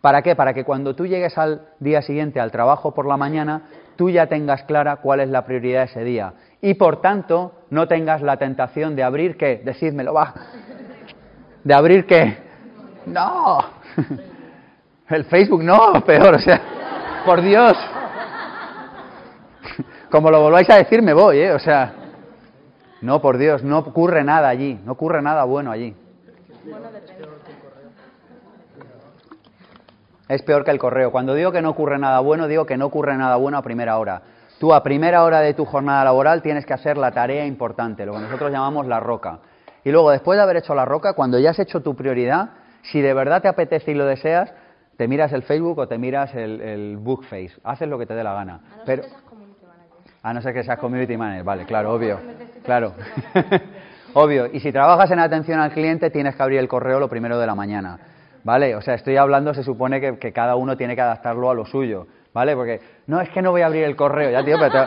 ¿Para 0.00 0.22
qué? 0.22 0.36
Para 0.36 0.54
que 0.54 0.62
cuando 0.62 0.94
tú 0.94 1.06
llegues 1.06 1.36
al 1.36 1.62
día 1.80 2.02
siguiente 2.02 2.38
al 2.38 2.52
trabajo 2.52 2.94
por 2.94 3.04
la 3.04 3.16
mañana, 3.16 3.62
tú 3.96 4.10
ya 4.10 4.28
tengas 4.28 4.62
clara 4.62 4.98
cuál 4.98 5.18
es 5.18 5.28
la 5.28 5.44
prioridad 5.44 5.80
de 5.80 5.86
ese 5.86 6.04
día. 6.04 6.34
Y 6.60 6.74
por 6.74 7.00
tanto, 7.00 7.64
no 7.70 7.88
tengas 7.88 8.22
la 8.22 8.36
tentación 8.36 8.94
de 8.94 9.02
abrir 9.02 9.36
qué, 9.36 9.60
decídmelo, 9.64 10.14
va. 10.14 10.34
De 11.64 11.74
abrir 11.74 12.06
qué. 12.06 12.38
No. 13.06 13.58
El 15.08 15.24
Facebook 15.24 15.62
no, 15.62 16.04
peor, 16.06 16.34
o 16.34 16.38
sea, 16.38 16.60
por 17.24 17.40
Dios. 17.40 17.76
Como 20.10 20.30
lo 20.30 20.40
volváis 20.40 20.68
a 20.70 20.76
decir, 20.76 21.02
me 21.02 21.12
voy, 21.12 21.38
¿eh? 21.38 21.52
O 21.52 21.58
sea, 21.58 21.92
no, 23.02 23.20
por 23.20 23.38
Dios, 23.38 23.62
no 23.62 23.78
ocurre 23.78 24.24
nada 24.24 24.48
allí, 24.48 24.80
no 24.84 24.92
ocurre 24.92 25.22
nada 25.22 25.44
bueno 25.44 25.70
allí. 25.70 25.94
Es 30.28 30.42
peor 30.42 30.64
que 30.64 30.72
el 30.72 30.78
correo. 30.78 31.12
Cuando 31.12 31.34
digo 31.34 31.52
que 31.52 31.62
no 31.62 31.70
ocurre 31.70 31.98
nada 31.98 32.18
bueno, 32.20 32.48
digo 32.48 32.66
que 32.66 32.76
no 32.76 32.86
ocurre 32.86 33.16
nada 33.16 33.36
bueno 33.36 33.58
a 33.58 33.62
primera 33.62 33.98
hora. 33.98 34.22
Tú 34.58 34.72
a 34.74 34.82
primera 34.82 35.22
hora 35.22 35.40
de 35.40 35.54
tu 35.54 35.64
jornada 35.64 36.02
laboral 36.04 36.42
tienes 36.42 36.64
que 36.64 36.72
hacer 36.72 36.96
la 36.96 37.12
tarea 37.12 37.44
importante, 37.44 38.06
lo 38.06 38.14
que 38.14 38.20
nosotros 38.20 38.50
llamamos 38.50 38.86
la 38.86 38.98
roca. 38.98 39.38
Y 39.84 39.92
luego, 39.92 40.10
después 40.10 40.36
de 40.36 40.42
haber 40.42 40.56
hecho 40.56 40.74
la 40.74 40.84
roca, 40.84 41.12
cuando 41.12 41.38
ya 41.38 41.50
has 41.50 41.58
hecho 41.58 41.82
tu 41.82 41.94
prioridad, 41.94 42.50
si 42.82 43.00
de 43.00 43.14
verdad 43.14 43.42
te 43.42 43.48
apetece 43.48 43.92
y 43.92 43.94
lo 43.94 44.06
deseas, 44.06 44.52
te 44.96 45.08
miras 45.08 45.32
el 45.32 45.42
Facebook 45.42 45.78
o 45.78 45.88
te 45.88 45.98
miras 45.98 46.34
el, 46.34 46.60
el 46.60 46.96
Bookface. 46.96 47.52
Haces 47.64 47.88
lo 47.88 47.98
que 47.98 48.06
te 48.06 48.14
dé 48.14 48.24
la 48.24 48.32
gana. 48.32 48.60
Pero, 48.84 49.02
a 50.22 50.32
no 50.32 50.42
ser 50.42 50.54
que 50.54 50.64
seas 50.64 50.78
community 50.78 51.16
manager, 51.16 51.44
vale, 51.44 51.64
claro, 51.64 51.92
obvio. 51.92 52.18
Claro. 52.64 52.94
obvio. 54.14 54.46
Y 54.52 54.60
si 54.60 54.72
trabajas 54.72 55.10
en 55.10 55.20
atención 55.20 55.60
al 55.60 55.70
cliente, 55.70 56.10
tienes 56.10 56.34
que 56.34 56.42
abrir 56.42 56.58
el 56.58 56.68
correo 56.68 56.98
lo 56.98 57.08
primero 57.08 57.38
de 57.38 57.46
la 57.46 57.54
mañana. 57.54 57.98
¿Vale? 58.42 58.74
O 58.76 58.80
sea, 58.80 58.94
estoy 58.94 59.16
hablando, 59.16 59.52
se 59.54 59.62
supone 59.62 60.00
que, 60.00 60.32
cada 60.32 60.56
uno 60.56 60.76
tiene 60.76 60.94
que 60.94 61.00
adaptarlo 61.00 61.50
a 61.50 61.54
lo 61.54 61.64
suyo. 61.64 62.06
¿Vale? 62.32 62.54
Porque, 62.54 62.80
no, 63.06 63.20
es 63.20 63.28
que 63.30 63.40
no 63.40 63.50
voy 63.50 63.62
a 63.62 63.66
abrir 63.66 63.84
el 63.84 63.96
correo. 63.96 64.30
Ya, 64.30 64.44
tío, 64.44 64.56
pero 64.58 64.86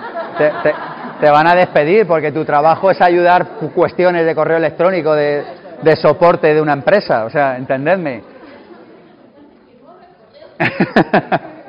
te, 1.19 1.29
van 1.29 1.47
a 1.47 1.55
despedir 1.55 2.05
porque 2.05 2.31
tu 2.31 2.45
trabajo 2.45 2.91
es 2.91 3.01
ayudar 3.01 3.47
cuestiones 3.73 4.25
de 4.25 4.35
correo 4.35 4.57
electrónico, 4.57 5.13
de, 5.13 5.43
de 5.81 5.95
soporte 5.95 6.53
de 6.53 6.61
una 6.61 6.73
empresa. 6.73 7.25
O 7.25 7.29
sea, 7.29 7.57
entendedme. 7.57 8.23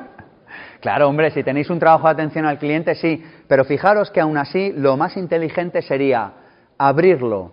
Claro, 0.80 1.08
hombre, 1.08 1.30
si 1.30 1.44
tenéis 1.44 1.68
un 1.68 1.78
trabajo 1.78 2.06
de 2.06 2.14
atención 2.14 2.46
al 2.46 2.58
cliente, 2.58 2.94
sí, 2.94 3.22
pero 3.46 3.64
fijaros 3.64 4.10
que 4.10 4.20
aún 4.20 4.38
así 4.38 4.72
lo 4.72 4.96
más 4.96 5.16
inteligente 5.16 5.82
sería 5.82 6.32
abrirlo, 6.78 7.52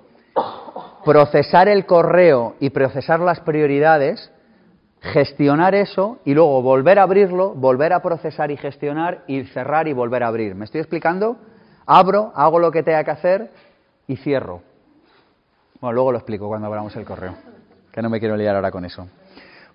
procesar 1.03 1.67
el 1.67 1.85
correo 1.85 2.55
y 2.61 2.69
procesar 2.69 3.19
las 3.19 3.41
prioridades, 3.41 4.31
gestionar 5.01 5.75
eso 5.75 6.19
y 6.23 6.33
luego 6.33 6.61
volver 6.61 6.99
a 6.99 7.03
abrirlo, 7.03 7.53
volver 7.53 7.91
a 7.91 8.01
procesar 8.01 8.49
y 8.49 8.57
gestionar 8.57 9.23
y 9.27 9.43
cerrar 9.43 9.89
y 9.89 9.93
volver 9.93 10.23
a 10.23 10.27
abrir. 10.27 10.55
¿Me 10.55 10.63
estoy 10.63 10.79
explicando? 10.79 11.35
Abro, 11.85 12.31
hago 12.33 12.59
lo 12.59 12.71
que 12.71 12.81
tenga 12.81 13.03
que 13.03 13.11
hacer 13.11 13.51
y 14.07 14.15
cierro. 14.15 14.61
Bueno, 15.81 15.93
luego 15.93 16.11
lo 16.13 16.17
explico 16.17 16.47
cuando 16.47 16.67
abramos 16.67 16.95
el 16.95 17.03
correo, 17.03 17.35
que 17.91 18.01
no 18.01 18.09
me 18.09 18.19
quiero 18.19 18.37
liar 18.37 18.55
ahora 18.55 18.71
con 18.71 18.85
eso. 18.85 19.07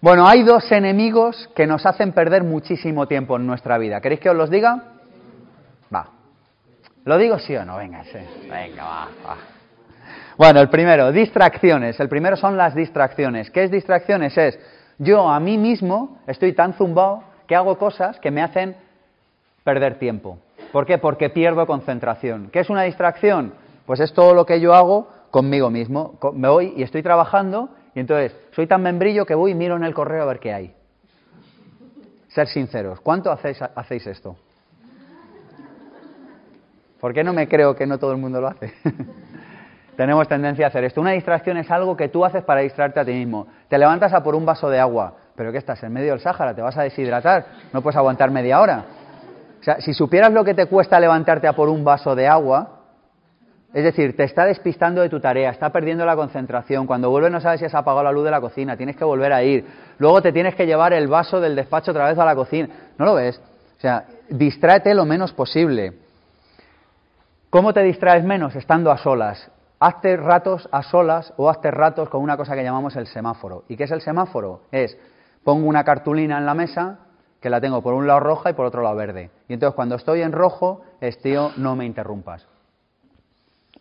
Bueno, 0.02 0.26
hay 0.26 0.42
dos 0.42 0.72
enemigos 0.72 1.48
que 1.54 1.64
nos 1.64 1.86
hacen 1.86 2.10
perder 2.10 2.42
muchísimo 2.42 3.06
tiempo 3.06 3.36
en 3.36 3.46
nuestra 3.46 3.78
vida. 3.78 4.00
¿Queréis 4.00 4.20
que 4.20 4.30
os 4.30 4.36
los 4.36 4.50
diga? 4.50 4.82
Va. 5.94 6.08
¿Lo 7.04 7.16
digo 7.18 7.38
sí 7.38 7.54
o 7.54 7.64
no? 7.64 7.76
Venga, 7.76 8.02
sí. 8.02 8.18
Venga, 8.50 8.82
va, 8.82 9.08
va. 9.24 9.36
Bueno, 10.36 10.60
el 10.60 10.68
primero, 10.70 11.12
distracciones. 11.12 12.00
El 12.00 12.08
primero 12.08 12.34
son 12.34 12.56
las 12.56 12.74
distracciones. 12.74 13.48
¿Qué 13.52 13.62
es 13.62 13.70
distracciones? 13.70 14.36
Es 14.36 14.58
yo 14.98 15.28
a 15.28 15.38
mí 15.38 15.56
mismo 15.56 16.18
estoy 16.26 16.52
tan 16.52 16.72
zumbado 16.72 17.22
que 17.46 17.54
hago 17.54 17.78
cosas 17.78 18.18
que 18.18 18.32
me 18.32 18.42
hacen 18.42 18.74
perder 19.62 20.00
tiempo. 20.00 20.38
¿Por 20.72 20.84
qué? 20.84 20.98
Porque 20.98 21.30
pierdo 21.30 21.64
concentración. 21.64 22.50
¿Qué 22.52 22.58
es 22.58 22.70
una 22.70 22.82
distracción? 22.82 23.54
Pues 23.86 24.00
es 24.00 24.12
todo 24.12 24.34
lo 24.34 24.46
que 24.46 24.60
yo 24.60 24.74
hago 24.74 25.06
conmigo 25.30 25.70
mismo. 25.70 26.18
Me 26.34 26.48
voy 26.48 26.74
y 26.76 26.82
estoy 26.82 27.04
trabajando 27.04 27.68
y 27.94 28.00
entonces, 28.00 28.36
soy 28.52 28.66
tan 28.66 28.82
membrillo 28.82 29.26
que 29.26 29.34
voy 29.34 29.52
y 29.52 29.54
miro 29.54 29.76
en 29.76 29.84
el 29.84 29.94
correo 29.94 30.22
a 30.22 30.26
ver 30.26 30.38
qué 30.38 30.52
hay. 30.52 30.74
Ser 32.28 32.48
sinceros, 32.48 33.00
¿cuánto 33.00 33.30
hacéis, 33.30 33.60
hacéis 33.60 34.06
esto? 34.06 34.36
¿Por 37.00 37.12
qué 37.12 37.24
no 37.24 37.32
me 37.32 37.48
creo 37.48 37.74
que 37.74 37.86
no 37.86 37.98
todo 37.98 38.12
el 38.12 38.18
mundo 38.18 38.40
lo 38.40 38.48
hace? 38.48 38.72
Tenemos 39.96 40.26
tendencia 40.26 40.66
a 40.66 40.68
hacer 40.68 40.84
esto. 40.84 41.00
Una 41.00 41.10
distracción 41.10 41.58
es 41.58 41.70
algo 41.70 41.96
que 41.96 42.08
tú 42.08 42.24
haces 42.24 42.42
para 42.44 42.60
distraerte 42.60 43.00
a 43.00 43.04
ti 43.04 43.12
mismo. 43.12 43.46
Te 43.68 43.76
levantas 43.76 44.12
a 44.14 44.22
por 44.22 44.34
un 44.34 44.46
vaso 44.46 44.70
de 44.70 44.78
agua. 44.78 45.14
pero 45.34 45.52
¿qué 45.52 45.58
estás 45.58 45.82
en 45.82 45.92
medio 45.92 46.12
del 46.12 46.20
Sáhara? 46.20 46.54
¿Te 46.54 46.62
vas 46.62 46.78
a 46.78 46.82
deshidratar? 46.82 47.46
No 47.72 47.82
puedes 47.82 47.96
aguantar 47.96 48.30
media 48.30 48.60
hora. 48.60 48.84
O 49.60 49.64
sea, 49.64 49.80
si 49.80 49.92
supieras 49.92 50.32
lo 50.32 50.44
que 50.44 50.54
te 50.54 50.66
cuesta 50.66 50.98
levantarte 50.98 51.46
a 51.46 51.52
por 51.52 51.68
un 51.68 51.84
vaso 51.84 52.14
de 52.14 52.26
agua, 52.26 52.81
es 53.74 53.84
decir, 53.84 54.14
te 54.14 54.24
está 54.24 54.44
despistando 54.44 55.00
de 55.00 55.08
tu 55.08 55.18
tarea, 55.18 55.50
está 55.50 55.70
perdiendo 55.70 56.04
la 56.04 56.14
concentración. 56.14 56.86
Cuando 56.86 57.08
vuelves 57.08 57.32
no 57.32 57.40
sabes 57.40 57.60
si 57.60 57.66
has 57.66 57.74
apagado 57.74 58.04
la 58.04 58.12
luz 58.12 58.24
de 58.24 58.30
la 58.30 58.40
cocina, 58.40 58.76
tienes 58.76 58.96
que 58.96 59.04
volver 59.04 59.32
a 59.32 59.42
ir. 59.42 59.64
Luego 59.98 60.20
te 60.20 60.32
tienes 60.32 60.54
que 60.54 60.66
llevar 60.66 60.92
el 60.92 61.08
vaso 61.08 61.40
del 61.40 61.56
despacho 61.56 61.92
otra 61.92 62.08
vez 62.08 62.18
a 62.18 62.24
la 62.24 62.34
cocina. 62.34 62.68
¿No 62.98 63.06
lo 63.06 63.14
ves? 63.14 63.40
O 63.78 63.80
sea, 63.80 64.04
distráete 64.28 64.94
lo 64.94 65.06
menos 65.06 65.32
posible. 65.32 65.94
¿Cómo 67.48 67.72
te 67.72 67.82
distraes 67.82 68.24
menos? 68.24 68.54
Estando 68.56 68.90
a 68.90 68.98
solas. 68.98 69.50
Hazte 69.80 70.16
ratos 70.16 70.68
a 70.70 70.82
solas 70.82 71.32
o 71.38 71.48
hazte 71.48 71.70
ratos 71.70 72.08
con 72.10 72.22
una 72.22 72.36
cosa 72.36 72.54
que 72.54 72.62
llamamos 72.62 72.94
el 72.96 73.06
semáforo. 73.06 73.64
¿Y 73.68 73.76
qué 73.76 73.84
es 73.84 73.90
el 73.90 74.02
semáforo? 74.02 74.62
Es, 74.70 74.96
pongo 75.42 75.66
una 75.66 75.82
cartulina 75.82 76.38
en 76.38 76.46
la 76.46 76.54
mesa 76.54 76.98
que 77.40 77.50
la 77.50 77.60
tengo 77.60 77.82
por 77.82 77.94
un 77.94 78.06
lado 78.06 78.20
roja 78.20 78.50
y 78.50 78.52
por 78.52 78.66
otro 78.66 78.82
lado 78.82 78.96
verde. 78.96 79.30
Y 79.48 79.54
entonces 79.54 79.74
cuando 79.74 79.96
estoy 79.96 80.22
en 80.22 80.32
rojo 80.32 80.82
es, 81.00 81.18
tío, 81.20 81.50
no 81.56 81.74
me 81.74 81.84
interrumpas. 81.84 82.46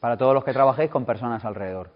Para 0.02 0.18
todos 0.18 0.34
los 0.34 0.44
que 0.44 0.52
trabajéis 0.52 0.90
con 0.90 1.06
personas 1.06 1.46
alrededor. 1.46 1.92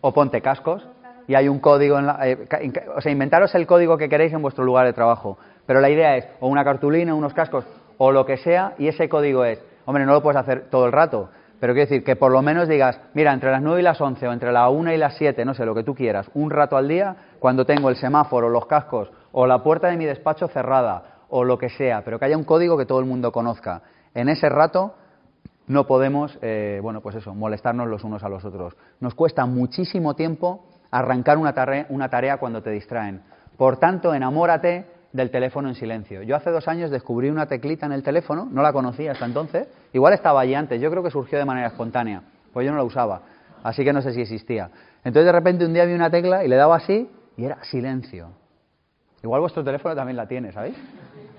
O 0.00 0.14
ponte 0.14 0.40
cascos. 0.40 0.88
Y 1.26 1.34
hay 1.34 1.48
un 1.48 1.58
código 1.58 1.98
en 1.98 2.06
la, 2.06 2.28
eh, 2.28 2.46
o 2.94 3.00
sea, 3.00 3.10
inventaros 3.10 3.52
el 3.56 3.66
código 3.66 3.98
que 3.98 4.08
queréis 4.08 4.32
en 4.32 4.40
vuestro 4.40 4.64
lugar 4.64 4.86
de 4.86 4.92
trabajo. 4.92 5.36
Pero 5.66 5.80
la 5.80 5.90
idea 5.90 6.16
es 6.16 6.28
o 6.38 6.46
una 6.46 6.62
cartulina, 6.62 7.12
unos 7.12 7.34
cascos 7.34 7.66
o 7.98 8.12
lo 8.12 8.24
que 8.24 8.36
sea, 8.36 8.74
y 8.78 8.86
ese 8.86 9.08
código 9.08 9.44
es, 9.44 9.60
hombre, 9.84 10.06
no 10.06 10.12
lo 10.12 10.22
puedes 10.22 10.40
hacer 10.40 10.70
todo 10.70 10.86
el 10.86 10.92
rato, 10.92 11.30
pero 11.58 11.72
quiero 11.72 11.88
decir 11.88 12.04
que 12.04 12.14
por 12.14 12.30
lo 12.30 12.42
menos 12.42 12.68
digas, 12.68 13.00
mira, 13.14 13.32
entre 13.32 13.50
las 13.50 13.62
9 13.62 13.80
y 13.80 13.82
las 13.82 14.00
11 14.00 14.28
o 14.28 14.32
entre 14.32 14.52
la 14.52 14.68
1 14.68 14.92
y 14.92 14.96
las 14.98 15.16
7, 15.16 15.44
no 15.44 15.54
sé, 15.54 15.64
lo 15.64 15.74
que 15.74 15.82
tú 15.82 15.94
quieras, 15.94 16.30
un 16.34 16.50
rato 16.50 16.76
al 16.76 16.86
día, 16.86 17.16
cuando 17.38 17.64
tengo 17.64 17.88
el 17.88 17.96
semáforo, 17.96 18.48
los 18.48 18.66
cascos 18.66 19.10
o 19.32 19.46
la 19.46 19.62
puerta 19.62 19.88
de 19.88 19.96
mi 19.96 20.04
despacho 20.04 20.46
cerrada 20.48 21.22
o 21.30 21.42
lo 21.42 21.58
que 21.58 21.70
sea, 21.70 22.02
pero 22.04 22.18
que 22.18 22.26
haya 22.26 22.36
un 22.36 22.44
código 22.44 22.76
que 22.76 22.86
todo 22.86 23.00
el 23.00 23.06
mundo 23.06 23.32
conozca. 23.32 23.82
En 24.14 24.28
ese 24.28 24.48
rato 24.48 24.94
no 25.68 25.86
podemos, 25.86 26.38
eh, 26.42 26.80
bueno, 26.82 27.00
pues 27.00 27.16
eso, 27.16 27.34
molestarnos 27.34 27.88
los 27.88 28.04
unos 28.04 28.22
a 28.22 28.28
los 28.28 28.44
otros. 28.44 28.76
Nos 29.00 29.14
cuesta 29.14 29.46
muchísimo 29.46 30.14
tiempo 30.14 30.64
arrancar 30.90 31.38
una 31.38 31.52
tarea, 31.52 31.86
una 31.88 32.08
tarea 32.08 32.38
cuando 32.38 32.62
te 32.62 32.70
distraen. 32.70 33.22
Por 33.56 33.78
tanto, 33.78 34.14
enamórate 34.14 34.86
del 35.12 35.30
teléfono 35.30 35.68
en 35.68 35.74
silencio. 35.74 36.22
Yo 36.22 36.36
hace 36.36 36.50
dos 36.50 36.68
años 36.68 36.90
descubrí 36.90 37.30
una 37.30 37.46
teclita 37.46 37.86
en 37.86 37.92
el 37.92 38.02
teléfono, 38.02 38.48
no 38.50 38.62
la 38.62 38.72
conocía 38.72 39.12
hasta 39.12 39.24
entonces, 39.24 39.68
igual 39.92 40.12
estaba 40.12 40.40
allí 40.40 40.54
antes, 40.54 40.80
yo 40.80 40.90
creo 40.90 41.02
que 41.02 41.10
surgió 41.10 41.38
de 41.38 41.44
manera 41.44 41.68
espontánea, 41.68 42.22
pues 42.52 42.66
yo 42.66 42.72
no 42.72 42.76
la 42.76 42.84
usaba, 42.84 43.22
así 43.62 43.82
que 43.82 43.92
no 43.92 44.02
sé 44.02 44.12
si 44.12 44.20
existía. 44.20 44.70
Entonces 45.04 45.24
de 45.24 45.32
repente 45.32 45.64
un 45.64 45.72
día 45.72 45.84
vi 45.86 45.94
una 45.94 46.10
tecla 46.10 46.44
y 46.44 46.48
le 46.48 46.56
daba 46.56 46.76
así 46.76 47.08
y 47.36 47.44
era 47.44 47.64
silencio. 47.64 48.28
Igual 49.22 49.40
vuestro 49.40 49.64
teléfono 49.64 49.94
también 49.94 50.16
la 50.16 50.28
tiene, 50.28 50.52
¿sabéis? 50.52 50.76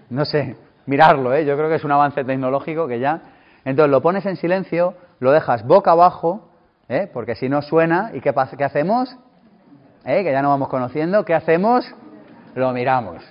No 0.10 0.26
sé, 0.26 0.56
mirarlo, 0.88 1.34
¿eh? 1.34 1.46
yo 1.46 1.56
creo 1.56 1.70
que 1.70 1.76
es 1.76 1.84
un 1.84 1.92
avance 1.92 2.24
tecnológico 2.24 2.88
que 2.88 3.00
ya... 3.00 3.22
Entonces 3.68 3.92
lo 3.92 4.02
pones 4.02 4.26
en 4.26 4.38
silencio, 4.38 4.94
lo 5.20 5.34
dejas 5.34 5.68
boca 5.68 5.92
abajo, 5.92 6.48
¿eh? 6.88 7.12
porque 7.12 7.36
si 7.36 7.50
no 7.50 7.62
suena, 7.62 8.12
¿y 8.14 8.22
qué, 8.22 8.34
qué 8.58 8.64
hacemos? 8.64 9.14
¿Eh? 10.06 10.24
Que 10.24 10.32
ya 10.32 10.42
no 10.42 10.48
vamos 10.48 10.70
conociendo, 10.70 11.26
¿qué 11.26 11.34
hacemos? 11.34 11.86
Lo 12.56 12.72
miramos. 12.72 13.22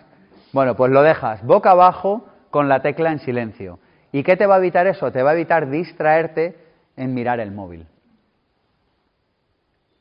Bueno, 0.52 0.76
pues 0.76 0.92
lo 0.92 1.00
dejas 1.00 1.42
boca 1.42 1.70
abajo 1.70 2.26
con 2.50 2.68
la 2.68 2.80
tecla 2.82 3.12
en 3.12 3.20
silencio. 3.20 3.78
¿Y 4.12 4.24
qué 4.24 4.36
te 4.36 4.44
va 4.44 4.56
a 4.56 4.58
evitar 4.58 4.86
eso? 4.86 5.10
Te 5.10 5.22
va 5.22 5.30
a 5.30 5.32
evitar 5.32 5.70
distraerte 5.70 6.58
en 6.98 7.14
mirar 7.14 7.40
el 7.40 7.50
móvil. 7.50 7.86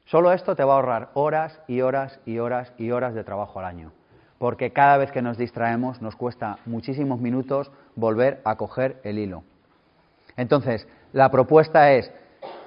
Solo 0.04 0.34
esto 0.34 0.54
te 0.54 0.66
va 0.66 0.74
a 0.74 0.76
ahorrar 0.76 1.12
horas 1.14 1.62
y 1.66 1.80
horas 1.80 2.20
y 2.26 2.40
horas 2.40 2.74
y 2.78 2.92
horas 2.92 3.14
de 3.14 3.24
trabajo 3.24 3.60
al 3.60 3.66
año. 3.68 3.94
Porque 4.38 4.74
cada 4.74 4.98
vez 4.98 5.14
que 5.14 5.22
nos 5.22 5.38
distraemos 5.38 6.02
nos 6.02 6.18
cuesta 6.18 6.58
muchísimos 6.66 7.22
minutos 7.22 7.72
volver 7.96 8.42
a 8.44 8.58
coger 8.58 9.00
el 9.06 9.18
hilo. 9.18 9.44
Entonces, 10.38 10.88
la 11.14 11.30
propuesta 11.32 11.92
es 11.94 12.12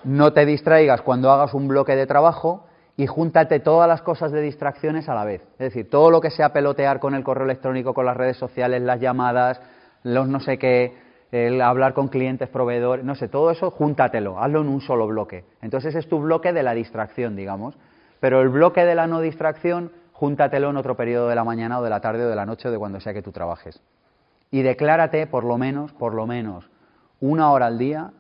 no 0.05 0.33
te 0.33 0.47
distraigas 0.47 1.03
cuando 1.03 1.31
hagas 1.31 1.55
un 1.55 1.69
bloque 1.69 1.97
de 1.97 2.07
trabajo, 2.07 2.65
y 2.99 3.07
júntate 3.07 3.61
todas 3.61 3.87
las 3.87 4.03
cosas 4.03 4.33
de 4.33 4.43
distracciones 4.43 5.09
a 5.09 5.15
la 5.15 5.25
vez. 5.25 5.41
Es 5.53 5.73
decir, 5.73 5.89
todo 5.89 6.11
lo 6.11 6.21
que 6.21 6.31
sea 6.31 6.53
pelotear 6.53 6.99
con 6.99 7.15
el 7.15 7.23
correo 7.23 7.45
electrónico, 7.45 7.95
con 7.95 8.05
las 8.05 8.17
redes 8.17 8.37
sociales, 8.37 8.83
las 8.83 9.01
llamadas, 9.01 9.61
los 10.03 10.27
no 10.27 10.41
sé 10.41 10.59
qué, 10.59 10.97
el 11.31 11.63
hablar 11.63 11.95
con 11.95 12.09
clientes, 12.09 12.49
proveedores, 12.49 13.05
no 13.05 13.15
sé, 13.15 13.29
todo 13.29 13.53
eso, 13.53 13.71
júntatelo, 13.71 14.43
hazlo 14.43 14.63
en 14.63 14.69
un 14.69 14.81
solo 14.81 15.07
bloque. 15.07 15.45
Entonces 15.63 15.95
es 15.95 16.09
tu 16.09 16.19
bloque 16.19 16.53
de 16.53 16.65
la 16.65 16.75
distracción, 16.75 17.37
digamos. 17.37 17.79
Pero 18.19 18.41
el 18.43 18.49
bloque 18.49 18.85
de 18.85 18.97
la 18.97 19.07
no 19.07 19.21
distracción, 19.21 19.93
júntatelo 20.13 20.71
en 20.71 20.77
otro 20.77 20.97
periodo 20.97 21.29
de 21.29 21.37
la 21.37 21.45
mañana 21.45 21.79
o 21.79 21.85
de 21.85 21.91
la 21.91 22.01
tarde 22.01 22.25
o 22.25 22.29
de 22.29 22.35
la 22.35 22.47
noche 22.47 22.67
o 22.67 22.73
de 22.73 22.79
cuando 22.79 22.99
sea 22.99 23.15
que 23.15 23.23
tú 23.23 23.31
trabajes. 23.31 23.81
Y 24.51 24.63
declárate, 24.63 25.29
por 25.29 25.45
lo 25.45 25.57
menos, 25.57 25.93
por 25.93 26.15
lo 26.15 26.27
menos, 26.27 26.69
una 27.21 27.51
hora 27.51 27.67
al 27.67 27.79
día 27.79 28.13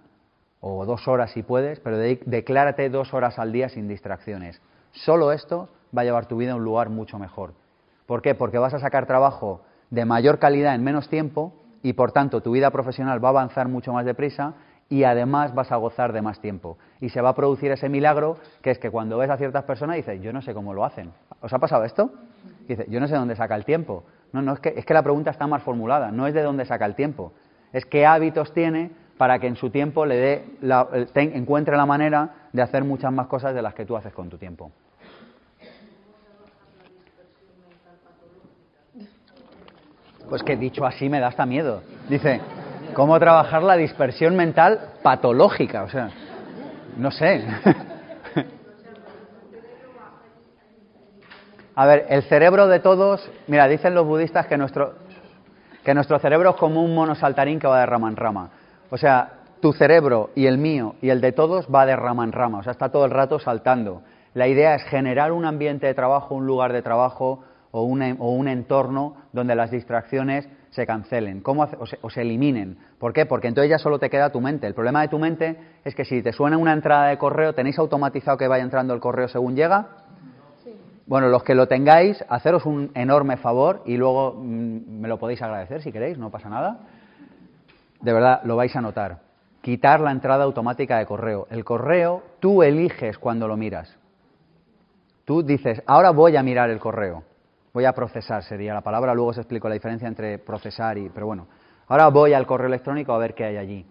o 0.60 0.84
dos 0.84 1.06
horas 1.06 1.30
si 1.32 1.42
puedes, 1.42 1.80
pero 1.80 1.98
declárate 1.98 2.90
dos 2.90 3.14
horas 3.14 3.38
al 3.38 3.52
día 3.52 3.68
sin 3.68 3.88
distracciones. 3.88 4.60
Solo 4.92 5.32
esto 5.32 5.68
va 5.96 6.02
a 6.02 6.04
llevar 6.04 6.26
tu 6.26 6.36
vida 6.36 6.52
a 6.52 6.56
un 6.56 6.64
lugar 6.64 6.90
mucho 6.90 7.18
mejor. 7.18 7.52
¿Por 8.06 8.22
qué? 8.22 8.34
Porque 8.34 8.58
vas 8.58 8.74
a 8.74 8.80
sacar 8.80 9.06
trabajo 9.06 9.62
de 9.90 10.04
mayor 10.04 10.38
calidad 10.38 10.74
en 10.74 10.82
menos 10.82 11.08
tiempo 11.08 11.52
y 11.82 11.92
por 11.92 12.12
tanto 12.12 12.42
tu 12.42 12.52
vida 12.52 12.70
profesional 12.70 13.22
va 13.22 13.28
a 13.28 13.30
avanzar 13.30 13.68
mucho 13.68 13.92
más 13.92 14.04
deprisa 14.04 14.54
y 14.88 15.04
además 15.04 15.54
vas 15.54 15.70
a 15.70 15.76
gozar 15.76 16.12
de 16.12 16.22
más 16.22 16.40
tiempo. 16.40 16.78
Y 17.00 17.10
se 17.10 17.20
va 17.20 17.30
a 17.30 17.34
producir 17.34 17.70
ese 17.70 17.88
milagro 17.88 18.38
que 18.62 18.70
es 18.70 18.78
que 18.78 18.90
cuando 18.90 19.18
ves 19.18 19.30
a 19.30 19.36
ciertas 19.36 19.64
personas 19.64 19.96
dices, 19.96 20.20
yo 20.22 20.32
no 20.32 20.42
sé 20.42 20.54
cómo 20.54 20.74
lo 20.74 20.84
hacen. 20.84 21.12
¿Os 21.40 21.52
ha 21.52 21.58
pasado 21.58 21.84
esto? 21.84 22.10
dice, 22.66 22.86
yo 22.88 23.00
no 23.00 23.08
sé 23.08 23.14
dónde 23.14 23.36
saca 23.36 23.54
el 23.54 23.64
tiempo. 23.64 24.04
No, 24.32 24.42
no, 24.42 24.54
es 24.54 24.60
que, 24.60 24.74
es 24.76 24.84
que 24.84 24.94
la 24.94 25.02
pregunta 25.02 25.30
está 25.30 25.46
más 25.46 25.62
formulada, 25.62 26.10
no 26.10 26.26
es 26.26 26.34
de 26.34 26.42
dónde 26.42 26.66
saca 26.66 26.84
el 26.84 26.94
tiempo, 26.94 27.32
es 27.72 27.84
qué 27.86 28.06
hábitos 28.06 28.52
tiene 28.52 28.90
para 29.16 29.38
que 29.38 29.46
en 29.48 29.56
su 29.56 29.70
tiempo 29.70 30.06
le 30.06 30.16
dé 30.16 30.44
encuentre 31.14 31.76
la 31.76 31.86
manera 31.86 32.48
de 32.52 32.62
hacer 32.62 32.84
muchas 32.84 33.12
más 33.12 33.26
cosas 33.26 33.54
de 33.54 33.62
las 33.62 33.74
que 33.74 33.84
tú 33.84 33.96
haces 33.96 34.12
con 34.12 34.28
tu 34.28 34.38
tiempo. 34.38 34.70
Pues 40.28 40.42
que 40.42 40.56
dicho 40.56 40.84
así 40.84 41.08
me 41.08 41.20
da 41.20 41.28
hasta 41.28 41.46
miedo. 41.46 41.82
Dice, 42.08 42.40
¿cómo 42.94 43.18
trabajar 43.18 43.62
la 43.62 43.76
dispersión 43.76 44.36
mental 44.36 44.92
patológica? 45.02 45.84
O 45.84 45.88
sea, 45.88 46.10
no 46.96 47.10
sé. 47.10 47.44
A 51.74 51.86
ver, 51.86 52.06
el 52.08 52.24
cerebro 52.24 52.66
de 52.66 52.80
todos, 52.80 53.30
mira, 53.46 53.68
dicen 53.68 53.94
los 53.94 54.04
budistas 54.04 54.48
que 54.48 54.56
nuestro, 54.56 54.96
que 55.88 55.94
nuestro 55.94 56.18
cerebro 56.18 56.50
es 56.50 56.56
como 56.56 56.84
un 56.84 56.94
mono 56.94 57.14
saltarín 57.14 57.58
que 57.58 57.66
va 57.66 57.80
de 57.80 57.86
rama 57.86 58.10
en 58.10 58.16
rama. 58.16 58.50
O 58.90 58.98
sea, 58.98 59.38
tu 59.58 59.72
cerebro 59.72 60.28
y 60.34 60.44
el 60.44 60.58
mío 60.58 60.96
y 61.00 61.08
el 61.08 61.22
de 61.22 61.32
todos 61.32 61.66
va 61.74 61.86
de 61.86 61.96
rama 61.96 62.24
en 62.24 62.32
rama, 62.32 62.58
o 62.58 62.62
sea, 62.62 62.72
está 62.72 62.90
todo 62.90 63.06
el 63.06 63.10
rato 63.10 63.38
saltando. 63.38 64.02
La 64.34 64.48
idea 64.48 64.74
es 64.74 64.82
generar 64.84 65.32
un 65.32 65.46
ambiente 65.46 65.86
de 65.86 65.94
trabajo, 65.94 66.34
un 66.34 66.46
lugar 66.46 66.74
de 66.74 66.82
trabajo 66.82 67.42
o 67.70 67.84
un, 67.84 68.48
entorno 68.48 69.16
donde 69.32 69.54
las 69.54 69.70
distracciones 69.70 70.46
se 70.68 70.86
cancelen 70.86 71.40
¿Cómo 71.40 71.66
o, 72.02 72.10
se, 72.10 72.20
eliminen. 72.20 72.76
¿Por 72.98 73.14
qué? 73.14 73.24
Porque 73.24 73.48
entonces 73.48 73.70
ya 73.70 73.78
solo 73.78 73.98
te 73.98 74.10
queda 74.10 74.30
tu 74.30 74.42
mente. 74.42 74.66
El 74.66 74.74
problema 74.74 75.00
de 75.00 75.08
tu 75.08 75.18
mente 75.18 75.56
es 75.84 75.94
que 75.94 76.04
si 76.04 76.20
te 76.20 76.34
suena 76.34 76.58
una 76.58 76.74
entrada 76.74 77.06
de 77.06 77.16
correo, 77.16 77.54
¿tenéis 77.54 77.78
automatizado 77.78 78.36
que 78.36 78.46
vaya 78.46 78.62
entrando 78.62 78.92
el 78.92 79.00
correo 79.00 79.28
según 79.28 79.56
llega? 79.56 79.88
Bueno, 81.08 81.28
los 81.28 81.42
que 81.42 81.56
lo 81.56 81.66
tengáis, 81.66 82.24
haceros 82.28 82.66
un 82.66 82.92
enorme 82.94 83.36
favor 83.36 83.82
y 83.86 83.96
luego 83.96 84.34
mm, 84.34 85.00
me 85.00 85.08
lo 85.08 85.18
podéis 85.18 85.42
agradecer 85.42 85.82
si 85.82 85.90
queréis, 85.90 86.18
no 86.18 86.30
pasa 86.30 86.48
nada 86.48 86.78
de 88.00 88.12
verdad 88.12 88.40
lo 88.44 88.56
vais 88.56 88.74
a 88.76 88.80
notar. 88.80 89.18
Quitar 89.60 90.00
la 90.00 90.12
entrada 90.12 90.44
automática 90.44 90.98
de 90.98 91.06
correo. 91.06 91.46
El 91.50 91.64
correo 91.64 92.22
tú 92.40 92.62
eliges 92.62 93.18
cuando 93.18 93.48
lo 93.48 93.56
miras. 93.56 93.96
Tú 95.24 95.42
dices, 95.42 95.82
ahora 95.86 96.10
voy 96.10 96.36
a 96.36 96.42
mirar 96.42 96.70
el 96.70 96.78
correo. 96.78 97.24
Voy 97.74 97.84
a 97.84 97.92
procesar, 97.92 98.42
sería 98.44 98.72
la 98.72 98.80
palabra. 98.80 99.14
Luego 99.14 99.30
os 99.30 99.38
explico 99.38 99.68
la 99.68 99.74
diferencia 99.74 100.08
entre 100.08 100.38
procesar 100.38 100.96
y. 100.96 101.10
Pero 101.10 101.26
bueno, 101.26 101.48
ahora 101.88 102.08
voy 102.08 102.32
al 102.32 102.46
correo 102.46 102.68
electrónico 102.68 103.12
a 103.12 103.18
ver 103.18 103.34
qué 103.34 103.44
hay 103.44 103.56
allí. 103.56 103.86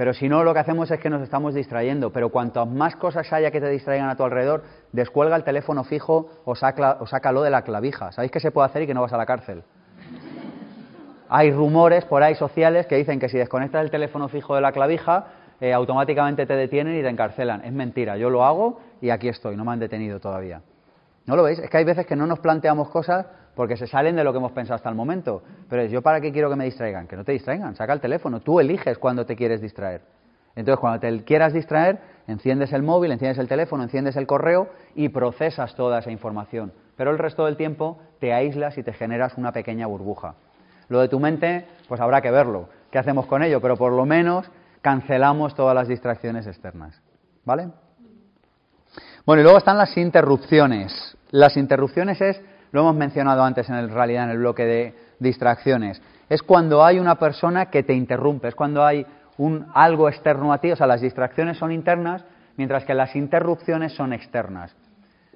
Pero 0.00 0.14
si 0.14 0.30
no, 0.30 0.44
lo 0.44 0.54
que 0.54 0.60
hacemos 0.60 0.90
es 0.90 0.98
que 0.98 1.10
nos 1.10 1.20
estamos 1.20 1.52
distrayendo. 1.52 2.10
Pero 2.10 2.30
cuantas 2.30 2.66
más 2.66 2.96
cosas 2.96 3.30
haya 3.34 3.50
que 3.50 3.60
te 3.60 3.68
distraigan 3.68 4.08
a 4.08 4.16
tu 4.16 4.24
alrededor, 4.24 4.62
descuelga 4.92 5.36
el 5.36 5.44
teléfono 5.44 5.84
fijo 5.84 6.30
o, 6.46 6.52
o 6.52 7.06
sácalo 7.06 7.42
de 7.42 7.50
la 7.50 7.60
clavija. 7.60 8.10
¿Sabéis 8.10 8.32
qué 8.32 8.40
se 8.40 8.50
puede 8.50 8.64
hacer 8.64 8.80
y 8.80 8.86
que 8.86 8.94
no 8.94 9.02
vas 9.02 9.12
a 9.12 9.18
la 9.18 9.26
cárcel? 9.26 9.62
Hay 11.28 11.52
rumores 11.52 12.06
por 12.06 12.22
ahí 12.22 12.34
sociales 12.34 12.86
que 12.86 12.96
dicen 12.96 13.20
que 13.20 13.28
si 13.28 13.36
desconectas 13.36 13.84
el 13.84 13.90
teléfono 13.90 14.28
fijo 14.28 14.54
de 14.54 14.62
la 14.62 14.72
clavija, 14.72 15.26
eh, 15.60 15.74
automáticamente 15.74 16.46
te 16.46 16.54
detienen 16.54 16.98
y 16.98 17.02
te 17.02 17.08
encarcelan. 17.10 17.62
Es 17.62 17.72
mentira, 17.74 18.16
yo 18.16 18.30
lo 18.30 18.42
hago 18.42 18.80
y 19.02 19.10
aquí 19.10 19.28
estoy, 19.28 19.54
no 19.54 19.66
me 19.66 19.72
han 19.72 19.80
detenido 19.80 20.18
todavía. 20.18 20.62
¿No 21.26 21.36
lo 21.36 21.42
veis? 21.42 21.58
Es 21.58 21.68
que 21.68 21.76
hay 21.76 21.84
veces 21.84 22.06
que 22.06 22.16
no 22.16 22.26
nos 22.26 22.38
planteamos 22.38 22.88
cosas 22.88 23.26
porque 23.54 23.76
se 23.76 23.86
salen 23.86 24.16
de 24.16 24.24
lo 24.24 24.32
que 24.32 24.38
hemos 24.38 24.52
pensado 24.52 24.76
hasta 24.76 24.88
el 24.88 24.94
momento. 24.94 25.42
Pero 25.68 25.84
yo 25.86 26.02
para 26.02 26.20
qué 26.20 26.32
quiero 26.32 26.50
que 26.50 26.56
me 26.56 26.64
distraigan? 26.64 27.06
Que 27.06 27.16
no 27.16 27.24
te 27.24 27.32
distraigan, 27.32 27.74
saca 27.74 27.92
el 27.92 28.00
teléfono, 28.00 28.40
tú 28.40 28.60
eliges 28.60 28.98
cuando 28.98 29.26
te 29.26 29.36
quieres 29.36 29.60
distraer. 29.60 30.02
Entonces, 30.56 30.80
cuando 30.80 31.00
te 31.00 31.24
quieras 31.24 31.52
distraer, 31.52 32.00
enciendes 32.26 32.72
el 32.72 32.82
móvil, 32.82 33.12
enciendes 33.12 33.38
el 33.38 33.48
teléfono, 33.48 33.82
enciendes 33.82 34.16
el 34.16 34.26
correo 34.26 34.68
y 34.94 35.08
procesas 35.08 35.74
toda 35.74 36.00
esa 36.00 36.10
información. 36.10 36.72
pero 36.96 37.12
el 37.12 37.18
resto 37.18 37.46
del 37.46 37.56
tiempo 37.56 37.98
te 38.18 38.34
aíslas 38.34 38.76
y 38.76 38.82
te 38.82 38.92
generas 38.92 39.38
una 39.38 39.52
pequeña 39.52 39.86
burbuja. 39.86 40.34
Lo 40.88 41.00
de 41.00 41.08
tu 41.08 41.18
mente, 41.18 41.66
pues 41.88 41.98
habrá 41.98 42.20
que 42.20 42.30
verlo. 42.30 42.68
¿Qué 42.90 42.98
hacemos 42.98 43.26
con 43.26 43.42
ello? 43.42 43.60
Pero 43.60 43.76
por 43.76 43.92
lo 43.92 44.04
menos 44.04 44.50
cancelamos 44.82 45.54
todas 45.54 45.74
las 45.74 45.88
distracciones 45.88 46.46
externas. 46.46 47.00
¿Vale? 47.44 47.70
Bueno, 49.24 49.40
y 49.40 49.44
luego 49.44 49.58
están 49.58 49.78
las 49.78 49.96
interrupciones. 49.96 51.16
Las 51.30 51.56
interrupciones 51.56 52.20
es, 52.20 52.42
lo 52.72 52.80
hemos 52.80 52.94
mencionado 52.94 53.42
antes 53.42 53.68
en 53.68 53.88
realidad 53.90 54.24
en 54.24 54.30
el 54.30 54.38
bloque 54.38 54.64
de 54.64 54.94
distracciones, 55.18 56.00
es 56.28 56.42
cuando 56.42 56.84
hay 56.84 56.98
una 56.98 57.16
persona 57.16 57.66
que 57.66 57.82
te 57.82 57.94
interrumpe, 57.94 58.48
es 58.48 58.54
cuando 58.54 58.84
hay 58.84 59.04
un 59.38 59.66
algo 59.74 60.08
externo 60.08 60.52
a 60.52 60.58
ti, 60.58 60.70
o 60.70 60.76
sea, 60.76 60.86
las 60.86 61.00
distracciones 61.00 61.58
son 61.58 61.72
internas, 61.72 62.24
mientras 62.56 62.84
que 62.84 62.94
las 62.94 63.16
interrupciones 63.16 63.92
son 63.94 64.12
externas. 64.12 64.74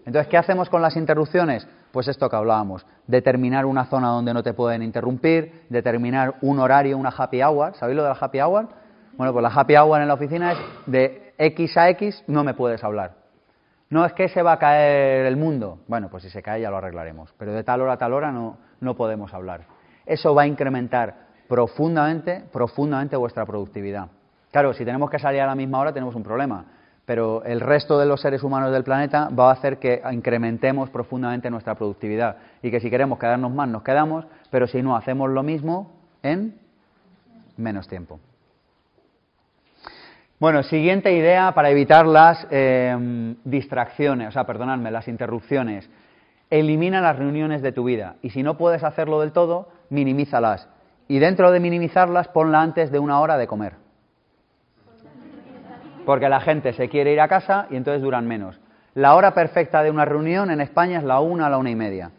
Entonces, 0.05 0.29
¿qué 0.29 0.37
hacemos 0.37 0.69
con 0.69 0.83
las 0.83 0.97
interrupciones? 0.97 1.67
Pues 1.91 2.09
esto 2.09 2.29
que 2.29 2.37
hablábamos, 2.37 2.85
determinar 3.07 3.65
una 3.65 3.87
zona 3.87 4.09
donde 4.09 4.35
no 4.35 4.43
te 4.43 4.53
pueden 4.53 4.83
interrumpir, 4.83 5.65
determinar 5.71 6.35
un 6.43 6.59
horario, 6.59 6.99
una 6.99 7.11
happy 7.17 7.43
hour. 7.43 7.75
¿Sabéis 7.77 7.97
lo 7.97 8.03
de 8.03 8.11
la 8.11 8.19
happy 8.21 8.41
hour? 8.41 8.69
Bueno, 9.17 9.33
pues 9.33 9.43
la 9.43 9.49
happy 9.49 9.77
hour 9.77 10.03
en 10.03 10.09
la 10.09 10.15
oficina 10.15 10.53
es 10.53 10.59
de 10.87 11.35
X 11.39 11.77
a 11.77 11.89
X 11.91 12.25
no 12.27 12.45
me 12.45 12.55
puedes 12.55 12.83
hablar. 12.85 13.24
No 13.95 14.05
es 14.05 14.13
que 14.13 14.29
se 14.29 14.43
va 14.43 14.55
a 14.55 14.59
caer 14.59 15.25
el 15.25 15.37
mundo. 15.37 15.79
Bueno, 15.87 16.09
pues 16.11 16.25
si 16.25 16.29
se 16.29 16.43
cae 16.43 16.61
ya 16.61 16.69
lo 16.69 16.79
arreglaremos. 16.79 17.33
Pero 17.39 17.53
de 17.53 17.63
tal 17.63 17.81
hora 17.81 17.93
a 17.93 17.97
tal 17.97 18.13
hora 18.13 18.33
no, 18.33 18.59
no 18.81 18.97
podemos 18.97 19.33
hablar. 19.33 19.67
Eso 20.05 20.35
va 20.35 20.43
a 20.43 20.47
incrementar 20.49 21.15
profundamente, 21.47 22.43
profundamente 22.53 23.15
vuestra 23.15 23.47
productividad. 23.47 24.09
Claro, 24.51 24.75
si 24.75 24.85
tenemos 24.85 25.09
que 25.11 25.21
salir 25.21 25.43
a 25.43 25.47
la 25.47 25.55
misma 25.55 25.79
hora 25.79 25.93
tenemos 25.93 26.17
un 26.17 26.25
problema 26.25 26.65
pero 27.07 27.45
el 27.45 27.61
resto 27.61 27.99
de 27.99 28.07
los 28.07 28.21
seres 28.21 28.43
humanos 28.43 28.73
del 28.73 28.83
planeta 28.83 29.29
va 29.29 29.51
a 29.51 29.53
hacer 29.53 29.79
que 29.79 30.03
incrementemos 30.11 30.91
profundamente 30.91 31.51
nuestra 31.51 31.75
productividad 31.75 32.39
y 32.63 32.71
que 32.71 32.81
si 32.81 32.89
queremos 32.89 33.19
quedarnos 33.19 33.53
más 33.53 33.69
nos 33.69 33.83
quedamos, 33.83 34.25
pero 34.51 34.67
si 34.67 34.83
no 34.83 34.97
hacemos 34.97 35.29
lo 35.29 35.43
mismo 35.43 35.93
en 36.23 36.59
menos 37.59 37.87
tiempo. 37.87 38.19
Bueno, 40.45 40.63
siguiente 40.63 41.11
idea 41.11 41.53
para 41.53 41.71
evitar 41.71 42.05
las 42.05 42.47
eh, 42.51 43.35
distracciones, 43.45 44.29
o 44.29 44.31
sea, 44.31 44.45
perdonadme, 44.45 44.91
las 44.91 45.09
interrupciones. 45.09 45.89
Elimina 46.51 47.01
las 47.01 47.17
reuniones 47.17 47.63
de 47.63 47.73
tu 47.73 47.85
vida 47.85 48.17
y 48.21 48.29
si 48.29 48.43
no 48.43 48.59
puedes 48.59 48.85
hacerlo 48.85 49.23
del 49.23 49.33
todo, 49.33 49.71
minimízalas. 49.89 50.69
Y 51.09 51.19
dentro 51.19 51.51
de 51.51 51.61
minimizarlas, 51.61 52.29
ponla 52.29 52.61
antes 52.61 52.93
de 52.93 52.99
una 52.99 53.21
hora 53.21 53.39
de 53.39 53.47
comer. 53.47 53.77
Porque 56.05 56.29
la 56.29 56.41
gente 56.41 56.75
se 56.75 56.91
quiere 56.91 57.15
ir 57.15 57.23
a 57.23 57.29
casa 57.29 57.67
y 57.71 57.77
entonces 57.77 58.03
duran 58.03 58.27
menos. 58.27 58.61
La 58.93 59.15
hora 59.15 59.33
perfecta 59.33 59.83
de 59.83 59.91
una 59.91 60.05
reunión 60.05 60.51
en 60.51 60.61
España 60.61 60.99
es 60.99 61.05
la 61.05 61.21
una 61.21 61.47
a 61.47 61.49
la 61.49 61.57
una 61.57 61.71
y 61.71 61.75
media. 61.75 62.11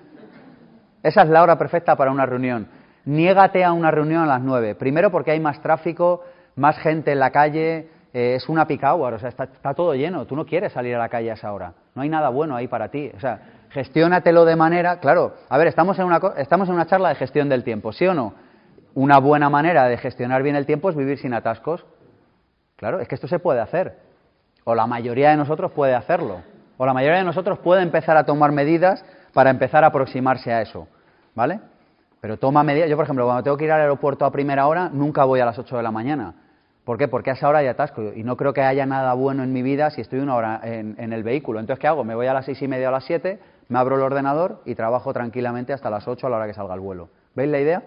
Esa 1.03 1.21
es 1.21 1.30
la 1.30 1.43
hora 1.43 1.59
perfecta 1.59 1.95
para 1.95 2.09
una 2.09 2.26
reunión. 2.26 2.69
Niégate 3.05 3.63
a 3.63 3.71
una 3.71 3.91
reunión 3.91 4.23
a 4.23 4.26
las 4.26 4.41
nueve. 4.41 4.73
Primero 4.73 5.11
porque 5.11 5.30
hay 5.30 5.39
más 5.39 5.61
tráfico, 5.61 6.23
más 6.55 6.76
gente 6.80 7.11
en 7.11 7.19
la 7.19 7.30
calle, 7.30 7.89
eh, 8.16 8.36
es 8.36 8.47
una 8.47 8.66
pick 8.66 8.82
o 8.82 9.20
sea, 9.20 9.28
está, 9.28 9.74
todo 9.74 9.93
lleno. 9.93 10.26
Tú 10.26 10.38
no 10.38 10.45
quieres 10.45 10.72
salir 10.72 10.95
a 10.95 10.99
la 10.99 11.09
calle 11.09 11.32
a 11.32 11.34
esa 11.34 11.51
hora. 11.51 11.74
No 11.95 12.01
hay 12.01 12.07
nada 12.07 12.30
bueno 12.30 12.55
ahí 12.55 12.66
para 12.66 12.88
ti. 12.88 13.11
O 13.13 13.20
sea, 13.20 13.41
gestiónatelo 13.72 14.45
de 14.45 14.55
manera. 14.55 15.01
Claro, 15.01 15.34
a 15.49 15.57
ver, 15.57 15.68
estamos 15.68 15.99
en, 15.99 16.05
una, 16.05 16.22
estamos 16.38 16.70
en 16.70 16.76
una 16.76 16.86
charla 16.86 17.09
de 17.09 17.16
gestión 17.16 17.49
del 17.49 17.66
tiempo, 17.66 17.91
¿sí 17.91 18.07
o 18.07 18.13
no? 18.13 18.34
Una 18.93 19.18
buena 19.18 19.49
manera 19.49 19.89
de 19.89 19.97
gestionar 19.97 20.43
bien 20.43 20.55
el 20.55 20.66
tiempo 20.66 20.89
es 20.89 20.95
vivir 20.95 21.18
sin 21.18 21.34
atascos. 21.34 21.86
Claro, 22.78 23.01
es 23.01 23.09
que 23.09 23.16
esto 23.16 23.28
se 23.28 23.39
puede 23.39 23.59
hacer. 23.59 23.99
O 24.63 24.76
la 24.76 24.88
mayoría 24.88 25.32
de 25.32 25.36
nosotros 25.36 25.74
puede 25.74 25.93
hacerlo. 25.93 26.41
O 26.78 26.86
la 26.86 26.93
mayoría 26.93 27.18
de 27.18 27.26
nosotros 27.26 27.59
puede 27.59 27.82
empezar 27.82 28.16
a 28.16 28.24
tomar 28.24 28.53
medidas 28.53 29.03
para 29.34 29.49
empezar 29.49 29.84
a 29.84 29.88
aproximarse 29.88 30.53
a 30.53 30.61
eso. 30.61 30.88
¿Vale? 31.36 31.59
Pero 32.22 32.38
toma 32.38 32.63
medidas. 32.63 32.89
Yo, 32.89 32.95
por 32.95 33.03
ejemplo, 33.03 33.26
cuando 33.26 33.43
tengo 33.43 33.57
que 33.57 33.66
ir 33.66 33.74
al 33.74 33.82
aeropuerto 33.82 34.24
a 34.24 34.32
primera 34.32 34.68
hora, 34.68 34.88
nunca 34.88 35.26
voy 35.26 35.41
a 35.41 35.45
las 35.45 35.59
8 35.59 35.76
de 35.76 35.84
la 35.84 35.91
mañana. 35.91 36.45
¿Por 36.86 36.99
qué? 36.99 37.07
Porque 37.07 37.31
a 37.31 37.33
esa 37.33 37.49
hora 37.49 37.59
hay 37.59 37.67
atasco 37.67 38.13
y 38.15 38.23
no 38.23 38.38
creo 38.38 38.53
que 38.53 38.61
haya 38.61 38.86
nada 38.86 39.13
bueno 39.15 39.43
en 39.43 39.51
mi 39.51 39.63
vida 39.63 39.89
si 39.89 40.01
estoy 40.01 40.19
una 40.19 40.36
hora 40.36 40.61
en, 40.63 41.11
el 41.11 41.23
vehículo. 41.23 41.59
Entonces, 41.59 41.81
¿qué 41.81 41.88
hago? 41.88 42.03
Me 42.03 42.13
voy 42.13 42.27
a 42.27 42.33
las 42.33 42.45
seis 42.45 42.61
y 42.61 42.67
media 42.67 42.88
o 42.88 42.89
a 42.89 42.91
las 42.93 43.05
7, 43.05 43.39
me 43.69 43.79
abro 43.79 43.95
el 43.95 44.03
ordenador 44.03 44.61
y 44.65 44.75
trabajo 44.75 45.11
tranquilamente 45.11 45.73
hasta 45.73 45.89
las 45.89 46.07
8 46.07 46.27
a 46.27 46.29
la 46.29 46.38
hora 46.38 46.45
que 46.45 46.53
salga 46.53 46.75
el 46.75 46.79
vuelo. 46.79 47.09
¿Veis 47.33 47.49
la 47.49 47.59
idea? 47.59 47.83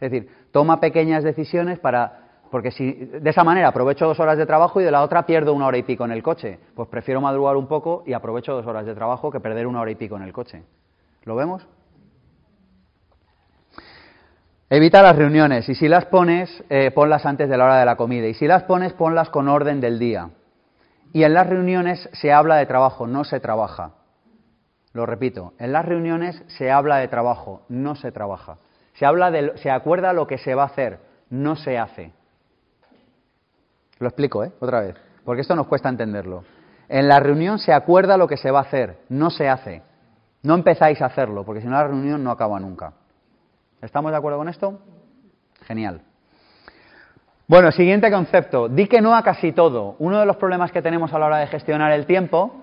Es 0.00 0.10
decir, 0.10 0.28
toma 0.50 0.80
pequeñas 0.80 1.22
decisiones 1.22 1.78
para 1.78 2.26
porque 2.50 2.72
si 2.72 2.92
de 2.92 3.30
esa 3.30 3.44
manera 3.44 3.68
aprovecho 3.68 4.06
dos 4.06 4.18
horas 4.18 4.36
de 4.36 4.44
trabajo 4.44 4.80
y 4.80 4.84
de 4.84 4.90
la 4.90 5.02
otra 5.02 5.24
pierdo 5.24 5.54
una 5.54 5.66
hora 5.66 5.78
y 5.78 5.84
pico 5.84 6.04
en 6.04 6.10
el 6.10 6.20
coche, 6.20 6.58
pues 6.74 6.88
prefiero 6.88 7.20
madrugar 7.20 7.56
un 7.56 7.68
poco 7.68 8.02
y 8.04 8.12
aprovecho 8.12 8.52
dos 8.52 8.66
horas 8.66 8.84
de 8.84 8.94
trabajo 8.96 9.30
que 9.30 9.38
perder 9.38 9.68
una 9.68 9.80
hora 9.80 9.92
y 9.92 9.94
pico 9.94 10.16
en 10.16 10.22
el 10.22 10.32
coche. 10.32 10.64
¿Lo 11.24 11.36
vemos? 11.36 11.64
Evita 14.72 15.02
las 15.02 15.16
reuniones 15.16 15.68
y 15.68 15.74
si 15.74 15.88
las 15.88 16.04
pones, 16.04 16.62
eh, 16.70 16.92
ponlas 16.92 17.26
antes 17.26 17.48
de 17.48 17.56
la 17.56 17.64
hora 17.64 17.78
de 17.80 17.84
la 17.84 17.96
comida 17.96 18.28
y 18.28 18.34
si 18.34 18.46
las 18.46 18.62
pones, 18.62 18.92
ponlas 18.92 19.28
con 19.28 19.48
orden 19.48 19.80
del 19.80 19.98
día. 19.98 20.30
Y 21.12 21.24
en 21.24 21.34
las 21.34 21.48
reuniones 21.48 22.08
se 22.12 22.32
habla 22.32 22.54
de 22.54 22.66
trabajo, 22.66 23.08
no 23.08 23.24
se 23.24 23.40
trabaja. 23.40 23.94
Lo 24.92 25.06
repito, 25.06 25.54
en 25.58 25.72
las 25.72 25.84
reuniones 25.84 26.40
se 26.46 26.70
habla 26.70 26.98
de 26.98 27.08
trabajo, 27.08 27.62
no 27.68 27.96
se 27.96 28.12
trabaja. 28.12 28.58
Se, 28.92 29.04
habla 29.04 29.32
de, 29.32 29.58
se 29.58 29.72
acuerda 29.72 30.12
lo 30.12 30.28
que 30.28 30.38
se 30.38 30.54
va 30.54 30.62
a 30.62 30.66
hacer, 30.66 31.00
no 31.30 31.56
se 31.56 31.76
hace. 31.76 32.12
Lo 33.98 34.06
explico, 34.06 34.44
¿eh? 34.44 34.52
Otra 34.60 34.82
vez, 34.82 34.94
porque 35.24 35.42
esto 35.42 35.56
nos 35.56 35.66
cuesta 35.66 35.88
entenderlo. 35.88 36.44
En 36.88 37.08
la 37.08 37.18
reunión 37.18 37.58
se 37.58 37.72
acuerda 37.72 38.16
lo 38.16 38.28
que 38.28 38.36
se 38.36 38.52
va 38.52 38.60
a 38.60 38.62
hacer, 38.62 38.98
no 39.08 39.30
se 39.30 39.48
hace. 39.48 39.82
No 40.44 40.54
empezáis 40.54 41.02
a 41.02 41.06
hacerlo, 41.06 41.44
porque 41.44 41.60
si 41.60 41.66
no 41.66 41.72
la 41.72 41.88
reunión 41.88 42.22
no 42.22 42.30
acaba 42.30 42.60
nunca. 42.60 42.92
¿Estamos 43.82 44.12
de 44.12 44.18
acuerdo 44.18 44.38
con 44.38 44.48
esto? 44.48 44.78
Genial. 45.66 46.02
Bueno, 47.46 47.72
siguiente 47.72 48.10
concepto. 48.10 48.68
Di 48.68 48.86
que 48.86 49.00
no 49.00 49.14
a 49.14 49.22
casi 49.22 49.52
todo. 49.52 49.96
Uno 49.98 50.20
de 50.20 50.26
los 50.26 50.36
problemas 50.36 50.70
que 50.70 50.82
tenemos 50.82 51.12
a 51.12 51.18
la 51.18 51.26
hora 51.26 51.38
de 51.38 51.46
gestionar 51.46 51.90
el 51.92 52.06
tiempo 52.06 52.62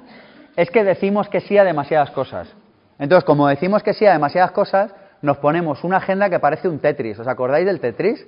es 0.55 0.70
que 0.72 0.84
decimos 0.84 1.28
que 1.30 1.41
sí 1.41 1.57
a 1.57 1.63
demasiadas 1.63 2.11
cosas. 2.11 2.53
Entonces, 2.99 3.26
como 3.26 3.47
decimos 3.47 3.84
que 3.84 3.93
sí 3.93 4.05
a 4.05 4.13
demasiadas 4.13 4.51
cosas, 4.51 4.93
nos 5.22 5.38
ponemos 5.38 5.84
una 5.84 5.97
agenda 5.97 6.30
que 6.30 6.39
parece 6.39 6.70
un 6.70 6.80
Tetris. 6.80 7.20
¿Os 7.20 7.28
acordáis 7.28 7.65
del 7.65 7.80
Tetris? 7.80 8.26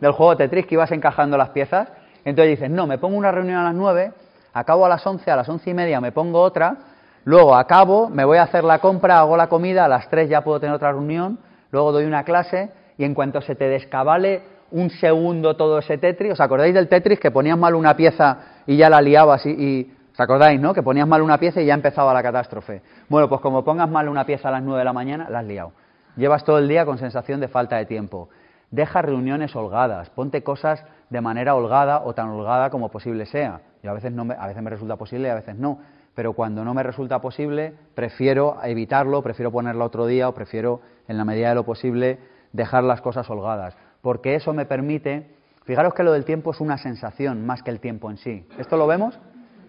Del 0.00 0.12
juego 0.12 0.36
Tetris 0.36 0.66
que 0.66 0.76
ibas 0.76 0.92
encajando 0.92 1.36
las 1.36 1.50
piezas. 1.50 1.88
Entonces 2.24 2.58
dices, 2.58 2.70
no, 2.70 2.86
me 2.86 2.98
pongo 2.98 3.16
una 3.16 3.32
reunión 3.32 3.58
a 3.58 3.64
las 3.64 3.74
9, 3.74 4.12
acabo 4.52 4.86
a 4.86 4.88
las 4.88 5.06
11, 5.06 5.30
a 5.30 5.36
las 5.36 5.48
once 5.48 5.70
y 5.70 5.74
media 5.74 6.00
me 6.00 6.12
pongo 6.12 6.40
otra, 6.40 6.76
luego 7.24 7.54
acabo, 7.54 8.08
me 8.08 8.24
voy 8.24 8.38
a 8.38 8.42
hacer 8.42 8.64
la 8.64 8.80
compra, 8.80 9.18
hago 9.20 9.36
la 9.36 9.48
comida, 9.48 9.84
a 9.84 9.88
las 9.88 10.08
3 10.08 10.28
ya 10.28 10.42
puedo 10.42 10.60
tener 10.60 10.74
otra 10.74 10.92
reunión, 10.92 11.38
luego 11.70 11.92
doy 11.92 12.04
una 12.04 12.24
clase 12.24 12.70
y 12.96 13.04
en 13.04 13.14
cuanto 13.14 13.40
se 13.40 13.54
te 13.54 13.68
descabale 13.68 14.42
un 14.70 14.90
segundo 14.90 15.56
todo 15.56 15.78
ese 15.78 15.98
Tetris, 15.98 16.32
¿os 16.32 16.40
acordáis 16.40 16.74
del 16.74 16.88
Tetris 16.88 17.18
que 17.18 17.30
ponías 17.30 17.56
mal 17.56 17.74
una 17.74 17.96
pieza 17.96 18.62
y 18.66 18.76
ya 18.76 18.90
la 18.90 19.00
liabas 19.00 19.46
y, 19.46 19.94
¿Os 20.18 20.20
acordáis, 20.20 20.60
no? 20.60 20.74
Que 20.74 20.82
ponías 20.82 21.06
mal 21.06 21.22
una 21.22 21.38
pieza 21.38 21.60
y 21.60 21.66
ya 21.66 21.74
empezaba 21.74 22.12
la 22.12 22.24
catástrofe. 22.24 22.82
Bueno, 23.08 23.28
pues 23.28 23.40
como 23.40 23.62
pongas 23.62 23.88
mal 23.88 24.08
una 24.08 24.26
pieza 24.26 24.48
a 24.48 24.50
las 24.50 24.64
9 24.64 24.80
de 24.80 24.84
la 24.84 24.92
mañana, 24.92 25.30
la 25.30 25.38
has 25.38 25.44
liado. 25.44 25.70
Llevas 26.16 26.42
todo 26.42 26.58
el 26.58 26.66
día 26.66 26.84
con 26.84 26.98
sensación 26.98 27.38
de 27.38 27.46
falta 27.46 27.76
de 27.76 27.86
tiempo. 27.86 28.28
Deja 28.72 29.00
reuniones 29.00 29.54
holgadas, 29.54 30.10
ponte 30.10 30.42
cosas 30.42 30.84
de 31.08 31.20
manera 31.20 31.54
holgada 31.54 32.00
o 32.00 32.14
tan 32.14 32.30
holgada 32.30 32.68
como 32.68 32.88
posible 32.88 33.26
sea. 33.26 33.60
Y 33.80 33.86
a 33.86 33.92
veces, 33.92 34.10
no 34.10 34.24
me, 34.24 34.34
a 34.34 34.48
veces 34.48 34.60
me 34.60 34.70
resulta 34.70 34.96
posible 34.96 35.28
y 35.28 35.30
a 35.30 35.36
veces 35.36 35.54
no. 35.54 35.78
Pero 36.18 36.32
cuando 36.32 36.64
no 36.64 36.74
me 36.74 36.82
resulta 36.82 37.20
posible, 37.20 37.74
prefiero 37.94 38.58
evitarlo, 38.64 39.22
prefiero 39.22 39.52
ponerlo 39.52 39.84
otro 39.84 40.04
día 40.04 40.28
o 40.28 40.34
prefiero, 40.34 40.80
en 41.06 41.16
la 41.16 41.24
medida 41.24 41.50
de 41.50 41.54
lo 41.54 41.62
posible, 41.62 42.18
dejar 42.52 42.82
las 42.82 43.00
cosas 43.00 43.30
holgadas. 43.30 43.76
Porque 44.02 44.34
eso 44.34 44.52
me 44.52 44.66
permite, 44.66 45.28
fijaros 45.62 45.94
que 45.94 46.02
lo 46.02 46.10
del 46.10 46.24
tiempo 46.24 46.50
es 46.50 46.60
una 46.60 46.76
sensación 46.76 47.46
más 47.46 47.62
que 47.62 47.70
el 47.70 47.78
tiempo 47.78 48.10
en 48.10 48.16
sí. 48.16 48.44
¿Esto 48.58 48.76
lo 48.76 48.88
vemos? 48.88 49.16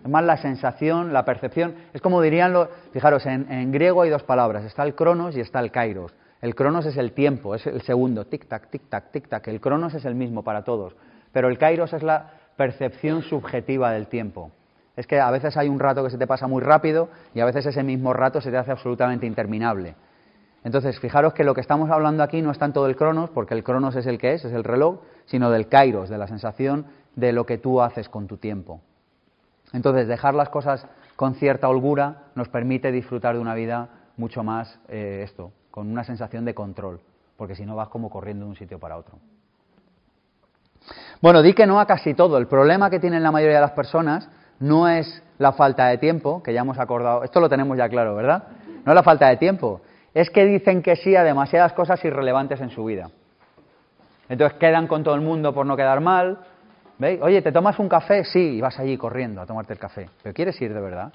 Es 0.04 0.10
más 0.10 0.24
la 0.24 0.38
sensación, 0.38 1.14
la 1.14 1.24
percepción. 1.24 1.76
Es 1.94 2.02
como 2.02 2.20
dirían, 2.20 2.52
lo, 2.52 2.68
fijaros, 2.94 3.28
en, 3.28 3.52
en 3.52 3.72
griego 3.72 4.02
hay 4.02 4.10
dos 4.10 4.24
palabras, 4.24 4.66
está 4.66 4.82
el 4.82 4.96
cronos 4.96 5.38
y 5.38 5.42
está 5.42 5.60
el 5.60 5.70
kairos. 5.70 6.16
El 6.42 6.56
cronos 6.56 6.88
es 6.88 6.98
el 6.98 7.12
tiempo, 7.12 7.54
es 7.54 7.68
el 7.68 7.84
segundo, 7.84 8.26
tic-tac, 8.26 8.72
tic-tac, 8.72 9.12
tic-tac. 9.12 9.48
El 9.50 9.62
cronos 9.62 9.94
es 9.94 10.04
el 10.04 10.16
mismo 10.16 10.44
para 10.44 10.64
todos, 10.64 10.96
pero 11.32 11.48
el 11.48 11.60
kairos 11.60 11.94
es 11.94 12.02
la 12.02 12.32
percepción 12.58 13.22
subjetiva 13.22 13.92
del 13.92 14.08
tiempo. 14.08 14.50
Es 14.96 15.08
que 15.08 15.20
a 15.20 15.32
veces 15.32 15.56
hay 15.58 15.70
un 15.70 15.80
rato 15.80 16.04
que 16.04 16.10
se 16.10 16.18
te 16.18 16.28
pasa 16.28 16.48
muy 16.48 16.62
rápido 16.62 17.10
y 17.34 17.40
a 17.40 17.46
veces 17.46 17.66
ese 17.66 17.84
mismo 17.84 18.14
rato 18.14 18.42
se 18.42 18.52
te 18.52 18.58
hace 18.58 18.72
absolutamente 18.72 19.26
interminable. 19.26 19.96
Entonces, 20.64 21.00
fijaros 21.00 21.34
que 21.34 21.44
lo 21.44 21.54
que 21.54 21.62
estamos 21.62 21.90
hablando 21.90 22.22
aquí 22.22 22.42
no 22.42 22.52
es 22.52 22.60
tanto 22.60 22.84
del 22.86 22.98
cronos, 22.98 23.30
porque 23.30 23.54
el 23.54 23.64
cronos 23.64 23.96
es 23.96 24.06
el 24.06 24.18
que 24.18 24.34
es, 24.34 24.44
es 24.44 24.52
el 24.52 24.64
reloj, 24.64 25.00
sino 25.26 25.50
del 25.52 25.70
kairos, 25.70 26.10
de 26.10 26.18
la 26.18 26.28
sensación 26.28 26.88
de 27.16 27.32
lo 27.32 27.46
que 27.46 27.58
tú 27.58 27.82
haces 27.82 28.10
con 28.10 28.28
tu 28.28 28.38
tiempo. 28.38 28.82
Entonces, 29.72 30.08
dejar 30.08 30.34
las 30.34 30.50
cosas 30.50 30.86
con 31.16 31.36
cierta 31.36 31.70
holgura 31.70 32.24
nos 32.36 32.50
permite 32.50 32.92
disfrutar 32.92 33.36
de 33.36 33.42
una 33.42 33.54
vida 33.54 33.90
mucho 34.18 34.44
más, 34.44 34.80
eh, 34.90 35.22
esto, 35.24 35.54
con 35.72 35.90
una 35.90 36.04
sensación 36.04 36.44
de 36.44 36.54
control, 36.54 37.00
porque 37.38 37.56
si 37.56 37.66
no 37.66 37.76
vas 37.76 37.88
como 37.88 38.10
corriendo 38.10 38.46
de 38.46 38.52
un 38.52 38.58
sitio 38.58 38.80
para 38.80 38.98
otro. 38.98 39.18
Bueno, 41.22 41.42
di 41.42 41.54
que 41.54 41.68
no 41.68 41.80
a 41.80 41.86
casi 41.86 42.14
todo. 42.14 42.38
El 42.38 42.48
problema 42.48 42.90
que 42.90 43.00
tienen 43.00 43.24
la 43.24 43.32
mayoría 43.32 43.58
de 43.58 43.62
las 43.62 43.72
personas 43.72 44.30
no 44.60 44.88
es 44.88 45.24
la 45.38 45.54
falta 45.54 45.88
de 45.88 45.98
tiempo, 45.98 46.44
que 46.44 46.54
ya 46.54 46.62
hemos 46.62 46.80
acordado, 46.80 47.24
esto 47.24 47.40
lo 47.40 47.50
tenemos 47.50 47.78
ya 47.78 47.88
claro, 47.90 48.16
¿verdad? 48.16 48.44
No 48.86 48.92
es 48.92 48.96
la 48.96 49.04
falta 49.04 49.28
de 49.30 49.38
tiempo, 49.38 49.82
es 50.14 50.30
que 50.30 50.46
dicen 50.46 50.82
que 50.82 50.96
sí 50.96 51.16
a 51.16 51.24
demasiadas 51.24 51.74
cosas 51.74 52.04
irrelevantes 52.04 52.60
en 52.62 52.70
su 52.70 52.86
vida. 52.86 53.10
Entonces 54.28 54.58
quedan 54.60 54.88
con 54.88 55.04
todo 55.04 55.16
el 55.16 55.22
mundo 55.22 55.54
por 55.54 55.66
no 55.66 55.76
quedar 55.76 56.02
mal. 56.02 56.40
¿Veis? 56.98 57.20
Oye, 57.22 57.42
¿te 57.42 57.52
tomas 57.52 57.80
un 57.80 57.90
café? 57.90 58.24
Sí, 58.24 58.58
y 58.58 58.62
vas 58.62 58.78
allí 58.80 58.98
corriendo 58.98 59.42
a 59.42 59.46
tomarte 59.46 59.74
el 59.74 59.80
café. 59.80 60.10
¿Pero 60.22 60.34
quieres 60.34 60.62
ir 60.62 60.74
de 60.74 60.82
verdad? 60.82 61.12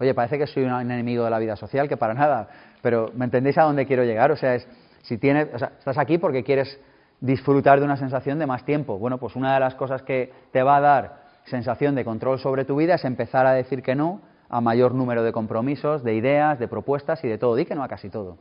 Oye, 0.00 0.14
parece 0.14 0.38
que 0.38 0.46
soy 0.46 0.64
un 0.64 0.72
enemigo 0.72 1.24
de 1.24 1.30
la 1.30 1.38
vida 1.38 1.56
social, 1.56 1.88
que 1.88 1.96
para 1.96 2.14
nada. 2.14 2.48
Pero 2.82 3.10
¿me 3.14 3.24
entendéis 3.26 3.56
a 3.58 3.62
dónde 3.62 3.86
quiero 3.86 4.04
llegar? 4.04 4.32
O 4.32 4.36
sea, 4.36 4.54
es, 4.54 4.66
si 5.02 5.18
tienes, 5.18 5.48
o 5.54 5.58
sea, 5.58 5.72
estás 5.78 5.98
aquí 5.98 6.18
porque 6.18 6.42
quieres 6.42 6.80
disfrutar 7.20 7.78
de 7.78 7.84
una 7.84 7.96
sensación 7.96 8.38
de 8.38 8.46
más 8.46 8.64
tiempo. 8.64 8.98
Bueno, 8.98 9.18
pues 9.18 9.36
una 9.36 9.54
de 9.54 9.60
las 9.60 9.74
cosas 9.74 10.02
que 10.02 10.32
te 10.52 10.62
va 10.62 10.76
a 10.76 10.80
dar 10.80 11.25
sensación 11.46 11.94
de 11.94 12.04
control 12.04 12.38
sobre 12.38 12.64
tu 12.64 12.76
vida 12.76 12.94
es 12.94 13.04
empezar 13.04 13.46
a 13.46 13.52
decir 13.52 13.82
que 13.82 13.94
no 13.94 14.20
a 14.48 14.60
mayor 14.60 14.94
número 14.94 15.22
de 15.22 15.32
compromisos, 15.32 16.04
de 16.04 16.14
ideas, 16.14 16.58
de 16.58 16.68
propuestas 16.68 17.22
y 17.24 17.28
de 17.28 17.38
todo. 17.38 17.56
Di 17.56 17.64
que 17.64 17.74
no 17.74 17.82
a 17.82 17.88
casi 17.88 18.10
todo. 18.10 18.36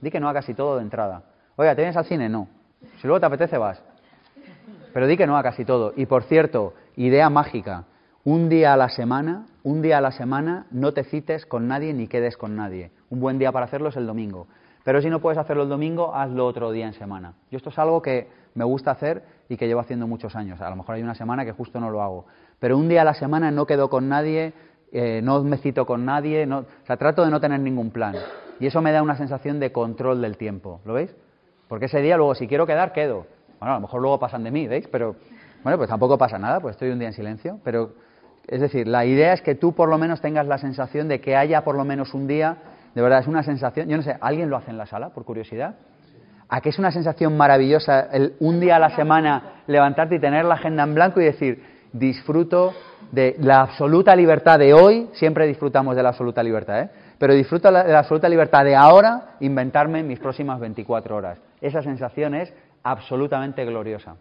Di 0.00 0.10
que 0.10 0.20
no 0.20 0.28
a 0.28 0.32
casi 0.32 0.54
todo 0.54 0.76
de 0.76 0.82
entrada. 0.82 1.22
Oiga, 1.56 1.74
¿te 1.74 1.82
vienes 1.82 1.96
al 1.96 2.04
cine? 2.06 2.28
No. 2.28 2.48
Si 3.00 3.06
luego 3.06 3.20
te 3.20 3.26
apetece, 3.26 3.58
vas. 3.58 3.82
Pero 4.92 5.06
di 5.06 5.16
que 5.16 5.26
no 5.26 5.36
a 5.36 5.42
casi 5.42 5.64
todo. 5.64 5.92
Y 5.96 6.06
por 6.06 6.24
cierto, 6.24 6.74
idea 6.96 7.30
mágica. 7.30 7.84
Un 8.24 8.48
día 8.48 8.72
a 8.72 8.76
la 8.76 8.88
semana, 8.88 9.46
un 9.62 9.82
día 9.82 9.98
a 9.98 10.00
la 10.00 10.12
semana, 10.12 10.66
no 10.70 10.92
te 10.92 11.04
cites 11.04 11.46
con 11.46 11.66
nadie 11.66 11.92
ni 11.92 12.08
quedes 12.08 12.36
con 12.36 12.56
nadie. 12.56 12.90
Un 13.10 13.20
buen 13.20 13.38
día 13.38 13.52
para 13.52 13.66
hacerlo 13.66 13.88
es 13.88 13.96
el 13.96 14.06
domingo. 14.06 14.46
Pero 14.84 15.00
si 15.00 15.08
no 15.08 15.20
puedes 15.20 15.38
hacerlo 15.38 15.64
el 15.64 15.68
domingo, 15.68 16.14
hazlo 16.14 16.46
otro 16.46 16.70
día 16.72 16.86
en 16.86 16.92
semana. 16.94 17.34
Yo 17.50 17.56
esto 17.56 17.70
es 17.70 17.78
algo 17.78 18.02
que 18.02 18.28
me 18.54 18.64
gusta 18.64 18.90
hacer 18.90 19.22
y 19.52 19.58
que 19.58 19.66
llevo 19.66 19.80
haciendo 19.80 20.06
muchos 20.06 20.34
años. 20.34 20.62
A 20.62 20.70
lo 20.70 20.76
mejor 20.76 20.94
hay 20.94 21.02
una 21.02 21.14
semana 21.14 21.44
que 21.44 21.52
justo 21.52 21.78
no 21.78 21.90
lo 21.90 22.00
hago. 22.00 22.24
Pero 22.58 22.78
un 22.78 22.88
día 22.88 23.02
a 23.02 23.04
la 23.04 23.12
semana 23.12 23.50
no 23.50 23.66
quedo 23.66 23.90
con 23.90 24.08
nadie, 24.08 24.54
eh, 24.92 25.20
no 25.22 25.44
me 25.44 25.58
cito 25.58 25.84
con 25.84 26.06
nadie, 26.06 26.46
no, 26.46 26.60
o 26.60 26.86
sea, 26.86 26.96
trato 26.96 27.22
de 27.22 27.30
no 27.30 27.38
tener 27.38 27.60
ningún 27.60 27.90
plan. 27.90 28.14
Y 28.60 28.66
eso 28.66 28.80
me 28.80 28.92
da 28.92 29.02
una 29.02 29.14
sensación 29.14 29.60
de 29.60 29.70
control 29.70 30.22
del 30.22 30.38
tiempo, 30.38 30.80
¿lo 30.86 30.94
veis? 30.94 31.14
Porque 31.68 31.84
ese 31.84 32.00
día 32.00 32.16
luego, 32.16 32.34
si 32.34 32.48
quiero 32.48 32.66
quedar, 32.66 32.94
quedo. 32.94 33.26
Bueno, 33.60 33.74
a 33.74 33.76
lo 33.76 33.82
mejor 33.82 34.00
luego 34.00 34.18
pasan 34.18 34.42
de 34.42 34.50
mí, 34.50 34.66
¿veis? 34.66 34.88
Pero, 34.88 35.16
bueno, 35.62 35.76
pues 35.76 35.90
tampoco 35.90 36.16
pasa 36.16 36.38
nada, 36.38 36.58
pues 36.58 36.76
estoy 36.76 36.88
un 36.88 36.98
día 36.98 37.08
en 37.08 37.14
silencio. 37.14 37.60
Pero, 37.62 37.92
es 38.48 38.62
decir, 38.62 38.88
la 38.88 39.04
idea 39.04 39.34
es 39.34 39.42
que 39.42 39.54
tú 39.54 39.74
por 39.74 39.90
lo 39.90 39.98
menos 39.98 40.22
tengas 40.22 40.46
la 40.46 40.56
sensación 40.56 41.08
de 41.08 41.20
que 41.20 41.36
haya 41.36 41.62
por 41.62 41.74
lo 41.74 41.84
menos 41.84 42.14
un 42.14 42.26
día, 42.26 42.56
de 42.94 43.02
verdad, 43.02 43.18
es 43.18 43.26
una 43.26 43.42
sensación, 43.42 43.86
yo 43.90 43.98
no 43.98 44.02
sé, 44.02 44.16
¿alguien 44.18 44.48
lo 44.48 44.56
hace 44.56 44.70
en 44.70 44.78
la 44.78 44.86
sala, 44.86 45.10
por 45.10 45.26
curiosidad? 45.26 45.74
¿A 46.52 46.60
qué 46.60 46.68
es 46.68 46.78
una 46.78 46.92
sensación 46.92 47.34
maravillosa 47.34 48.08
el, 48.12 48.34
un 48.40 48.60
día 48.60 48.76
a 48.76 48.78
la 48.78 48.94
semana 48.94 49.62
levantarte 49.66 50.16
y 50.16 50.18
tener 50.18 50.44
la 50.44 50.56
agenda 50.56 50.82
en 50.82 50.94
blanco 50.94 51.18
y 51.18 51.24
decir, 51.24 51.64
disfruto 51.94 52.74
de 53.10 53.36
la 53.38 53.62
absoluta 53.62 54.14
libertad 54.14 54.58
de 54.58 54.74
hoy, 54.74 55.08
siempre 55.14 55.46
disfrutamos 55.46 55.96
de 55.96 56.02
la 56.02 56.10
absoluta 56.10 56.42
libertad, 56.42 56.80
¿eh? 56.82 56.90
pero 57.16 57.32
disfruto 57.32 57.72
de 57.72 57.90
la 57.90 58.00
absoluta 58.00 58.28
libertad 58.28 58.64
de 58.64 58.76
ahora 58.76 59.36
inventarme 59.40 60.02
mis 60.02 60.18
próximas 60.18 60.60
24 60.60 61.16
horas. 61.16 61.38
Esa 61.58 61.80
sensación 61.80 62.34
es 62.34 62.52
absolutamente 62.82 63.64
gloriosa. 63.64 64.16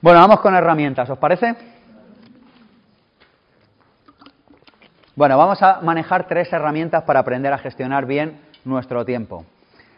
Bueno, 0.00 0.20
vamos 0.20 0.38
con 0.38 0.54
herramientas, 0.54 1.10
¿os 1.10 1.18
parece? 1.18 1.56
Bueno, 5.16 5.36
vamos 5.36 5.60
a 5.64 5.80
manejar 5.80 6.28
tres 6.28 6.52
herramientas 6.52 7.02
para 7.02 7.18
aprender 7.18 7.52
a 7.52 7.58
gestionar 7.58 8.06
bien 8.06 8.38
nuestro 8.64 9.04
tiempo. 9.04 9.44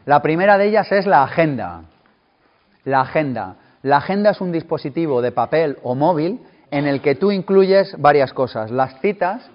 La 0.05 0.21
primera 0.21 0.59
de 0.59 0.67
ellas 0.67 0.91
es 0.91 1.07
la 1.07 1.23
agenda. 1.23 1.83
La 2.85 3.03
agenda. 3.03 3.57
La 3.83 3.99
agenda 3.99 4.31
es 4.31 4.41
un 4.41 4.51
dispositivo 4.51 5.23
de 5.23 5.33
papel 5.33 5.79
o 5.83 5.95
móvil 5.95 6.41
en 6.71 6.87
el 6.87 7.01
que 7.01 7.15
tú 7.15 7.31
incluyes 7.31 7.95
varias 7.99 8.33
cosas, 8.33 8.71
las 8.71 9.01
citas, 9.01 9.49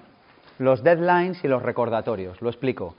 los 0.60 0.84
deadlines 0.84 1.44
y 1.44 1.48
los 1.48 1.64
recordatorios. 1.64 2.42
Lo 2.42 2.50
explico. 2.50 2.96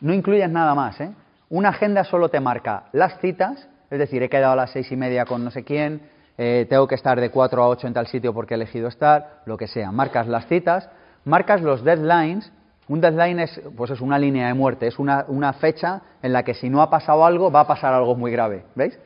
No 0.00 0.12
incluyes 0.12 0.50
nada 0.50 0.74
más. 0.74 1.00
¿eh? 1.00 1.12
Una 1.48 1.68
agenda 1.68 2.04
solo 2.04 2.28
te 2.28 2.40
marca 2.40 2.84
las 2.92 3.18
citas, 3.20 3.68
es 3.90 3.98
decir, 3.98 4.22
he 4.22 4.28
quedado 4.28 4.54
a 4.54 4.56
las 4.56 4.70
seis 4.70 4.90
y 4.90 4.96
media 4.96 5.24
con 5.24 5.44
no 5.44 5.50
sé 5.50 5.62
quién, 5.62 6.00
eh, 6.38 6.66
tengo 6.70 6.88
que 6.88 6.94
estar 6.94 7.20
de 7.20 7.30
cuatro 7.30 7.62
a 7.62 7.68
ocho 7.68 7.86
en 7.86 7.92
tal 7.92 8.06
sitio 8.06 8.32
porque 8.32 8.54
he 8.54 8.56
elegido 8.56 8.88
estar, 8.88 9.42
lo 9.46 9.56
que 9.56 9.66
sea. 9.66 9.92
Marcas 9.92 10.26
las 10.26 10.46
citas, 10.46 10.88
marcas 11.24 11.60
los 11.60 11.84
deadlines. 11.84 12.50
Un 12.90 13.00
deadline 13.00 13.38
es, 13.38 13.60
pues 13.76 13.92
es 13.92 14.00
una 14.00 14.18
línea 14.18 14.48
de 14.48 14.54
muerte, 14.54 14.88
es 14.88 14.98
una, 14.98 15.24
una 15.28 15.52
fecha 15.52 16.02
en 16.22 16.32
la 16.32 16.42
que 16.42 16.54
si 16.54 16.68
no 16.68 16.82
ha 16.82 16.90
pasado 16.90 17.24
algo, 17.24 17.48
va 17.48 17.60
a 17.60 17.66
pasar 17.68 17.94
algo 17.94 18.16
muy 18.16 18.32
grave. 18.32 18.64
¿Veis? 18.74 18.98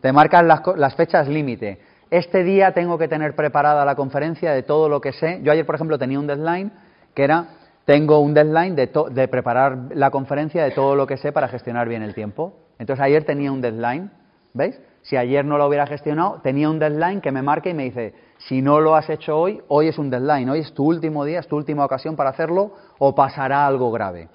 Te 0.00 0.12
marcan 0.12 0.46
las, 0.46 0.94
fechas 0.94 1.26
límite. 1.26 1.80
Este 2.12 2.44
día 2.44 2.70
tengo 2.70 2.98
que 2.98 3.08
tener 3.08 3.34
preparada 3.34 3.84
la 3.84 3.96
conferencia 3.96 4.52
de 4.52 4.62
todo 4.62 4.88
lo 4.88 5.00
que 5.00 5.12
sé. 5.14 5.40
Yo 5.42 5.50
ayer, 5.50 5.66
por 5.66 5.74
ejemplo, 5.74 5.98
tenía 5.98 6.20
un 6.20 6.28
deadline 6.28 6.70
que 7.12 7.24
era, 7.24 7.48
tengo 7.86 8.20
un 8.20 8.34
deadline 8.34 8.76
de, 8.76 8.88
de 9.10 9.26
preparar 9.26 9.76
la 9.96 10.12
conferencia 10.12 10.62
de 10.62 10.70
todo 10.70 10.94
lo 10.94 11.04
que 11.04 11.16
sé 11.16 11.32
para 11.32 11.48
gestionar 11.48 11.88
bien 11.88 12.04
el 12.04 12.14
tiempo. 12.14 12.54
Entonces 12.78 13.04
ayer 13.04 13.24
tenía 13.24 13.50
un 13.50 13.60
deadline, 13.60 14.12
¿veis? 14.54 14.80
Si 15.02 15.16
ayer 15.16 15.44
no 15.44 15.58
lo 15.58 15.66
hubiera 15.66 15.86
gestionado, 15.86 16.40
tenía 16.42 16.70
un 16.70 16.78
deadline 16.78 17.20
que 17.20 17.32
me 17.32 17.42
marca 17.42 17.68
y 17.68 17.74
me 17.74 17.84
dice, 17.84 18.14
si 18.38 18.62
no 18.62 18.80
lo 18.80 18.94
has 18.94 19.10
hecho 19.10 19.36
hoy, 19.36 19.60
hoy 19.68 19.88
es 19.88 19.98
un 19.98 20.10
deadline, 20.10 20.48
hoy 20.48 20.60
es 20.60 20.72
tu 20.72 20.84
último 20.84 21.24
día, 21.24 21.40
es 21.40 21.48
tu 21.48 21.56
última 21.56 21.84
ocasión 21.84 22.14
para 22.14 22.30
hacerlo 22.30 22.72
o 22.98 23.14
pasará 23.14 23.66
algo 23.66 23.90
grave. 23.90 24.28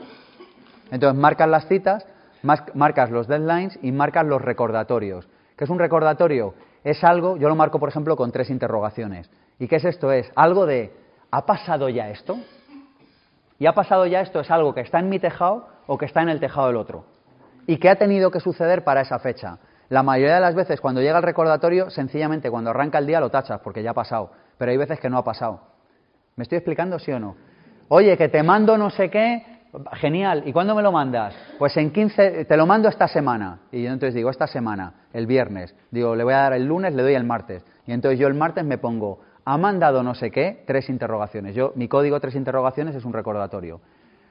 Entonces 0.92 1.20
marcas 1.20 1.50
las 1.50 1.68
citas, 1.68 2.06
marcas 2.74 3.10
los 3.10 3.28
deadlines 3.28 3.80
y 3.82 3.92
marcas 3.92 4.26
los 4.26 4.42
recordatorios. 4.42 5.28
¿Qué 5.56 5.64
es 5.64 5.70
un 5.70 5.80
recordatorio? 5.80 6.54
Es 6.84 7.04
algo, 7.04 7.38
yo 7.38 7.48
lo 7.48 7.56
marco 7.56 7.80
por 7.80 7.90
ejemplo 7.90 8.16
con 8.16 8.32
tres 8.32 8.50
interrogaciones. 8.50 9.30
¿Y 9.60 9.68
qué 9.68 9.78
es 9.78 9.86
esto? 9.86 10.12
Es 10.12 10.32
algo 10.36 10.66
de, 10.66 10.94
¿ha 11.32 11.46
pasado 11.46 11.90
ya 11.90 12.10
esto? 12.10 12.38
¿Y 13.58 13.66
ha 13.66 13.74
pasado 13.74 14.06
ya 14.06 14.22
esto? 14.22 14.40
Es 14.42 14.52
algo 14.52 14.74
que 14.74 14.82
está 14.82 15.00
en 15.00 15.10
mi 15.10 15.20
tejado 15.20 15.68
o 15.88 15.98
que 15.98 16.06
está 16.06 16.22
en 16.22 16.30
el 16.30 16.40
tejado 16.40 16.68
del 16.68 16.76
otro. 16.76 17.06
¿Y 17.66 17.78
qué 17.78 17.90
ha 17.90 17.96
tenido 17.96 18.32
que 18.32 18.40
suceder 18.40 18.84
para 18.84 19.02
esa 19.02 19.20
fecha? 19.20 19.58
La 19.90 20.04
mayoría 20.04 20.36
de 20.36 20.42
las 20.42 20.56
veces 20.56 20.82
cuando 20.82 21.02
llega 21.02 21.18
el 21.18 21.24
recordatorio, 21.24 21.90
sencillamente 21.90 22.52
cuando 22.52 22.72
arranca 22.72 22.98
el 22.98 23.08
día 23.08 23.20
lo 23.20 23.30
tachas 23.30 23.62
porque 23.62 23.84
ya 23.84 23.92
ha 23.92 23.94
pasado. 23.94 24.32
Pero 24.58 24.72
hay 24.72 24.78
veces 24.78 25.00
que 25.00 25.10
no 25.10 25.18
ha 25.18 25.24
pasado. 25.24 25.62
¿Me 26.36 26.44
estoy 26.44 26.58
explicando 26.58 27.00
sí 27.00 27.12
o 27.12 27.20
no? 27.20 27.36
Oye, 27.90 28.18
que 28.18 28.30
te 28.30 28.44
mando 28.44 28.78
no 28.78 28.90
sé 28.90 29.10
qué 29.10 29.58
Genial. 29.94 30.44
¿Y 30.46 30.54
cuándo 30.54 30.76
me 30.76 30.82
lo 30.82 30.92
mandas? 30.92 31.36
Pues 31.60 31.76
en 31.78 31.92
15, 31.92 32.46
te 32.46 32.58
lo 32.58 32.66
mando 32.66 32.90
esta 32.90 33.08
semana. 33.08 33.60
Y 33.72 33.84
yo 33.84 33.92
entonces 33.92 34.16
digo, 34.16 34.30
esta 34.30 34.48
semana, 34.48 34.94
el 35.14 35.28
viernes. 35.28 35.76
Digo, 35.92 36.16
le 36.16 36.24
voy 36.24 36.34
a 36.34 36.38
dar 36.38 36.54
el 36.54 36.66
lunes, 36.66 36.94
le 36.94 37.04
doy 37.04 37.14
el 37.14 37.24
martes. 37.24 37.66
Y 37.86 37.92
entonces 37.92 38.20
yo 38.20 38.28
el 38.28 38.34
martes 38.34 38.64
me 38.64 38.78
pongo, 38.78 39.20
ha 39.46 39.58
mandado 39.58 40.04
no 40.04 40.16
sé 40.16 40.32
qué, 40.32 40.64
tres 40.66 40.90
interrogaciones. 40.90 41.56
Yo, 41.56 41.74
mi 41.76 41.88
código 41.88 42.20
tres 42.20 42.36
interrogaciones 42.36 42.96
es 42.96 43.06
un 43.06 43.14
recordatorio. 43.14 43.82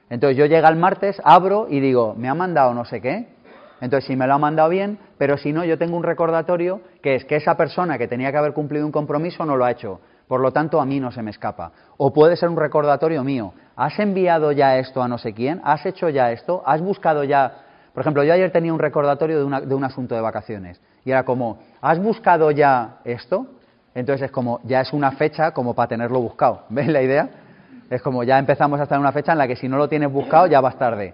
Entonces 0.09 0.37
yo 0.37 0.45
llega 0.45 0.69
el 0.69 0.77
martes, 0.77 1.21
abro 1.23 1.67
y 1.69 1.79
digo, 1.79 2.15
me 2.15 2.29
ha 2.29 2.33
mandado 2.33 2.73
no 2.73 2.85
sé 2.85 3.01
qué. 3.01 3.35
Entonces 3.81 4.07
si 4.07 4.15
me 4.15 4.27
lo 4.27 4.33
ha 4.33 4.37
mandado 4.37 4.69
bien, 4.69 4.99
pero 5.17 5.37
si 5.37 5.53
no, 5.53 5.63
yo 5.63 5.77
tengo 5.77 5.97
un 5.97 6.03
recordatorio 6.03 6.81
que 7.01 7.15
es 7.15 7.25
que 7.25 7.35
esa 7.35 7.55
persona 7.55 7.97
que 7.97 8.07
tenía 8.07 8.31
que 8.31 8.37
haber 8.37 8.53
cumplido 8.53 8.85
un 8.85 8.91
compromiso 8.91 9.45
no 9.45 9.55
lo 9.55 9.65
ha 9.65 9.71
hecho. 9.71 9.99
Por 10.27 10.41
lo 10.41 10.51
tanto, 10.51 10.81
a 10.81 10.85
mí 10.85 10.99
no 10.99 11.11
se 11.11 11.21
me 11.21 11.31
escapa. 11.31 11.71
O 11.97 12.11
puede 12.11 12.35
ser 12.35 12.49
un 12.49 12.57
recordatorio 12.57 13.23
mío. 13.23 13.53
¿Has 13.75 13.97
enviado 13.99 14.51
ya 14.51 14.77
esto 14.77 15.01
a 15.01 15.07
no 15.07 15.17
sé 15.17 15.33
quién? 15.33 15.61
¿Has 15.63 15.85
hecho 15.85 16.09
ya 16.09 16.31
esto? 16.31 16.63
¿Has 16.65 16.81
buscado 16.81 17.23
ya...? 17.23 17.63
Por 17.93 18.01
ejemplo, 18.01 18.23
yo 18.23 18.33
ayer 18.33 18.51
tenía 18.51 18.73
un 18.73 18.79
recordatorio 18.79 19.45
de, 19.45 19.65
de 19.65 19.75
un 19.75 19.83
asunto 19.83 20.15
de 20.15 20.21
vacaciones. 20.21 20.81
Y 21.05 21.11
era 21.11 21.23
como, 21.23 21.59
¿has 21.81 21.97
buscado 21.99 22.51
ya 22.51 22.97
esto? 23.05 23.47
Entonces 23.95 24.25
es 24.25 24.31
como, 24.31 24.59
ya 24.65 24.81
es 24.81 24.93
una 24.93 25.11
fecha 25.13 25.51
como 25.51 25.73
para 25.73 25.87
tenerlo 25.87 26.19
buscado. 26.19 26.63
¿Veis 26.69 26.89
la 26.89 27.01
idea? 27.01 27.29
Es 27.89 28.01
como, 28.01 28.23
ya 28.23 28.37
empezamos 28.37 28.79
a 28.79 28.83
estar 28.83 28.97
en 28.97 29.01
una 29.01 29.13
fecha 29.13 29.31
en 29.31 29.37
la 29.37 29.47
que 29.47 29.55
si 29.55 29.67
no 29.67 29.77
lo 29.77 29.87
tienes 29.87 30.11
buscado 30.11 30.47
ya 30.47 30.59
vas 30.59 30.77
tarde. 30.77 31.13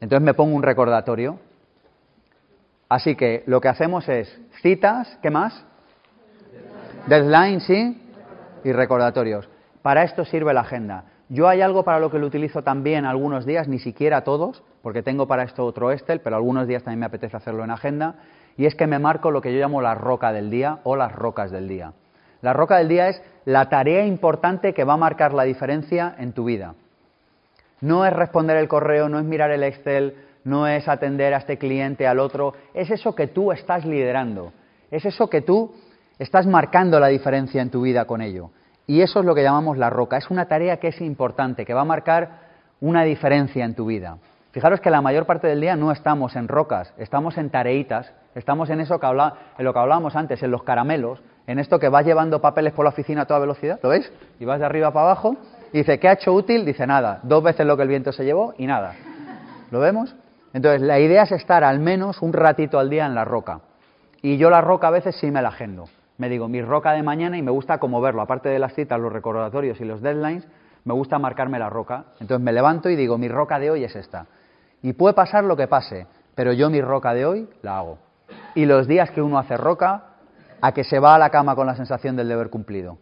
Entonces 0.00 0.24
me 0.24 0.34
pongo 0.34 0.56
un 0.56 0.62
recordatorio. 0.62 1.38
Así 2.90 3.16
que 3.16 3.44
lo 3.46 3.62
que 3.62 3.68
hacemos 3.68 4.06
es 4.10 4.38
citas, 4.60 5.18
¿qué 5.22 5.30
más? 5.30 5.64
Deadline, 7.06 7.60
¿sí? 7.60 7.96
y 8.64 8.72
recordatorios. 8.72 9.48
Para 9.82 10.02
esto 10.02 10.24
sirve 10.24 10.52
la 10.52 10.60
agenda. 10.60 11.04
Yo 11.28 11.48
hay 11.48 11.60
algo 11.60 11.84
para 11.84 12.00
lo 12.00 12.10
que 12.10 12.18
lo 12.18 12.26
utilizo 12.26 12.62
también 12.62 13.04
algunos 13.04 13.46
días, 13.46 13.68
ni 13.68 13.78
siquiera 13.78 14.24
todos, 14.24 14.62
porque 14.82 15.02
tengo 15.02 15.26
para 15.26 15.44
esto 15.44 15.64
otro 15.64 15.92
Excel, 15.92 16.20
pero 16.20 16.36
algunos 16.36 16.66
días 16.66 16.82
también 16.82 17.00
me 17.00 17.06
apetece 17.06 17.36
hacerlo 17.36 17.62
en 17.64 17.70
agenda, 17.70 18.16
y 18.56 18.66
es 18.66 18.74
que 18.74 18.86
me 18.86 18.98
marco 18.98 19.30
lo 19.30 19.40
que 19.40 19.52
yo 19.52 19.60
llamo 19.60 19.80
la 19.80 19.94
roca 19.94 20.32
del 20.32 20.50
día 20.50 20.80
o 20.82 20.96
las 20.96 21.12
rocas 21.12 21.50
del 21.50 21.68
día. 21.68 21.92
La 22.42 22.52
roca 22.52 22.78
del 22.78 22.88
día 22.88 23.08
es 23.08 23.22
la 23.44 23.68
tarea 23.68 24.04
importante 24.04 24.74
que 24.74 24.84
va 24.84 24.94
a 24.94 24.98
marcar 24.98 25.32
la 25.32 25.44
diferencia 25.44 26.14
en 26.18 26.32
tu 26.32 26.44
vida. 26.44 26.74
No 27.80 28.04
es 28.04 28.12
responder 28.12 28.56
el 28.56 28.68
correo, 28.68 29.08
no 29.08 29.18
es 29.18 29.24
mirar 29.24 29.50
el 29.52 29.62
Excel, 29.62 30.16
no 30.50 30.66
es 30.66 30.86
atender 30.88 31.32
a 31.32 31.38
este 31.38 31.56
cliente, 31.56 32.06
al 32.06 32.18
otro, 32.18 32.52
es 32.74 32.90
eso 32.90 33.14
que 33.14 33.28
tú 33.28 33.52
estás 33.52 33.86
liderando, 33.86 34.52
es 34.90 35.06
eso 35.06 35.30
que 35.30 35.40
tú 35.40 35.72
Estás 36.20 36.46
marcando 36.46 37.00
la 37.00 37.06
diferencia 37.06 37.62
en 37.62 37.70
tu 37.70 37.80
vida 37.80 38.04
con 38.04 38.20
ello. 38.20 38.50
Y 38.86 39.00
eso 39.00 39.20
es 39.20 39.24
lo 39.24 39.34
que 39.34 39.42
llamamos 39.42 39.78
la 39.78 39.88
roca. 39.88 40.18
Es 40.18 40.28
una 40.28 40.48
tarea 40.48 40.76
que 40.76 40.88
es 40.88 41.00
importante, 41.00 41.64
que 41.64 41.72
va 41.72 41.80
a 41.80 41.86
marcar 41.86 42.40
una 42.78 43.04
diferencia 43.04 43.64
en 43.64 43.74
tu 43.74 43.86
vida. 43.86 44.18
Fijaros 44.50 44.80
que 44.80 44.90
la 44.90 45.00
mayor 45.00 45.24
parte 45.24 45.46
del 45.46 45.62
día 45.62 45.76
no 45.76 45.90
estamos 45.90 46.36
en 46.36 46.46
rocas, 46.46 46.92
estamos 46.98 47.38
en 47.38 47.48
tareitas, 47.48 48.12
estamos 48.34 48.68
en 48.68 48.80
eso 48.80 49.00
que 49.00 49.06
habla, 49.06 49.32
en 49.56 49.64
lo 49.64 49.72
que 49.72 49.78
hablábamos 49.78 50.14
antes, 50.14 50.42
en 50.42 50.50
los 50.50 50.62
caramelos, 50.62 51.22
en 51.46 51.58
esto 51.58 51.78
que 51.78 51.88
vas 51.88 52.04
llevando 52.04 52.42
papeles 52.42 52.74
por 52.74 52.84
la 52.84 52.90
oficina 52.90 53.22
a 53.22 53.24
toda 53.24 53.40
velocidad, 53.40 53.80
¿lo 53.82 53.88
veis? 53.88 54.12
Y 54.38 54.44
vas 54.44 54.60
de 54.60 54.66
arriba 54.66 54.92
para 54.92 55.06
abajo 55.06 55.36
y 55.72 55.78
dice, 55.78 55.98
¿qué 55.98 56.08
ha 56.08 56.12
hecho 56.12 56.34
útil? 56.34 56.66
Dice 56.66 56.86
nada, 56.86 57.20
dos 57.22 57.42
veces 57.42 57.64
lo 57.64 57.78
que 57.78 57.84
el 57.84 57.88
viento 57.88 58.12
se 58.12 58.26
llevó 58.26 58.52
y 58.58 58.66
nada. 58.66 58.92
¿Lo 59.70 59.80
vemos? 59.80 60.14
Entonces, 60.52 60.82
la 60.82 60.98
idea 60.98 61.22
es 61.22 61.32
estar 61.32 61.64
al 61.64 61.78
menos 61.78 62.22
un 62.22 62.32
ratito 62.32 62.78
al 62.78 62.90
día 62.90 63.06
en 63.06 63.14
la 63.14 63.24
roca. 63.24 63.60
Y 64.22 64.36
yo 64.36 64.50
la 64.50 64.60
roca 64.60 64.88
a 64.88 64.90
veces 64.90 65.16
sí 65.16 65.30
me 65.30 65.42
la 65.42 65.48
agendo. 65.48 65.88
Me 66.18 66.28
digo, 66.28 66.48
mi 66.48 66.60
roca 66.60 66.92
de 66.92 67.02
mañana 67.02 67.38
y 67.38 67.42
me 67.42 67.50
gusta 67.50 67.78
como 67.78 68.00
verlo. 68.00 68.20
Aparte 68.20 68.48
de 68.48 68.58
las 68.58 68.74
citas, 68.74 69.00
los 69.00 69.12
recordatorios 69.12 69.80
y 69.80 69.84
los 69.84 70.02
deadlines, 70.02 70.46
me 70.84 70.92
gusta 70.92 71.18
marcarme 71.18 71.58
la 71.58 71.70
roca. 71.70 72.06
Entonces 72.20 72.44
me 72.44 72.52
levanto 72.52 72.90
y 72.90 72.96
digo, 72.96 73.16
mi 73.16 73.28
roca 73.28 73.58
de 73.58 73.70
hoy 73.70 73.84
es 73.84 73.96
esta. 73.96 74.26
Y 74.82 74.92
puede 74.92 75.14
pasar 75.14 75.44
lo 75.44 75.56
que 75.56 75.68
pase, 75.68 76.06
pero 76.34 76.52
yo 76.52 76.68
mi 76.68 76.80
roca 76.80 77.14
de 77.14 77.24
hoy 77.24 77.48
la 77.62 77.78
hago. 77.78 77.98
Y 78.54 78.66
los 78.66 78.86
días 78.86 79.10
que 79.10 79.22
uno 79.22 79.38
hace 79.38 79.56
roca, 79.56 80.04
a 80.60 80.72
que 80.72 80.84
se 80.84 80.98
va 80.98 81.14
a 81.14 81.18
la 81.18 81.30
cama 81.30 81.54
con 81.54 81.66
la 81.66 81.74
sensación 81.74 82.16
del 82.16 82.28
deber 82.28 82.50
cumplido. 82.50 82.98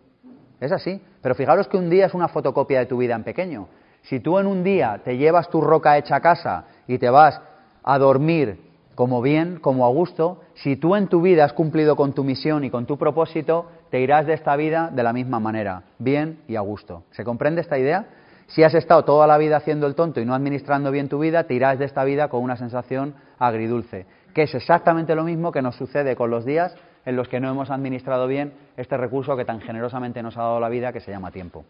Es 0.61 0.73
así. 0.73 1.03
Pero 1.23 1.35
fijaros 1.35 1.69
que 1.69 1.77
un 1.77 1.91
día 1.91 2.07
es 2.07 2.15
una 2.15 2.29
fotocopia 2.29 2.81
de 2.81 2.87
tu 2.87 2.99
vida 2.99 3.15
en 3.15 3.25
pequeño. 3.25 3.69
Si 4.09 4.21
tú 4.21 4.39
en 4.39 4.47
un 4.47 4.65
día 4.65 5.03
te 5.05 5.19
llevas 5.19 5.51
tu 5.51 5.61
roca 5.61 5.99
hecha 5.99 6.17
a 6.17 6.21
casa 6.23 6.65
y 6.87 6.97
te 6.97 7.11
vas 7.11 7.43
a 7.83 7.99
dormir 7.99 8.59
como 8.95 9.21
bien, 9.21 9.59
como 9.61 9.85
a 9.85 9.91
gusto, 9.91 10.41
si 10.55 10.77
tú 10.77 10.97
en 10.97 11.09
tu 11.09 11.21
vida 11.21 11.45
has 11.45 11.53
cumplido 11.53 11.95
con 11.95 12.15
tu 12.15 12.25
misión 12.25 12.65
y 12.65 12.71
con 12.71 12.87
tu 12.87 12.97
propósito, 12.97 13.67
te 13.91 14.01
irás 14.01 14.27
de 14.27 14.33
esta 14.33 14.57
vida 14.57 14.89
de 14.91 15.03
la 15.03 15.13
misma 15.13 15.41
manera, 15.41 15.83
bien 15.99 16.41
y 16.49 16.57
a 16.57 16.61
gusto. 16.63 17.05
¿Se 17.11 17.23
comprende 17.23 17.61
esta 17.61 17.79
idea? 17.79 18.07
Si 18.47 18.63
has 18.63 18.73
estado 18.73 19.05
toda 19.05 19.27
la 19.27 19.37
vida 19.37 19.59
haciendo 19.59 19.87
el 19.87 19.95
tonto 19.95 20.23
y 20.23 20.25
no 20.25 20.35
administrando 20.35 20.91
bien 20.91 21.11
tu 21.11 21.19
vida, 21.19 21.45
te 21.45 21.53
irás 21.53 21.79
de 21.79 21.85
esta 21.85 22.03
vida 22.05 22.29
con 22.29 22.43
una 22.43 22.57
sensación 22.57 23.15
agridulce, 23.39 24.07
que 24.33 24.45
es 24.45 24.55
exactamente 24.55 25.15
lo 25.15 25.25
mismo 25.25 25.53
que 25.53 25.61
nos 25.61 25.77
sucede 25.77 26.17
con 26.17 26.31
los 26.31 26.47
días 26.47 26.75
en 27.05 27.15
los 27.15 27.29
que 27.29 27.41
no 27.41 27.51
hemos 27.51 27.71
administrado 27.71 28.27
bien 28.27 28.55
este 28.79 28.97
recurso 28.97 29.37
que 29.37 29.45
tan 29.45 29.61
generosamente 29.61 30.23
nos 30.23 30.39
ha 30.39 30.43
dado 30.45 30.61
la 30.61 30.71
vida, 30.71 30.95
que 30.95 31.01
se 31.01 31.11
llama 31.11 31.31
tiempo. 31.31 31.67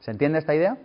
¿Se 0.00 0.10
entiende 0.10 0.40
esta 0.40 0.54
idea? 0.54 0.76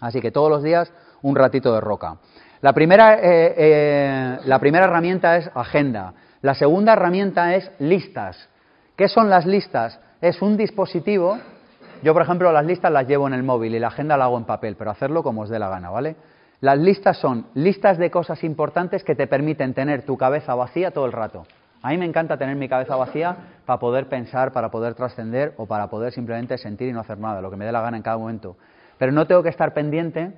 Así 0.00 0.20
que 0.20 0.30
todos 0.30 0.50
los 0.50 0.62
días 0.62 0.92
un 1.22 1.36
ratito 1.36 1.72
de 1.74 1.80
roca. 1.80 2.16
La 2.60 2.72
primera, 2.72 3.14
eh, 3.14 3.54
eh, 3.56 4.38
la 4.44 4.58
primera 4.58 4.86
herramienta 4.86 5.36
es 5.36 5.50
agenda. 5.54 6.14
La 6.42 6.54
segunda 6.54 6.92
herramienta 6.92 7.54
es 7.54 7.70
listas. 7.78 8.48
¿Qué 8.96 9.08
son 9.08 9.28
las 9.28 9.46
listas? 9.46 10.00
Es 10.20 10.40
un 10.42 10.56
dispositivo. 10.56 11.38
Yo, 12.02 12.12
por 12.12 12.22
ejemplo, 12.22 12.52
las 12.52 12.64
listas 12.64 12.92
las 12.92 13.06
llevo 13.06 13.26
en 13.26 13.34
el 13.34 13.42
móvil 13.42 13.74
y 13.74 13.78
la 13.78 13.88
agenda 13.88 14.16
la 14.16 14.24
hago 14.24 14.38
en 14.38 14.44
papel, 14.44 14.76
pero 14.76 14.90
hacerlo 14.90 15.22
como 15.22 15.42
os 15.42 15.48
dé 15.48 15.58
la 15.58 15.68
gana, 15.68 15.90
¿vale? 15.90 16.16
Las 16.60 16.78
listas 16.78 17.18
son 17.18 17.46
listas 17.54 17.98
de 17.98 18.10
cosas 18.10 18.42
importantes 18.42 19.04
que 19.04 19.14
te 19.14 19.26
permiten 19.26 19.74
tener 19.74 20.06
tu 20.06 20.16
cabeza 20.16 20.54
vacía 20.54 20.90
todo 20.90 21.04
el 21.04 21.12
rato. 21.12 21.46
A 21.82 21.90
mí 21.90 21.98
me 21.98 22.06
encanta 22.06 22.38
tener 22.38 22.56
mi 22.56 22.68
cabeza 22.68 22.96
vacía 22.96 23.36
para 23.66 23.78
poder 23.78 24.08
pensar, 24.08 24.52
para 24.52 24.70
poder 24.70 24.94
trascender 24.94 25.52
o 25.58 25.66
para 25.66 25.88
poder 25.88 26.12
simplemente 26.12 26.56
sentir 26.56 26.88
y 26.88 26.92
no 26.92 27.00
hacer 27.00 27.18
nada, 27.18 27.40
lo 27.42 27.50
que 27.50 27.56
me 27.56 27.66
dé 27.66 27.72
la 27.72 27.82
gana 27.82 27.96
en 27.98 28.02
cada 28.02 28.16
momento. 28.16 28.56
Pero 28.98 29.12
no 29.12 29.26
tengo 29.26 29.42
que 29.42 29.48
estar 29.48 29.74
pendiente 29.74 30.32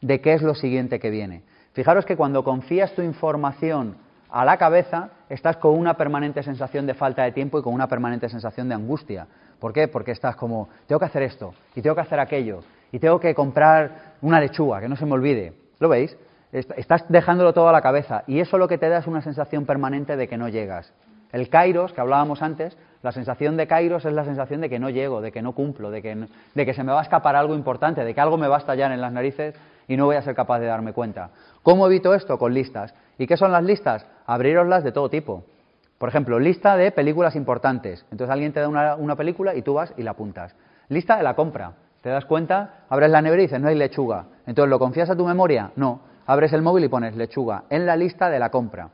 de 0.00 0.20
qué 0.20 0.34
es 0.34 0.42
lo 0.42 0.54
siguiente 0.54 1.00
que 1.00 1.10
viene. 1.10 1.42
Fijaros 1.72 2.04
que 2.04 2.16
cuando 2.16 2.44
confías 2.44 2.92
tu 2.92 3.02
información 3.02 3.96
a 4.30 4.44
la 4.44 4.56
cabeza, 4.56 5.10
estás 5.28 5.56
con 5.56 5.78
una 5.78 5.94
permanente 5.94 6.42
sensación 6.42 6.86
de 6.86 6.94
falta 6.94 7.22
de 7.22 7.32
tiempo 7.32 7.58
y 7.58 7.62
con 7.62 7.74
una 7.74 7.86
permanente 7.86 8.28
sensación 8.28 8.68
de 8.68 8.74
angustia. 8.74 9.26
¿Por 9.58 9.72
qué? 9.72 9.88
Porque 9.88 10.10
estás 10.10 10.36
como, 10.36 10.68
tengo 10.86 10.98
que 10.98 11.06
hacer 11.06 11.22
esto, 11.22 11.54
y 11.74 11.82
tengo 11.82 11.94
que 11.94 12.00
hacer 12.00 12.18
aquello, 12.18 12.64
y 12.90 12.98
tengo 12.98 13.20
que 13.20 13.34
comprar 13.34 14.14
una 14.20 14.40
lechuga, 14.40 14.80
que 14.80 14.88
no 14.88 14.96
se 14.96 15.06
me 15.06 15.12
olvide. 15.12 15.52
¿Lo 15.78 15.88
veis? 15.88 16.16
Estás 16.50 17.04
dejándolo 17.08 17.52
todo 17.52 17.68
a 17.68 17.72
la 17.72 17.80
cabeza, 17.80 18.24
y 18.26 18.40
eso 18.40 18.58
lo 18.58 18.68
que 18.68 18.78
te 18.78 18.88
da 18.88 18.98
es 18.98 19.06
una 19.06 19.22
sensación 19.22 19.64
permanente 19.64 20.16
de 20.16 20.28
que 20.28 20.36
no 20.36 20.48
llegas. 20.48 20.92
El 21.32 21.48
kairos, 21.48 21.92
que 21.92 22.00
hablábamos 22.00 22.42
antes, 22.42 22.76
la 23.02 23.10
sensación 23.10 23.56
de 23.56 23.66
kairos 23.66 24.04
es 24.04 24.12
la 24.12 24.24
sensación 24.24 24.60
de 24.60 24.68
que 24.68 24.78
no 24.78 24.90
llego, 24.90 25.20
de 25.20 25.32
que 25.32 25.42
no 25.42 25.52
cumplo, 25.52 25.90
de 25.90 26.02
que, 26.02 26.28
de 26.54 26.66
que 26.66 26.74
se 26.74 26.84
me 26.84 26.92
va 26.92 27.00
a 27.00 27.02
escapar 27.02 27.34
algo 27.34 27.54
importante, 27.54 28.04
de 28.04 28.14
que 28.14 28.20
algo 28.20 28.36
me 28.36 28.48
va 28.48 28.56
a 28.56 28.58
estallar 28.58 28.92
en 28.92 29.00
las 29.00 29.12
narices 29.12 29.54
y 29.88 29.96
no 29.96 30.06
voy 30.06 30.16
a 30.16 30.22
ser 30.22 30.34
capaz 30.34 30.60
de 30.60 30.66
darme 30.66 30.92
cuenta. 30.92 31.30
¿Cómo 31.62 31.86
evito 31.86 32.14
esto? 32.14 32.38
Con 32.38 32.54
listas. 32.54 32.94
¿Y 33.18 33.26
qué 33.26 33.36
son 33.36 33.50
las 33.50 33.64
listas? 33.64 34.06
Abriroslas 34.26 34.84
de 34.84 34.92
todo 34.92 35.08
tipo. 35.08 35.44
Por 35.98 36.08
ejemplo, 36.08 36.38
lista 36.38 36.76
de 36.76 36.92
películas 36.92 37.36
importantes. 37.36 38.04
Entonces 38.10 38.32
alguien 38.32 38.52
te 38.52 38.60
da 38.60 38.68
una, 38.68 39.16
película 39.16 39.54
y 39.54 39.62
tú 39.62 39.74
vas 39.74 39.92
y 39.96 40.02
la 40.02 40.12
apuntas. 40.12 40.54
Lista 40.88 41.16
de 41.16 41.22
la 41.22 41.34
compra. 41.34 41.72
Te 42.02 42.08
das 42.08 42.24
cuenta, 42.24 42.84
abres 42.88 43.10
la 43.10 43.22
nevera 43.22 43.42
y 43.42 43.46
dices, 43.46 43.60
no 43.60 43.68
hay 43.68 43.76
lechuga. 43.76 44.26
Entonces, 44.46 44.68
¿lo 44.68 44.78
confías 44.78 45.08
a 45.10 45.16
tu 45.16 45.24
memoria? 45.24 45.70
No. 45.76 46.00
Abres 46.26 46.52
el 46.52 46.62
móvil 46.62 46.84
y 46.84 46.88
pones 46.88 47.16
lechuga 47.16 47.64
en 47.70 47.86
la 47.86 47.96
lista 47.96 48.30
de 48.30 48.38
la 48.38 48.50
compra. 48.50 48.90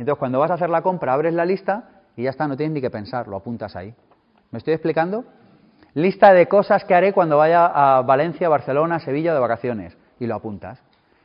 Entonces, 0.00 0.18
cuando 0.18 0.38
vas 0.38 0.50
a 0.50 0.54
hacer 0.54 0.70
la 0.70 0.80
compra, 0.80 1.12
abres 1.12 1.34
la 1.34 1.44
lista 1.44 1.84
y 2.16 2.22
ya 2.22 2.30
está, 2.30 2.48
no 2.48 2.56
tienes 2.56 2.72
ni 2.72 2.80
que 2.80 2.88
pensar, 2.88 3.28
lo 3.28 3.36
apuntas 3.36 3.76
ahí. 3.76 3.92
¿Me 4.50 4.56
estoy 4.56 4.72
explicando? 4.72 5.26
Lista 5.92 6.32
de 6.32 6.48
cosas 6.48 6.84
que 6.86 6.94
haré 6.94 7.12
cuando 7.12 7.36
vaya 7.36 7.66
a 7.66 8.00
Valencia, 8.00 8.48
Barcelona, 8.48 8.98
Sevilla 8.98 9.34
de 9.34 9.40
vacaciones 9.40 9.98
y 10.18 10.26
lo 10.26 10.36
apuntas. 10.36 10.82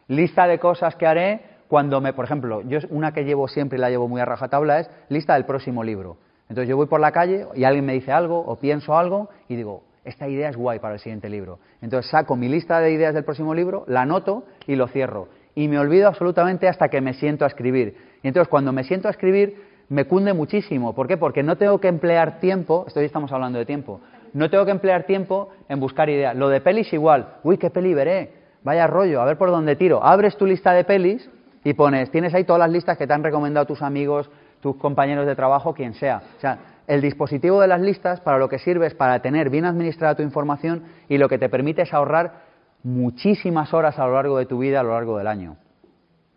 Lista 0.10 0.46
de 0.46 0.60
cosas 0.60 0.98
que 0.98 1.08
haré 1.08 1.42
cuando 1.70 2.02
me, 2.02 2.12
por 2.12 2.26
ejemplo, 2.26 2.64
yo 2.64 2.80
una 2.90 3.14
que 3.14 3.24
llevo 3.24 3.48
siempre 3.48 3.78
y 3.78 3.82
la 3.82 3.90
llevo 3.90 4.10
muy 4.10 4.20
a 4.20 4.26
rajatabla 4.26 4.82
es 4.82 4.92
lista 5.08 5.36
del 5.36 5.46
próximo 5.46 5.82
libro. 5.82 6.18
Entonces 6.50 6.68
yo 6.68 6.76
voy 6.76 6.88
por 6.88 7.00
la 7.00 7.14
calle 7.14 7.48
y 7.56 7.64
alguien 7.64 7.86
me 7.86 7.94
dice 7.94 8.12
algo 8.12 8.40
o 8.40 8.58
pienso 8.58 8.98
algo 8.98 9.30
y 9.48 9.56
digo, 9.56 9.84
esta 10.04 10.28
idea 10.28 10.50
es 10.50 10.58
guay 10.58 10.80
para 10.80 10.96
el 10.96 11.00
siguiente 11.00 11.30
libro. 11.30 11.60
Entonces 11.82 12.12
saco 12.12 12.36
mi 12.36 12.50
lista 12.50 12.82
de 12.82 12.92
ideas 12.92 13.14
del 13.14 13.24
próximo 13.24 13.56
libro, 13.56 13.86
la 13.88 14.02
anoto 14.02 14.44
y 14.68 14.76
lo 14.76 14.90
cierro. 14.90 15.30
Y 15.56 15.70
me 15.70 15.80
olvido 15.80 16.10
absolutamente 16.10 16.68
hasta 16.68 16.90
que 16.90 17.00
me 17.00 17.14
siento 17.14 17.46
a 17.46 17.48
escribir. 17.48 18.05
Y 18.26 18.28
entonces 18.28 18.48
cuando 18.48 18.74
me 18.74 18.84
siento 18.84 19.08
a 19.08 19.12
escribir 19.12 19.62
me 19.88 20.06
cunde 20.06 20.34
muchísimo. 20.34 20.96
¿Por 20.96 21.08
qué? 21.08 21.16
Porque 21.16 21.44
no 21.44 21.58
tengo 21.58 21.80
que 21.80 21.88
emplear 21.88 22.40
tiempo, 22.40 22.86
esto 22.88 23.00
ya 23.00 23.06
estamos 23.06 23.32
hablando 23.32 23.60
de 23.60 23.68
tiempo, 23.68 24.02
no 24.34 24.50
tengo 24.50 24.66
que 24.66 24.72
emplear 24.72 25.04
tiempo 25.04 25.50
en 25.70 25.80
buscar 25.80 26.10
ideas. 26.10 26.36
Lo 26.36 26.50
de 26.50 26.60
pelis 26.60 26.92
igual, 26.92 27.36
uy, 27.44 27.60
¿qué 27.60 27.70
peli 27.70 27.94
veré? 27.94 28.34
Vaya 28.64 28.88
rollo, 28.88 29.22
a 29.22 29.26
ver 29.26 29.38
por 29.38 29.52
dónde 29.52 29.76
tiro. 29.76 30.04
Abres 30.04 30.38
tu 30.38 30.48
lista 30.48 30.74
de 30.74 30.84
pelis 30.84 31.30
y 31.64 31.76
pones, 31.76 32.10
tienes 32.10 32.34
ahí 32.34 32.46
todas 32.46 32.62
las 32.62 32.72
listas 32.72 32.98
que 32.98 33.06
te 33.06 33.14
han 33.14 33.24
recomendado 33.24 33.68
tus 33.68 33.84
amigos, 33.84 34.28
tus 34.60 34.76
compañeros 34.78 35.28
de 35.28 35.36
trabajo, 35.36 35.76
quien 35.76 35.94
sea. 35.94 36.24
O 36.36 36.40
sea, 36.40 36.58
el 36.88 37.02
dispositivo 37.02 37.62
de 37.62 37.68
las 37.68 37.80
listas 37.80 38.22
para 38.22 38.40
lo 38.40 38.50
que 38.50 38.58
sirve 38.58 38.88
es 38.88 38.96
para 38.96 39.20
tener 39.20 39.52
bien 39.52 39.66
administrada 39.66 40.16
tu 40.16 40.24
información 40.24 40.82
y 41.08 41.20
lo 41.20 41.30
que 41.30 41.38
te 41.38 41.48
permite 41.48 41.84
es 41.84 41.94
ahorrar 41.94 42.42
muchísimas 42.82 43.72
horas 43.72 44.00
a 44.00 44.08
lo 44.08 44.14
largo 44.14 44.40
de 44.40 44.48
tu 44.48 44.58
vida, 44.58 44.80
a 44.80 44.84
lo 44.84 44.94
largo 44.94 45.16
del 45.16 45.28
año. 45.28 45.58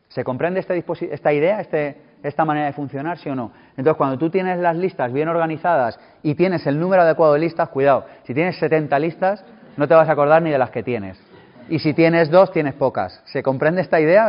¿Se 0.09 0.25
comprende 0.25 0.61
este 0.61 0.85
esta 1.11 1.33
idea, 1.33 1.61
este, 1.61 1.97
esta 2.23 2.45
manera 2.45 2.67
de 2.67 2.73
funcionar, 2.73 3.19
sí 3.19 3.29
o 3.29 3.35
no? 3.35 3.53
Entonces, 3.77 3.97
cuando 3.97 4.19
tú 4.19 4.31
tienes 4.31 4.59
las 4.59 4.77
listas 4.77 5.13
bien 5.13 5.29
organizadas 5.29 5.99
y 6.23 6.35
tienes 6.35 6.67
el 6.67 6.81
número 6.81 7.03
adecuado 7.03 7.35
de 7.35 7.41
listas, 7.41 7.69
cuidado, 7.69 8.07
si 8.25 8.35
tienes 8.35 8.59
70 8.59 8.99
listas, 8.99 9.45
no 9.77 9.87
te 9.87 9.95
vas 9.95 10.09
a 10.09 10.13
acordar 10.13 10.43
ni 10.43 10.51
de 10.51 10.59
las 10.59 10.71
que 10.71 10.83
tienes 10.83 11.19
y 11.69 11.79
si 11.79 11.95
tienes 11.95 12.31
dos, 12.31 12.51
tienes 12.53 12.75
pocas. 12.75 13.23
¿Se 13.27 13.43
comprende 13.43 13.81
esta 13.81 14.01
idea? 14.01 14.29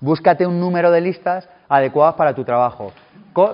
búscate 0.00 0.46
un 0.46 0.58
número 0.58 0.90
de 0.90 1.00
listas 1.00 1.48
adecuadas 1.68 2.14
para 2.14 2.34
tu 2.34 2.44
trabajo. 2.44 2.92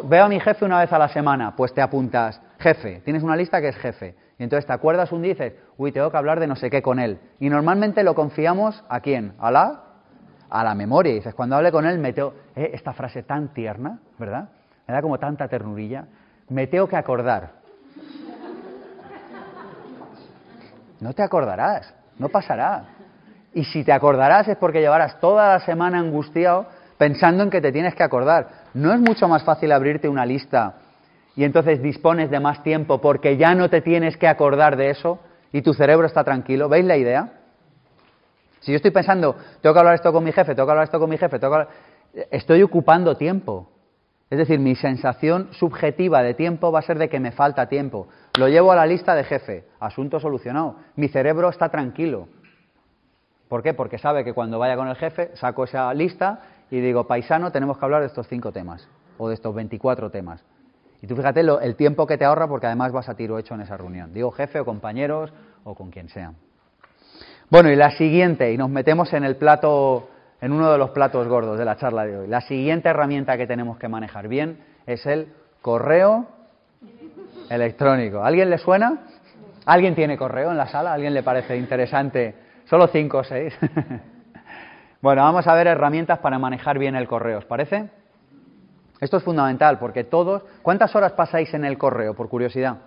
veo 0.04 0.24
a 0.24 0.28
mi 0.28 0.38
jefe 0.38 0.64
una 0.64 0.80
vez 0.80 0.92
a 0.92 0.98
la 0.98 1.08
semana, 1.08 1.54
pues 1.56 1.74
te 1.74 1.82
apuntas, 1.82 2.40
jefe, 2.58 3.00
tienes 3.04 3.22
una 3.22 3.36
lista 3.36 3.60
que 3.60 3.68
es 3.68 3.76
jefe. 3.76 4.14
Y 4.38 4.44
entonces 4.44 4.66
te 4.66 4.72
acuerdas 4.72 5.12
un 5.12 5.22
día 5.22 5.32
y 5.32 5.34
dices, 5.34 5.54
uy, 5.78 5.92
tengo 5.92 6.10
que 6.10 6.16
hablar 6.16 6.38
de 6.40 6.46
no 6.46 6.56
sé 6.56 6.70
qué 6.70 6.82
con 6.82 6.98
él. 6.98 7.18
Y 7.40 7.48
normalmente 7.48 8.04
lo 8.04 8.14
confiamos 8.14 8.84
a 8.88 9.00
quién? 9.00 9.32
A 9.38 9.50
la, 9.50 9.82
a 10.50 10.64
la 10.64 10.74
memoria. 10.74 11.12
Y 11.12 11.16
dices, 11.16 11.34
cuando 11.34 11.56
hable 11.56 11.72
con 11.72 11.86
él, 11.86 11.98
me 11.98 12.12
tengo, 12.12 12.34
eh, 12.54 12.70
esta 12.74 12.92
frase 12.92 13.22
tan 13.22 13.52
tierna, 13.52 13.98
¿verdad? 14.18 14.48
Me 14.86 14.94
da 14.94 15.02
como 15.02 15.18
tanta 15.18 15.48
ternurilla. 15.48 16.06
Me 16.48 16.66
tengo 16.66 16.86
que 16.86 16.96
acordar. 16.96 17.50
No 21.00 21.12
te 21.12 21.22
acordarás, 21.22 21.92
no 22.18 22.28
pasará. 22.28 22.84
Y 23.52 23.64
si 23.64 23.84
te 23.84 23.92
acordarás 23.92 24.48
es 24.48 24.56
porque 24.56 24.80
llevarás 24.80 25.20
toda 25.20 25.54
la 25.54 25.60
semana 25.60 25.98
angustiado 25.98 26.66
pensando 26.98 27.42
en 27.42 27.50
que 27.50 27.60
te 27.60 27.72
tienes 27.72 27.94
que 27.94 28.02
acordar. 28.02 28.48
¿No 28.74 28.92
es 28.92 29.00
mucho 29.00 29.28
más 29.28 29.44
fácil 29.44 29.72
abrirte 29.72 30.08
una 30.08 30.24
lista 30.24 30.74
y 31.34 31.44
entonces 31.44 31.82
dispones 31.82 32.30
de 32.30 32.40
más 32.40 32.62
tiempo 32.62 33.00
porque 33.00 33.36
ya 33.36 33.54
no 33.54 33.68
te 33.68 33.82
tienes 33.82 34.16
que 34.16 34.28
acordar 34.28 34.76
de 34.76 34.90
eso 34.90 35.18
y 35.52 35.62
tu 35.62 35.74
cerebro 35.74 36.06
está 36.06 36.24
tranquilo? 36.24 36.68
¿Veis 36.68 36.84
la 36.84 36.96
idea? 36.96 37.35
Si 38.66 38.72
yo 38.72 38.76
estoy 38.76 38.90
pensando, 38.90 39.36
tengo 39.60 39.72
que 39.72 39.78
hablar 39.78 39.94
esto 39.94 40.12
con 40.12 40.24
mi 40.24 40.32
jefe, 40.32 40.56
tengo 40.56 40.66
que 40.66 40.72
hablar 40.72 40.86
esto 40.86 40.98
con 40.98 41.08
mi 41.08 41.16
jefe, 41.16 41.38
tengo 41.38 41.56
que 41.56 42.26
estoy 42.32 42.64
ocupando 42.64 43.16
tiempo. 43.16 43.70
Es 44.28 44.38
decir, 44.38 44.58
mi 44.58 44.74
sensación 44.74 45.50
subjetiva 45.52 46.20
de 46.20 46.34
tiempo 46.34 46.72
va 46.72 46.80
a 46.80 46.82
ser 46.82 46.98
de 46.98 47.08
que 47.08 47.20
me 47.20 47.30
falta 47.30 47.68
tiempo. 47.68 48.08
Lo 48.36 48.48
llevo 48.48 48.72
a 48.72 48.74
la 48.74 48.84
lista 48.84 49.14
de 49.14 49.22
jefe, 49.22 49.66
asunto 49.78 50.18
solucionado. 50.18 50.78
Mi 50.96 51.06
cerebro 51.06 51.48
está 51.48 51.68
tranquilo. 51.68 52.26
¿Por 53.48 53.62
qué? 53.62 53.72
Porque 53.72 53.98
sabe 53.98 54.24
que 54.24 54.34
cuando 54.34 54.58
vaya 54.58 54.74
con 54.74 54.88
el 54.88 54.96
jefe 54.96 55.30
saco 55.34 55.62
esa 55.62 55.94
lista 55.94 56.40
y 56.68 56.80
digo, 56.80 57.06
paisano, 57.06 57.52
tenemos 57.52 57.78
que 57.78 57.84
hablar 57.84 58.00
de 58.00 58.08
estos 58.08 58.26
cinco 58.26 58.50
temas 58.50 58.88
o 59.16 59.28
de 59.28 59.34
estos 59.34 59.54
24 59.54 60.10
temas. 60.10 60.42
Y 61.00 61.06
tú 61.06 61.14
fíjate 61.14 61.40
el 61.40 61.76
tiempo 61.76 62.04
que 62.04 62.18
te 62.18 62.24
ahorra 62.24 62.48
porque 62.48 62.66
además 62.66 62.90
vas 62.90 63.08
a 63.08 63.14
tiro 63.14 63.38
hecho 63.38 63.54
en 63.54 63.60
esa 63.60 63.76
reunión. 63.76 64.12
Digo 64.12 64.32
jefe 64.32 64.58
o 64.58 64.64
compañeros 64.64 65.32
o 65.62 65.76
con 65.76 65.92
quien 65.92 66.08
sea. 66.08 66.32
Bueno, 67.48 67.70
y 67.70 67.76
la 67.76 67.90
siguiente, 67.92 68.52
y 68.52 68.56
nos 68.56 68.70
metemos 68.70 69.12
en 69.12 69.24
el 69.24 69.36
plato, 69.36 70.08
en 70.40 70.52
uno 70.52 70.72
de 70.72 70.78
los 70.78 70.90
platos 70.90 71.28
gordos 71.28 71.58
de 71.58 71.64
la 71.64 71.76
charla 71.76 72.04
de 72.04 72.18
hoy. 72.18 72.26
La 72.26 72.40
siguiente 72.40 72.88
herramienta 72.88 73.36
que 73.36 73.46
tenemos 73.46 73.78
que 73.78 73.88
manejar 73.88 74.26
bien 74.26 74.58
es 74.86 75.06
el 75.06 75.28
correo 75.62 76.26
electrónico. 77.48 78.24
¿Alguien 78.24 78.50
le 78.50 78.58
suena? 78.58 78.98
¿Alguien 79.64 79.94
tiene 79.94 80.16
correo 80.18 80.50
en 80.50 80.56
la 80.56 80.66
sala? 80.66 80.92
¿Alguien 80.92 81.14
le 81.14 81.22
parece 81.22 81.56
interesante 81.56 82.34
Solo 82.68 82.88
cinco 82.88 83.18
o 83.18 83.24
seis. 83.24 83.56
Bueno, 85.02 85.22
vamos 85.22 85.46
a 85.46 85.54
ver 85.54 85.68
herramientas 85.68 86.18
para 86.18 86.38
manejar 86.38 86.78
bien 86.80 86.96
el 86.96 87.06
correo, 87.06 87.38
¿os 87.38 87.44
parece? 87.44 87.90
Esto 88.98 89.18
es 89.18 89.22
fundamental 89.22 89.78
porque 89.78 90.02
todos... 90.02 90.42
¿Cuántas 90.62 90.96
horas 90.96 91.12
pasáis 91.12 91.52
en 91.54 91.64
el 91.64 91.78
correo, 91.78 92.14
por 92.14 92.28
curiosidad? 92.28 92.78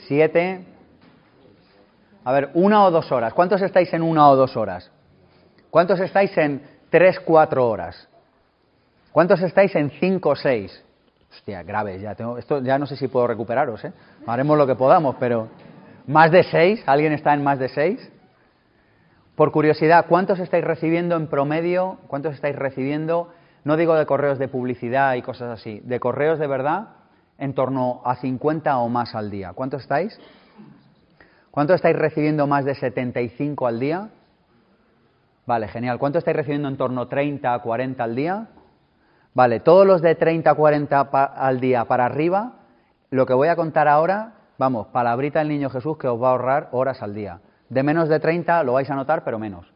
Siete. 0.00 0.77
A 2.24 2.32
ver, 2.32 2.50
una 2.54 2.84
o 2.84 2.90
dos 2.90 3.10
horas. 3.12 3.32
¿Cuántos 3.32 3.62
estáis 3.62 3.92
en 3.92 4.02
una 4.02 4.28
o 4.28 4.36
dos 4.36 4.56
horas? 4.56 4.90
¿Cuántos 5.70 6.00
estáis 6.00 6.36
en 6.38 6.62
tres, 6.90 7.20
cuatro 7.20 7.68
horas? 7.68 8.08
¿Cuántos 9.12 9.40
estáis 9.42 9.74
en 9.76 9.90
cinco 9.98 10.30
o 10.30 10.36
seis? 10.36 10.84
Hostia, 11.30 11.62
grave, 11.62 12.00
ya 12.00 12.14
tengo, 12.14 12.38
esto 12.38 12.60
ya 12.62 12.78
no 12.78 12.86
sé 12.86 12.96
si 12.96 13.08
puedo 13.08 13.26
recuperaros, 13.26 13.84
¿eh? 13.84 13.92
Haremos 14.26 14.56
lo 14.56 14.66
que 14.66 14.74
podamos, 14.74 15.16
pero 15.20 15.48
¿más 16.06 16.30
de 16.30 16.42
seis? 16.44 16.82
¿Alguien 16.86 17.12
está 17.12 17.34
en 17.34 17.44
más 17.44 17.58
de 17.58 17.68
seis? 17.68 18.10
Por 19.34 19.52
curiosidad, 19.52 20.06
¿cuántos 20.08 20.38
estáis 20.40 20.64
recibiendo 20.64 21.16
en 21.16 21.28
promedio? 21.28 21.98
¿Cuántos 22.08 22.34
estáis 22.34 22.56
recibiendo? 22.56 23.30
No 23.64 23.76
digo 23.76 23.94
de 23.94 24.06
correos 24.06 24.38
de 24.38 24.48
publicidad 24.48 25.14
y 25.14 25.22
cosas 25.22 25.60
así, 25.60 25.80
de 25.84 26.00
correos 26.00 26.38
de 26.38 26.46
verdad 26.46 26.88
en 27.38 27.54
torno 27.54 28.02
a 28.04 28.16
50 28.16 28.78
o 28.78 28.88
más 28.88 29.14
al 29.14 29.30
día. 29.30 29.52
¿Cuántos 29.52 29.82
estáis? 29.82 30.18
¿Cuántos 31.58 31.74
estáis 31.74 31.96
recibiendo 31.96 32.46
más 32.46 32.64
de 32.64 32.76
75 32.76 33.66
al 33.66 33.80
día? 33.80 34.10
Vale, 35.44 35.66
genial. 35.66 35.98
¿Cuántos 35.98 36.20
estáis 36.20 36.36
recibiendo 36.36 36.68
en 36.68 36.76
torno 36.76 37.00
a 37.00 37.08
30, 37.08 37.58
40 37.58 38.04
al 38.04 38.14
día? 38.14 38.46
Vale, 39.34 39.58
todos 39.58 39.84
los 39.84 40.00
de 40.00 40.14
30, 40.14 40.54
40 40.54 41.00
al 41.00 41.58
día 41.58 41.84
para 41.86 42.06
arriba, 42.06 42.52
lo 43.10 43.26
que 43.26 43.34
voy 43.34 43.48
a 43.48 43.56
contar 43.56 43.88
ahora, 43.88 44.34
vamos, 44.56 44.86
palabrita 44.92 45.40
del 45.40 45.48
niño 45.48 45.68
Jesús 45.68 45.98
que 45.98 46.06
os 46.06 46.22
va 46.22 46.28
a 46.28 46.30
ahorrar 46.30 46.68
horas 46.70 47.02
al 47.02 47.12
día. 47.12 47.40
De 47.68 47.82
menos 47.82 48.08
de 48.08 48.20
30 48.20 48.62
lo 48.62 48.74
vais 48.74 48.88
a 48.88 48.94
notar, 48.94 49.24
pero 49.24 49.40
menos. 49.40 49.66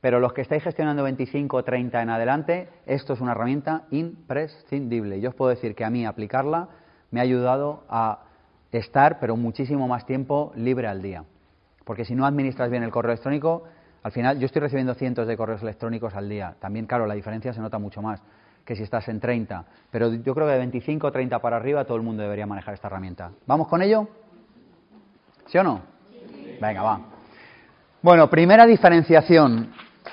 Pero 0.00 0.20
los 0.20 0.34
que 0.34 0.42
estáis 0.42 0.62
gestionando 0.62 1.02
25 1.02 1.56
o 1.56 1.64
30 1.64 2.00
en 2.00 2.10
adelante, 2.10 2.68
esto 2.86 3.14
es 3.14 3.20
una 3.20 3.32
herramienta 3.32 3.86
imprescindible. 3.90 5.20
Yo 5.20 5.30
os 5.30 5.34
puedo 5.34 5.50
decir 5.50 5.74
que 5.74 5.84
a 5.84 5.90
mí 5.90 6.06
aplicarla 6.06 6.68
me 7.10 7.18
ha 7.18 7.24
ayudado 7.24 7.82
a 7.88 8.20
estar, 8.78 9.18
pero 9.20 9.36
muchísimo 9.36 9.88
más 9.88 10.06
tiempo 10.06 10.52
libre 10.56 10.88
al 10.88 11.02
día. 11.02 11.24
Porque 11.84 12.04
si 12.04 12.14
no 12.14 12.26
administras 12.26 12.70
bien 12.70 12.82
el 12.82 12.90
correo 12.90 13.12
electrónico, 13.12 13.64
al 14.02 14.12
final 14.12 14.38
yo 14.38 14.46
estoy 14.46 14.60
recibiendo 14.60 14.94
cientos 14.94 15.26
de 15.26 15.36
correos 15.36 15.62
electrónicos 15.62 16.14
al 16.14 16.28
día. 16.28 16.54
También, 16.60 16.86
claro, 16.86 17.06
la 17.06 17.14
diferencia 17.14 17.52
se 17.52 17.60
nota 17.60 17.78
mucho 17.78 18.02
más 18.02 18.22
que 18.64 18.74
si 18.74 18.82
estás 18.82 19.08
en 19.08 19.20
30. 19.20 19.64
Pero 19.90 20.12
yo 20.12 20.34
creo 20.34 20.46
que 20.46 20.52
de 20.52 20.58
25 20.58 21.06
o 21.06 21.12
30 21.12 21.38
para 21.38 21.56
arriba 21.56 21.84
todo 21.84 21.96
el 21.96 22.02
mundo 22.02 22.22
debería 22.22 22.46
manejar 22.46 22.74
esta 22.74 22.88
herramienta. 22.88 23.30
¿Vamos 23.46 23.68
con 23.68 23.82
ello? 23.82 24.08
¿Sí 25.46 25.58
o 25.58 25.62
no? 25.62 25.82
Venga, 26.60 26.82
va. 26.82 27.00
Bueno, 28.02 28.28
primera 28.28 28.66
diferenciación. 28.66 29.72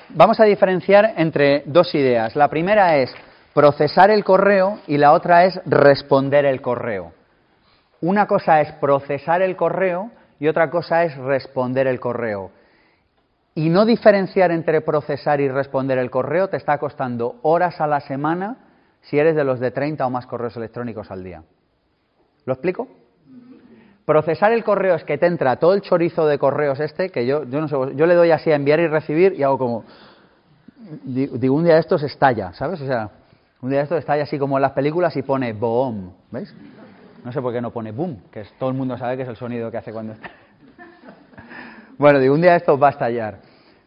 Vamos 0.09 0.39
a 0.39 0.45
diferenciar 0.45 1.13
entre 1.17 1.63
dos 1.65 1.93
ideas. 1.95 2.35
La 2.35 2.49
primera 2.49 2.97
es 2.97 3.13
procesar 3.53 4.11
el 4.11 4.23
correo 4.23 4.79
y 4.87 4.97
la 4.97 5.13
otra 5.13 5.45
es 5.45 5.59
responder 5.65 6.45
el 6.45 6.61
correo. 6.61 7.13
Una 8.01 8.25
cosa 8.25 8.61
es 8.61 8.71
procesar 8.73 9.41
el 9.41 9.55
correo 9.55 10.09
y 10.39 10.47
otra 10.47 10.71
cosa 10.71 11.03
es 11.03 11.15
responder 11.17 11.85
el 11.85 11.99
correo. 11.99 12.51
Y 13.53 13.69
no 13.69 13.85
diferenciar 13.85 14.51
entre 14.51 14.81
procesar 14.81 15.39
y 15.39 15.47
responder 15.47 15.99
el 15.99 16.09
correo 16.09 16.49
te 16.49 16.57
está 16.57 16.77
costando 16.79 17.35
horas 17.43 17.79
a 17.79 17.85
la 17.85 17.99
semana 17.99 18.57
si 19.01 19.19
eres 19.19 19.35
de 19.35 19.43
los 19.43 19.59
de 19.59 19.71
30 19.71 20.05
o 20.05 20.09
más 20.09 20.25
correos 20.25 20.57
electrónicos 20.57 21.11
al 21.11 21.23
día. 21.23 21.43
¿Lo 22.45 22.53
explico? 22.53 22.87
Procesar 24.05 24.51
el 24.51 24.63
correo 24.63 24.95
es 24.95 25.03
que 25.03 25.17
te 25.17 25.27
entra 25.27 25.57
todo 25.57 25.73
el 25.73 25.81
chorizo 25.81 26.25
de 26.25 26.39
correos 26.39 26.79
este, 26.79 27.09
que 27.09 27.27
yo, 27.27 27.43
yo 27.43 27.61
no 27.61 27.67
sé, 27.67 27.75
yo 27.95 28.05
le 28.07 28.15
doy 28.15 28.31
así 28.31 28.51
a 28.51 28.55
enviar 28.55 28.79
y 28.79 28.87
recibir 28.87 29.33
y 29.33 29.43
hago 29.43 29.59
como, 29.59 29.85
digo, 31.03 31.55
un 31.55 31.63
día 31.63 31.75
de 31.75 31.81
estos 31.81 32.01
estalla, 32.01 32.51
¿sabes? 32.53 32.81
O 32.81 32.87
sea, 32.87 33.11
un 33.61 33.69
día 33.69 33.79
de 33.79 33.83
estos 33.83 33.99
estalla 33.99 34.23
así 34.23 34.39
como 34.39 34.57
en 34.57 34.63
las 34.63 34.71
películas 34.71 35.15
y 35.15 35.21
pone 35.21 35.53
boom, 35.53 36.13
¿veis? 36.31 36.53
No 37.23 37.31
sé 37.31 37.41
por 37.41 37.53
qué 37.53 37.61
no 37.61 37.71
pone 37.71 37.91
boom, 37.91 38.23
que 38.31 38.41
es, 38.41 38.53
todo 38.57 38.69
el 38.69 38.75
mundo 38.75 38.97
sabe 38.97 39.15
que 39.15 39.23
es 39.23 39.29
el 39.29 39.35
sonido 39.35 39.69
que 39.69 39.77
hace 39.77 39.91
cuando 39.91 40.13
está. 40.13 40.29
bueno, 41.97 42.19
digo, 42.19 42.33
un 42.33 42.41
día 42.41 42.51
de 42.51 42.57
estos 42.57 42.81
va 42.81 42.87
a 42.87 42.91
estallar. 42.91 43.39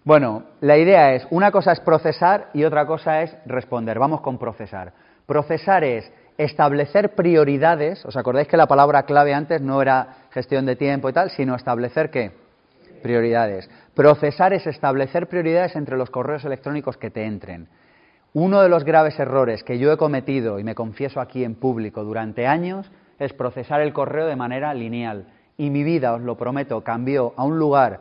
Bueno, 0.05 0.45
la 0.61 0.76
idea 0.76 1.14
es, 1.14 1.26
una 1.30 1.51
cosa 1.51 1.72
es 1.72 1.80
procesar 1.80 2.51
y 2.53 2.64
otra 2.64 2.87
cosa 2.87 3.22
es 3.22 3.37
responder. 3.47 3.99
Vamos 3.99 4.20
con 4.20 4.39
procesar. 4.39 4.93
Procesar 5.26 5.82
es 5.82 6.12
establecer 6.37 7.14
prioridades, 7.14 8.05
¿os 8.05 8.16
acordáis 8.16 8.49
que 8.49 8.57
la 8.57 8.66
palabra 8.66 9.05
clave 9.05 9.35
antes 9.35 9.61
no 9.61 9.80
era 9.80 10.26
gestión 10.30 10.66
de 10.66 10.76
tiempo 10.76 11.09
y 11.09 11.12
tal, 11.12 11.30
sino 11.30 11.55
establecer 11.55 12.11
qué? 12.11 12.32
Prioridades. 13.03 13.70
Procesar 13.95 14.53
es 14.53 14.66
establecer 14.66 15.28
prioridades 15.28 15.74
entre 15.76 15.97
los 15.97 16.11
correos 16.11 16.45
electrónicos 16.45 16.97
que 16.97 17.11
te 17.11 17.24
entren. 17.24 17.68
Uno 18.32 18.62
de 18.62 18.68
los 18.68 18.85
graves 18.85 19.18
errores 19.18 19.62
que 19.62 19.78
yo 19.78 19.93
he 19.93 19.97
cometido, 19.97 20.59
y 20.59 20.64
me 20.64 20.74
confieso 20.74 21.20
aquí 21.20 21.45
en 21.45 21.55
público, 21.55 22.03
durante 22.03 22.47
años, 22.47 22.91
es 23.19 23.33
procesar 23.33 23.81
el 23.81 23.93
correo 23.93 24.27
de 24.27 24.37
manera 24.37 24.75
lineal. 24.75 25.27
Y 25.57 25.71
mi 25.71 25.85
vida, 25.85 26.15
os 26.15 26.21
lo 26.21 26.37
prometo, 26.37 26.83
cambió 26.83 27.33
a 27.37 27.45
un 27.45 27.59
lugar 27.59 28.01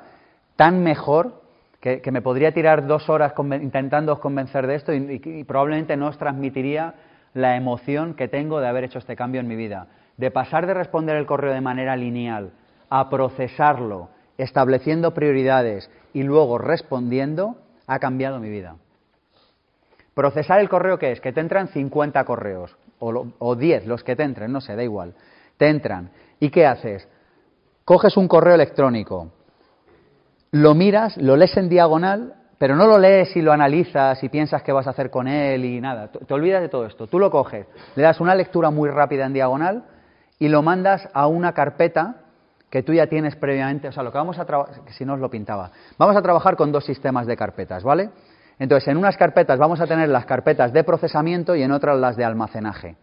tan 0.56 0.84
mejor 0.84 1.42
que, 1.80 2.02
me 2.12 2.22
podría 2.22 2.54
tirar 2.54 2.88
dos 2.88 3.10
horas 3.10 3.34
intentando 3.62 4.20
convencer 4.20 4.68
de 4.68 4.76
esto 4.76 4.94
y 4.94 5.44
probablemente 5.44 5.98
no 5.98 6.08
os 6.08 6.18
transmitiría 6.18 6.94
la 7.34 7.56
emoción 7.56 8.14
que 8.14 8.28
tengo 8.28 8.60
de 8.60 8.68
haber 8.68 8.86
hecho 8.86 9.00
este 9.00 9.16
cambio 9.16 9.42
en 9.42 9.48
mi 9.48 9.56
vida. 9.56 9.88
De 10.18 10.32
pasar 10.32 10.68
de 10.68 10.74
responder 10.74 11.18
el 11.18 11.26
correo 11.26 11.54
de 11.54 11.62
manera 11.62 11.96
lineal 11.96 12.52
a 12.90 13.10
procesarlo, 13.10 14.10
estableciendo 14.38 15.14
prioridades 15.14 15.90
y 16.14 16.24
luego 16.24 16.58
respondiendo, 16.58 17.58
ha 17.88 18.00
cambiado 18.00 18.40
mi 18.40 18.50
vida. 18.50 18.76
Procesar 20.14 20.60
el 20.60 20.70
correo, 20.70 21.00
¿qué 21.00 21.12
es? 21.12 21.20
Que 21.20 21.34
te 21.34 21.40
entran 21.40 21.70
50 21.70 22.24
correos, 22.24 22.76
o, 23.04 23.28
o 23.40 23.56
10, 23.56 23.86
los 23.86 24.04
que 24.04 24.16
te 24.16 24.24
entren, 24.24 24.52
no 24.52 24.62
sé, 24.62 24.76
da 24.76 24.84
igual. 24.84 25.14
Te 25.58 25.68
entran. 25.68 26.12
¿Y 26.40 26.50
qué 26.50 26.66
haces? 26.66 27.08
Coges 27.86 28.18
un 28.18 28.28
correo 28.28 28.56
electrónico, 28.56 29.32
lo 30.52 30.76
miras, 30.76 31.18
lo 31.18 31.36
lees 31.36 31.58
en 31.58 31.70
diagonal 31.70 32.36
pero 32.64 32.78
no 32.78 32.88
lo 32.88 32.98
lees 32.98 33.36
y 33.36 33.42
lo 33.42 33.52
analizas 33.52 34.24
y 34.24 34.30
piensas 34.30 34.64
qué 34.64 34.72
vas 34.72 34.88
a 34.88 34.92
hacer 34.92 35.10
con 35.10 35.28
él 35.28 35.66
y 35.66 35.82
nada. 35.82 36.08
Te 36.08 36.34
olvidas 36.34 36.62
de 36.62 36.70
todo 36.70 36.86
esto. 36.86 37.08
Tú 37.08 37.20
lo 37.20 37.30
coges, 37.30 37.68
le 37.94 38.04
das 38.04 38.22
una 38.22 38.36
lectura 38.36 38.70
muy 38.70 38.90
rápida 38.90 39.26
en 39.26 39.34
diagonal 39.34 39.84
y 40.40 40.48
lo 40.48 40.62
mandas 40.62 41.10
a 41.14 41.28
una 41.28 41.52
carpeta 41.52 42.22
que 42.70 42.82
tú 42.82 42.94
ya 42.94 43.08
tienes 43.08 43.36
previamente. 43.36 43.90
O 43.90 43.92
sea, 43.92 44.02
lo 44.02 44.14
que 44.14 44.18
vamos 44.18 44.40
a 44.40 44.46
trabajar, 44.46 44.76
si 44.92 45.04
no 45.04 45.16
os 45.16 45.20
lo 45.20 45.30
pintaba, 45.30 45.72
vamos 45.98 46.16
a 46.16 46.22
trabajar 46.22 46.56
con 46.56 46.72
dos 46.72 46.86
sistemas 46.86 47.28
de 47.28 47.36
carpetas, 47.36 47.84
¿vale? 47.84 48.12
Entonces, 48.60 48.88
en 48.88 48.98
unas 48.98 49.18
carpetas 49.18 49.58
vamos 49.58 49.82
a 49.82 49.88
tener 49.88 50.10
las 50.10 50.26
carpetas 50.26 50.72
de 50.74 50.84
procesamiento 50.84 51.56
y 51.56 51.64
en 51.64 51.72
otras 51.72 51.98
las 51.98 52.16
de 52.16 52.24
almacenaje. 52.24 52.96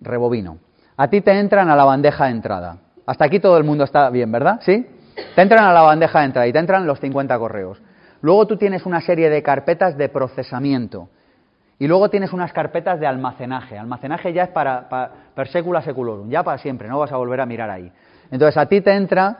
Rebobino. 0.00 0.58
A 0.96 1.08
ti 1.08 1.20
te 1.20 1.38
entran 1.38 1.68
a 1.68 1.76
la 1.76 1.84
bandeja 1.84 2.26
de 2.26 2.32
entrada. 2.32 2.76
Hasta 3.06 3.24
aquí 3.24 3.40
todo 3.40 3.56
el 3.56 3.64
mundo 3.64 3.84
está 3.84 4.10
bien, 4.10 4.30
¿verdad? 4.30 4.60
¿Sí? 4.62 4.86
Te 5.34 5.42
entran 5.42 5.64
a 5.64 5.72
la 5.72 5.82
bandeja 5.82 6.20
de 6.20 6.26
entrada 6.26 6.46
y 6.46 6.52
te 6.52 6.58
entran 6.58 6.86
los 6.86 7.00
50 7.00 7.38
correos. 7.38 7.80
Luego 8.20 8.46
tú 8.46 8.56
tienes 8.56 8.86
una 8.86 9.00
serie 9.00 9.28
de 9.30 9.42
carpetas 9.42 9.96
de 9.96 10.08
procesamiento. 10.08 11.08
Y 11.78 11.88
luego 11.88 12.08
tienes 12.08 12.32
unas 12.32 12.52
carpetas 12.52 13.00
de 13.00 13.06
almacenaje. 13.06 13.76
Almacenaje 13.76 14.32
ya 14.32 14.44
es 14.44 14.50
para, 14.50 14.88
per 15.34 15.48
secula 15.48 15.82
seculorum, 15.82 16.30
ya 16.30 16.44
para 16.44 16.58
siempre, 16.58 16.88
no 16.88 17.00
vas 17.00 17.10
a 17.10 17.16
volver 17.16 17.40
a 17.40 17.46
mirar 17.46 17.70
ahí. 17.70 17.90
Entonces 18.30 18.56
a 18.56 18.66
ti 18.66 18.80
te 18.80 18.94
entran 18.94 19.36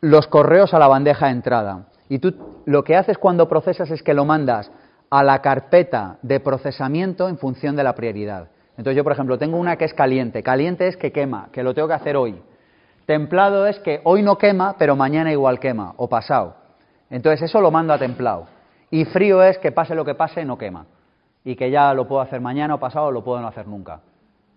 los 0.00 0.26
correos 0.28 0.72
a 0.72 0.78
la 0.78 0.88
bandeja 0.88 1.26
de 1.26 1.32
entrada. 1.32 1.80
Y 2.12 2.18
tú 2.18 2.34
lo 2.66 2.84
que 2.84 2.94
haces 2.94 3.16
cuando 3.16 3.48
procesas 3.48 3.90
es 3.90 4.02
que 4.02 4.12
lo 4.12 4.26
mandas 4.26 4.70
a 5.08 5.24
la 5.24 5.40
carpeta 5.40 6.18
de 6.20 6.40
procesamiento 6.40 7.26
en 7.26 7.38
función 7.38 7.74
de 7.74 7.84
la 7.84 7.94
prioridad. 7.94 8.48
Entonces 8.76 8.98
yo, 8.98 9.02
por 9.02 9.14
ejemplo, 9.14 9.38
tengo 9.38 9.56
una 9.56 9.76
que 9.76 9.86
es 9.86 9.94
caliente. 9.94 10.42
Caliente 10.42 10.88
es 10.88 10.98
que 10.98 11.10
quema, 11.10 11.48
que 11.52 11.62
lo 11.62 11.72
tengo 11.72 11.88
que 11.88 11.94
hacer 11.94 12.18
hoy. 12.18 12.38
Templado 13.06 13.66
es 13.66 13.78
que 13.78 14.02
hoy 14.04 14.22
no 14.22 14.36
quema, 14.36 14.76
pero 14.78 14.94
mañana 14.94 15.32
igual 15.32 15.58
quema, 15.58 15.94
o 15.96 16.06
pasado. 16.06 16.56
Entonces 17.08 17.48
eso 17.48 17.62
lo 17.62 17.70
mando 17.70 17.94
a 17.94 17.98
templado. 17.98 18.46
Y 18.90 19.06
frío 19.06 19.42
es 19.42 19.56
que 19.56 19.72
pase 19.72 19.94
lo 19.94 20.04
que 20.04 20.14
pase, 20.14 20.44
no 20.44 20.58
quema. 20.58 20.84
Y 21.44 21.56
que 21.56 21.70
ya 21.70 21.94
lo 21.94 22.06
puedo 22.06 22.20
hacer 22.20 22.42
mañana 22.42 22.74
o 22.74 22.78
pasado, 22.78 23.10
lo 23.10 23.24
puedo 23.24 23.40
no 23.40 23.48
hacer 23.48 23.66
nunca. 23.66 24.00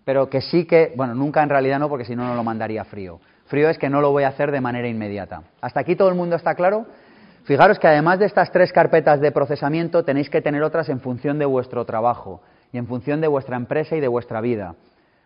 Pero 0.04 0.28
que 0.28 0.42
sí 0.42 0.66
que, 0.66 0.92
bueno, 0.94 1.14
nunca 1.14 1.42
en 1.42 1.48
realidad 1.48 1.78
no, 1.78 1.88
porque 1.88 2.04
si 2.04 2.14
no, 2.14 2.28
no 2.28 2.34
lo 2.34 2.44
mandaría 2.44 2.84
frío. 2.84 3.18
Frío 3.46 3.70
es 3.70 3.78
que 3.78 3.88
no 3.88 4.02
lo 4.02 4.10
voy 4.10 4.24
a 4.24 4.28
hacer 4.28 4.52
de 4.52 4.60
manera 4.60 4.88
inmediata. 4.88 5.42
¿Hasta 5.62 5.80
aquí 5.80 5.96
todo 5.96 6.10
el 6.10 6.16
mundo 6.16 6.36
está 6.36 6.54
claro? 6.54 6.84
Fijaros 7.46 7.78
que 7.78 7.86
además 7.86 8.18
de 8.18 8.26
estas 8.26 8.50
tres 8.50 8.72
carpetas 8.72 9.20
de 9.20 9.30
procesamiento, 9.30 10.04
tenéis 10.04 10.28
que 10.28 10.42
tener 10.42 10.64
otras 10.64 10.88
en 10.88 10.98
función 10.98 11.38
de 11.38 11.44
vuestro 11.46 11.84
trabajo 11.84 12.42
y 12.72 12.78
en 12.78 12.88
función 12.88 13.20
de 13.20 13.28
vuestra 13.28 13.56
empresa 13.56 13.94
y 13.94 14.00
de 14.00 14.08
vuestra 14.08 14.40
vida. 14.40 14.74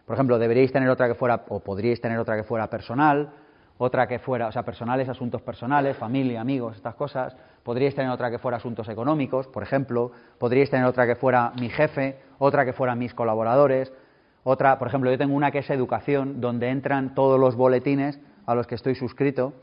Por 0.05 0.17
ejemplo, 0.17 0.39
deberíais 0.39 0.71
tener 0.71 0.91
otra 0.91 1.09
que 1.09 1.15
fuera, 1.15 1.45
o 1.49 1.61
podríais 1.61 1.99
tener 1.99 2.19
otra 2.19 2.37
que 2.37 2.43
fuera 2.43 2.69
personal, 2.69 3.31
otra 3.79 4.07
que 4.07 4.19
fuera, 4.19 4.49
o 4.49 4.53
sea, 4.53 4.65
personales, 4.65 5.09
asuntos 5.09 5.41
personales, 5.41 5.97
familia, 5.97 6.43
amigos, 6.43 6.77
estas 6.77 6.95
cosas. 6.95 7.35
Podríais 7.63 7.95
tener 7.95 8.11
otra 8.11 8.31
que 8.31 8.39
fuera 8.39 8.59
asuntos 8.59 8.87
económicos, 8.91 9.47
por 9.47 9.63
ejemplo. 9.63 10.13
Podríais 10.37 10.69
tener 10.69 10.85
otra 10.85 11.07
que 11.07 11.15
fuera 11.15 11.53
mi 11.59 11.71
jefe, 11.71 12.19
otra 12.39 12.67
que 12.67 12.75
fuera 12.75 12.95
mis 12.95 13.15
colaboradores. 13.15 13.95
Otra, 14.43 14.79
por 14.79 14.89
ejemplo, 14.89 15.11
yo 15.11 15.17
tengo 15.17 15.35
una 15.35 15.51
que 15.51 15.61
es 15.61 15.71
educación, 15.71 16.43
donde 16.43 16.69
entran 16.69 17.15
todos 17.15 17.41
los 17.41 17.57
boletines 17.57 18.21
a 18.45 18.55
los 18.55 18.67
que 18.67 18.75
estoy 18.75 18.95
suscrito. 18.95 19.55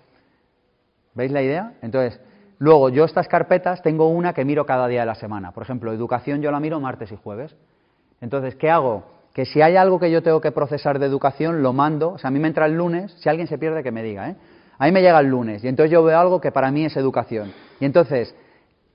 ¿Veis 1.14 1.32
la 1.32 1.44
idea? 1.44 1.74
Entonces, 1.84 2.20
Luego, 2.60 2.90
yo 2.90 3.06
estas 3.06 3.28
carpetas 3.28 3.82
tengo 3.82 4.10
una 4.10 4.34
que 4.34 4.46
miro 4.46 4.66
cada 4.66 4.88
día 4.88 5.02
de 5.02 5.06
la 5.06 5.16
semana. 5.16 5.52
Por 5.52 5.64
ejemplo, 5.64 5.94
educación 5.94 6.42
yo 6.42 6.52
la 6.52 6.60
miro 6.60 6.80
martes 6.80 7.12
y 7.12 7.16
jueves. 7.16 7.56
Entonces, 8.20 8.56
¿qué 8.56 8.70
hago? 8.70 9.04
Que 9.34 9.46
si 9.46 9.62
hay 9.62 9.76
algo 9.76 10.00
que 10.00 10.10
yo 10.10 10.24
tengo 10.24 10.42
que 10.42 10.52
procesar 10.52 10.98
de 10.98 11.06
educación, 11.06 11.62
lo 11.62 11.74
mando. 11.74 12.14
O 12.14 12.18
sea, 12.18 12.30
a 12.30 12.32
mí 12.32 12.40
me 12.40 12.48
entra 12.48 12.66
el 12.66 12.74
lunes, 12.74 13.16
si 13.20 13.30
alguien 13.30 13.48
se 13.48 13.58
pierde, 13.58 13.84
que 13.84 13.92
me 13.92 14.02
diga, 14.02 14.30
¿eh? 14.30 14.36
A 14.80 14.86
mí 14.86 14.92
me 14.92 15.02
llega 15.02 15.20
el 15.20 15.28
lunes 15.28 15.64
y 15.64 15.68
entonces 15.68 15.92
yo 15.92 16.04
veo 16.04 16.20
algo 16.20 16.40
que 16.40 16.52
para 16.52 16.70
mí 16.72 16.86
es 16.86 16.96
educación. 16.98 17.52
Y 17.80 17.86
entonces, 17.86 18.36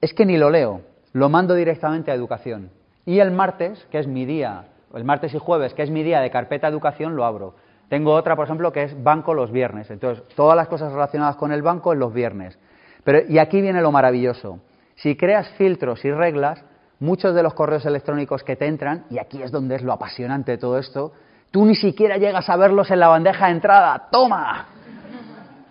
es 0.01 0.15
que 0.15 0.25
ni 0.25 0.37
lo 0.39 0.51
leo, 0.51 0.83
lo 1.13 1.29
mando 1.29 1.55
directamente 1.55 2.11
a 2.11 2.15
educación. 2.15 2.71
Y 3.05 3.19
el 3.19 3.33
martes, 3.33 3.85
que 3.91 3.99
es 3.99 4.07
mi 4.07 4.25
día, 4.25 4.67
el 4.95 5.05
martes 5.05 5.35
y 5.35 5.39
jueves, 5.39 5.75
que 5.75 5.83
es 5.83 5.91
mi 5.91 6.03
día 6.03 6.21
de 6.21 6.31
carpeta 6.31 6.69
educación, 6.69 7.17
lo 7.17 7.25
abro. 7.25 7.55
Tengo 7.89 8.15
otra, 8.15 8.37
por 8.37 8.45
ejemplo, 8.45 8.73
que 8.73 8.85
es 8.85 9.03
banco 9.03 9.35
los 9.35 9.51
viernes. 9.51 9.91
Entonces, 9.91 10.25
todas 10.37 10.57
las 10.57 10.69
cosas 10.69 10.93
relacionadas 10.93 11.37
con 11.37 11.53
el 11.53 11.63
banco 11.63 11.93
en 11.93 11.99
los 11.99 12.13
viernes. 12.13 12.59
Pero, 13.05 13.21
y 13.29 13.39
aquí 13.39 13.61
viene 13.61 13.81
lo 13.81 13.93
maravilloso. 13.93 14.61
Si 14.97 15.17
creas 15.17 15.49
filtros 15.59 16.05
y 16.05 16.11
reglas, 16.11 16.65
muchos 17.01 17.35
de 17.35 17.43
los 17.43 17.55
correos 17.55 17.85
electrónicos 17.85 18.45
que 18.45 18.57
te 18.57 18.67
entran, 18.67 19.05
y 19.11 19.19
aquí 19.19 19.43
es 19.43 19.51
donde 19.51 19.77
es 19.77 19.83
lo 19.83 19.93
apasionante 19.93 20.53
de 20.53 20.59
todo 20.59 20.79
esto, 20.79 21.13
tú 21.51 21.65
ni 21.65 21.75
siquiera 21.75 22.17
llegas 22.17 22.49
a 22.49 22.57
verlos 22.57 22.91
en 22.91 23.01
la 23.01 23.09
bandeja 23.09 23.47
de 23.47 23.53
entrada. 23.53 24.09
¡Toma! 24.11 24.67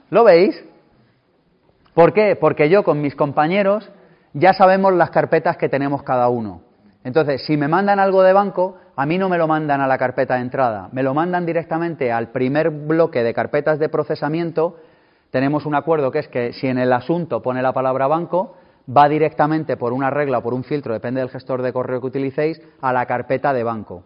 ¿Lo 0.09 0.23
veis? 0.23 0.61
¿Por 1.93 2.13
qué? 2.13 2.36
Porque 2.36 2.69
yo 2.69 2.84
con 2.84 3.01
mis 3.01 3.15
compañeros 3.15 3.89
ya 4.34 4.53
sabemos 4.53 4.93
las 4.93 5.09
carpetas 5.09 5.57
que 5.57 5.69
tenemos 5.69 6.03
cada 6.03 6.29
uno. 6.29 6.61
Entonces, 7.03 7.43
si 7.45 7.57
me 7.57 7.67
mandan 7.67 7.99
algo 7.99 8.21
de 8.21 8.34
banco, 8.34 8.77
a 8.95 9.05
mí 9.05 9.17
no 9.17 9.29
me 9.29 9.38
lo 9.38 9.47
mandan 9.47 9.82
a 9.82 9.88
la 9.88 9.97
carpeta 9.97 10.36
de 10.36 10.41
entrada, 10.41 10.89
me 10.91 11.03
lo 11.03 11.13
mandan 11.13 11.45
directamente 11.45 12.11
al 12.11 12.29
primer 12.29 12.69
bloque 12.69 13.23
de 13.23 13.34
carpetas 13.34 13.79
de 13.79 13.89
procesamiento. 13.89 14.77
Tenemos 15.32 15.65
un 15.65 15.75
acuerdo 15.75 16.11
que 16.11 16.19
es 16.19 16.27
que 16.27 16.53
si 16.53 16.67
en 16.67 16.77
el 16.77 16.91
asunto 16.91 17.41
pone 17.41 17.61
la 17.61 17.73
palabra 17.73 18.07
banco, 18.07 18.57
va 18.86 19.07
directamente 19.07 19.77
por 19.77 19.93
una 19.93 20.09
regla 20.09 20.39
o 20.39 20.43
por 20.43 20.53
un 20.53 20.65
filtro, 20.65 20.93
depende 20.93 21.21
del 21.21 21.29
gestor 21.29 21.61
de 21.61 21.71
correo 21.71 22.01
que 22.01 22.07
utilicéis, 22.07 22.61
a 22.82 22.91
la 22.91 23.05
carpeta 23.05 23.53
de 23.53 23.63
banco. 23.63 24.03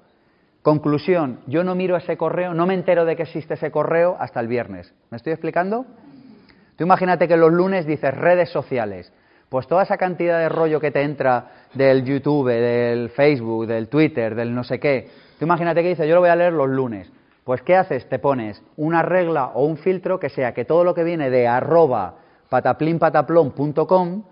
Conclusión, 0.62 1.40
yo 1.48 1.64
no 1.64 1.76
miro 1.76 1.96
ese 1.96 2.16
correo, 2.16 2.54
no 2.54 2.66
me 2.68 2.76
entero 2.76 3.06
de 3.06 3.16
que 3.16 3.24
existe 3.24 3.56
ese 3.56 3.72
correo 3.72 4.16
hasta 4.20 4.40
el 4.40 4.48
viernes. 4.48 4.94
¿Me 5.10 5.18
estoy 5.18 5.34
explicando? 5.34 5.86
Tú 6.76 6.84
imagínate 6.84 7.28
que 7.28 7.38
los 7.38 7.52
lunes 7.52 7.86
dices 7.86 8.14
redes 8.14 8.50
sociales. 8.50 9.12
Pues 9.50 9.68
toda 9.68 9.84
esa 9.84 9.98
cantidad 9.98 10.40
de 10.40 10.50
rollo 10.50 10.80
que 10.80 10.92
te 10.92 11.02
entra 11.02 11.52
del 11.74 12.04
YouTube, 12.04 12.50
del 12.50 13.10
Facebook, 13.10 13.68
del 13.68 13.90
Twitter, 13.90 14.36
del 14.36 14.54
no 14.54 14.64
sé 14.64 14.80
qué, 14.80 15.10
tú 15.40 15.46
imagínate 15.46 15.82
que 15.82 15.90
dices, 15.90 16.08
yo 16.08 16.16
lo 16.16 16.22
voy 16.22 16.30
a 16.30 16.36
leer 16.36 16.54
los 16.54 16.70
lunes. 16.70 17.12
Pues 17.46 17.62
¿qué 17.62 17.76
haces? 17.76 18.10
Te 18.10 18.18
pones 18.18 18.62
una 18.76 19.04
regla 19.04 19.52
o 19.54 19.66
un 19.66 19.78
filtro 19.78 20.20
que 20.20 20.30
sea 20.30 20.56
que 20.56 20.66
todo 20.66 20.84
lo 20.84 20.96
que 20.96 21.04
viene 21.04 21.30
de 21.30 21.48
arroba 21.48 22.16
pataplinpataplon.com, 22.50 24.24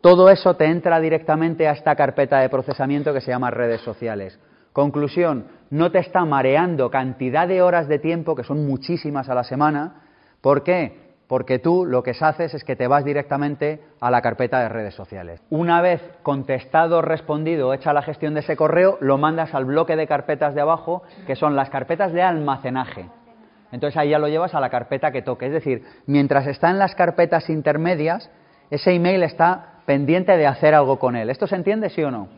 todo 0.00 0.30
eso 0.30 0.54
te 0.56 0.64
entra 0.64 0.98
directamente 0.98 1.68
a 1.68 1.72
esta 1.72 1.94
carpeta 1.94 2.38
de 2.38 2.48
procesamiento 2.48 3.12
que 3.12 3.20
se 3.20 3.30
llama 3.30 3.50
redes 3.50 3.82
sociales. 3.82 4.40
Conclusión, 4.72 5.46
no 5.68 5.92
te 5.92 5.98
está 5.98 6.24
mareando 6.24 6.90
cantidad 6.90 7.46
de 7.46 7.60
horas 7.60 7.86
de 7.86 7.98
tiempo, 7.98 8.34
que 8.34 8.44
son 8.44 8.66
muchísimas 8.66 9.28
a 9.28 9.34
la 9.34 9.44
semana. 9.44 10.02
¿Por 10.40 10.62
qué? 10.62 11.03
Porque 11.26 11.58
tú 11.58 11.86
lo 11.86 12.02
que 12.02 12.12
haces 12.20 12.54
es 12.54 12.64
que 12.64 12.76
te 12.76 12.86
vas 12.86 13.04
directamente 13.04 13.80
a 14.00 14.10
la 14.10 14.22
carpeta 14.22 14.60
de 14.60 14.68
redes 14.68 14.94
sociales. 14.94 15.40
Una 15.50 15.80
vez 15.80 16.02
contestado, 16.22 17.02
respondido, 17.02 17.72
hecha 17.72 17.92
la 17.92 18.02
gestión 18.02 18.34
de 18.34 18.40
ese 18.40 18.56
correo, 18.56 18.98
lo 19.00 19.18
mandas 19.18 19.54
al 19.54 19.64
bloque 19.64 19.96
de 19.96 20.06
carpetas 20.06 20.54
de 20.54 20.60
abajo, 20.60 21.02
que 21.26 21.36
son 21.36 21.56
las 21.56 21.70
carpetas 21.70 22.12
de 22.12 22.22
almacenaje. 22.22 23.08
Entonces 23.72 23.96
ahí 23.96 24.10
ya 24.10 24.18
lo 24.18 24.28
llevas 24.28 24.54
a 24.54 24.60
la 24.60 24.70
carpeta 24.70 25.10
que 25.10 25.22
toque. 25.22 25.46
Es 25.46 25.52
decir, 25.52 25.82
mientras 26.06 26.46
está 26.46 26.70
en 26.70 26.78
las 26.78 26.94
carpetas 26.94 27.50
intermedias, 27.50 28.30
ese 28.70 28.92
email 28.92 29.22
está 29.22 29.80
pendiente 29.86 30.36
de 30.36 30.46
hacer 30.46 30.74
algo 30.74 30.98
con 30.98 31.16
él. 31.16 31.30
¿Esto 31.30 31.46
se 31.46 31.56
entiende, 31.56 31.90
sí 31.90 32.02
o 32.02 32.10
no? 32.10 32.28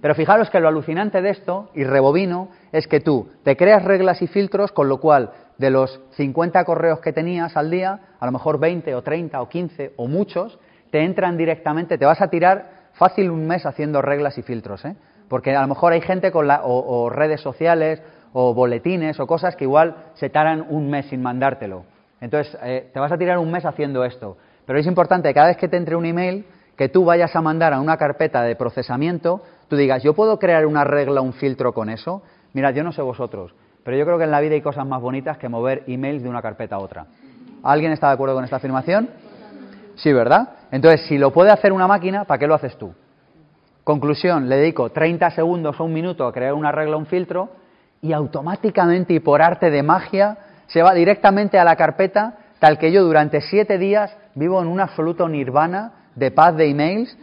Pero 0.00 0.14
fijaros 0.14 0.50
que 0.50 0.60
lo 0.60 0.68
alucinante 0.68 1.22
de 1.22 1.30
esto, 1.30 1.70
y 1.74 1.84
rebobino, 1.84 2.48
es 2.72 2.86
que 2.86 3.00
tú 3.00 3.28
te 3.42 3.56
creas 3.56 3.84
reglas 3.84 4.22
y 4.22 4.26
filtros, 4.26 4.72
con 4.72 4.88
lo 4.88 5.00
cual 5.00 5.30
de 5.58 5.70
los 5.70 6.00
50 6.12 6.64
correos 6.64 7.00
que 7.00 7.12
tenías 7.12 7.56
al 7.56 7.70
día, 7.70 8.00
a 8.18 8.26
lo 8.26 8.32
mejor 8.32 8.58
20 8.58 8.94
o 8.94 9.02
30 9.02 9.40
o 9.40 9.48
15 9.48 9.92
o 9.96 10.06
muchos, 10.06 10.58
te 10.90 11.02
entran 11.02 11.36
directamente, 11.36 11.98
te 11.98 12.06
vas 12.06 12.20
a 12.20 12.28
tirar 12.28 12.88
fácil 12.92 13.30
un 13.30 13.46
mes 13.46 13.66
haciendo 13.66 14.02
reglas 14.02 14.38
y 14.38 14.42
filtros, 14.42 14.84
¿eh? 14.84 14.96
porque 15.28 15.54
a 15.54 15.62
lo 15.62 15.68
mejor 15.68 15.92
hay 15.92 16.00
gente 16.00 16.30
con 16.30 16.46
la, 16.46 16.62
o, 16.64 17.10
redes 17.10 17.40
sociales 17.40 18.02
o 18.32 18.54
boletines 18.54 19.18
o 19.18 19.26
cosas 19.26 19.56
que 19.56 19.64
igual 19.64 19.96
se 20.14 20.30
taran 20.30 20.66
un 20.68 20.90
mes 20.90 21.06
sin 21.06 21.22
mandártelo. 21.22 21.84
Entonces, 22.20 22.56
eh, 22.62 22.90
te 22.92 23.00
vas 23.00 23.12
a 23.12 23.18
tirar 23.18 23.38
un 23.38 23.50
mes 23.50 23.64
haciendo 23.64 24.04
esto. 24.04 24.36
Pero 24.66 24.78
es 24.78 24.86
importante 24.86 25.32
cada 25.32 25.48
vez 25.48 25.56
que 25.56 25.68
te 25.68 25.76
entre 25.76 25.96
un 25.96 26.06
email, 26.06 26.46
que 26.76 26.88
tú 26.88 27.04
vayas 27.04 27.34
a 27.34 27.40
mandar 27.40 27.72
a 27.72 27.80
una 27.80 27.96
carpeta 27.96 28.42
de 28.42 28.56
procesamiento, 28.56 29.42
tú 29.68 29.76
digas, 29.76 30.02
¿yo 30.02 30.14
puedo 30.14 30.38
crear 30.38 30.66
una 30.66 30.84
regla, 30.84 31.20
un 31.20 31.32
filtro 31.32 31.72
con 31.72 31.88
eso? 31.88 32.22
Mira, 32.52 32.70
yo 32.70 32.82
no 32.84 32.92
sé 32.92 33.02
vosotros, 33.02 33.54
pero 33.86 33.96
yo 33.96 34.04
creo 34.04 34.18
que 34.18 34.24
en 34.24 34.32
la 34.32 34.40
vida 34.40 34.54
hay 34.54 34.62
cosas 34.62 34.84
más 34.84 35.00
bonitas 35.00 35.38
que 35.38 35.48
mover 35.48 35.84
emails 35.86 36.20
de 36.20 36.28
una 36.28 36.42
carpeta 36.42 36.74
a 36.74 36.80
otra. 36.80 37.06
¿Alguien 37.62 37.92
está 37.92 38.08
de 38.08 38.14
acuerdo 38.14 38.34
con 38.34 38.42
esta 38.42 38.56
afirmación? 38.56 39.08
Sí, 39.94 40.12
¿verdad? 40.12 40.54
Entonces, 40.72 41.02
si 41.06 41.16
lo 41.16 41.32
puede 41.32 41.52
hacer 41.52 41.72
una 41.72 41.86
máquina, 41.86 42.24
¿para 42.24 42.36
qué 42.36 42.48
lo 42.48 42.56
haces 42.56 42.76
tú? 42.76 42.92
Conclusión, 43.84 44.48
le 44.48 44.56
dedico 44.56 44.90
30 44.90 45.30
segundos 45.30 45.78
o 45.78 45.84
un 45.84 45.92
minuto 45.92 46.26
a 46.26 46.32
crear 46.32 46.54
una 46.54 46.72
regla, 46.72 46.96
un 46.96 47.06
filtro, 47.06 47.50
y 48.02 48.12
automáticamente 48.12 49.14
y 49.14 49.20
por 49.20 49.40
arte 49.40 49.70
de 49.70 49.84
magia 49.84 50.36
se 50.66 50.82
va 50.82 50.92
directamente 50.92 51.56
a 51.56 51.62
la 51.62 51.76
carpeta, 51.76 52.38
tal 52.58 52.78
que 52.78 52.90
yo 52.90 53.04
durante 53.04 53.40
siete 53.40 53.78
días 53.78 54.16
vivo 54.34 54.60
en 54.60 54.66
un 54.66 54.80
absoluto 54.80 55.28
nirvana 55.28 55.92
de 56.16 56.32
paz 56.32 56.56
de 56.56 56.68
emails, 56.68 57.16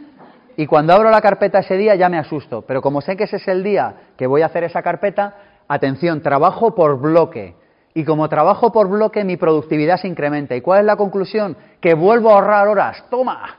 y 0.56 0.64
cuando 0.64 0.94
abro 0.94 1.10
la 1.10 1.20
carpeta 1.20 1.58
ese 1.58 1.76
día 1.76 1.94
ya 1.94 2.08
me 2.08 2.16
asusto, 2.16 2.62
pero 2.62 2.80
como 2.80 3.02
sé 3.02 3.18
que 3.18 3.24
ese 3.24 3.36
es 3.36 3.48
el 3.48 3.62
día 3.62 3.96
que 4.16 4.26
voy 4.26 4.40
a 4.40 4.46
hacer 4.46 4.64
esa 4.64 4.80
carpeta, 4.80 5.34
atención, 5.68 6.22
trabajo 6.22 6.74
por 6.74 7.00
bloque. 7.00 7.56
Y 7.94 8.04
como 8.04 8.28
trabajo 8.28 8.72
por 8.72 8.88
bloque, 8.88 9.24
mi 9.24 9.36
productividad 9.36 9.98
se 9.98 10.08
incrementa. 10.08 10.56
¿Y 10.56 10.60
cuál 10.60 10.80
es 10.80 10.86
la 10.86 10.96
conclusión? 10.96 11.56
Que 11.80 11.94
vuelvo 11.94 12.30
a 12.30 12.34
ahorrar 12.34 12.68
horas. 12.68 13.04
¡Toma! 13.08 13.56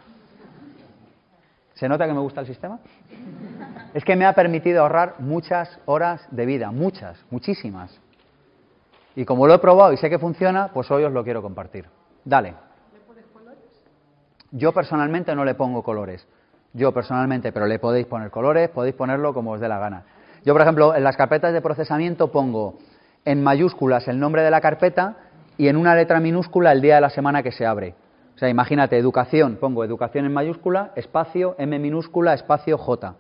¿Se 1.74 1.88
nota 1.90 2.06
que 2.06 2.14
me 2.14 2.20
gusta 2.20 2.42
el 2.42 2.48
sistema? 2.48 2.80
Es 3.94 4.04
que 4.04 4.16
me 4.16 4.26
ha 4.26 4.34
permitido 4.34 4.82
ahorrar 4.82 5.16
muchas 5.20 5.80
horas 5.86 6.26
de 6.32 6.46
vida, 6.46 6.72
muchas, 6.72 7.18
muchísimas. 7.32 7.98
Y 9.16 9.24
como 9.24 9.48
lo 9.48 9.54
he 9.54 9.60
probado 9.60 9.94
y 9.94 9.98
sé 9.98 10.10
que 10.10 10.20
funciona, 10.20 10.70
pues 10.74 10.92
hoy 10.92 11.04
os 11.04 11.14
lo 11.14 11.24
quiero 11.24 11.42
compartir. 11.42 11.86
Dale. 12.26 12.56
¿Le 12.94 13.00
pones 13.02 13.26
colores? 13.32 13.64
Yo 14.52 14.74
personalmente 14.74 15.34
no 15.34 15.46
le 15.46 15.56
pongo 15.56 15.84
colores. 15.84 16.28
Yo 16.74 16.94
personalmente, 16.94 17.54
pero 17.54 17.68
le 17.68 17.80
podéis 17.80 18.06
poner 18.06 18.32
colores, 18.32 18.70
podéis 18.70 18.96
ponerlo 18.96 19.34
como 19.34 19.52
os 19.52 19.62
dé 19.62 19.70
la 19.70 19.80
gana. 19.80 20.04
Yo, 20.46 20.54
por 20.54 20.62
ejemplo, 20.62 20.96
en 20.96 21.04
las 21.04 21.18
carpetas 21.18 21.54
de 21.54 21.62
procesamiento 21.62 22.32
pongo 22.32 22.76
en 23.26 23.44
mayúsculas 23.44 24.08
el 24.08 24.20
nombre 24.20 24.44
de 24.44 24.52
la 24.52 24.62
carpeta 24.62 25.18
y 25.58 25.68
en 25.68 25.76
una 25.76 25.96
letra 25.96 26.20
minúscula 26.20 26.72
el 26.72 26.82
día 26.82 26.96
de 26.96 27.02
la 27.02 27.10
semana 27.10 27.42
que 27.42 27.52
se 27.52 27.66
abre. 27.66 27.96
O 28.36 28.38
sea, 28.38 28.48
imagínate, 28.48 28.96
educación, 28.96 29.58
pongo 29.60 29.84
educación 29.84 30.26
en 30.26 30.34
mayúscula, 30.34 30.92
espacio, 30.96 31.56
M 31.58 31.80
minúscula, 31.80 32.36
espacio, 32.36 32.78
J. 32.78 33.16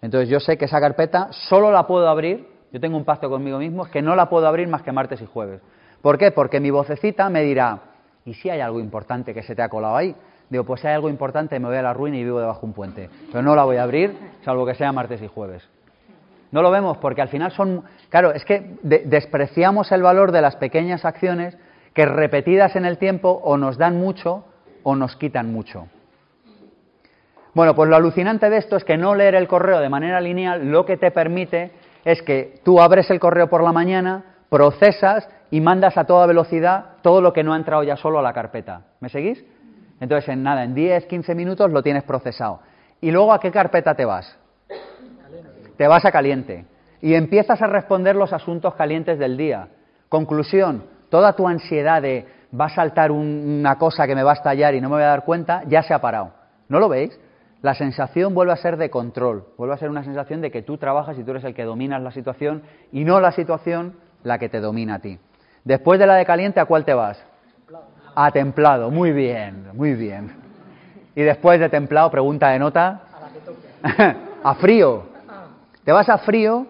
Entonces 0.00 0.30
yo 0.30 0.40
sé 0.40 0.56
que 0.56 0.64
esa 0.64 0.80
carpeta 0.80 1.28
solo 1.30 1.70
la 1.70 1.86
puedo 1.86 2.08
abrir, 2.08 2.48
yo 2.72 2.80
tengo 2.80 2.96
un 2.96 3.04
pacto 3.04 3.28
conmigo 3.28 3.58
mismo, 3.58 3.84
que 3.90 4.00
no 4.00 4.16
la 4.16 4.30
puedo 4.30 4.46
abrir 4.46 4.66
más 4.66 4.80
que 4.80 4.92
martes 4.92 5.20
y 5.20 5.26
jueves. 5.26 5.60
¿Por 6.00 6.16
qué? 6.16 6.30
Porque 6.30 6.58
mi 6.58 6.70
vocecita 6.70 7.28
me 7.28 7.42
dirá, 7.42 7.80
¿y 8.24 8.32
si 8.32 8.48
hay 8.48 8.60
algo 8.60 8.80
importante 8.80 9.34
que 9.34 9.42
se 9.42 9.54
te 9.54 9.60
ha 9.60 9.68
colado 9.68 9.96
ahí? 9.96 10.16
Digo, 10.48 10.64
pues 10.64 10.80
si 10.80 10.86
hay 10.86 10.94
algo 10.94 11.10
importante 11.10 11.60
me 11.60 11.68
voy 11.68 11.76
a 11.76 11.82
la 11.82 11.92
ruina 11.92 12.16
y 12.16 12.24
vivo 12.24 12.40
debajo 12.40 12.60
de 12.60 12.66
un 12.66 12.72
puente. 12.72 13.10
Pero 13.30 13.42
no 13.42 13.54
la 13.54 13.64
voy 13.64 13.76
a 13.76 13.82
abrir, 13.82 14.16
salvo 14.42 14.64
que 14.64 14.74
sea 14.74 14.90
martes 14.90 15.20
y 15.20 15.26
jueves. 15.26 15.68
No 16.52 16.62
lo 16.62 16.70
vemos 16.70 16.98
porque 16.98 17.22
al 17.22 17.28
final 17.28 17.52
son, 17.52 17.84
claro, 18.08 18.32
es 18.32 18.44
que 18.44 18.76
despreciamos 18.82 19.92
el 19.92 20.02
valor 20.02 20.32
de 20.32 20.42
las 20.42 20.56
pequeñas 20.56 21.04
acciones 21.04 21.56
que 21.94 22.06
repetidas 22.06 22.76
en 22.76 22.84
el 22.84 22.98
tiempo 22.98 23.40
o 23.44 23.56
nos 23.56 23.78
dan 23.78 23.98
mucho 23.98 24.44
o 24.82 24.96
nos 24.96 25.16
quitan 25.16 25.52
mucho. 25.52 25.86
Bueno, 27.54 27.74
pues 27.74 27.88
lo 27.88 27.96
alucinante 27.96 28.48
de 28.48 28.58
esto 28.58 28.76
es 28.76 28.84
que 28.84 28.96
no 28.96 29.14
leer 29.14 29.34
el 29.34 29.48
correo 29.48 29.80
de 29.80 29.88
manera 29.88 30.20
lineal 30.20 30.70
lo 30.70 30.84
que 30.84 30.96
te 30.96 31.10
permite 31.10 31.72
es 32.04 32.22
que 32.22 32.60
tú 32.64 32.80
abres 32.80 33.10
el 33.10 33.20
correo 33.20 33.48
por 33.48 33.62
la 33.62 33.72
mañana, 33.72 34.36
procesas 34.48 35.28
y 35.50 35.60
mandas 35.60 35.96
a 35.96 36.04
toda 36.04 36.26
velocidad 36.26 36.96
todo 37.02 37.20
lo 37.20 37.32
que 37.32 37.42
no 37.42 37.52
ha 37.52 37.56
entrado 37.56 37.82
ya 37.82 37.96
solo 37.96 38.18
a 38.20 38.22
la 38.22 38.32
carpeta. 38.32 38.82
¿Me 39.00 39.08
seguís? 39.08 39.44
Entonces, 40.00 40.28
en 40.30 40.42
nada, 40.42 40.64
en 40.64 40.74
10, 40.74 41.06
15 41.06 41.34
minutos 41.34 41.70
lo 41.70 41.82
tienes 41.82 42.04
procesado. 42.04 42.60
¿Y 43.00 43.10
luego 43.10 43.32
a 43.32 43.40
qué 43.40 43.50
carpeta 43.50 43.94
te 43.94 44.04
vas? 44.04 44.39
Te 45.80 45.88
vas 45.88 46.04
a 46.04 46.12
caliente 46.12 46.66
y 47.00 47.14
empiezas 47.14 47.62
a 47.62 47.66
responder 47.66 48.14
los 48.14 48.34
asuntos 48.34 48.74
calientes 48.74 49.18
del 49.18 49.38
día. 49.38 49.68
Conclusión, 50.10 50.84
toda 51.08 51.32
tu 51.32 51.48
ansiedad 51.48 52.02
de 52.02 52.26
va 52.52 52.66
a 52.66 52.68
saltar 52.68 53.10
una 53.10 53.78
cosa 53.78 54.06
que 54.06 54.14
me 54.14 54.22
va 54.22 54.32
a 54.32 54.34
estallar 54.34 54.74
y 54.74 54.82
no 54.82 54.90
me 54.90 54.96
voy 54.96 55.04
a 55.04 55.06
dar 55.06 55.24
cuenta, 55.24 55.62
ya 55.68 55.82
se 55.82 55.94
ha 55.94 56.02
parado. 56.02 56.34
¿No 56.68 56.80
lo 56.80 56.90
veis? 56.90 57.18
La 57.62 57.72
sensación 57.72 58.34
vuelve 58.34 58.52
a 58.52 58.56
ser 58.56 58.76
de 58.76 58.90
control, 58.90 59.46
vuelve 59.56 59.72
a 59.72 59.78
ser 59.78 59.88
una 59.88 60.04
sensación 60.04 60.42
de 60.42 60.50
que 60.50 60.60
tú 60.60 60.76
trabajas 60.76 61.18
y 61.18 61.24
tú 61.24 61.30
eres 61.30 61.44
el 61.44 61.54
que 61.54 61.64
dominas 61.64 62.02
la 62.02 62.10
situación 62.10 62.62
y 62.92 63.04
no 63.04 63.18
la 63.18 63.32
situación 63.32 63.94
la 64.22 64.38
que 64.38 64.50
te 64.50 64.60
domina 64.60 64.96
a 64.96 64.98
ti. 64.98 65.18
Después 65.64 65.98
de 65.98 66.06
la 66.06 66.16
de 66.16 66.26
caliente, 66.26 66.60
¿a 66.60 66.66
cuál 66.66 66.84
te 66.84 66.92
vas? 66.92 67.24
A 68.14 68.30
templado, 68.32 68.90
muy 68.90 69.12
bien, 69.12 69.68
muy 69.72 69.94
bien. 69.94 70.30
Y 71.14 71.22
después 71.22 71.58
de 71.58 71.70
templado, 71.70 72.10
pregunta 72.10 72.50
de 72.50 72.58
nota. 72.58 73.00
A 73.16 73.20
la 73.20 73.28
que 73.30 73.40
toque. 73.40 74.16
a 74.44 74.54
frío. 74.56 75.09
¿Te 75.84 75.92
vas 75.92 76.08
a 76.08 76.18
frío 76.18 76.66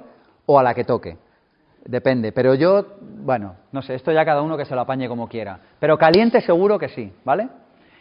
o 0.47 0.59
a 0.59 0.63
la 0.63 0.75
que 0.75 0.85
toque? 0.85 1.17
Depende, 1.85 2.33
pero 2.33 2.55
yo, 2.55 2.85
bueno, 3.01 3.57
no 3.73 3.83
sé, 3.83 3.95
esto 3.95 4.13
ya 4.13 4.25
cada 4.25 4.43
uno 4.43 4.57
que 4.57 4.65
se 4.65 4.75
lo 4.75 4.83
apañe 4.83 5.09
como 5.09 5.29
quiera. 5.29 5.59
Pero 5.81 5.99
caliente 5.99 6.41
seguro 6.41 6.79
que 6.79 6.89
sí, 6.89 7.13
¿vale? 7.25 7.49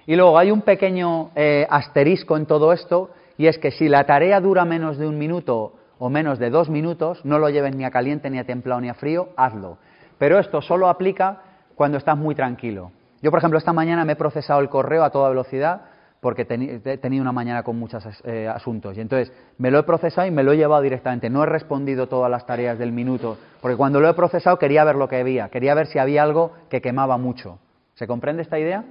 Y 0.05 0.15
luego 0.15 0.37
hay 0.37 0.51
un 0.51 0.61
pequeño 0.61 1.31
eh, 1.35 1.65
asterisco 1.69 2.35
en 2.35 2.45
todo 2.45 2.73
esto, 2.73 3.11
y 3.37 3.47
es 3.47 3.57
que 3.57 3.71
si 3.71 3.87
la 3.87 4.05
tarea 4.05 4.39
dura 4.41 4.65
menos 4.65 4.97
de 4.97 5.07
un 5.07 5.17
minuto 5.17 5.73
o 5.97 6.09
menos 6.09 6.39
de 6.39 6.49
dos 6.49 6.69
minutos, 6.69 7.23
no 7.25 7.39
lo 7.39 7.49
lleves 7.49 7.75
ni 7.75 7.85
a 7.85 7.91
caliente, 7.91 8.29
ni 8.29 8.37
a 8.37 8.45
templado, 8.45 8.81
ni 8.81 8.89
a 8.89 8.93
frío, 8.93 9.29
hazlo. 9.37 9.77
Pero 10.17 10.39
esto 10.39 10.61
solo 10.61 10.89
aplica 10.89 11.41
cuando 11.75 11.97
estás 11.97 12.17
muy 12.17 12.35
tranquilo. 12.35 12.91
Yo, 13.21 13.31
por 13.31 13.39
ejemplo, 13.39 13.57
esta 13.57 13.73
mañana 13.73 14.05
me 14.05 14.13
he 14.13 14.17
procesado 14.17 14.59
el 14.59 14.69
correo 14.69 15.03
a 15.03 15.09
toda 15.09 15.29
velocidad 15.29 15.81
porque 16.21 16.41
he 16.49 16.97
tenido 16.97 17.21
una 17.21 17.31
mañana 17.31 17.63
con 17.63 17.79
muchos 17.79 18.03
eh, 18.25 18.47
asuntos. 18.47 18.97
Y 18.97 19.01
entonces 19.01 19.33
me 19.57 19.71
lo 19.71 19.79
he 19.79 19.83
procesado 19.83 20.27
y 20.27 20.31
me 20.31 20.43
lo 20.43 20.51
he 20.51 20.57
llevado 20.57 20.81
directamente. 20.81 21.29
No 21.29 21.43
he 21.43 21.45
respondido 21.45 22.07
todas 22.07 22.29
las 22.29 22.45
tareas 22.45 22.77
del 22.77 22.91
minuto, 22.91 23.37
porque 23.61 23.77
cuando 23.77 24.01
lo 24.01 24.09
he 24.09 24.13
procesado 24.13 24.59
quería 24.59 24.83
ver 24.83 24.95
lo 24.95 25.07
que 25.07 25.17
había, 25.17 25.49
quería 25.49 25.73
ver 25.73 25.87
si 25.87 25.97
había 25.97 26.23
algo 26.23 26.51
que 26.69 26.81
quemaba 26.81 27.17
mucho. 27.17 27.59
¿Se 27.93 28.05
comprende 28.05 28.41
esta 28.41 28.59
idea? 28.59 28.83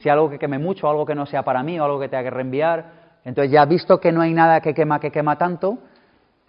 Si 0.00 0.08
algo 0.08 0.28
que 0.28 0.38
queme 0.38 0.58
mucho, 0.58 0.88
algo 0.88 1.06
que 1.06 1.14
no 1.14 1.26
sea 1.26 1.44
para 1.44 1.62
mí 1.62 1.78
o 1.78 1.84
algo 1.84 2.00
que 2.00 2.08
tenga 2.08 2.24
que 2.24 2.30
reenviar. 2.30 3.02
Entonces 3.24 3.52
ya 3.52 3.64
visto 3.64 4.00
que 4.00 4.10
no 4.10 4.20
hay 4.20 4.34
nada 4.34 4.60
que 4.60 4.74
quema 4.74 4.98
que 4.98 5.12
quema 5.12 5.38
tanto, 5.38 5.78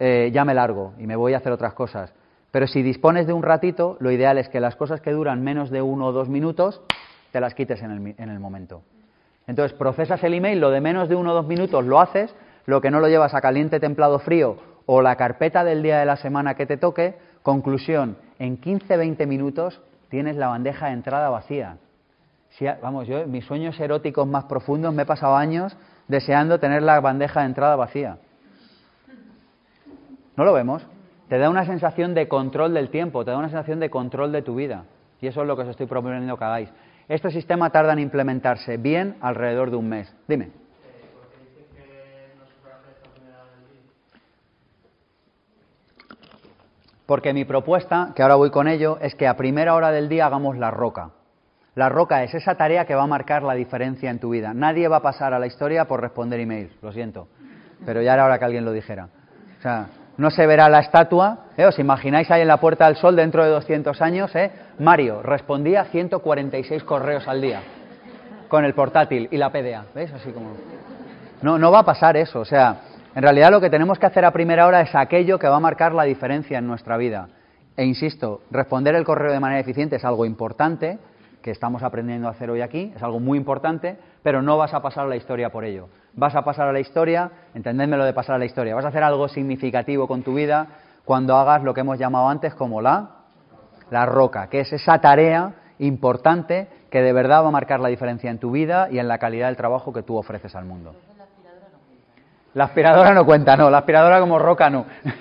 eh, 0.00 0.30
ya 0.32 0.44
me 0.44 0.54
largo 0.54 0.94
y 0.98 1.06
me 1.06 1.14
voy 1.14 1.34
a 1.34 1.36
hacer 1.36 1.52
otras 1.52 1.74
cosas. 1.74 2.12
Pero 2.50 2.66
si 2.66 2.82
dispones 2.82 3.28
de 3.28 3.32
un 3.32 3.42
ratito, 3.42 3.96
lo 4.00 4.10
ideal 4.10 4.38
es 4.38 4.48
que 4.48 4.58
las 4.58 4.74
cosas 4.74 5.00
que 5.00 5.12
duran 5.12 5.42
menos 5.42 5.70
de 5.70 5.82
uno 5.82 6.06
o 6.06 6.12
dos 6.12 6.28
minutos, 6.28 6.82
te 7.30 7.40
las 7.40 7.54
quites 7.54 7.82
en 7.82 7.90
el, 7.90 8.14
en 8.18 8.28
el 8.28 8.40
momento. 8.40 8.82
Entonces, 9.46 9.76
procesas 9.76 10.22
el 10.24 10.34
email, 10.34 10.60
lo 10.60 10.70
de 10.70 10.80
menos 10.80 11.08
de 11.08 11.16
uno 11.16 11.32
o 11.32 11.34
dos 11.34 11.46
minutos 11.46 11.84
lo 11.84 12.00
haces, 12.00 12.34
lo 12.66 12.80
que 12.80 12.90
no 12.90 13.00
lo 13.00 13.08
llevas 13.08 13.34
a 13.34 13.40
caliente, 13.40 13.80
templado, 13.80 14.18
frío 14.18 14.56
o 14.86 15.02
la 15.02 15.16
carpeta 15.16 15.64
del 15.64 15.82
día 15.82 15.98
de 15.98 16.06
la 16.06 16.16
semana 16.16 16.54
que 16.54 16.66
te 16.66 16.76
toque. 16.76 17.16
Conclusión, 17.42 18.16
en 18.38 18.60
15-20 18.60 19.26
minutos 19.26 19.80
tienes 20.08 20.36
la 20.36 20.48
bandeja 20.48 20.86
de 20.86 20.92
entrada 20.92 21.28
vacía. 21.28 21.76
Si 22.50 22.64
vamos, 22.82 23.06
yo, 23.06 23.26
mis 23.26 23.44
sueños 23.44 23.78
eróticos 23.80 24.26
más 24.26 24.44
profundos 24.44 24.94
me 24.94 25.02
he 25.02 25.06
pasado 25.06 25.36
años 25.36 25.76
deseando 26.08 26.60
tener 26.60 26.82
la 26.82 27.00
bandeja 27.00 27.40
de 27.40 27.46
entrada 27.46 27.76
vacía. 27.76 28.18
¿No 30.36 30.44
lo 30.44 30.52
vemos? 30.52 30.86
Te 31.28 31.38
da 31.38 31.50
una 31.50 31.64
sensación 31.64 32.14
de 32.14 32.28
control 32.28 32.74
del 32.74 32.90
tiempo, 32.90 33.24
te 33.24 33.30
da 33.30 33.38
una 33.38 33.48
sensación 33.48 33.80
de 33.80 33.90
control 33.90 34.32
de 34.32 34.42
tu 34.42 34.54
vida. 34.54 34.84
Y 35.20 35.26
eso 35.26 35.40
es 35.40 35.46
lo 35.46 35.56
que 35.56 35.62
os 35.62 35.68
estoy 35.68 35.86
proponiendo 35.86 36.36
que 36.36 36.44
hagáis. 36.44 36.72
Este 37.08 37.30
sistema 37.30 37.70
tarda 37.70 37.92
en 37.92 37.98
implementarse 37.98 38.76
bien 38.78 39.16
alrededor 39.20 39.70
de 39.70 39.76
un 39.76 39.88
mes. 39.88 40.14
Dime. 40.26 40.50
Porque 47.06 47.34
mi 47.34 47.44
propuesta, 47.44 48.12
que 48.16 48.22
ahora 48.22 48.36
voy 48.36 48.50
con 48.50 48.66
ello, 48.66 48.98
es 49.00 49.14
que 49.14 49.28
a 49.28 49.36
primera 49.36 49.74
hora 49.74 49.90
del 49.90 50.08
día 50.08 50.26
hagamos 50.26 50.56
la 50.56 50.70
roca. 50.70 51.10
La 51.74 51.88
roca 51.88 52.22
es 52.22 52.32
esa 52.32 52.54
tarea 52.54 52.86
que 52.86 52.94
va 52.94 53.02
a 53.02 53.06
marcar 53.06 53.42
la 53.42 53.54
diferencia 53.54 54.10
en 54.10 54.20
tu 54.20 54.30
vida. 54.30 54.54
Nadie 54.54 54.88
va 54.88 54.98
a 54.98 55.02
pasar 55.02 55.34
a 55.34 55.38
la 55.38 55.46
historia 55.46 55.86
por 55.86 56.00
responder 56.00 56.40
emails, 56.40 56.72
lo 56.80 56.92
siento. 56.92 57.28
Pero 57.84 58.00
ya 58.00 58.14
era 58.14 58.24
hora 58.24 58.38
que 58.38 58.44
alguien 58.46 58.64
lo 58.64 58.72
dijera. 58.72 59.08
O 59.58 59.62
sea, 59.62 59.88
no 60.16 60.30
se 60.30 60.46
verá 60.46 60.68
la 60.68 60.80
estatua. 60.80 61.46
¿eh? 61.56 61.66
¿Os 61.66 61.78
imagináis 61.78 62.30
ahí 62.30 62.42
en 62.42 62.48
la 62.48 62.58
Puerta 62.58 62.86
del 62.86 62.96
Sol 62.96 63.16
dentro 63.16 63.44
de 63.44 63.50
200 63.50 64.00
años? 64.00 64.34
¿eh? 64.34 64.50
Mario 64.78 65.22
respondía 65.22 65.84
146 65.84 66.84
correos 66.84 67.26
al 67.28 67.40
día 67.40 67.60
con 68.48 68.64
el 68.64 68.74
portátil 68.74 69.28
y 69.30 69.36
la 69.36 69.50
PDA. 69.50 69.86
¿Ves? 69.94 70.12
Así 70.12 70.30
como... 70.30 70.52
No, 71.42 71.58
no 71.58 71.72
va 71.72 71.80
a 71.80 71.84
pasar 71.84 72.16
eso. 72.16 72.40
O 72.40 72.44
sea, 72.44 72.76
en 73.14 73.22
realidad 73.22 73.50
lo 73.50 73.60
que 73.60 73.70
tenemos 73.70 73.98
que 73.98 74.06
hacer 74.06 74.24
a 74.24 74.30
primera 74.30 74.66
hora 74.66 74.80
es 74.80 74.94
aquello 74.94 75.38
que 75.38 75.48
va 75.48 75.56
a 75.56 75.60
marcar 75.60 75.92
la 75.92 76.04
diferencia 76.04 76.58
en 76.58 76.66
nuestra 76.66 76.96
vida. 76.96 77.28
E 77.76 77.84
insisto, 77.84 78.42
responder 78.50 78.94
el 78.94 79.04
correo 79.04 79.32
de 79.32 79.40
manera 79.40 79.60
eficiente 79.60 79.96
es 79.96 80.04
algo 80.04 80.24
importante, 80.24 80.98
que 81.42 81.50
estamos 81.50 81.82
aprendiendo 81.82 82.28
a 82.28 82.30
hacer 82.30 82.48
hoy 82.48 82.60
aquí, 82.60 82.92
es 82.94 83.02
algo 83.02 83.20
muy 83.20 83.36
importante, 83.36 83.98
pero 84.24 84.40
no 84.40 84.56
vas 84.56 84.72
a 84.72 84.80
pasar 84.80 85.04
a 85.04 85.08
la 85.08 85.16
historia 85.16 85.50
por 85.50 85.66
ello. 85.66 85.90
Vas 86.14 86.34
a 86.34 86.42
pasar 86.42 86.66
a 86.66 86.72
la 86.72 86.80
historia, 86.80 87.30
entendedme 87.52 87.98
lo 87.98 88.06
de 88.06 88.14
pasar 88.14 88.36
a 88.36 88.38
la 88.38 88.46
historia, 88.46 88.74
vas 88.74 88.86
a 88.86 88.88
hacer 88.88 89.02
algo 89.02 89.28
significativo 89.28 90.08
con 90.08 90.22
tu 90.22 90.32
vida 90.32 90.66
cuando 91.04 91.36
hagas 91.36 91.62
lo 91.62 91.74
que 91.74 91.82
hemos 91.82 91.98
llamado 91.98 92.30
antes 92.30 92.54
como 92.54 92.80
la, 92.80 93.10
la 93.90 94.06
roca, 94.06 94.48
que 94.48 94.60
es 94.60 94.72
esa 94.72 94.98
tarea 94.98 95.52
importante 95.78 96.68
que 96.90 97.02
de 97.02 97.12
verdad 97.12 97.44
va 97.44 97.48
a 97.48 97.50
marcar 97.50 97.80
la 97.80 97.90
diferencia 97.90 98.30
en 98.30 98.38
tu 98.38 98.50
vida 98.50 98.88
y 98.90 98.98
en 98.98 99.08
la 99.08 99.18
calidad 99.18 99.48
del 99.48 99.58
trabajo 99.58 99.92
que 99.92 100.02
tú 100.02 100.16
ofreces 100.16 100.54
al 100.56 100.64
mundo. 100.64 100.94
La 102.54 102.64
aspiradora 102.64 103.12
no 103.12 103.26
cuenta, 103.26 103.58
no. 103.58 103.68
La 103.68 103.78
aspiradora 103.78 104.20
como 104.20 104.38
roca 104.38 104.70
no. 104.70 104.86
Una, 105.04 105.20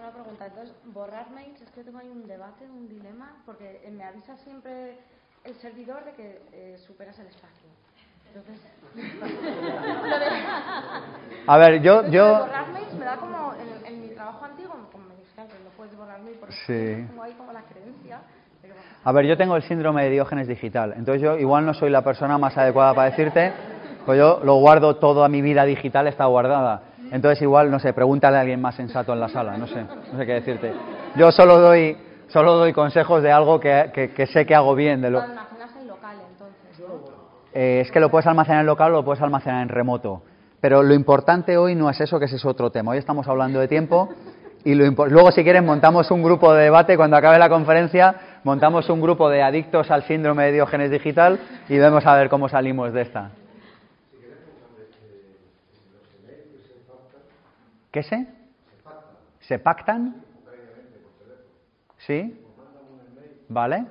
una 0.00 0.12
pregunta, 0.12 0.46
entonces, 0.46 0.74
borrar 0.94 1.30
mails, 1.30 1.60
es 1.60 1.70
que 1.72 1.84
tengo 1.84 1.98
ahí 1.98 2.08
un 2.08 2.26
debate, 2.26 2.64
un 2.70 2.88
dilema, 2.88 3.32
porque 3.44 3.82
eh, 3.84 3.90
me 3.90 4.04
avisa 4.04 4.34
siempre 4.38 4.96
el 5.44 5.51
servidor 5.62 6.04
de 6.04 6.12
que 6.12 6.42
eh, 6.52 6.76
superas 6.86 7.18
el 7.20 7.26
espacio. 7.28 7.68
Entonces, 8.28 8.60
A 11.46 11.56
ver, 11.56 11.82
yo, 11.82 12.02
de 12.02 12.10
yo, 12.10 12.38
borrar 12.40 12.72
mails 12.72 12.94
me 12.94 13.04
da 13.04 13.16
como, 13.16 13.54
en, 13.54 13.86
en 13.86 14.00
mi 14.00 14.08
trabajo 14.14 14.44
antiguo, 14.44 14.74
como 14.92 15.06
me 15.08 15.16
dijeron 15.16 15.48
que 15.48 15.54
no 15.64 15.70
puedes 15.76 15.96
borrar 15.96 16.20
mails, 16.20 16.38
porque 16.38 16.54
Sí. 16.66 17.06
tengo 17.08 17.22
ahí 17.22 17.32
como 17.34 17.52
la 17.52 17.62
creencia, 17.62 18.20
pero 18.60 18.74
a 19.04 19.12
ver, 19.12 19.26
yo 19.26 19.36
tengo 19.36 19.56
el 19.56 19.62
síndrome 19.62 20.04
de 20.04 20.10
Diógenes 20.10 20.46
digital. 20.46 20.94
Entonces 20.96 21.20
yo 21.22 21.36
igual 21.38 21.66
no 21.66 21.74
soy 21.74 21.90
la 21.90 22.02
persona 22.02 22.38
más 22.38 22.56
adecuada 22.56 22.94
para 22.94 23.10
decirte, 23.10 23.52
pues 24.06 24.18
yo 24.18 24.40
lo 24.44 24.54
guardo 24.56 24.96
toda 24.96 25.28
mi 25.28 25.42
vida 25.42 25.64
digital 25.64 26.06
está 26.06 26.26
guardada. 26.26 26.82
Entonces 27.10 27.42
igual, 27.42 27.70
no 27.70 27.78
sé, 27.80 27.92
pregúntale 27.92 28.36
a 28.36 28.40
alguien 28.40 28.60
más 28.60 28.76
sensato 28.76 29.12
en 29.12 29.20
la 29.20 29.28
sala, 29.28 29.56
no 29.58 29.66
sé, 29.66 29.84
no 30.12 30.18
sé 30.18 30.26
qué 30.26 30.34
decirte. 30.34 30.72
Yo 31.16 31.30
solo 31.32 31.58
doy, 31.58 31.96
solo 32.28 32.54
doy 32.54 32.72
consejos 32.72 33.22
de 33.22 33.32
algo 33.32 33.58
que, 33.60 33.90
que- 33.92 34.10
que 34.12 34.26
sé 34.26 34.46
que 34.46 34.54
hago 34.54 34.74
bien, 34.76 35.02
de 35.02 35.10
lo, 35.10 35.18
Lo 35.18 35.24
almacenas 35.26 35.76
en 35.76 35.88
local, 35.88 36.16
entonces, 36.30 36.78
¿no? 36.80 37.22
Eh, 37.54 37.80
es 37.80 37.90
que 37.90 38.00
lo 38.00 38.10
puedes 38.10 38.26
almacenar 38.26 38.60
en 38.60 38.66
local 38.66 38.92
o 38.92 38.96
lo 38.96 39.04
puedes 39.04 39.22
almacenar 39.22 39.62
en 39.62 39.68
remoto. 39.68 40.22
Pero 40.60 40.82
lo 40.82 40.94
importante 40.94 41.56
hoy 41.56 41.74
no 41.74 41.90
es 41.90 42.00
eso, 42.00 42.18
que 42.18 42.26
ese 42.26 42.36
es 42.36 42.44
otro 42.44 42.70
tema. 42.70 42.92
Hoy 42.92 42.98
estamos 42.98 43.26
hablando 43.28 43.60
de 43.60 43.68
tiempo 43.68 44.08
y 44.64 44.74
lo 44.74 44.88
luego, 45.08 45.32
si 45.32 45.42
quieren, 45.42 45.64
montamos 45.64 46.10
un 46.10 46.22
grupo 46.22 46.54
de 46.54 46.64
debate 46.64 46.96
cuando 46.96 47.16
acabe 47.16 47.38
la 47.38 47.48
conferencia, 47.48 48.14
montamos 48.44 48.88
un 48.88 49.00
grupo 49.00 49.28
de 49.28 49.42
adictos 49.42 49.90
al 49.90 50.04
síndrome 50.04 50.44
de 50.44 50.52
Diógenes 50.52 50.90
digital 50.90 51.40
y 51.68 51.78
vemos 51.78 52.06
a 52.06 52.14
ver 52.14 52.28
cómo 52.28 52.48
salimos 52.48 52.92
de 52.92 53.02
esta. 53.02 53.30
¿Qué 57.90 58.02
se? 58.02 58.26
¿Se 59.40 59.58
pactan? 59.58 60.22
¿Sí? 61.98 62.40
¿Vale? 63.48 63.84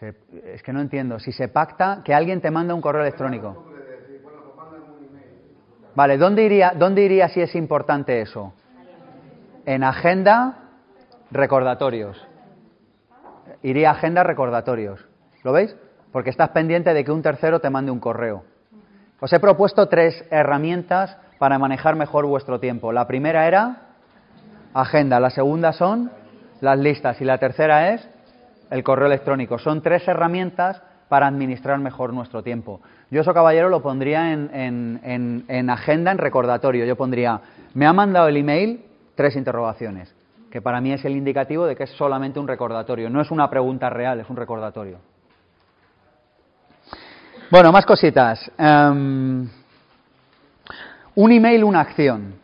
Se- 0.00 0.14
es 0.54 0.62
que 0.62 0.72
no 0.72 0.80
entiendo. 0.80 1.18
Si 1.18 1.30
se 1.30 1.48
pacta, 1.48 2.00
que 2.04 2.14
alguien 2.14 2.40
te 2.40 2.50
manda 2.50 2.74
un 2.74 2.80
correo 2.80 3.02
electrónico. 3.02 3.66
Vale, 5.94 6.16
¿dónde 6.16 6.44
iría, 6.44 6.72
¿dónde 6.76 7.02
iría 7.02 7.28
si 7.28 7.40
es 7.40 7.54
importante 7.54 8.20
eso? 8.20 8.54
En 9.66 9.84
agenda, 9.84 10.56
recordatorios. 11.30 12.26
Iría 13.62 13.90
a 13.90 13.92
agenda, 13.92 14.22
recordatorios. 14.24 15.04
¿Lo 15.44 15.52
veis? 15.52 15.76
Porque 16.12 16.30
estás 16.30 16.48
pendiente 16.50 16.94
de 16.94 17.04
que 17.04 17.12
un 17.12 17.22
tercero 17.22 17.60
te 17.60 17.70
mande 17.70 17.90
un 17.90 18.00
correo. 18.00 18.44
Os 19.20 19.32
he 19.32 19.38
propuesto 19.40 19.88
tres 19.88 20.24
herramientas 20.30 21.16
para 21.38 21.58
manejar 21.58 21.94
mejor 21.94 22.24
vuestro 22.26 22.58
tiempo. 22.58 22.92
La 22.92 23.06
primera 23.06 23.46
era 23.46 23.82
agenda, 24.72 25.20
la 25.20 25.30
segunda 25.30 25.72
son 25.72 26.10
las 26.60 26.78
listas 26.78 27.20
y 27.20 27.24
la 27.24 27.38
tercera 27.38 27.90
es 27.92 28.08
el 28.70 28.82
correo 28.82 29.06
electrónico. 29.06 29.58
Son 29.58 29.82
tres 29.82 30.06
herramientas 30.08 30.82
para 31.08 31.26
administrar 31.26 31.78
mejor 31.80 32.12
nuestro 32.12 32.42
tiempo. 32.42 32.80
Yo 33.10 33.20
eso, 33.22 33.34
caballero, 33.34 33.68
lo 33.68 33.82
pondría 33.82 34.32
en, 34.32 34.50
en- 34.54 35.00
en- 35.02 35.44
en 35.48 35.70
agenda, 35.70 36.12
en 36.12 36.18
recordatorio. 36.18 36.84
Yo 36.84 36.96
pondría, 36.96 37.40
me 37.74 37.86
ha 37.86 37.92
mandado 37.92 38.28
el 38.28 38.36
email, 38.36 38.84
tres 39.16 39.34
interrogaciones, 39.34 40.14
que 40.50 40.62
para 40.62 40.80
mí 40.80 40.92
es 40.92 41.04
el 41.04 41.16
indicativo 41.16 41.66
de 41.66 41.74
que 41.74 41.82
es 41.84 41.90
solamente 41.90 42.38
un 42.38 42.46
recordatorio. 42.46 43.10
No 43.10 43.20
es 43.20 43.30
una 43.32 43.50
pregunta 43.50 43.90
real, 43.90 44.20
es 44.20 44.30
un 44.30 44.36
recordatorio. 44.36 44.98
Bueno, 47.50 47.72
más 47.72 47.84
cositas. 47.84 48.48
Em, 48.56 49.48
un 51.16 51.32
email, 51.32 51.64
una 51.64 51.80
acción. 51.80 52.34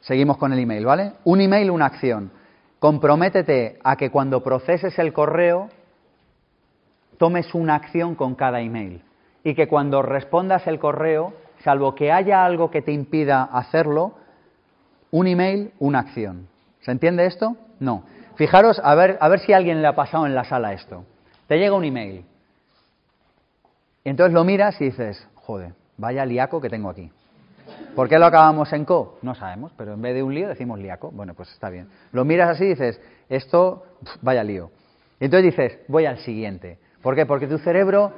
Seguimos 0.00 0.36
con 0.36 0.52
el 0.52 0.58
email, 0.58 0.84
¿vale? 0.84 1.12
Un 1.24 1.40
email, 1.40 1.70
una 1.70 1.86
acción. 1.86 2.30
Comprométete 2.84 3.78
a 3.82 3.96
que 3.96 4.10
cuando 4.10 4.42
proceses 4.42 4.98
el 4.98 5.14
correo 5.14 5.70
tomes 7.16 7.54
una 7.54 7.76
acción 7.76 8.14
con 8.14 8.34
cada 8.34 8.60
email 8.60 9.00
y 9.42 9.54
que 9.54 9.68
cuando 9.68 10.02
respondas 10.02 10.66
el 10.66 10.78
correo, 10.78 11.32
salvo 11.60 11.94
que 11.94 12.12
haya 12.12 12.44
algo 12.44 12.70
que 12.70 12.82
te 12.82 12.92
impida 12.92 13.44
hacerlo, 13.44 14.12
un 15.10 15.26
email, 15.26 15.72
una 15.78 16.00
acción. 16.00 16.46
¿Se 16.82 16.90
entiende 16.90 17.24
esto? 17.24 17.56
No. 17.80 18.04
Fijaros, 18.34 18.78
a 18.84 18.94
ver, 18.94 19.16
a 19.18 19.30
ver 19.30 19.38
si 19.38 19.54
a 19.54 19.56
alguien 19.56 19.80
le 19.80 19.88
ha 19.88 19.94
pasado 19.94 20.26
en 20.26 20.34
la 20.34 20.44
sala 20.44 20.74
esto. 20.74 21.06
Te 21.48 21.56
llega 21.56 21.74
un 21.74 21.84
email. 21.84 22.26
Y 24.04 24.10
entonces 24.10 24.34
lo 24.34 24.44
miras 24.44 24.78
y 24.82 24.90
dices, 24.90 25.26
joder, 25.36 25.72
vaya 25.96 26.26
liaco 26.26 26.60
que 26.60 26.68
tengo 26.68 26.90
aquí. 26.90 27.10
¿Por 27.94 28.08
qué 28.08 28.18
lo 28.18 28.26
acabamos 28.26 28.72
en 28.72 28.84
co? 28.84 29.18
No 29.22 29.34
sabemos, 29.34 29.72
pero 29.76 29.94
en 29.94 30.02
vez 30.02 30.14
de 30.14 30.22
un 30.22 30.34
lío 30.34 30.48
decimos 30.48 30.78
liaco. 30.78 31.10
Bueno, 31.12 31.34
pues 31.34 31.50
está 31.52 31.70
bien. 31.70 31.88
Lo 32.12 32.24
miras 32.24 32.50
así 32.50 32.64
y 32.64 32.68
dices, 32.68 33.00
esto, 33.28 33.84
vaya 34.22 34.42
lío. 34.42 34.70
Y 35.20 35.26
entonces 35.26 35.52
dices, 35.52 35.78
voy 35.88 36.06
al 36.06 36.18
siguiente. 36.18 36.78
¿Por 37.02 37.14
qué? 37.14 37.26
Porque 37.26 37.46
tu 37.46 37.58
cerebro, 37.58 38.12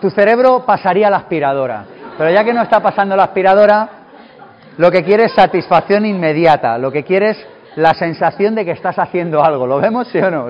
tu 0.00 0.10
cerebro 0.10 0.64
pasaría 0.64 1.10
la 1.10 1.18
aspiradora. 1.18 1.84
Pero 2.16 2.30
ya 2.30 2.44
que 2.44 2.54
no 2.54 2.62
está 2.62 2.80
pasando 2.80 3.16
la 3.16 3.24
aspiradora, 3.24 3.88
lo 4.78 4.90
que 4.90 5.04
quieres 5.04 5.32
es 5.32 5.36
satisfacción 5.36 6.06
inmediata. 6.06 6.78
Lo 6.78 6.90
que 6.90 7.04
quieres 7.04 7.36
la 7.76 7.92
sensación 7.94 8.54
de 8.54 8.64
que 8.64 8.70
estás 8.70 8.98
haciendo 8.98 9.44
algo. 9.44 9.66
¿Lo 9.66 9.80
vemos, 9.80 10.08
sí 10.08 10.18
o 10.18 10.30
no? 10.30 10.48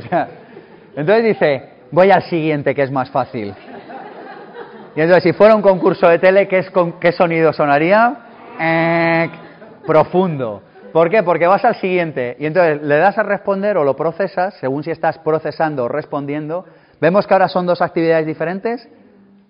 Entonces 0.96 1.24
dice, 1.24 1.70
voy 1.90 2.10
al 2.10 2.22
siguiente 2.24 2.74
que 2.74 2.82
es 2.82 2.90
más 2.90 3.10
fácil. 3.10 3.54
Y 4.96 5.00
entonces, 5.00 5.24
si 5.24 5.32
fuera 5.32 5.56
un 5.56 5.62
concurso 5.62 6.08
de 6.08 6.18
tele, 6.18 6.46
¿qué, 6.46 6.58
es 6.58 6.72
qué 7.00 7.12
sonido 7.12 7.52
sonaría? 7.52 8.16
Eh, 8.60 9.30
profundo. 9.86 10.62
¿Por 10.92 11.10
qué? 11.10 11.24
Porque 11.24 11.48
vas 11.48 11.64
al 11.64 11.74
siguiente 11.76 12.36
y 12.38 12.46
entonces 12.46 12.80
le 12.80 12.96
das 12.98 13.18
a 13.18 13.24
responder 13.24 13.76
o 13.76 13.82
lo 13.82 13.96
procesas, 13.96 14.54
según 14.60 14.84
si 14.84 14.92
estás 14.92 15.18
procesando 15.18 15.84
o 15.84 15.88
respondiendo. 15.88 16.64
¿Vemos 17.00 17.26
que 17.26 17.34
ahora 17.34 17.48
son 17.48 17.66
dos 17.66 17.82
actividades 17.82 18.26
diferentes? 18.26 18.88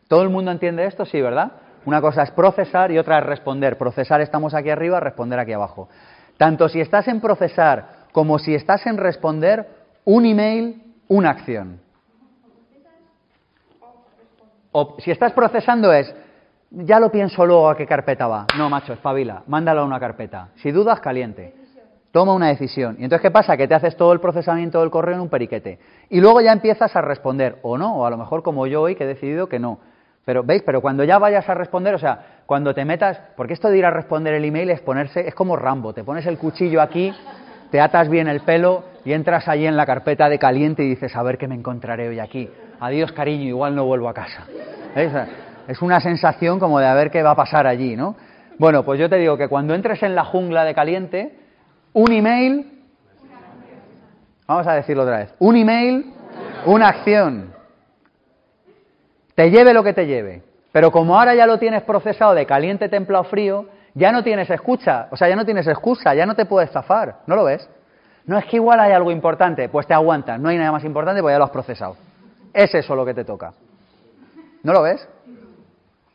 ¿Todo 0.09 0.23
el 0.23 0.31
mundo 0.31 0.51
entiende 0.51 0.87
esto? 0.87 1.05
Sí, 1.05 1.21
¿verdad? 1.21 1.53
Una 1.85 2.01
cosa 2.01 2.23
es 2.23 2.31
procesar 2.31 2.91
y 2.91 2.99
otra 2.99 3.19
es 3.19 3.27
responder. 3.27 3.77
Procesar 3.77 4.23
estamos 4.23 4.55
aquí 4.55 4.71
arriba, 4.71 5.01
responder 5.01 5.39
aquí 5.39 5.53
abajo. 5.53 5.91
Tanto 6.39 6.71
si 6.71 6.81
estás 6.81 7.07
en 7.09 7.21
procesar 7.21 8.05
como 8.13 8.39
si 8.39 8.55
estás 8.55 8.87
en 8.87 8.97
responder, 8.97 9.69
un 10.05 10.25
email, 10.25 10.83
una 11.09 11.31
acción. 11.31 11.84
O 14.77 14.97
si 14.99 15.13
estás 15.13 15.33
procesando 15.33 15.93
es, 15.93 16.13
ya 16.73 16.99
lo 16.99 17.09
pienso 17.09 17.47
luego 17.47 17.71
a 17.71 17.77
qué 17.77 17.87
carpeta 17.87 18.27
va. 18.27 18.45
No, 18.59 18.69
macho, 18.69 18.93
espabila, 18.93 19.45
mándalo 19.47 19.83
a 19.83 19.85
una 19.85 20.01
carpeta. 20.01 20.49
Si 20.57 20.73
dudas, 20.73 20.99
caliente. 20.99 21.55
Toma 22.11 22.35
una 22.35 22.49
decisión. 22.49 22.97
Y 22.99 23.05
entonces, 23.05 23.23
¿qué 23.23 23.31
pasa? 23.31 23.57
Que 23.57 23.69
te 23.69 23.75
haces 23.77 23.97
todo 23.97 24.13
el 24.13 24.19
procesamiento 24.19 24.81
del 24.81 24.91
correo 24.91 25.15
en 25.15 25.21
un 25.21 25.29
periquete. 25.29 25.79
Y 26.11 26.21
luego 26.21 26.41
ya 26.41 26.51
empiezas 26.51 26.95
a 26.97 27.01
responder, 27.01 27.59
o 27.63 27.79
no, 27.79 27.99
o 27.99 28.05
a 28.05 28.11
lo 28.11 28.17
mejor 28.17 28.43
como 28.43 28.67
yo 28.67 28.83
hoy 28.83 28.97
que 28.97 29.05
he 29.05 29.07
decidido 29.07 29.49
que 29.49 29.61
no. 29.61 29.79
Pero, 30.25 30.43
¿veis? 30.43 30.65
Pero 30.67 30.81
cuando 30.81 31.05
ya 31.05 31.19
vayas 31.21 31.49
a 31.49 31.55
responder, 31.55 31.95
o 31.95 31.99
sea, 31.99 32.43
cuando 32.45 32.75
te 32.75 32.85
metas, 32.85 33.21
porque 33.37 33.53
esto 33.53 33.69
de 33.69 33.79
ir 33.79 33.85
a 33.85 33.91
responder 33.91 34.35
el 34.35 34.45
email 34.45 34.71
es 34.71 34.81
ponerse, 34.81 35.29
es 35.29 35.37
como 35.37 35.55
Rambo, 35.55 35.93
te 35.93 36.03
pones 36.03 36.27
el 36.27 36.37
cuchillo 36.37 36.83
aquí, 36.83 37.15
te 37.71 37.81
atas 37.81 38.09
bien 38.09 38.27
el 38.27 38.41
pelo 38.41 38.83
y 39.05 39.13
entras 39.13 39.47
allí 39.47 39.69
en 39.69 39.77
la 39.77 39.87
carpeta 39.87 40.29
de 40.29 40.41
caliente 40.41 40.83
y 40.83 40.89
dices, 40.89 41.15
a 41.15 41.23
ver 41.23 41.39
qué 41.39 41.47
me 41.47 41.55
encontraré 41.55 42.09
hoy 42.09 42.19
aquí 42.19 42.51
adiós 42.81 43.13
cariño, 43.13 43.45
igual 43.45 43.75
no 43.75 43.85
vuelvo 43.85 44.09
a 44.09 44.15
casa. 44.15 44.47
Es 45.67 45.83
una 45.83 46.01
sensación 46.01 46.59
como 46.59 46.79
de 46.79 46.87
a 46.87 46.95
ver 46.95 47.11
qué 47.11 47.23
va 47.23 47.31
a 47.31 47.37
pasar 47.37 47.67
allí, 47.67 47.97
¿no? 47.97 48.17
Bueno, 48.59 48.85
pues 48.85 49.01
yo 49.01 49.09
te 49.09 49.17
digo 49.17 49.37
que 49.37 49.49
cuando 49.49 49.75
entres 49.75 50.03
en 50.03 50.15
la 50.15 50.25
jungla 50.25 50.65
de 50.65 50.75
caliente, 50.75 51.39
un 51.93 52.13
email, 52.13 52.83
vamos 54.47 54.67
a 54.67 54.75
decirlo 54.75 55.03
otra 55.03 55.19
vez, 55.19 55.35
un 55.39 55.57
email, 55.57 56.13
una 56.67 56.89
acción, 56.89 57.53
te 59.35 59.51
lleve 59.51 59.75
lo 59.75 59.83
que 59.83 59.93
te 59.93 60.07
lleve. 60.07 60.43
Pero 60.71 60.91
como 60.91 61.19
ahora 61.19 61.35
ya 61.35 61.47
lo 61.47 61.59
tienes 61.59 61.83
procesado 61.83 62.35
de 62.35 62.47
caliente, 62.47 62.89
templado, 62.89 63.25
frío, 63.25 63.67
ya 63.95 64.13
no 64.13 64.23
tienes 64.25 64.51
escucha, 64.51 65.09
o 65.11 65.17
sea, 65.17 65.29
ya 65.29 65.37
no 65.37 65.45
tienes 65.45 65.67
excusa, 65.67 66.15
ya 66.15 66.27
no 66.27 66.35
te 66.35 66.47
puedes 66.47 66.71
zafar, 66.71 67.21
¿no 67.27 67.37
lo 67.37 67.45
ves? 67.45 67.69
No 68.27 68.39
es 68.39 68.45
que 68.47 68.57
igual 68.57 68.81
hay 68.81 68.93
algo 68.93 69.11
importante, 69.11 69.69
pues 69.69 69.87
te 69.87 69.95
aguantas, 69.95 70.41
no 70.41 70.49
hay 70.49 70.59
nada 70.59 70.73
más 70.73 70.85
importante, 70.85 71.23
pues 71.23 71.33
ya 71.33 71.39
lo 71.39 71.45
has 71.45 71.51
procesado. 71.51 71.97
Es 72.55 72.75
eso 72.75 72.95
lo 72.95 73.05
que 73.05 73.13
te 73.13 73.25
toca. 73.25 73.53
¿No 74.63 74.73
lo 74.73 74.83
ves? 74.83 75.07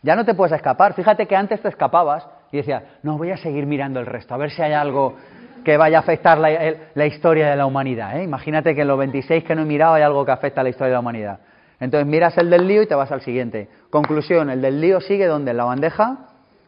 Ya 0.02 0.16
no 0.16 0.26
te 0.26 0.34
puedes 0.34 0.53
escapar. 0.53 0.94
Fíjate 0.94 1.28
que 1.28 1.36
antes 1.36 1.61
te 1.61 1.68
escapabas 1.68 2.26
y 2.52 2.57
decías, 2.57 2.84
no, 3.03 3.18
voy 3.18 3.32
a 3.32 3.38
seguir 3.38 3.66
mirando 3.66 3.99
el 3.99 4.06
resto, 4.06 4.34
a 4.34 4.38
ver 4.38 4.49
si 4.49 4.61
hay 4.61 4.74
algo 4.74 5.16
que 5.64 5.76
vaya 5.76 5.98
a 5.98 5.99
afectar 5.99 6.38
la, 6.38 7.06
historia 7.06 7.49
de 7.49 7.56
la 7.57 7.66
humanidad. 7.66 8.18
¿eh? 8.18 8.24
Imagínate 8.24 8.74
que 8.74 8.82
en 8.82 8.88
los 8.88 8.98
26 8.98 9.44
que 9.44 9.53
no 9.53 9.64
he 9.64 9.66
mirado 9.66 9.95
hay 9.95 10.03
algo 10.03 10.26
que 10.26 10.32
afecta 10.32 10.61
a 10.61 10.64
la 10.64 10.70
historia 10.70 10.88
de 10.88 10.94
la 10.94 10.99
humanidad. 11.02 11.40
Entonces 11.82 12.07
miras 12.07 12.38
el 12.38 12.49
del 12.49 12.66
lío 12.66 12.82
y 12.82 12.88
te 12.88 12.95
vas 12.95 13.11
al 13.11 13.22
siguiente. 13.22 13.68
Conclusión, 13.90 14.49
el 14.49 14.61
del 14.61 14.80
lío 14.80 15.02
sigue 15.02 15.28
donde? 15.28 15.52
En 15.52 15.57
la 15.57 15.66
bandeja 15.66 16.18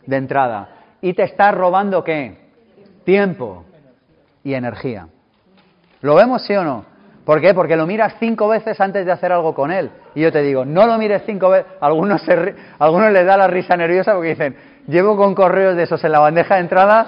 de 0.05 0.17
entrada. 0.17 0.69
Y 1.01 1.13
te 1.13 1.23
está 1.23 1.51
robando 1.51 2.03
qué? 2.03 2.37
Tiempo 3.05 3.63
y 4.43 4.53
energía. 4.53 5.07
¿Lo 6.01 6.15
vemos 6.15 6.45
sí 6.45 6.53
o 6.55 6.63
no? 6.63 6.90
¿Por 7.25 7.39
qué? 7.39 7.53
Porque 7.53 7.75
lo 7.75 7.85
miras 7.85 8.15
cinco 8.19 8.47
veces 8.47 8.79
antes 8.81 9.05
de 9.05 9.11
hacer 9.11 9.31
algo 9.31 9.53
con 9.53 9.71
él. 9.71 9.91
Y 10.15 10.21
yo 10.21 10.31
te 10.31 10.41
digo, 10.41 10.65
no 10.65 10.87
lo 10.87 10.97
mires 10.97 11.21
cinco 11.25 11.49
veces. 11.49 11.71
Algunos, 11.79 12.21
se 12.23 12.55
algunos 12.79 13.11
les 13.11 13.25
da 13.25 13.37
la 13.37 13.47
risa 13.47 13.77
nerviosa 13.77 14.13
porque 14.13 14.29
dicen, 14.29 14.55
llevo 14.87 15.15
con 15.15 15.35
correos 15.35 15.75
de 15.75 15.83
esos 15.83 16.03
en 16.03 16.11
la 16.11 16.19
bandeja 16.19 16.55
de 16.55 16.61
entrada 16.61 17.05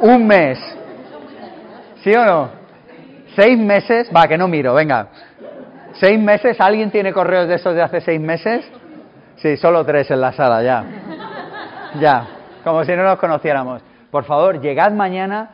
un 0.00 0.26
mes. 0.26 0.58
¿Sí 2.02 2.14
o 2.14 2.24
no? 2.24 2.50
Seis 3.36 3.58
meses, 3.58 4.10
va, 4.14 4.26
que 4.26 4.36
no 4.36 4.48
miro, 4.48 4.74
venga. 4.74 5.08
Seis 5.94 6.18
meses, 6.18 6.60
¿alguien 6.60 6.90
tiene 6.90 7.12
correos 7.12 7.46
de 7.48 7.54
esos 7.54 7.74
de 7.74 7.82
hace 7.82 8.00
seis 8.00 8.20
meses? 8.20 8.64
Sí, 9.36 9.56
solo 9.56 9.84
tres 9.84 10.10
en 10.10 10.20
la 10.20 10.32
sala, 10.32 10.62
ya. 10.62 10.84
Ya, 12.00 12.26
como 12.64 12.84
si 12.84 12.92
no 12.96 13.02
nos 13.04 13.18
conociéramos. 13.18 13.82
Por 14.10 14.24
favor, 14.24 14.60
llegad 14.60 14.92
mañana 14.92 15.50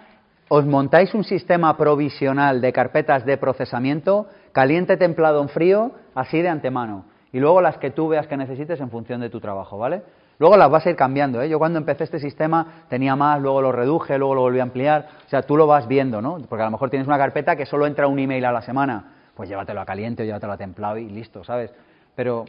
os 0.48 0.64
montáis 0.64 1.14
un 1.14 1.24
sistema 1.24 1.76
provisional 1.76 2.60
de 2.60 2.72
carpetas 2.72 3.24
de 3.24 3.36
procesamiento, 3.36 4.26
caliente, 4.52 4.96
templado, 4.96 5.42
en 5.42 5.48
frío, 5.48 5.92
así 6.14 6.40
de 6.40 6.48
antemano. 6.48 7.04
Y 7.32 7.40
luego 7.40 7.60
las 7.60 7.76
que 7.76 7.90
tú 7.90 8.08
veas 8.08 8.26
que 8.26 8.36
necesites 8.36 8.80
en 8.80 8.90
función 8.90 9.20
de 9.20 9.28
tu 9.28 9.40
trabajo, 9.40 9.76
¿vale? 9.76 10.02
Luego 10.38 10.56
las 10.56 10.70
vas 10.70 10.86
a 10.86 10.90
ir 10.90 10.96
cambiando, 10.96 11.42
¿eh? 11.42 11.48
Yo 11.48 11.58
cuando 11.58 11.78
empecé 11.78 12.04
este 12.04 12.18
sistema 12.18 12.84
tenía 12.88 13.16
más, 13.16 13.40
luego 13.40 13.60
lo 13.60 13.72
reduje, 13.72 14.16
luego 14.16 14.34
lo 14.34 14.40
volví 14.42 14.60
a 14.60 14.62
ampliar. 14.62 15.08
O 15.26 15.28
sea, 15.28 15.42
tú 15.42 15.56
lo 15.56 15.66
vas 15.66 15.86
viendo, 15.86 16.22
¿no? 16.22 16.38
Porque 16.48 16.62
a 16.62 16.66
lo 16.66 16.70
mejor 16.70 16.90
tienes 16.90 17.08
una 17.08 17.18
carpeta 17.18 17.56
que 17.56 17.66
solo 17.66 17.86
entra 17.86 18.06
un 18.06 18.18
email 18.18 18.44
a 18.44 18.52
la 18.52 18.62
semana. 18.62 19.12
Pues 19.34 19.48
llévatelo 19.48 19.80
a 19.80 19.84
caliente 19.84 20.22
o 20.22 20.26
llévatelo 20.26 20.52
a 20.52 20.56
templado 20.56 20.96
y 20.96 21.08
listo, 21.08 21.44
¿sabes? 21.44 21.72
Pero 22.14 22.46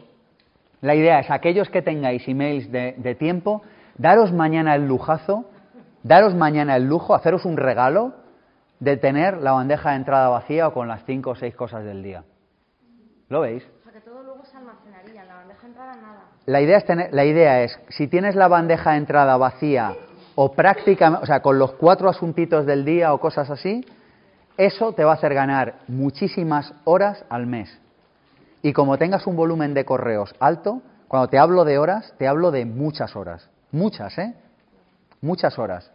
la 0.81 0.95
idea 0.95 1.19
es, 1.19 1.29
aquellos 1.29 1.69
que 1.69 1.81
tengáis 1.81 2.27
emails 2.27 2.71
de, 2.71 2.93
de 2.97 3.15
tiempo, 3.15 3.63
daros 3.97 4.31
mañana 4.31 4.75
el 4.75 4.87
lujazo 4.87 5.45
daros 6.03 6.35
mañana 6.35 6.75
el 6.75 6.85
lujo, 6.85 7.15
haceros 7.15 7.45
un 7.45 7.57
regalo 7.57 8.13
de 8.79 8.97
tener 8.97 9.37
la 9.37 9.51
bandeja 9.51 9.91
de 9.91 9.97
entrada 9.97 10.29
vacía 10.29 10.67
o 10.67 10.73
con 10.73 10.87
las 10.87 11.03
cinco 11.05 11.31
o 11.31 11.35
seis 11.35 11.55
cosas 11.55 11.83
del 11.83 12.01
día. 12.01 12.23
¿Lo 13.27 13.41
veis? 13.41 13.63
O 13.79 13.83
sea, 13.83 13.91
que 13.91 14.01
todo 14.01 14.23
luego 14.23 14.43
se 14.45 14.57
almacenaría, 14.57 15.25
la 15.25 15.35
bandeja 15.35 15.61
de 15.61 15.67
entrada 15.67 15.95
nada. 15.95 16.21
La 16.45 16.61
idea 16.61 16.77
es, 16.77 16.85
tener, 16.85 17.13
la 17.13 17.25
idea 17.25 17.63
es 17.63 17.79
si 17.89 18.07
tienes 18.07 18.35
la 18.35 18.47
bandeja 18.47 18.91
de 18.91 18.97
entrada 18.97 19.37
vacía 19.37 19.93
o 20.35 20.53
prácticamente, 20.53 21.23
o 21.23 21.27
sea, 21.27 21.41
con 21.41 21.59
los 21.59 21.73
cuatro 21.73 22.09
asuntitos 22.09 22.65
del 22.65 22.85
día 22.85 23.13
o 23.13 23.19
cosas 23.19 23.49
así, 23.49 23.85
eso 24.57 24.93
te 24.93 25.03
va 25.03 25.11
a 25.11 25.15
hacer 25.15 25.33
ganar 25.33 25.75
muchísimas 25.87 26.73
horas 26.85 27.23
al 27.29 27.45
mes. 27.45 27.77
Y 28.61 28.73
como 28.73 28.97
tengas 28.97 29.27
un 29.27 29.35
volumen 29.35 29.73
de 29.73 29.85
correos 29.85 30.35
alto, 30.39 30.81
cuando 31.07 31.29
te 31.29 31.37
hablo 31.37 31.65
de 31.65 31.77
horas, 31.77 32.13
te 32.17 32.27
hablo 32.27 32.51
de 32.51 32.65
muchas 32.65 33.15
horas. 33.15 33.49
Muchas, 33.71 34.17
¿eh? 34.17 34.33
Muchas 35.21 35.57
horas. 35.59 35.91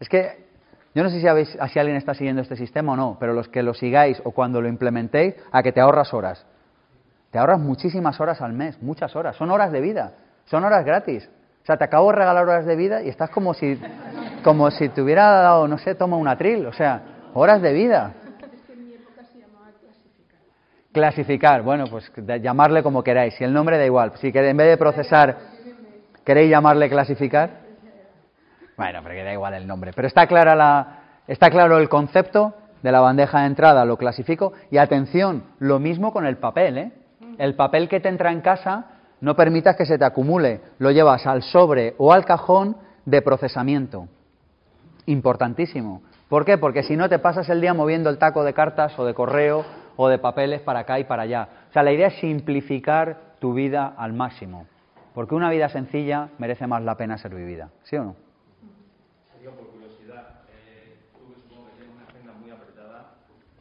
Es 0.00 0.08
que 0.08 0.48
yo 0.94 1.02
no 1.02 1.10
sé 1.10 1.16
si, 1.16 1.22
sabéis, 1.22 1.56
si 1.72 1.78
alguien 1.78 1.96
está 1.96 2.14
siguiendo 2.14 2.42
este 2.42 2.56
sistema 2.56 2.92
o 2.92 2.96
no, 2.96 3.16
pero 3.20 3.32
los 3.32 3.48
que 3.48 3.62
lo 3.62 3.74
sigáis 3.74 4.20
o 4.24 4.32
cuando 4.32 4.60
lo 4.60 4.68
implementéis, 4.68 5.34
a 5.52 5.62
que 5.62 5.72
te 5.72 5.80
ahorras 5.80 6.12
horas. 6.12 6.44
Te 7.30 7.38
ahorras 7.38 7.60
muchísimas 7.60 8.18
horas 8.20 8.40
al 8.40 8.52
mes, 8.52 8.82
muchas 8.82 9.14
horas. 9.14 9.36
Son 9.36 9.50
horas 9.50 9.70
de 9.70 9.80
vida, 9.80 10.14
son 10.46 10.64
horas 10.64 10.84
gratis. 10.84 11.28
O 11.62 11.66
sea, 11.66 11.76
te 11.76 11.84
acabo 11.84 12.10
de 12.10 12.16
regalar 12.16 12.44
horas 12.44 12.64
de 12.64 12.74
vida 12.74 13.02
y 13.02 13.10
estás 13.10 13.28
como 13.30 13.52
si, 13.52 13.78
como 14.42 14.70
si 14.70 14.88
te 14.88 15.02
hubiera 15.02 15.30
dado, 15.42 15.68
no 15.68 15.76
sé, 15.76 15.94
toma 15.94 16.16
un 16.16 16.26
atril. 16.26 16.64
O 16.66 16.72
sea, 16.72 17.02
horas 17.34 17.60
de 17.60 17.72
vida. 17.74 18.14
Clasificar, 20.90 21.62
bueno, 21.62 21.84
pues 21.88 22.10
llamarle 22.40 22.82
como 22.82 23.04
queráis. 23.04 23.34
Si 23.34 23.44
el 23.44 23.52
nombre 23.52 23.76
da 23.76 23.84
igual. 23.84 24.12
Si 24.16 24.32
en 24.34 24.56
vez 24.56 24.68
de 24.68 24.76
procesar, 24.78 25.36
queréis 26.24 26.50
llamarle 26.50 26.88
clasificar. 26.88 27.67
Bueno, 28.78 29.00
pero 29.02 29.16
que 29.16 29.24
da 29.24 29.32
igual 29.32 29.54
el 29.54 29.66
nombre. 29.66 29.92
Pero 29.92 30.06
está, 30.06 30.28
clara 30.28 30.54
la, 30.54 31.00
está 31.26 31.50
claro 31.50 31.78
el 31.78 31.88
concepto 31.88 32.54
de 32.80 32.92
la 32.92 33.00
bandeja 33.00 33.40
de 33.40 33.46
entrada, 33.46 33.84
lo 33.84 33.96
clasifico. 33.96 34.52
Y 34.70 34.78
atención, 34.78 35.42
lo 35.58 35.80
mismo 35.80 36.12
con 36.12 36.24
el 36.24 36.36
papel. 36.36 36.78
¿eh? 36.78 36.92
El 37.38 37.56
papel 37.56 37.88
que 37.88 37.98
te 37.98 38.08
entra 38.08 38.30
en 38.30 38.40
casa, 38.40 38.86
no 39.20 39.34
permitas 39.34 39.74
que 39.74 39.84
se 39.84 39.98
te 39.98 40.04
acumule. 40.04 40.60
Lo 40.78 40.92
llevas 40.92 41.26
al 41.26 41.42
sobre 41.42 41.96
o 41.98 42.12
al 42.12 42.24
cajón 42.24 42.76
de 43.04 43.20
procesamiento. 43.20 44.06
Importantísimo. 45.06 46.02
¿Por 46.28 46.44
qué? 46.44 46.56
Porque 46.56 46.84
si 46.84 46.96
no 46.96 47.08
te 47.08 47.18
pasas 47.18 47.48
el 47.48 47.60
día 47.60 47.74
moviendo 47.74 48.10
el 48.10 48.18
taco 48.18 48.44
de 48.44 48.54
cartas 48.54 48.96
o 48.96 49.04
de 49.04 49.12
correo 49.14 49.64
o 49.96 50.08
de 50.08 50.18
papeles 50.18 50.60
para 50.60 50.80
acá 50.80 51.00
y 51.00 51.04
para 51.04 51.24
allá. 51.24 51.48
O 51.68 51.72
sea, 51.72 51.82
la 51.82 51.90
idea 51.90 52.08
es 52.08 52.20
simplificar 52.20 53.34
tu 53.40 53.54
vida 53.54 53.92
al 53.98 54.12
máximo. 54.12 54.66
Porque 55.14 55.34
una 55.34 55.50
vida 55.50 55.68
sencilla 55.68 56.28
merece 56.38 56.68
más 56.68 56.84
la 56.84 56.96
pena 56.96 57.18
ser 57.18 57.34
vivida. 57.34 57.70
¿Sí 57.82 57.96
o 57.96 58.04
no? 58.04 58.28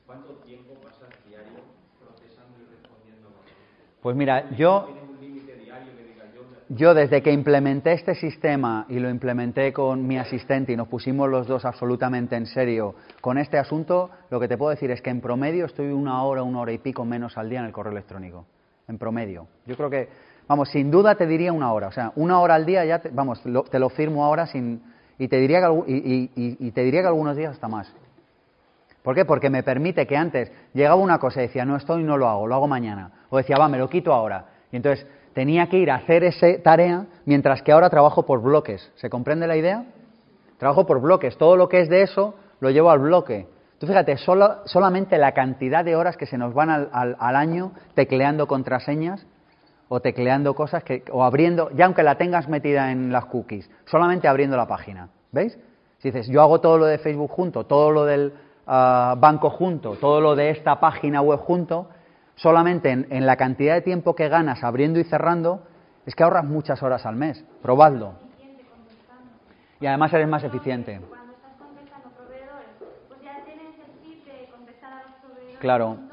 ¿Cuánto 0.08 0.36
tiempo 0.46 0.74
pasas 0.82 1.10
diario 1.28 1.60
procesando 2.00 2.58
y 2.60 2.76
respondiendo? 2.76 3.30
Pues 4.08 4.16
mira, 4.16 4.52
yo 4.52 4.88
yo 6.70 6.94
desde 6.94 7.22
que 7.22 7.30
implementé 7.30 7.92
este 7.92 8.16
sistema 8.16 8.86
y 8.88 9.00
lo 9.00 9.10
implementé 9.10 9.74
con 9.74 10.08
mi 10.08 10.18
asistente 10.18 10.72
y 10.72 10.78
nos 10.78 10.88
pusimos 10.88 11.30
los 11.30 11.46
dos 11.46 11.66
absolutamente 11.66 12.38
en 12.38 12.46
serio 12.46 12.96
con 13.20 13.38
este 13.38 13.58
asunto, 13.58 14.10
lo 14.30 14.40
que 14.40 14.48
te 14.48 14.58
puedo 14.58 14.70
decir 14.70 14.92
es 14.92 15.02
que 15.02 15.10
en 15.10 15.20
promedio 15.20 15.66
estoy 15.66 15.88
una 15.88 16.24
hora, 16.24 16.42
una 16.42 16.62
hora 16.62 16.72
y 16.72 16.78
pico 16.78 17.04
menos 17.04 17.38
al 17.38 17.50
día 17.50 17.60
en 17.60 17.66
el 17.66 17.74
correo 17.74 17.92
electrónico. 17.92 18.46
En 18.88 18.98
promedio. 18.98 19.48
Yo 19.66 19.76
creo 19.76 19.90
que, 19.90 20.08
vamos, 20.48 20.70
sin 20.70 20.90
duda 20.90 21.16
te 21.16 21.28
diría 21.28 21.52
una 21.52 21.74
hora. 21.74 21.88
O 21.88 21.92
sea, 21.92 22.14
una 22.16 22.40
hora 22.40 22.56
al 22.56 22.66
día 22.66 22.86
ya, 22.86 23.00
te, 23.00 23.10
vamos, 23.10 23.44
te 23.44 23.78
lo 23.78 23.90
firmo 23.90 24.24
ahora 24.24 24.48
sin, 24.48 24.84
y, 25.20 25.28
te 25.28 25.36
diría 25.36 25.60
que, 25.60 25.92
y, 25.92 26.58
y 26.66 26.72
te 26.72 26.82
diría 26.86 27.02
que 27.02 27.08
algunos 27.08 27.36
días 27.36 27.52
hasta 27.52 27.68
más. 27.68 27.94
¿Por 29.08 29.16
qué? 29.16 29.24
Porque 29.24 29.50
me 29.50 29.64
permite 29.64 30.06
que 30.06 30.18
antes 30.18 30.52
llegaba 30.74 30.96
una 30.96 31.18
cosa 31.18 31.40
y 31.40 31.44
decía, 31.44 31.64
no, 31.64 31.78
esto 31.78 31.98
y 31.98 32.04
no 32.04 32.18
lo 32.18 32.28
hago, 32.28 32.46
lo 32.46 32.56
hago 32.56 32.68
mañana. 32.68 33.10
O 33.30 33.38
decía, 33.38 33.56
va, 33.58 33.70
me 33.70 33.78
lo 33.78 33.90
quito 33.90 34.12
ahora. 34.12 34.48
Y 34.70 34.76
entonces 34.76 35.08
tenía 35.34 35.70
que 35.70 35.78
ir 35.78 35.90
a 35.92 35.96
hacer 35.96 36.26
esa 36.26 36.62
tarea, 36.62 37.06
mientras 37.24 37.62
que 37.62 37.72
ahora 37.72 37.90
trabajo 37.90 38.26
por 38.26 38.42
bloques. 38.42 38.92
¿Se 38.96 39.10
comprende 39.10 39.48
la 39.48 39.56
idea? 39.56 39.86
Trabajo 40.58 40.86
por 40.86 41.00
bloques. 41.00 41.38
Todo 41.38 41.56
lo 41.56 41.70
que 41.70 41.80
es 41.80 41.88
de 41.88 42.02
eso 42.02 42.36
lo 42.60 42.70
llevo 42.70 42.92
al 42.92 43.00
bloque. 43.00 43.48
Tú 43.78 43.88
fíjate, 43.88 44.18
solo, 44.18 44.58
solamente 44.66 45.18
la 45.18 45.32
cantidad 45.32 45.86
de 45.86 45.96
horas 45.96 46.18
que 46.18 46.26
se 46.26 46.38
nos 46.38 46.54
van 46.54 46.70
al, 46.70 46.90
al, 46.92 47.36
año 47.38 47.72
tecleando 47.94 48.46
contraseñas 48.46 49.26
o 49.88 50.02
tecleando 50.02 50.54
cosas 50.54 50.84
que, 50.84 51.06
o 51.14 51.24
abriendo, 51.24 51.70
ya 51.72 51.86
aunque 51.86 52.04
la 52.04 52.18
tengas 52.18 52.50
metida 52.50 52.92
en 52.92 53.14
las 53.14 53.24
cookies, 53.28 53.70
solamente 53.86 54.28
abriendo 54.28 54.58
la 54.58 54.68
página. 54.68 55.08
¿Veis? 55.32 55.58
Si 56.00 56.12
dices, 56.12 56.28
yo 56.28 56.42
hago 56.42 56.60
todo 56.60 56.78
lo 56.78 56.86
de 56.86 56.98
Facebook 56.98 57.32
junto, 57.32 57.66
todo 57.66 57.90
lo 57.92 58.04
del 58.04 58.34
uh, 58.68 59.20
banco 59.20 59.50
junto, 59.50 59.96
todo 59.96 60.22
lo 60.22 60.36
de 60.36 60.52
esta 60.52 60.80
página 60.80 61.22
web 61.22 61.40
junto, 61.40 61.90
solamente 62.36 62.92
en, 62.92 63.26
la 63.26 63.36
cantidad 63.36 63.74
de 63.74 63.82
tiempo 63.82 64.16
que 64.16 64.30
ganas 64.30 64.64
abriendo 64.64 65.00
y 65.00 65.04
cerrando, 65.04 65.64
es 66.06 66.16
que 66.16 66.24
ahorras 66.24 66.46
muchas 66.46 66.84
horas 66.84 67.06
al 67.06 67.16
mes. 67.16 67.44
Probadlo. 67.62 68.14
Y 69.80 69.86
además 69.86 70.14
eres 70.14 70.28
más 70.28 70.44
eficiente. 70.44 71.02
Claro. 75.60 76.07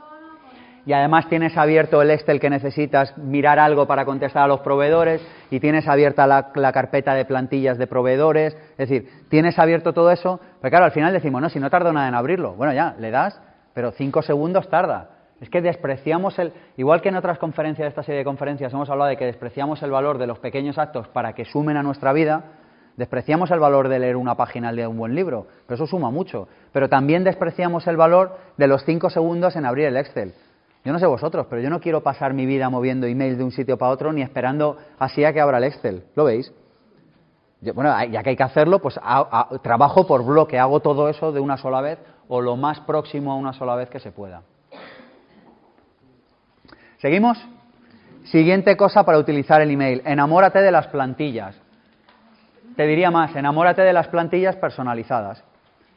Y 0.87 0.93
además 0.93 1.29
tienes 1.29 1.57
abierto 1.57 2.03
el 2.03 2.11
Excel 2.11 2.41
que 2.41 2.51
necesitas 2.51 3.17
mirar 3.17 3.59
algo 3.59 3.87
para 3.87 4.05
contestar 4.05 4.45
a 4.45 4.49
los 4.49 4.61
proveedores 4.61 5.27
y 5.51 5.59
tienes 5.59 5.89
abierta 5.89 6.27
la, 6.27 6.73
carpeta 6.73 7.15
de 7.15 7.25
plantillas 7.25 7.79
de 7.79 7.87
proveedores. 7.87 8.55
Es 8.77 8.89
decir, 8.89 9.09
tienes 9.31 9.59
abierto 9.59 9.95
todo 9.95 10.11
eso. 10.11 10.41
Pero 10.61 10.71
claro, 10.71 10.85
al 10.85 10.93
final 10.93 11.13
decimos, 11.13 11.41
no, 11.41 11.49
si 11.49 11.59
no 11.59 11.71
tardo 11.71 11.93
nada 11.93 12.09
en 12.09 12.15
abrirlo. 12.15 12.53
Bueno, 12.53 12.75
ya, 12.75 12.95
le 12.99 13.11
das, 13.11 13.41
pero 13.73 13.93
cinco 13.93 14.21
segundos 14.21 14.69
tarda. 14.69 15.11
Es 15.41 15.49
que 15.49 15.63
despreciamos 15.63 16.39
el, 16.39 16.53
igual 16.77 17.01
que 17.01 17.09
en 17.09 17.17
otras 17.17 17.39
conferencias 17.39 17.87
de 17.87 17.89
esta 17.89 18.03
serie 18.03 18.19
de 18.19 18.25
conferencias 18.25 18.73
hemos 18.73 18.89
hablado 18.91 19.09
de 19.09 19.17
que 19.17 19.27
despreciamos 19.27 19.83
el 19.83 19.91
valor 19.91 20.19
de 20.19 20.27
los 20.27 20.39
pequeños 20.39 20.79
actos 20.79 21.09
para 21.09 21.33
que 21.33 21.45
sumen 21.45 21.77
a 21.77 21.83
nuestra 21.83 22.13
vida, 22.13 22.45
despreciamos 22.97 23.51
el 23.51 23.59
valor 23.59 23.89
de 23.89 23.99
leer 23.99 24.17
una 24.17 24.37
página 24.37 24.73
de 24.73 24.87
un 24.87 24.97
buen 24.97 25.15
libro, 25.15 25.47
pero 25.67 25.75
eso 25.75 25.87
suma 25.87 26.11
mucho. 26.11 26.49
Pero 26.73 26.89
también 26.89 27.25
despreciamos 27.25 27.87
el 27.87 27.97
valor 27.97 28.39
de 28.57 28.69
los 28.69 28.85
cinco 28.85 29.11
segundos 29.11 29.57
en 29.57 29.67
abrir 29.67 29.87
el 29.87 29.97
Excel. 29.97 30.35
Yo 30.85 30.93
no 30.93 30.99
sé 30.99 31.07
vosotros, 31.07 31.47
pero 31.49 31.63
yo 31.63 31.71
no 31.71 31.81
quiero 31.81 32.03
pasar 32.03 32.35
mi 32.35 32.45
vida 32.45 32.69
moviendo 32.69 33.07
emails 33.07 33.39
de 33.39 33.45
un 33.45 33.53
sitio 33.53 33.79
para 33.79 33.91
otro 33.91 34.13
ni 34.13 34.21
esperando 34.21 34.77
así 34.99 35.25
a 35.25 35.33
que 35.33 35.41
abra 35.41 35.59
el 35.59 35.65
Excel. 35.65 36.05
¿Lo 36.15 36.25
veis? 36.25 36.53
bueno, 37.73 37.91
ya 38.05 38.23
que 38.23 38.31
hay 38.31 38.37
que 38.37 38.43
hacerlo, 38.43 38.81
pues 38.81 39.01
trabajo 39.63 40.07
por 40.07 40.23
bloque, 40.23 40.59
hago 40.59 40.81
todo 40.81 41.09
eso 41.09 41.33
de 41.33 41.41
una 41.41 41.57
sola 41.57 41.81
vez 41.81 41.99
o 42.29 42.43
lo 42.43 42.57
más 42.57 42.81
próximo 42.81 43.33
a 43.33 43.37
una 43.37 43.55
sola 43.55 43.75
vez 43.75 43.89
que 43.89 44.01
se 44.01 44.13
pueda. 44.13 44.43
¿Seguimos? 46.99 47.39
Siguiente 48.25 48.77
cosa 48.77 49.05
para 49.05 49.19
utilizar 49.19 49.61
el 49.61 49.71
email. 49.71 50.03
Enamórate 50.05 50.61
de 50.61 50.71
las 50.71 50.89
plantillas. 50.89 51.57
Te 52.77 52.87
diría 52.87 53.11
más, 53.11 53.35
enamórate 53.37 53.83
de 53.83 53.93
las 53.93 54.09
plantillas 54.09 54.57
personalizadas. 54.57 55.45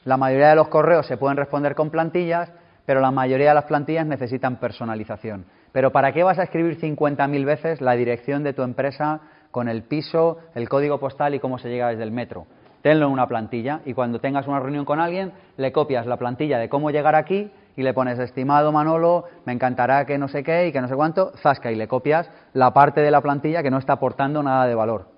La 0.05 0.17
mayoría 0.17 0.49
de 0.49 0.55
los 0.55 0.67
correos 0.67 1.07
se 1.07 1.17
pueden 1.17 1.37
responder 1.37 1.75
con 1.75 1.89
plantillas, 1.89 2.51
pero 2.87 3.01
la 3.01 3.11
mayoría 3.11 3.49
de 3.49 3.53
las 3.53 3.65
plantillas 3.65 4.07
necesitan 4.07 4.55
personalización. 4.61 5.45
Pero 5.73 5.91
¿para 5.91 6.13
qué 6.13 6.23
vas 6.23 6.39
a 6.39 6.43
escribir 6.43 6.79
50.000 6.79 7.45
veces 7.45 7.81
la 7.81 7.97
dirección 7.97 8.43
de 8.43 8.53
tu 8.53 8.63
empresa 8.63 9.19
con 9.51 9.67
el 9.67 9.83
piso, 9.83 10.37
el 10.55 10.69
código 10.69 10.97
postal 10.97 11.35
y 11.35 11.39
cómo 11.39 11.59
se 11.59 11.67
llega 11.67 11.89
desde 11.89 12.03
el 12.03 12.11
metro? 12.11 12.47
Tenlo 12.81 13.07
en 13.07 13.11
una 13.11 13.27
plantilla 13.27 13.81
y 13.83 13.93
cuando 13.93 14.21
tengas 14.21 14.47
una 14.47 14.61
reunión 14.61 14.85
con 14.85 15.01
alguien, 15.01 15.33
le 15.57 15.73
copias 15.73 16.05
la 16.05 16.15
plantilla 16.15 16.59
de 16.59 16.69
cómo 16.69 16.89
llegar 16.89 17.13
aquí 17.15 17.51
y 17.75 17.83
le 17.83 17.93
pones, 17.93 18.19
estimado 18.19 18.71
Manolo, 18.71 19.25
me 19.43 19.51
encantará 19.51 20.05
que 20.05 20.17
no 20.17 20.29
sé 20.29 20.41
qué 20.41 20.67
y 20.67 20.71
que 20.71 20.79
no 20.79 20.87
sé 20.87 20.95
cuánto, 20.95 21.33
zasca 21.43 21.69
y 21.69 21.75
le 21.75 21.89
copias 21.89 22.31
la 22.53 22.71
parte 22.71 23.01
de 23.01 23.11
la 23.11 23.19
plantilla 23.19 23.61
que 23.63 23.69
no 23.69 23.79
está 23.79 23.93
aportando 23.93 24.41
nada 24.41 24.65
de 24.65 24.75
valor. 24.75 25.09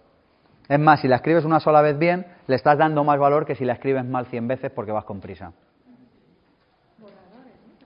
Es 0.68 0.80
más, 0.80 1.02
si 1.02 1.08
la 1.08 1.18
escribes 1.18 1.46
una 1.46 1.60
sola 1.60 1.82
vez 1.82 2.00
bien, 2.00 2.26
le 2.48 2.56
estás 2.56 2.80
dando 2.80 3.04
más 3.04 3.20
valor 3.20 3.46
que 3.46 3.54
si 3.54 3.64
la 3.64 3.74
escribes 3.74 4.06
mal 4.06 4.26
100 4.26 4.48
veces 4.48 4.72
porque 4.72 4.92
vas 4.92 5.06
con 5.06 5.22
prisa. 5.22 5.52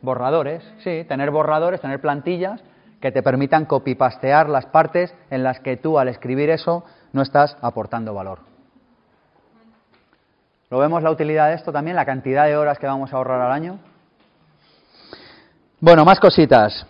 Borradores, 0.03 0.61
sí, 0.83 1.05
tener 1.07 1.31
borradores, 1.31 1.79
tener 1.79 2.01
plantillas 2.01 2.61
que 2.99 3.13
te 3.13 3.23
permitan 3.23 3.65
copipastear 3.65 4.49
las 4.49 4.65
partes 4.65 5.15
en 5.29 5.43
las 5.43 5.61
que 5.61 5.77
tú 5.77 5.97
al 5.97 6.09
escribir 6.09 6.49
eso 6.49 6.83
no 7.13 7.21
estás 7.21 7.57
aportando 7.61 8.13
valor. 8.13 8.39
¿Lo 10.69 10.79
vemos 10.79 11.03
la 11.03 11.09
utilidad 11.09 11.47
de 11.47 11.55
esto 11.55 11.71
también? 11.71 11.95
La 11.95 12.05
cantidad 12.05 12.45
de 12.45 12.57
horas 12.57 12.79
que 12.79 12.85
vamos 12.85 13.13
a 13.13 13.15
ahorrar 13.15 13.39
al 13.39 13.53
año. 13.53 13.79
Bueno, 15.79 16.03
más 16.03 16.19
cositas. 16.19 16.85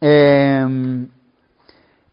Eh, 0.00 1.06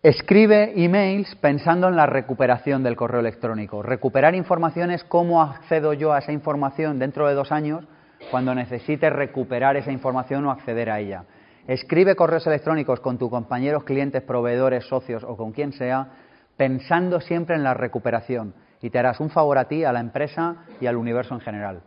escribe 0.02 0.74
emails 0.76 1.36
pensando 1.36 1.88
en 1.88 1.95
la 1.95 2.07
recuperación 2.07 2.82
del 2.82 2.95
correo 2.95 3.20
electrónico. 3.20 3.84
Recuperar 3.84 4.34
información 4.34 4.90
es 4.90 5.03
cómo 5.03 5.44
accedo 5.44 5.94
yo 5.94 6.14
a 6.14 6.20
esa 6.20 6.32
información 6.32 6.98
dentro 6.98 7.28
de 7.28 7.36
dos 7.36 7.52
años 7.52 7.86
cuando 8.31 8.55
necesite 8.55 9.09
recuperar 9.09 9.77
esa 9.77 9.91
información 9.91 10.45
o 10.45 10.51
acceder 10.51 10.89
a 10.89 10.99
ella. 10.99 11.23
Escribe 11.67 12.15
correos 12.15 12.45
electrónicos 12.47 12.99
con 12.99 13.17
tus 13.17 13.29
compañeros, 13.29 13.83
clientes, 13.83 14.21
proveedores, 14.21 14.85
socios 14.85 15.23
o 15.23 15.37
con 15.37 15.51
quien 15.51 15.71
sea, 15.71 16.07
pensando 16.57 17.21
siempre 17.21 17.55
en 17.55 17.63
la 17.63 17.73
recuperación 17.73 18.53
y 18.81 18.89
te 18.89 18.99
harás 18.99 19.19
un 19.19 19.29
favor 19.29 19.57
a 19.57 19.65
ti, 19.65 19.85
a 19.85 19.93
la 19.93 20.01
empresa 20.01 20.65
y 20.81 20.87
al 20.87 20.97
universo 20.97 21.33
en 21.33 21.39
general. 21.39 21.81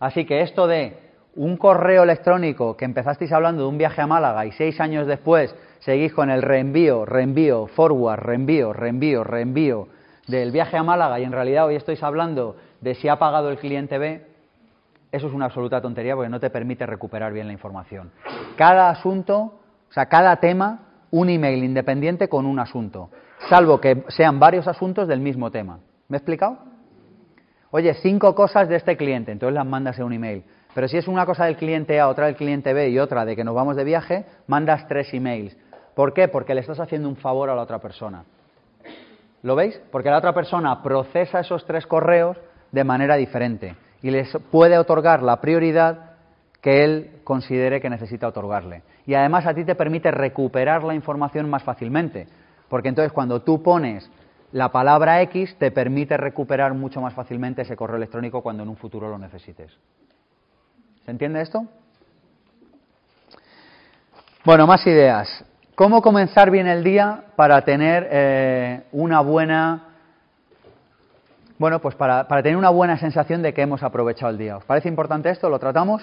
Así 0.00 0.24
que 0.24 0.42
esto 0.42 0.66
de 0.66 0.98
un 1.36 1.56
correo 1.56 2.02
electrónico 2.02 2.76
que 2.76 2.84
empezasteis 2.84 3.32
hablando 3.32 3.62
de 3.62 3.68
un 3.68 3.78
viaje 3.78 4.00
a 4.00 4.06
Málaga 4.06 4.44
y 4.44 4.52
seis 4.52 4.80
años 4.80 5.06
después 5.06 5.54
seguís 5.80 6.12
con 6.12 6.30
el 6.30 6.42
reenvío, 6.42 7.04
reenvío, 7.04 7.66
forward, 7.68 8.20
reenvío, 8.20 8.72
reenvío, 8.72 9.22
reenvío 9.22 9.88
del 10.26 10.50
viaje 10.50 10.76
a 10.76 10.82
Málaga 10.82 11.20
y 11.20 11.24
en 11.24 11.32
realidad 11.32 11.66
hoy 11.66 11.76
estáis 11.76 12.02
hablando 12.02 12.56
de 12.80 12.94
si 12.94 13.08
ha 13.08 13.18
pagado 13.18 13.50
el 13.50 13.58
cliente 13.58 13.98
B, 13.98 14.26
eso 15.12 15.28
es 15.28 15.32
una 15.32 15.46
absoluta 15.46 15.80
tontería 15.80 16.14
porque 16.14 16.28
no 16.28 16.40
te 16.40 16.50
permite 16.50 16.84
recuperar 16.84 17.32
bien 17.32 17.46
la 17.46 17.52
información. 17.52 18.10
Cada 18.56 18.90
asunto, 18.90 19.60
o 19.88 19.92
sea, 19.92 20.06
cada 20.06 20.36
tema, 20.36 20.80
un 21.10 21.30
email 21.30 21.62
independiente 21.64 22.28
con 22.28 22.46
un 22.46 22.58
asunto, 22.58 23.10
salvo 23.48 23.80
que 23.80 24.04
sean 24.08 24.40
varios 24.40 24.66
asuntos 24.66 25.06
del 25.08 25.20
mismo 25.20 25.50
tema. 25.50 25.78
¿Me 26.08 26.16
he 26.16 26.18
explicado? 26.18 26.58
Oye, 27.70 27.94
cinco 27.94 28.34
cosas 28.34 28.68
de 28.68 28.76
este 28.76 28.96
cliente, 28.96 29.32
entonces 29.32 29.54
las 29.54 29.66
mandas 29.66 29.98
en 29.98 30.04
un 30.04 30.12
email. 30.12 30.44
Pero 30.74 30.88
si 30.88 30.98
es 30.98 31.08
una 31.08 31.24
cosa 31.24 31.46
del 31.46 31.56
cliente 31.56 31.98
A, 32.00 32.08
otra 32.08 32.26
del 32.26 32.36
cliente 32.36 32.74
B 32.74 32.90
y 32.90 32.98
otra 32.98 33.24
de 33.24 33.34
que 33.34 33.44
nos 33.44 33.54
vamos 33.54 33.76
de 33.76 33.84
viaje, 33.84 34.26
mandas 34.46 34.86
tres 34.88 35.12
emails. 35.14 35.56
¿Por 35.94 36.12
qué? 36.12 36.28
Porque 36.28 36.54
le 36.54 36.60
estás 36.60 36.80
haciendo 36.80 37.08
un 37.08 37.16
favor 37.16 37.48
a 37.48 37.54
la 37.54 37.62
otra 37.62 37.78
persona. 37.78 38.24
¿Lo 39.42 39.54
veis? 39.54 39.80
Porque 39.90 40.10
la 40.10 40.18
otra 40.18 40.34
persona 40.34 40.82
procesa 40.82 41.40
esos 41.40 41.64
tres 41.64 41.86
correos 41.86 42.36
de 42.72 42.84
manera 42.84 43.16
diferente 43.16 43.76
y 44.02 44.10
les 44.10 44.36
puede 44.50 44.78
otorgar 44.78 45.22
la 45.22 45.40
prioridad 45.40 46.12
que 46.60 46.84
él 46.84 47.20
considere 47.24 47.80
que 47.80 47.90
necesita 47.90 48.28
otorgarle. 48.28 48.82
Y 49.06 49.14
además 49.14 49.46
a 49.46 49.54
ti 49.54 49.64
te 49.64 49.74
permite 49.74 50.10
recuperar 50.10 50.82
la 50.82 50.94
información 50.94 51.48
más 51.48 51.62
fácilmente, 51.62 52.26
porque 52.68 52.88
entonces 52.88 53.12
cuando 53.12 53.42
tú 53.42 53.62
pones 53.62 54.10
la 54.52 54.70
palabra 54.70 55.20
X 55.22 55.56
te 55.58 55.70
permite 55.70 56.16
recuperar 56.16 56.74
mucho 56.74 57.00
más 57.00 57.14
fácilmente 57.14 57.62
ese 57.62 57.76
correo 57.76 57.96
electrónico 57.96 58.42
cuando 58.42 58.62
en 58.62 58.68
un 58.68 58.76
futuro 58.76 59.08
lo 59.08 59.18
necesites. 59.18 59.76
¿Se 61.04 61.10
entiende 61.10 61.40
esto? 61.40 61.66
Bueno, 64.44 64.66
más 64.66 64.86
ideas. 64.86 65.44
¿Cómo 65.74 66.00
comenzar 66.00 66.50
bien 66.50 66.68
el 66.68 66.82
día 66.82 67.24
para 67.36 67.60
tener 67.62 68.08
eh, 68.10 68.82
una 68.92 69.20
buena, 69.20 69.85
bueno, 71.58 71.80
pues 71.80 71.94
para, 71.94 72.28
para 72.28 72.42
tener 72.42 72.56
una 72.56 72.70
buena 72.70 72.98
sensación 72.98 73.42
de 73.42 73.54
que 73.54 73.62
hemos 73.62 73.82
aprovechado 73.82 74.30
el 74.30 74.38
día? 74.38 74.56
¿Os 74.56 74.64
parece 74.64 74.88
importante 74.88 75.30
esto? 75.30 75.48
¿Lo 75.48 75.58
tratamos? 75.58 76.02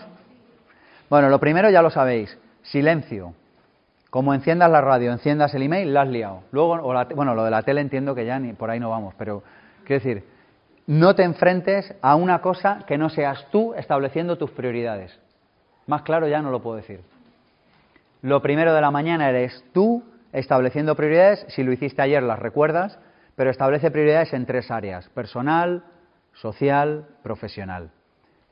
Bueno, 1.10 1.30
lo 1.30 1.40
primero 1.40 1.70
ya 1.70 1.82
lo 1.82 1.90
sabéis, 1.90 2.38
silencio. 2.64 3.34
Como 4.10 4.34
enciendas 4.34 4.70
la 4.70 4.82
radio, 4.82 5.12
enciendas 5.12 5.54
el 5.54 5.64
email, 5.64 5.94
la 5.94 6.02
has 6.02 6.08
liado. 6.08 6.42
Luego, 6.52 6.78
bueno, 7.16 7.36
lo 7.36 7.44
de 7.44 7.52
la 7.52 7.64
tele 7.64 7.82
entiendo 7.82 8.14
que 8.14 8.26
ya 8.26 8.40
ni 8.40 8.54
por 8.54 8.70
ahí 8.70 8.80
no 8.80 8.90
vamos, 8.90 9.14
pero 9.18 9.44
quiero 9.86 10.04
decir, 10.04 10.24
no 10.86 11.16
te 11.16 11.24
enfrentes 11.24 11.96
a 12.02 12.16
una 12.16 12.42
cosa 12.42 12.84
que 12.88 12.98
no 12.98 13.10
seas 13.10 13.48
tú 13.52 13.74
estableciendo 13.74 14.38
tus 14.38 14.52
prioridades. 14.52 15.18
Más 15.88 16.02
claro 16.02 16.28
ya 16.28 16.42
no 16.42 16.52
lo 16.52 16.62
puedo 16.62 16.78
decir. 16.78 17.02
Lo 18.22 18.42
primero 18.42 18.74
de 18.74 18.82
la 18.82 18.92
mañana 18.92 19.30
eres 19.30 19.64
tú 19.74 20.04
estableciendo 20.32 20.96
prioridades. 20.96 21.46
Si 21.50 21.64
lo 21.64 21.72
hiciste 21.72 22.02
ayer 22.02 22.24
las 22.24 22.40
recuerdas, 22.40 22.98
pero 23.36 23.50
establece 23.50 23.92
prioridades 23.92 24.34
en 24.34 24.46
tres 24.46 24.70
áreas, 24.70 25.10
personal, 25.10 25.84
social, 26.34 27.08
profesional. 27.24 27.92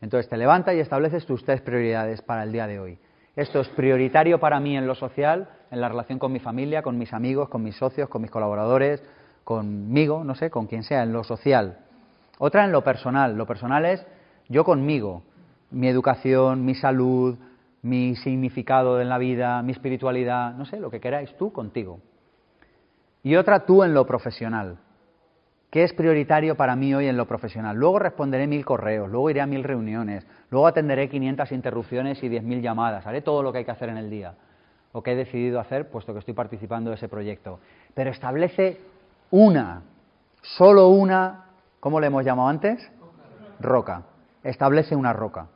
Entonces 0.01 0.29
te 0.29 0.37
levantas 0.37 0.75
y 0.75 0.79
estableces 0.79 1.25
tus 1.25 1.45
tres 1.45 1.61
prioridades 1.61 2.21
para 2.21 2.43
el 2.43 2.51
día 2.51 2.67
de 2.67 2.79
hoy. 2.79 2.99
Esto 3.35 3.61
es 3.61 3.69
prioritario 3.69 4.39
para 4.39 4.59
mí 4.59 4.75
en 4.75 4.87
lo 4.87 4.95
social, 4.95 5.49
en 5.69 5.79
la 5.79 5.89
relación 5.89 6.19
con 6.19 6.33
mi 6.33 6.39
familia, 6.39 6.81
con 6.81 6.97
mis 6.97 7.13
amigos, 7.13 7.49
con 7.49 7.63
mis 7.63 7.77
socios, 7.77 8.09
con 8.09 8.21
mis 8.21 8.31
colaboradores, 8.31 9.01
conmigo, 9.43 10.23
no 10.23 10.35
sé, 10.35 10.49
con 10.49 10.67
quien 10.67 10.83
sea, 10.83 11.03
en 11.03 11.13
lo 11.13 11.23
social. 11.23 11.77
Otra 12.39 12.65
en 12.65 12.71
lo 12.71 12.83
personal. 12.83 13.37
Lo 13.37 13.45
personal 13.45 13.85
es 13.85 14.05
yo 14.49 14.65
conmigo, 14.65 15.23
mi 15.69 15.87
educación, 15.87 16.65
mi 16.65 16.75
salud, 16.75 17.37
mi 17.83 18.15
significado 18.17 18.99
en 18.99 19.09
la 19.09 19.17
vida, 19.17 19.61
mi 19.61 19.71
espiritualidad, 19.71 20.53
no 20.55 20.65
sé, 20.65 20.79
lo 20.79 20.91
que 20.91 20.99
queráis, 20.99 21.35
tú 21.37 21.53
contigo. 21.53 21.99
Y 23.23 23.35
otra 23.35 23.65
tú 23.65 23.83
en 23.83 23.93
lo 23.93 24.05
profesional. 24.05 24.77
¿Qué 25.69 25.83
es 25.83 25.93
prioritario 25.93 26.55
para 26.57 26.75
mí 26.75 26.93
hoy 26.93 27.07
en 27.07 27.15
lo 27.15 27.25
profesional? 27.25 27.77
Luego 27.77 27.97
responderé 27.97 28.45
mil 28.45 28.65
correos, 28.65 29.09
luego 29.09 29.29
iré 29.29 29.39
a 29.39 29.45
mil 29.45 29.63
reuniones, 29.63 30.27
luego 30.49 30.67
atenderé 30.67 31.07
500 31.07 31.49
interrupciones 31.53 32.21
y 32.23 32.29
10.000 32.29 32.61
llamadas, 32.61 33.07
haré 33.07 33.21
todo 33.21 33.41
lo 33.41 33.53
que 33.53 33.59
hay 33.59 33.65
que 33.65 33.71
hacer 33.71 33.87
en 33.87 33.95
el 33.95 34.09
día, 34.09 34.33
o 34.91 35.01
que 35.01 35.13
he 35.13 35.15
decidido 35.15 35.61
hacer 35.61 35.89
puesto 35.89 36.11
que 36.11 36.19
estoy 36.19 36.33
participando 36.33 36.89
de 36.89 36.97
ese 36.97 37.07
proyecto. 37.07 37.61
Pero 37.93 38.09
establece 38.09 38.81
una, 39.29 39.83
solo 40.41 40.89
una, 40.89 41.45
¿cómo 41.79 42.01
le 42.01 42.07
hemos 42.07 42.25
llamado 42.25 42.49
antes? 42.49 42.91
Roca. 43.61 44.03
Establece 44.43 44.93
una 44.93 45.13
roca. 45.13 45.47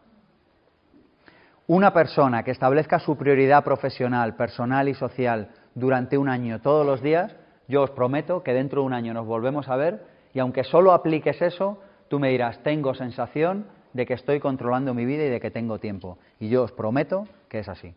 Una 1.68 1.92
persona 1.92 2.44
que 2.44 2.52
establezca 2.52 3.00
su 3.00 3.18
prioridad 3.18 3.66
profesional, 3.66 4.36
personal 4.36 4.88
y 4.88 4.94
social 4.94 5.50
durante 5.74 6.18
un 6.18 6.30
año 6.30 6.62
todos 6.62 6.86
los 6.86 7.02
días, 7.02 7.36
yo 7.68 7.84
os 7.84 7.92
prometo 7.92 8.44
que 8.44 8.54
dentro 8.54 8.82
de 8.82 8.88
un 8.88 8.94
año 8.94 9.14
nos 9.14 9.26
volvemos 9.26 9.70
a 9.70 9.76
ver 9.76 10.06
y 10.34 10.40
aunque 10.40 10.64
solo 10.64 10.92
apliques 10.92 11.42
eso, 11.42 11.80
tú 12.08 12.20
me 12.20 12.30
dirás, 12.30 12.62
tengo 12.64 12.94
sensación 12.94 13.68
de 13.94 14.06
que 14.06 14.14
estoy 14.14 14.40
controlando 14.40 14.94
mi 14.94 15.06
vida 15.06 15.24
y 15.24 15.30
de 15.30 15.40
que 15.40 15.52
tengo 15.52 15.80
tiempo. 15.80 16.18
Y 16.40 16.50
yo 16.50 16.64
os 16.64 16.72
prometo 16.72 17.24
que 17.48 17.60
es 17.60 17.70
así. 17.70 17.94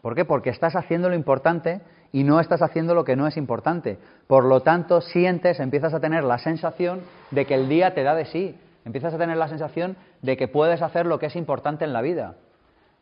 ¿Por 0.00 0.16
qué? 0.16 0.24
Porque 0.24 0.50
estás 0.50 0.74
haciendo 0.74 1.08
lo 1.08 1.14
importante 1.14 1.80
y 2.10 2.24
no 2.24 2.40
estás 2.40 2.60
haciendo 2.60 2.94
lo 2.94 3.04
que 3.04 3.14
no 3.14 3.28
es 3.28 3.36
importante. 3.36 3.98
Por 4.26 4.44
lo 4.44 4.60
tanto, 4.60 5.00
sientes, 5.00 5.60
empiezas 5.60 5.94
a 5.94 6.00
tener 6.00 6.24
la 6.24 6.38
sensación 6.38 7.02
de 7.30 7.46
que 7.46 7.54
el 7.54 7.68
día 7.68 7.94
te 7.94 8.02
da 8.02 8.14
de 8.14 8.24
sí. 8.26 8.58
Empiezas 8.84 9.14
a 9.14 9.18
tener 9.18 9.36
la 9.36 9.46
sensación 9.46 9.96
de 10.20 10.36
que 10.36 10.48
puedes 10.48 10.82
hacer 10.82 11.06
lo 11.06 11.20
que 11.20 11.26
es 11.26 11.36
importante 11.36 11.84
en 11.84 11.92
la 11.92 12.02
vida. 12.02 12.34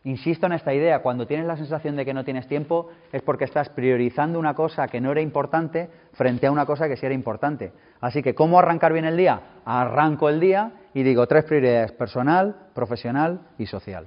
Insisto 0.04 0.46
en 0.46 0.52
esta 0.52 0.72
idea, 0.72 1.02
cuando 1.02 1.26
tienes 1.26 1.46
la 1.46 1.58
sensación 1.58 1.94
de 1.94 2.06
que 2.06 2.14
no 2.14 2.24
tienes 2.24 2.48
tiempo 2.48 2.88
es 3.12 3.20
porque 3.20 3.44
estás 3.44 3.68
priorizando 3.68 4.38
una 4.38 4.54
cosa 4.54 4.88
que 4.88 4.98
no 4.98 5.12
era 5.12 5.20
importante 5.20 5.90
frente 6.14 6.46
a 6.46 6.52
una 6.52 6.64
cosa 6.64 6.88
que 6.88 6.96
sí 6.96 7.04
era 7.04 7.14
importante. 7.14 7.72
Así 8.00 8.22
que, 8.22 8.34
¿cómo 8.34 8.58
arrancar 8.58 8.94
bien 8.94 9.04
el 9.04 9.18
día? 9.18 9.58
Arranco 9.66 10.30
el 10.30 10.40
día 10.40 10.72
y 10.94 11.02
digo 11.02 11.26
tres 11.26 11.44
prioridades, 11.44 11.92
personal, 11.92 12.68
profesional 12.74 13.40
y 13.58 13.66
social. 13.66 14.06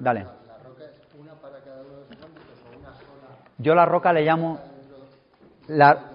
Dale. 0.00 0.20
¿La 0.20 0.58
roca 0.64 0.84
es 0.84 1.20
una 1.20 1.34
para 1.34 1.58
cada 1.58 1.82
uno 1.82 1.90
de 1.90 2.16
los 2.16 2.24
ámbitos 2.24 2.62
o 2.72 2.78
una 2.78 2.92
sola? 2.94 3.38
Yo 3.58 3.74
la 3.74 3.84
roca 3.84 4.14
le 4.14 4.22
llamo... 4.22 4.60
La... 5.68 6.12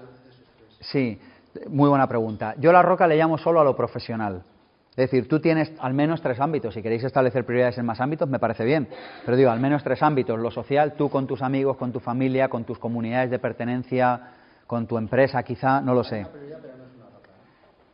Sí, 0.80 1.22
muy 1.70 1.88
buena 1.88 2.08
pregunta. 2.08 2.56
Yo 2.58 2.72
la 2.72 2.82
roca 2.82 3.06
le 3.06 3.16
llamo 3.16 3.38
solo 3.38 3.62
a 3.62 3.64
lo 3.64 3.76
profesional. 3.76 4.44
Es 4.92 4.98
decir, 4.98 5.30
tú 5.30 5.40
tienes 5.40 5.72
al 5.80 5.94
menos 5.94 6.22
tres 6.22 6.40
ámbitos. 6.42 6.74
Si 6.74 6.82
queréis 6.82 7.04
establecer 7.06 7.46
prioridades 7.46 7.78
en 7.78 7.86
más 7.86 8.02
ámbitos, 8.02 8.28
me 8.28 8.40
parece 8.40 8.66
bien. 8.66 8.90
Pero 9.26 9.38
digo, 9.38 9.50
al 9.50 9.60
menos 9.62 9.84
tres 9.84 10.04
ámbitos. 10.04 10.38
Lo 10.38 10.52
social, 10.52 10.94
tú 10.94 11.10
con 11.10 11.28
tus 11.28 11.42
amigos, 11.42 11.78
con 11.78 11.94
tu 11.94 12.02
familia, 12.02 12.50
con 12.50 12.66
tus 12.66 12.78
comunidades 12.78 13.32
de 13.32 13.40
pertenencia, 13.40 14.20
con 14.68 14.88
tu 14.88 14.98
empresa, 14.98 15.44
quizá, 15.44 15.80
no 15.80 15.94
lo 15.94 16.04
sé. 16.04 16.28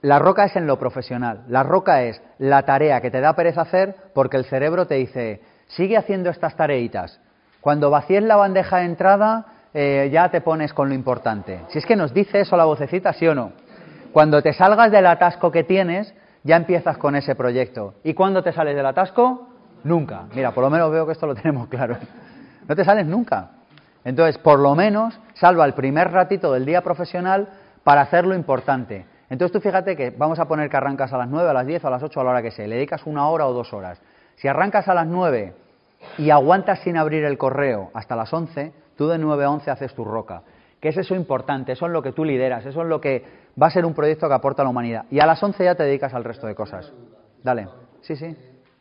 La 0.02 0.18
roca 0.18 0.46
es 0.46 0.56
en 0.56 0.66
lo 0.66 0.80
profesional. 0.80 1.44
La 1.50 1.62
roca 1.62 2.02
es 2.02 2.20
la 2.40 2.64
tarea 2.64 3.00
que 3.00 3.12
te 3.12 3.22
da 3.22 3.34
pereza 3.34 3.62
hacer 3.62 3.96
porque 4.16 4.38
el 4.38 4.46
cerebro 4.46 4.88
te 4.88 4.96
dice, 4.96 5.42
sigue 5.68 5.98
haciendo 5.98 6.32
estas 6.32 6.56
tareitas. 6.56 7.20
Cuando 7.62 7.92
vacíes 7.92 8.24
la 8.24 8.38
bandeja 8.38 8.78
de 8.78 8.86
entrada, 8.86 9.46
eh, 9.74 10.10
ya 10.12 10.30
te 10.30 10.42
pones 10.42 10.74
con 10.74 10.90
lo 10.90 10.96
importante. 10.96 11.62
Si 11.70 11.78
es 11.78 11.86
que 11.86 11.96
nos 11.96 12.14
dice 12.14 12.40
eso 12.40 12.58
la 12.58 12.66
vocecita, 12.66 13.14
sí 13.14 13.28
o 13.28 13.36
no. 13.36 13.52
Cuando 14.14 14.42
te 14.42 14.54
salgas 14.54 14.92
del 14.92 15.06
atasco 15.06 15.52
que 15.52 15.64
tienes, 15.64 16.14
ya 16.48 16.56
empiezas 16.56 16.98
con 16.98 17.16
ese 17.16 17.36
proyecto. 17.36 17.96
¿Y 18.06 18.14
cuándo 18.14 18.42
te 18.42 18.54
sales 18.54 18.74
del 18.74 18.86
atasco? 18.86 19.50
Nunca. 19.84 20.24
Mira, 20.34 20.52
por 20.52 20.64
lo 20.64 20.70
menos 20.70 20.90
veo 20.90 21.06
que 21.06 21.12
esto 21.12 21.28
lo 21.28 21.36
tenemos 21.36 21.68
claro. 21.70 21.98
No 22.68 22.76
te 22.76 22.86
sales 22.86 23.06
nunca. 23.06 23.52
Entonces, 24.06 24.38
por 24.38 24.58
lo 24.60 24.74
menos, 24.74 25.20
salva 25.34 25.66
el 25.66 25.74
primer 25.74 26.10
ratito 26.10 26.54
del 26.54 26.66
día 26.66 26.82
profesional 26.82 27.50
para 27.84 28.02
hacer 28.02 28.26
lo 28.26 28.34
importante. 28.34 29.06
Entonces, 29.30 29.52
tú 29.52 29.60
fíjate 29.60 29.98
que 29.98 30.12
vamos 30.12 30.40
a 30.40 30.48
poner 30.48 30.70
que 30.70 30.78
arrancas 30.78 31.12
a 31.12 31.18
las 31.18 31.28
9, 31.28 31.50
a 31.50 31.54
las 31.54 31.68
10 31.68 31.84
o 31.84 31.88
a 31.88 31.92
las 31.92 32.04
8, 32.04 32.22
a 32.22 32.24
la 32.24 32.30
hora 32.30 32.42
que 32.42 32.52
sea. 32.52 32.66
Le 32.66 32.76
dedicas 32.76 33.06
una 33.06 33.28
hora 33.28 33.46
o 33.46 33.54
dos 33.54 33.74
horas. 33.74 34.02
Si 34.38 34.48
arrancas 34.48 34.88
a 34.88 34.94
las 34.94 35.06
9 35.06 35.54
y 36.18 36.30
aguantas 36.30 36.80
sin 36.80 36.96
abrir 36.96 37.26
el 37.26 37.38
correo 37.38 37.92
hasta 37.94 38.16
las 38.16 38.32
11, 38.32 38.72
tú 38.96 39.10
de 39.10 39.18
9 39.18 39.44
a 39.44 39.50
11 39.50 39.70
haces 39.70 39.94
tu 39.94 40.06
roca. 40.06 40.44
Que 40.80 40.90
es 40.90 40.98
eso 40.98 41.14
importante, 41.14 41.74
eso 41.74 41.88
es 41.88 41.92
lo 41.92 42.02
que 42.02 42.14
tú 42.14 42.24
lideras, 42.24 42.66
eso 42.66 42.84
es 42.84 42.88
lo 42.88 43.02
que 43.02 43.47
va 43.62 43.68
a 43.68 43.72
ser 43.72 43.86
un 43.86 43.94
proyecto 43.94 44.28
que 44.28 44.34
aporta 44.34 44.62
a 44.62 44.66
la 44.66 44.70
humanidad. 44.70 45.06
Y 45.10 45.20
a 45.20 45.26
las 45.26 45.42
11 45.42 45.64
ya 45.64 45.76
te 45.76 45.84
dedicas 45.84 46.14
al 46.14 46.24
resto 46.24 46.48
de 46.48 46.56
cosas. 46.56 46.92
Dale. 47.44 47.68
Sí, 48.02 48.16
sí. 48.16 48.36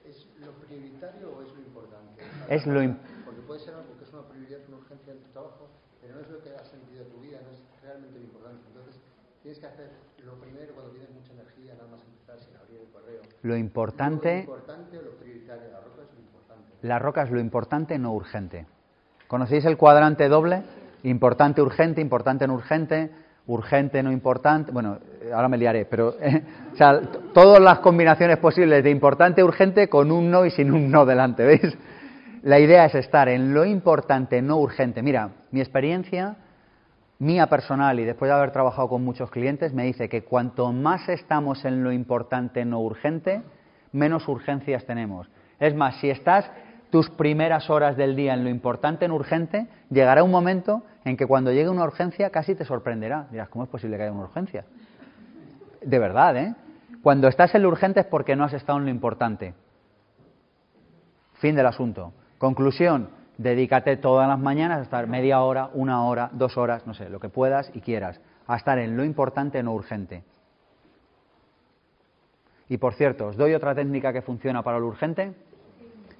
¿Es 0.04 0.26
lo 0.38 0.52
prioritario 0.52 1.30
o 1.36 1.42
es 1.42 1.52
lo 1.52 1.60
importante? 1.60 2.22
Es 2.48 2.66
lo 2.66 2.80
Porque 3.24 3.40
puede 3.46 3.60
ser 3.60 3.74
algo 3.74 3.96
que 3.98 4.04
es 4.04 4.12
una 4.12 4.22
prioridad, 4.22 4.58
una 4.68 4.78
urgencia 4.78 5.12
en 5.12 5.20
tu 5.20 5.30
trabajo, 5.30 5.68
pero 6.00 6.14
no 6.14 6.20
es 6.20 6.28
lo 6.28 6.42
que 6.42 6.50
ha 6.50 6.64
sentido 6.64 7.04
tu 7.06 7.20
vida, 7.20 7.38
no 7.42 7.52
es 7.52 7.62
realmente 7.82 8.18
lo 8.18 8.24
importante. 8.24 8.62
Entonces, 8.68 9.00
tienes 9.42 9.58
que 9.58 9.66
hacer 9.66 9.90
lo 10.24 10.34
primero 10.34 10.74
cuando 10.74 10.92
tienes 10.92 11.10
mucha 11.10 11.32
energía, 11.32 11.74
nada 11.74 11.88
más 11.88 12.02
empezar 12.02 12.38
sin 12.40 12.56
abrir 12.56 12.80
el 12.80 12.88
correo. 12.92 13.22
Lo 13.42 13.56
importante... 13.56 14.34
¿Lo 14.34 14.40
importante 14.40 14.98
o 14.98 15.02
lo 15.02 15.10
prioritario? 15.12 15.70
La 15.72 15.80
roca 15.80 16.02
es 16.02 16.12
lo 16.12 16.20
importante. 16.20 16.72
La 16.82 16.98
roca 16.98 17.22
es 17.22 17.30
lo 17.30 17.40
importante, 17.40 17.98
no 17.98 18.12
urgente. 18.12 18.66
¿Conocéis 19.26 19.64
el 19.64 19.76
cuadrante 19.76 20.28
doble? 20.28 20.62
Importante, 21.02 21.62
urgente, 21.62 22.00
importante, 22.00 22.46
no 22.46 22.54
urgente 22.54 23.10
urgente, 23.46 24.02
no 24.02 24.10
importante, 24.10 24.72
bueno, 24.72 24.98
ahora 25.32 25.48
me 25.48 25.56
liaré, 25.56 25.84
pero 25.84 26.08
o 26.72 26.76
sea, 26.76 27.00
todas 27.32 27.60
las 27.60 27.78
combinaciones 27.78 28.38
posibles 28.38 28.82
de 28.82 28.90
importante, 28.90 29.42
urgente 29.42 29.88
con 29.88 30.10
un 30.10 30.30
no 30.30 30.44
y 30.44 30.50
sin 30.50 30.72
un 30.72 30.90
no 30.90 31.06
delante, 31.06 31.44
¿veis? 31.44 31.78
La 32.42 32.60
idea 32.60 32.84
es 32.84 32.94
estar 32.94 33.28
en 33.28 33.54
lo 33.54 33.64
importante, 33.64 34.40
no 34.40 34.58
urgente. 34.58 35.02
Mira, 35.02 35.30
mi 35.50 35.60
experiencia 35.60 36.36
mía 37.18 37.46
personal 37.48 37.98
y 37.98 38.04
después 38.04 38.28
de 38.28 38.34
haber 38.36 38.52
trabajado 38.52 38.88
con 38.88 39.04
muchos 39.04 39.30
clientes 39.30 39.72
me 39.72 39.84
dice 39.84 40.08
que 40.08 40.22
cuanto 40.22 40.72
más 40.72 41.08
estamos 41.08 41.64
en 41.64 41.82
lo 41.82 41.92
importante, 41.92 42.64
no 42.64 42.80
urgente, 42.80 43.42
menos 43.92 44.28
urgencias 44.28 44.84
tenemos. 44.84 45.28
Es 45.58 45.74
más, 45.74 45.96
si 45.96 46.10
estás 46.10 46.50
tus 46.90 47.10
primeras 47.10 47.68
horas 47.70 47.96
del 47.96 48.16
día 48.16 48.34
en 48.34 48.44
lo 48.44 48.50
importante, 48.50 49.04
en 49.04 49.10
urgente, 49.10 49.66
llegará 49.90 50.22
un 50.22 50.30
momento 50.30 50.82
en 51.04 51.16
que 51.16 51.26
cuando 51.26 51.52
llegue 51.52 51.68
una 51.68 51.84
urgencia 51.84 52.30
casi 52.30 52.54
te 52.54 52.64
sorprenderá. 52.64 53.26
Dirás, 53.30 53.48
¿cómo 53.48 53.64
es 53.64 53.70
posible 53.70 53.96
que 53.96 54.04
haya 54.04 54.12
una 54.12 54.24
urgencia? 54.24 54.64
De 55.82 55.98
verdad, 55.98 56.36
¿eh? 56.36 56.54
Cuando 57.02 57.28
estás 57.28 57.54
en 57.54 57.62
lo 57.62 57.68
urgente 57.68 58.00
es 58.00 58.06
porque 58.06 58.34
no 58.34 58.44
has 58.44 58.52
estado 58.52 58.78
en 58.78 58.84
lo 58.84 58.90
importante. 58.90 59.54
Fin 61.34 61.54
del 61.54 61.66
asunto. 61.66 62.12
Conclusión, 62.38 63.10
dedícate 63.38 63.96
todas 63.96 64.28
las 64.28 64.38
mañanas 64.38 64.80
a 64.80 64.82
estar 64.82 65.06
media 65.06 65.40
hora, 65.42 65.70
una 65.74 66.04
hora, 66.04 66.30
dos 66.32 66.56
horas, 66.56 66.86
no 66.86 66.94
sé, 66.94 67.08
lo 67.08 67.20
que 67.20 67.28
puedas 67.28 67.70
y 67.74 67.80
quieras, 67.80 68.20
a 68.46 68.56
estar 68.56 68.78
en 68.78 68.96
lo 68.96 69.04
importante, 69.04 69.62
no 69.62 69.72
urgente. 69.74 70.24
Y 72.68 72.78
por 72.78 72.94
cierto, 72.94 73.28
os 73.28 73.36
doy 73.36 73.54
otra 73.54 73.74
técnica 73.74 74.12
que 74.12 74.22
funciona 74.22 74.62
para 74.62 74.78
lo 74.78 74.86
urgente. 74.86 75.34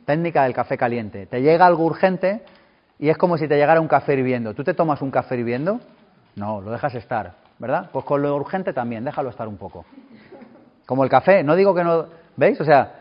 Técnica 0.07 0.45
del 0.45 0.55
café 0.55 0.79
caliente. 0.79 1.27
Te 1.27 1.43
llega 1.43 1.67
algo 1.67 1.85
urgente 1.85 2.43
y 2.99 3.09
es 3.09 3.19
como 3.19 3.37
si 3.37 3.49
te 3.49 3.57
llegara 3.57 3.81
un 3.81 3.89
café 3.89 4.15
hirviendo. 4.15 4.55
¿Tú 4.55 4.63
te 4.63 4.73
tomas 4.73 5.03
un 5.03 5.11
café 5.11 5.37
hirviendo? 5.37 5.81
No, 6.37 6.61
lo 6.61 6.71
dejas 6.71 6.95
estar, 6.95 7.35
¿verdad? 7.59 7.91
Pues 7.93 8.05
con 8.05 8.23
lo 8.23 8.35
urgente 8.37 8.73
también, 8.73 9.05
déjalo 9.05 9.31
estar 9.31 9.49
un 9.49 9.57
poco. 9.57 9.85
Como 10.87 11.03
el 11.03 11.11
café, 11.11 11.43
no 11.43 11.57
digo 11.57 11.75
que 11.75 11.83
no... 11.83 12.07
¿Veis? 12.37 12.61
O 12.61 12.65
sea, 12.65 12.93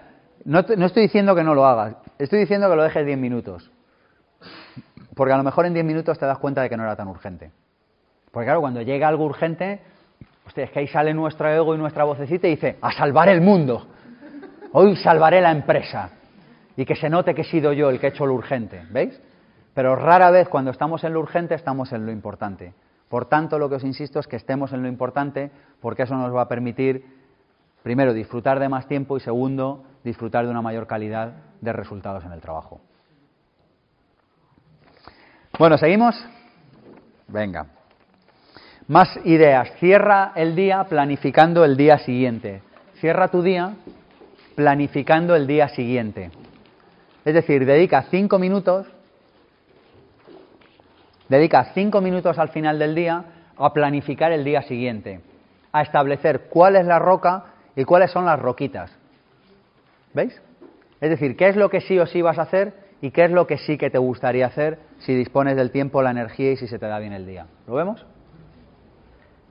no, 0.45 0.65
no 0.75 0.85
estoy 0.87 1.03
diciendo 1.03 1.35
que 1.35 1.43
no 1.43 1.53
lo 1.53 1.65
hagas, 1.65 1.95
estoy 2.17 2.39
diciendo 2.39 2.69
que 2.69 2.75
lo 2.75 2.83
dejes 2.83 3.05
10 3.05 3.19
minutos. 3.19 3.69
Porque 5.15 5.33
a 5.33 5.37
lo 5.37 5.43
mejor 5.43 5.67
en 5.67 5.73
10 5.73 5.85
minutos 5.85 6.17
te 6.17 6.25
das 6.25 6.39
cuenta 6.39 6.61
de 6.63 6.69
que 6.69 6.77
no 6.77 6.83
era 6.83 6.95
tan 6.95 7.07
urgente. 7.07 7.51
Porque 8.31 8.47
claro, 8.47 8.61
cuando 8.61 8.81
llega 8.81 9.07
algo 9.07 9.25
urgente, 9.25 9.79
es 10.55 10.71
que 10.71 10.79
ahí 10.79 10.87
sale 10.87 11.13
nuestro 11.13 11.49
ego 11.49 11.75
y 11.75 11.77
nuestra 11.77 12.03
vocecita 12.03 12.47
y 12.47 12.51
dice, 12.51 12.77
a 12.81 12.91
salvar 12.91 13.29
el 13.29 13.41
mundo. 13.41 13.85
Hoy 14.71 14.95
salvaré 14.97 15.39
la 15.39 15.51
empresa 15.51 16.09
y 16.77 16.85
que 16.85 16.95
se 16.95 17.09
note 17.09 17.33
que 17.33 17.41
he 17.41 17.45
sido 17.45 17.73
yo 17.73 17.89
el 17.89 17.99
que 17.99 18.07
he 18.07 18.09
hecho 18.09 18.25
lo 18.25 18.33
urgente, 18.33 18.83
¿veis? 18.91 19.19
Pero 19.73 19.95
rara 19.95 20.31
vez 20.31 20.47
cuando 20.49 20.71
estamos 20.71 21.03
en 21.03 21.13
lo 21.13 21.19
urgente 21.19 21.55
estamos 21.55 21.91
en 21.91 22.05
lo 22.05 22.11
importante. 22.11 22.73
Por 23.09 23.25
tanto, 23.25 23.59
lo 23.59 23.69
que 23.69 23.75
os 23.75 23.83
insisto 23.83 24.19
es 24.19 24.27
que 24.27 24.35
estemos 24.35 24.73
en 24.73 24.81
lo 24.81 24.87
importante 24.87 25.51
porque 25.81 26.03
eso 26.03 26.15
nos 26.15 26.33
va 26.33 26.41
a 26.41 26.47
permitir, 26.47 27.05
primero, 27.83 28.13
disfrutar 28.13 28.59
de 28.59 28.69
más 28.69 28.87
tiempo 28.87 29.17
y 29.17 29.19
segundo, 29.19 29.83
disfrutar 30.03 30.45
de 30.45 30.51
una 30.51 30.61
mayor 30.61 30.87
calidad 30.87 31.33
de 31.61 31.73
resultados 31.73 32.23
en 32.25 32.31
el 32.31 32.41
trabajo. 32.41 32.81
Bueno, 35.57 35.77
¿seguimos? 35.77 36.15
Venga. 37.27 37.67
Más 38.87 39.09
ideas. 39.23 39.71
Cierra 39.79 40.33
el 40.35 40.55
día 40.55 40.83
planificando 40.83 41.63
el 41.63 41.77
día 41.77 41.97
siguiente. 41.99 42.61
Cierra 42.99 43.29
tu 43.29 43.41
día 43.41 43.75
planificando 44.55 45.35
el 45.35 45.47
día 45.47 45.69
siguiente. 45.69 46.31
Es 47.25 47.33
decir, 47.33 47.65
dedica 47.65 48.03
cinco 48.11 48.37
minutos, 48.37 48.85
dedica 51.27 51.71
cinco 51.73 51.99
minutos 51.99 52.37
al 52.37 52.49
final 52.49 52.77
del 52.77 52.93
día 52.93 53.25
a 53.57 53.73
planificar 53.73 54.31
el 54.31 54.43
día 54.43 54.61
siguiente, 54.61 55.21
a 55.71 55.81
establecer 55.81 56.49
cuál 56.49 56.75
es 56.75 56.85
la 56.85 56.99
roca 56.99 57.45
y 57.75 57.83
cuáles 57.83 58.11
son 58.11 58.25
las 58.25 58.39
roquitas. 58.39 58.95
¿Veis? 60.13 60.39
Es 61.01 61.09
decir, 61.09 61.35
qué 61.35 61.49
es 61.49 61.55
lo 61.55 61.69
que 61.69 61.81
sí 61.81 61.97
o 61.97 62.05
sí 62.05 62.21
vas 62.21 62.37
a 62.37 62.43
hacer 62.43 62.73
y 63.01 63.09
qué 63.09 63.25
es 63.25 63.31
lo 63.31 63.47
que 63.47 63.57
sí 63.57 63.77
que 63.77 63.89
te 63.89 63.97
gustaría 63.97 64.45
hacer 64.45 64.79
si 64.99 65.15
dispones 65.15 65.55
del 65.55 65.71
tiempo, 65.71 66.03
la 66.03 66.11
energía 66.11 66.51
y 66.51 66.57
si 66.57 66.67
se 66.67 66.77
te 66.77 66.85
da 66.85 66.99
bien 66.99 67.13
el 67.13 67.25
día. 67.25 67.47
¿Lo 67.67 67.73
vemos? 67.73 68.05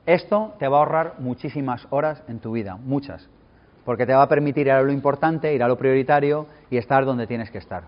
Esto 0.06 0.55
te 0.60 0.68
va 0.68 0.76
a 0.76 0.80
ahorrar 0.80 1.14
muchísimas 1.18 1.86
horas 1.90 2.22
en 2.28 2.38
tu 2.38 2.52
vida, 2.52 2.76
muchas, 2.76 3.28
porque 3.85 4.06
te 4.06 4.15
va 4.15 4.23
a 4.23 4.28
permitir 4.28 4.66
ir 4.66 4.73
a 4.73 4.82
lo 4.82 4.93
importante, 4.93 5.55
ir 5.55 5.62
a 5.62 5.69
lo 5.69 5.77
prioritario 5.77 6.47
y 6.70 6.77
estar 6.77 7.05
donde 7.05 7.27
tienes 7.27 7.51
que 7.51 7.59
estar. 7.59 7.85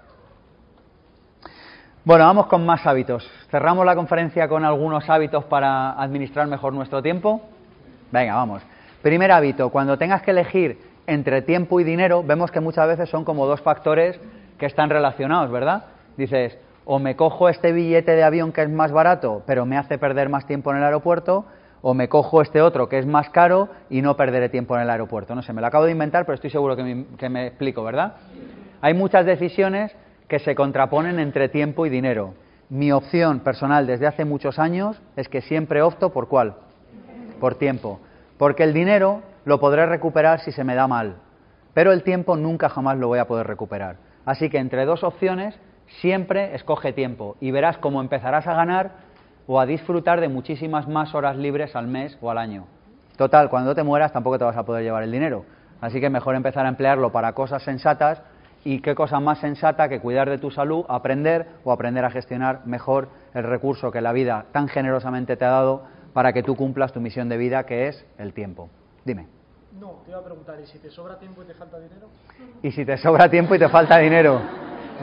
Bueno, 2.05 2.25
vamos 2.25 2.47
con 2.47 2.65
más 2.65 2.87
hábitos. 2.87 3.29
Cerramos 3.51 3.85
la 3.85 3.97
conferencia 3.97 4.47
con 4.47 4.65
algunos 4.65 5.11
hábitos 5.11 5.45
para 5.45 6.01
administrar 6.01 6.47
mejor 6.47 6.73
nuestro 6.73 7.03
tiempo. 7.03 7.43
Venga, 8.13 8.37
vamos. 8.37 8.63
Primer 9.03 9.33
hábito, 9.33 9.71
cuando 9.71 9.99
tengas 9.99 10.23
que 10.23 10.31
elegir 10.31 10.79
entre 11.07 11.43
tiempo 11.43 11.81
y 11.81 11.85
dinero, 11.85 12.23
vemos 12.23 12.51
que 12.51 12.61
muchas 12.61 12.87
veces 12.87 13.09
son 13.09 13.25
como 13.25 13.47
dos 13.47 13.61
factores 13.61 14.21
que 14.59 14.67
están 14.67 14.91
relacionados, 14.91 15.51
¿verdad? 15.51 15.85
Dices, 16.17 16.57
o 16.85 17.01
me 17.01 17.17
cojo 17.17 17.49
este 17.49 17.73
billete 17.73 18.13
de 18.13 18.23
avión 18.23 18.53
que 18.53 18.63
es 18.63 18.71
más 18.71 18.93
barato, 18.93 19.43
pero 19.47 19.67
me 19.67 19.77
hace 19.77 19.99
perder 19.99 20.29
más 20.29 20.47
tiempo 20.47 20.71
en 20.71 20.79
el 20.79 20.85
aeropuerto, 20.85 21.47
o 21.89 21.95
me 21.95 22.09
cojo 22.09 22.43
este 22.43 22.61
otro 22.61 22.89
que 22.89 22.99
es 22.99 23.07
más 23.07 23.31
caro 23.31 23.69
y 23.89 24.03
no 24.03 24.17
perderé 24.17 24.49
tiempo 24.49 24.75
en 24.75 24.83
el 24.83 24.91
aeropuerto. 24.91 25.37
No 25.37 25.43
sé, 25.43 25.53
me 25.53 25.61
lo 25.61 25.69
acabo 25.69 25.85
de 25.85 25.93
inventar, 25.93 26.27
pero 26.27 26.35
estoy 26.35 26.51
seguro 26.51 26.75
que 26.75 26.83
me, 26.83 27.07
que 27.17 27.29
me 27.29 27.47
explico, 27.47 27.85
¿verdad? 27.85 28.17
Hay 28.81 28.93
muchas 28.93 29.25
decisiones 29.25 29.95
que 30.27 30.41
se 30.41 30.57
contraponen 30.57 31.21
entre 31.21 31.49
tiempo 31.49 31.87
y 31.87 31.89
dinero. 31.89 32.35
Mi 32.71 32.91
opción 32.91 33.39
personal 33.39 33.87
desde 33.87 34.09
hace 34.09 34.25
muchos 34.25 34.59
años 34.59 35.01
es 35.15 35.29
que 35.29 35.43
siempre 35.43 35.81
opto 35.81 36.13
por 36.13 36.27
cuál? 36.27 36.57
Por 37.39 37.55
tiempo. 37.55 38.01
Porque 38.37 38.65
el 38.65 38.75
dinero 38.75 39.23
lo 39.45 39.61
podré 39.61 39.87
recuperar 39.87 40.41
si 40.41 40.51
se 40.51 40.65
me 40.65 40.75
da 40.75 40.89
mal, 40.89 41.19
pero 41.73 41.93
el 41.93 42.03
tiempo 42.03 42.37
nunca 42.37 42.69
jamás 42.69 42.99
lo 42.99 43.07
voy 43.07 43.21
a 43.21 43.29
poder 43.29 43.47
recuperar. 43.47 43.99
Así 44.25 44.51
que 44.51 44.59
entre 44.59 44.87
dos 44.87 45.05
opciones 45.05 45.57
siempre 46.01 46.57
escoge 46.57 46.93
tiempo 46.93 47.37
y 47.39 47.53
verás 47.53 47.79
cómo 47.79 48.01
empezarás 48.01 48.49
a 48.49 48.55
ganar 48.55 49.06
o 49.47 49.61
a 49.61 49.67
disfrutar 49.67 50.21
de 50.21 50.29
muchísimas 50.29 50.89
más 50.89 51.15
horas 51.15 51.37
libres 51.37 51.77
al 51.77 51.87
mes 51.87 52.19
o 52.21 52.31
al 52.31 52.39
año. 52.39 52.67
Total, 53.17 53.49
cuando 53.49 53.75
te 53.75 53.83
mueras 53.83 54.13
tampoco 54.13 54.39
te 54.39 54.45
vas 54.45 54.57
a 54.57 54.65
poder 54.65 54.83
llevar 54.83 55.03
el 55.03 55.13
dinero. 55.13 55.45
Así 55.81 56.01
que 56.01 56.11
mejor 56.11 56.35
empezar 56.35 56.67
a 56.67 56.69
emplearlo 56.69 57.13
para 57.13 57.33
cosas 57.33 57.63
sensatas 57.63 58.23
y 58.65 58.81
qué 58.81 58.95
cosa 58.95 59.21
más 59.21 59.39
sensata 59.39 59.89
que 59.89 60.01
cuidar 60.01 60.29
de 60.29 60.39
tu 60.39 60.51
salud, 60.51 60.85
aprender 60.89 61.47
o 61.65 61.73
aprender 61.73 62.05
a 62.05 62.11
gestionar 62.11 62.67
mejor 62.67 63.09
el 63.33 63.45
recurso 63.45 63.91
que 63.93 64.01
la 64.01 64.13
vida 64.13 64.47
tan 64.53 64.69
generosamente 64.69 65.37
te 65.37 65.45
ha 65.45 65.51
dado 65.51 65.85
para 66.13 66.33
que 66.33 66.43
tú 66.43 66.57
cumplas 66.57 66.93
tu 66.93 67.01
misión 67.01 67.29
de 67.29 67.37
vida, 67.37 67.65
que 67.65 67.89
es 67.89 68.05
el 68.19 68.33
tiempo. 68.33 68.69
Dime. 69.05 69.29
No, 69.79 70.01
te 70.05 70.11
iba 70.11 70.19
a 70.19 70.25
preguntar, 70.25 70.57
¿y 70.61 70.67
si 70.67 70.79
te 70.79 70.91
sobra 70.91 71.19
tiempo 71.19 71.43
y 71.43 71.47
te 71.47 71.55
falta 71.55 71.79
dinero? 71.79 72.09
Y 72.63 72.71
si 72.73 72.85
te 72.85 72.97
sobra 72.97 73.29
tiempo 73.31 73.55
y 73.55 73.59
te 73.59 73.69
falta 73.69 73.99
dinero. 73.99 74.41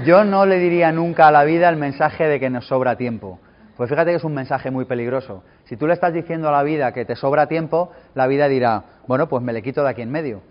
Yo 0.04 0.24
no 0.24 0.46
le 0.46 0.58
diría 0.58 0.92
nunca 0.92 1.28
a 1.28 1.32
la 1.32 1.44
vida 1.44 1.70
el 1.70 1.78
mensaje 1.78 2.28
de 2.28 2.40
que 2.40 2.50
nos 2.50 2.68
sobra 2.68 2.96
tiempo. 2.96 3.40
Pues 3.78 3.90
fíjate 3.90 4.12
que 4.12 4.18
es 4.18 4.24
un 4.24 4.34
mensaje 4.34 4.70
muy 4.70 4.86
peligroso. 4.86 5.44
Si 5.66 5.78
tú 5.78 5.88
le 5.88 5.94
estás 5.94 6.14
diciendo 6.14 6.48
a 6.50 6.52
la 6.52 6.64
vida 6.64 6.92
que 6.92 7.06
te 7.06 7.16
sobra 7.16 7.48
tiempo, 7.48 7.92
la 8.14 8.28
vida 8.28 8.48
dirá, 8.48 8.84
bueno, 9.08 9.28
pues 9.28 9.42
me 9.44 9.52
le 9.52 9.64
quito 9.64 9.84
de 9.84 9.90
aquí 9.90 10.02
en 10.02 10.12
medio. 10.12 10.42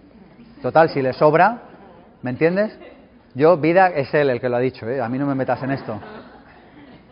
Total, 0.61 0.89
si 0.91 1.03
le 1.03 1.13
sobra, 1.13 1.63
¿me 2.23 2.31
entiendes? 2.31 2.77
Yo, 3.35 3.57
vida, 3.57 3.89
es 3.89 4.13
él 4.15 4.29
el 4.31 4.41
que 4.41 4.49
lo 4.49 4.57
ha 4.57 4.61
dicho, 4.61 4.89
¿eh? 4.89 5.01
a 5.01 5.09
mí 5.09 5.19
no 5.19 5.27
me 5.27 5.35
metas 5.35 5.63
en 5.63 5.71
esto. 5.71 5.99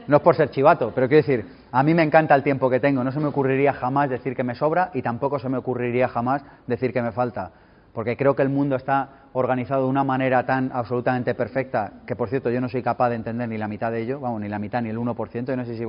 No 0.07 0.17
es 0.17 0.23
por 0.23 0.35
ser 0.35 0.51
chivato, 0.51 0.93
pero 0.95 1.09
quiero 1.09 1.27
decir, 1.27 1.47
a 1.71 1.83
mí 1.83 1.95
me 1.95 2.03
encanta 2.03 2.35
el 2.35 2.43
tiempo 2.43 2.69
que 2.69 2.81
tengo, 2.81 3.05
no 3.05 3.13
se 3.13 3.21
me 3.21 3.27
ocurriría 3.27 3.73
jamás 3.73 4.11
decir 4.11 4.35
que 4.35 4.43
me 4.43 4.55
sobra 4.55 4.91
y 4.93 5.03
tampoco 5.03 5.39
se 5.39 5.49
me 5.49 5.57
ocurriría 5.57 6.09
jamás 6.09 6.43
decir 6.67 6.93
que 6.93 7.01
me 7.01 7.13
falta, 7.13 7.53
porque 7.95 8.17
creo 8.17 8.35
que 8.35 8.43
el 8.43 8.49
mundo 8.49 8.77
está 8.77 9.20
organizado 9.33 9.85
de 9.85 9.89
una 9.89 10.05
manera 10.05 10.45
tan 10.45 10.71
absolutamente 10.73 11.35
perfecta, 11.35 11.93
que 12.07 12.17
por 12.17 12.29
cierto 12.29 12.51
yo 12.51 12.61
no 12.61 12.69
soy 12.69 12.83
capaz 12.83 13.11
de 13.11 13.17
entender 13.17 13.49
ni 13.49 13.59
la 13.59 13.69
mitad 13.69 13.93
de 13.93 14.03
ello, 14.03 14.21
vamos, 14.21 14.41
ni 14.41 14.49
la 14.49 14.59
mitad 14.59 14.83
ni 14.83 14.91
el 14.91 14.99
1%, 14.99 15.53
y 15.53 15.57
no 15.57 15.65
sé 15.65 15.77
si, 15.77 15.85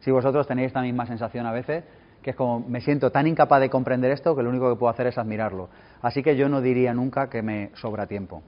si 0.00 0.10
vosotros 0.10 0.46
tenéis 0.46 0.68
esta 0.68 0.80
misma 0.80 1.06
sensación 1.06 1.46
a 1.46 1.52
veces, 1.52 1.84
que 2.22 2.30
es 2.30 2.36
como 2.36 2.60
me 2.60 2.80
siento 2.80 3.10
tan 3.10 3.26
incapaz 3.26 3.60
de 3.60 3.70
comprender 3.70 4.10
esto 4.10 4.34
que 4.34 4.42
lo 4.42 4.50
único 4.50 4.68
que 4.70 4.78
puedo 4.78 4.90
hacer 4.90 5.06
es 5.06 5.18
admirarlo. 5.18 5.68
Así 6.02 6.22
que 6.22 6.36
yo 6.36 6.48
no 6.48 6.60
diría 6.60 6.92
nunca 6.94 7.28
que 7.28 7.42
me 7.42 7.70
sobra 7.74 8.06
tiempo 8.06 8.42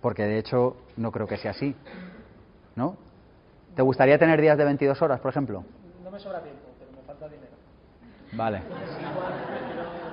porque 0.00 0.24
de 0.24 0.38
hecho 0.38 0.76
no 0.96 1.10
creo 1.12 1.26
que 1.26 1.36
sea 1.36 1.52
así. 1.52 1.74
¿No? 2.76 2.96
¿Te 3.74 3.82
gustaría 3.82 4.18
tener 4.18 4.40
días 4.40 4.56
de 4.56 4.64
22 4.64 5.00
horas, 5.02 5.20
por 5.20 5.30
ejemplo? 5.30 5.64
No 6.02 6.10
me 6.10 6.18
sobra 6.18 6.40
tiempo, 6.42 6.62
pero 6.78 6.92
me 6.92 7.02
falta 7.02 7.28
dinero. 7.28 7.52
Vale. 8.32 8.62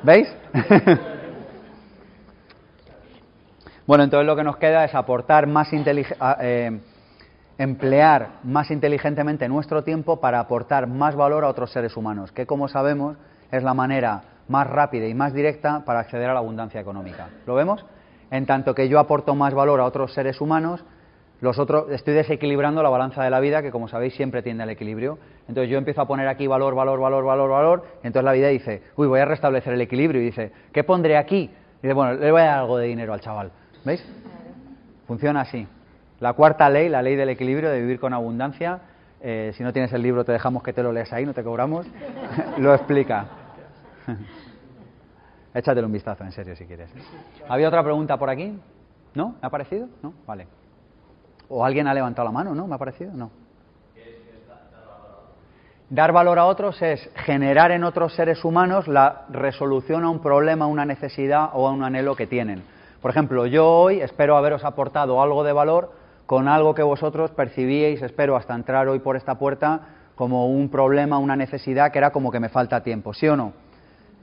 ¿Veis? 0.03 0.27
bueno, 3.87 4.03
entonces 4.03 4.25
lo 4.25 4.35
que 4.35 4.43
nos 4.43 4.57
queda 4.57 4.85
es 4.85 4.95
aportar 4.95 5.47
más 5.47 5.69
eh, 5.73 6.79
emplear 7.57 8.29
más 8.43 8.71
inteligentemente 8.71 9.47
nuestro 9.47 9.83
tiempo 9.83 10.19
para 10.19 10.39
aportar 10.39 10.87
más 10.87 11.15
valor 11.15 11.43
a 11.43 11.49
otros 11.49 11.71
seres 11.71 11.95
humanos, 11.95 12.31
que 12.31 12.45
como 12.45 12.67
sabemos 12.67 13.17
es 13.51 13.63
la 13.63 13.73
manera 13.73 14.23
más 14.47 14.67
rápida 14.67 15.07
y 15.07 15.13
más 15.13 15.33
directa 15.33 15.83
para 15.85 16.01
acceder 16.01 16.29
a 16.29 16.33
la 16.33 16.39
abundancia 16.39 16.79
económica. 16.79 17.29
¿Lo 17.45 17.55
vemos? 17.55 17.85
en 18.31 18.45
tanto 18.45 18.73
que 18.75 18.89
yo 18.89 18.99
aporto 18.99 19.35
más 19.35 19.53
valor 19.53 19.79
a 19.79 19.85
otros 19.85 20.13
seres 20.13 20.41
humanos, 20.41 20.83
los 21.41 21.59
otros, 21.59 21.91
estoy 21.91 22.13
desequilibrando 22.13 22.81
la 22.81 22.89
balanza 22.89 23.23
de 23.23 23.29
la 23.29 23.39
vida, 23.39 23.61
que 23.61 23.71
como 23.71 23.87
sabéis 23.87 24.15
siempre 24.15 24.41
tiende 24.41 24.63
al 24.63 24.69
equilibrio. 24.69 25.19
Entonces 25.47 25.69
yo 25.69 25.77
empiezo 25.77 26.01
a 26.01 26.07
poner 26.07 26.27
aquí 26.27 26.47
valor, 26.47 26.75
valor, 26.75 26.99
valor, 26.99 27.25
valor, 27.25 27.49
valor, 27.49 27.83
y 28.03 28.07
entonces 28.07 28.25
la 28.25 28.31
vida 28.31 28.47
dice, 28.47 28.81
uy, 28.95 29.07
voy 29.07 29.19
a 29.19 29.25
restablecer 29.25 29.73
el 29.73 29.81
equilibrio, 29.81 30.21
y 30.21 30.25
dice, 30.25 30.51
¿qué 30.73 30.83
pondré 30.83 31.17
aquí? 31.17 31.51
Y 31.79 31.81
dice, 31.81 31.93
bueno, 31.93 32.13
le 32.13 32.31
voy 32.31 32.41
a 32.41 32.45
dar 32.45 32.59
algo 32.59 32.77
de 32.77 32.87
dinero 32.87 33.13
al 33.13 33.19
chaval. 33.19 33.51
¿Veis? 33.85 34.03
Funciona 35.07 35.41
así. 35.41 35.67
La 36.19 36.33
cuarta 36.33 36.69
ley, 36.69 36.89
la 36.89 37.01
ley 37.01 37.15
del 37.15 37.29
equilibrio, 37.29 37.69
de 37.69 37.79
vivir 37.79 37.99
con 37.99 38.13
abundancia, 38.13 38.79
eh, 39.21 39.51
si 39.55 39.63
no 39.63 39.71
tienes 39.71 39.93
el 39.93 40.01
libro 40.01 40.25
te 40.25 40.31
dejamos 40.31 40.63
que 40.63 40.73
te 40.73 40.83
lo 40.83 40.91
leas 40.91 41.11
ahí, 41.13 41.25
no 41.25 41.33
te 41.33 41.43
cobramos, 41.43 41.85
lo 42.57 42.73
explica. 42.73 43.25
Échatelo 45.53 45.87
un 45.87 45.93
vistazo, 45.93 46.23
en 46.23 46.31
serio, 46.31 46.55
si 46.55 46.65
quieres. 46.65 46.89
¿Había 47.47 47.67
otra 47.67 47.83
pregunta 47.83 48.17
por 48.17 48.29
aquí? 48.29 48.59
¿No? 49.13 49.35
¿Me 49.41 49.47
ha 49.47 49.49
parecido? 49.49 49.87
¿No? 50.01 50.13
Vale. 50.25 50.47
¿O 51.47 51.63
alguien 51.63 51.87
ha 51.87 51.93
levantado 51.93 52.27
la 52.27 52.31
mano? 52.31 52.53
¿No? 52.53 52.67
¿Me 52.67 52.75
ha 52.75 52.77
parecido? 52.77 53.13
No. 53.13 53.31
Dar 55.89 56.11
valor 56.11 56.39
a 56.39 56.45
otros 56.45 56.81
es 56.81 57.09
generar 57.15 57.71
en 57.71 57.83
otros 57.83 58.15
seres 58.15 58.43
humanos 58.43 58.87
la 58.87 59.25
resolución 59.29 60.03
a 60.03 60.09
un 60.09 60.19
problema, 60.19 60.65
a 60.65 60.67
una 60.67 60.83
necesidad 60.83 61.51
o 61.53 61.67
a 61.67 61.71
un 61.71 61.83
anhelo 61.83 62.15
que 62.15 62.25
tienen. 62.25 62.63
Por 63.05 63.11
ejemplo, 63.11 63.45
yo 63.45 63.69
hoy 63.69 64.01
espero 64.01 64.35
haberos 64.35 64.65
aportado 64.65 65.21
algo 65.21 65.43
de 65.43 65.53
valor 65.53 65.91
con 66.25 66.47
algo 66.47 66.73
que 66.73 66.81
vosotros 66.81 67.29
percibíais, 67.29 68.01
espero 68.01 68.35
hasta 68.35 68.55
entrar 68.55 68.87
hoy 68.87 68.97
por 68.97 69.15
esta 69.15 69.37
puerta, 69.37 69.81
como 70.15 70.47
un 70.47 70.69
problema, 70.69 71.19
una 71.19 71.35
necesidad 71.35 71.91
que 71.91 71.99
era 71.99 72.09
como 72.09 72.31
que 72.31 72.39
me 72.39 72.49
falta 72.49 72.81
tiempo, 72.81 73.13
¿sí 73.13 73.27
o 73.27 73.37
no? 73.37 73.53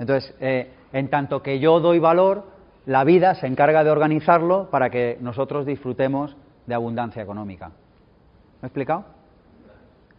Entonces, 0.00 0.34
eh, 0.40 0.72
en 0.92 1.08
tanto 1.10 1.44
que 1.44 1.60
yo 1.60 1.78
doy 1.78 2.00
valor, 2.00 2.42
la 2.84 3.04
vida 3.04 3.36
se 3.36 3.46
encarga 3.46 3.84
de 3.84 3.90
organizarlo 3.92 4.68
para 4.68 4.90
que 4.90 5.16
nosotros 5.20 5.64
disfrutemos 5.64 6.36
de 6.66 6.74
abundancia 6.74 7.22
económica. 7.22 7.68
¿Me 7.68 7.72
he 8.62 8.66
explicado? 8.66 9.04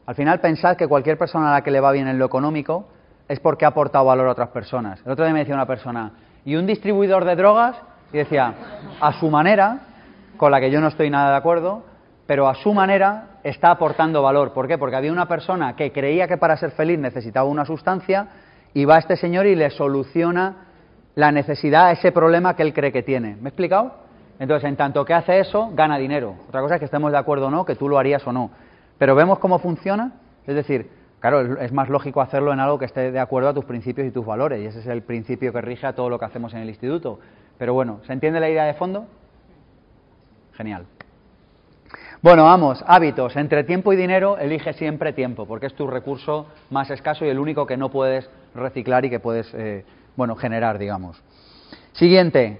Al 0.05 0.15
final 0.15 0.39
pensad 0.39 0.77
que 0.77 0.87
cualquier 0.87 1.17
persona 1.17 1.49
a 1.49 1.55
la 1.55 1.63
que 1.63 1.71
le 1.71 1.81
va 1.81 1.91
bien 1.91 2.07
en 2.07 2.17
lo 2.17 2.27
económico 2.27 2.87
es 3.27 3.41
porque 3.41 3.65
ha 3.65 3.67
aportado 3.75 4.05
valor 4.05 4.29
a 4.29 4.31
otras 4.31 4.51
personas. 4.51 5.01
El 5.05 5.11
otro 5.11 5.25
día 5.25 5.33
me 5.33 5.39
decía 5.39 5.53
una 5.53 5.67
persona, 5.67 6.13
¿y 6.45 6.55
un 6.55 6.65
distribuidor 6.65 7.25
de 7.25 7.35
drogas? 7.35 7.75
Y 8.13 8.17
decía, 8.17 8.53
a 9.01 9.13
su 9.13 9.29
manera, 9.29 9.79
con 10.37 10.51
la 10.51 10.59
que 10.59 10.69
yo 10.71 10.79
no 10.79 10.87
estoy 10.87 11.09
nada 11.09 11.31
de 11.31 11.37
acuerdo, 11.37 11.83
pero 12.27 12.47
a 12.47 12.55
su 12.55 12.73
manera 12.73 13.39
está 13.43 13.71
aportando 13.71 14.21
valor. 14.21 14.53
¿Por 14.53 14.67
qué? 14.67 14.77
Porque 14.77 14.95
había 14.95 15.11
una 15.11 15.27
persona 15.27 15.75
que 15.75 15.91
creía 15.91 16.27
que 16.27 16.37
para 16.37 16.55
ser 16.55 16.71
feliz 16.71 16.99
necesitaba 16.99 17.49
una 17.49 17.65
sustancia 17.65 18.27
y 18.73 18.85
va 18.85 18.99
este 18.99 19.17
señor 19.17 19.47
y 19.47 19.55
le 19.55 19.69
soluciona 19.71 20.67
la 21.15 21.31
necesidad 21.31 21.91
ese 21.91 22.11
problema 22.11 22.55
que 22.55 22.63
él 22.63 22.73
cree 22.73 22.91
que 22.91 23.03
tiene. 23.03 23.35
¿Me 23.35 23.45
he 23.45 23.47
explicado? 23.49 23.95
Entonces, 24.39 24.69
en 24.69 24.75
tanto 24.75 25.03
que 25.05 25.13
hace 25.13 25.39
eso, 25.39 25.71
gana 25.73 25.97
dinero. 25.97 26.35
Otra 26.47 26.61
cosa 26.61 26.75
es 26.75 26.79
que 26.79 26.85
estemos 26.85 27.11
de 27.11 27.17
acuerdo 27.17 27.47
o 27.47 27.51
no, 27.51 27.65
que 27.65 27.75
tú 27.75 27.89
lo 27.89 27.97
harías 27.97 28.25
o 28.27 28.31
no. 28.31 28.51
Pero 28.97 29.15
vemos 29.15 29.39
cómo 29.39 29.59
funciona. 29.59 30.13
Es 30.45 30.55
decir, 30.55 30.89
claro, 31.19 31.57
es 31.57 31.71
más 31.71 31.89
lógico 31.89 32.21
hacerlo 32.21 32.53
en 32.53 32.59
algo 32.59 32.79
que 32.79 32.85
esté 32.85 33.11
de 33.11 33.19
acuerdo 33.19 33.49
a 33.49 33.53
tus 33.53 33.65
principios 33.65 34.07
y 34.07 34.11
tus 34.11 34.25
valores. 34.25 34.61
Y 34.61 34.65
ese 34.65 34.79
es 34.79 34.87
el 34.87 35.03
principio 35.03 35.51
que 35.51 35.61
rige 35.61 35.87
a 35.87 35.93
todo 35.93 36.09
lo 36.09 36.19
que 36.19 36.25
hacemos 36.25 36.53
en 36.53 36.61
el 36.61 36.69
instituto. 36.69 37.19
Pero 37.63 37.73
bueno, 37.73 38.01
¿se 38.05 38.11
entiende 38.11 38.41
la 38.41 38.49
idea 38.49 38.65
de 38.65 38.73
fondo? 38.73 39.05
Genial. 40.51 40.85
Bueno, 42.21 42.43
vamos, 42.43 42.83
hábitos. 42.85 43.37
Entre 43.37 43.63
tiempo 43.63 43.93
y 43.93 43.95
dinero, 43.95 44.37
elige 44.37 44.73
siempre 44.73 45.13
tiempo, 45.13 45.45
porque 45.45 45.67
es 45.67 45.73
tu 45.73 45.87
recurso 45.87 46.47
más 46.71 46.89
escaso 46.89 47.23
y 47.23 47.29
el 47.29 47.39
único 47.39 47.65
que 47.65 47.77
no 47.77 47.87
puedes 47.87 48.29
reciclar 48.53 49.05
y 49.05 49.09
que 49.09 49.21
puedes, 49.21 49.49
eh, 49.53 49.85
bueno, 50.17 50.35
generar, 50.35 50.77
digamos. 50.77 51.23
Siguiente. 51.93 52.59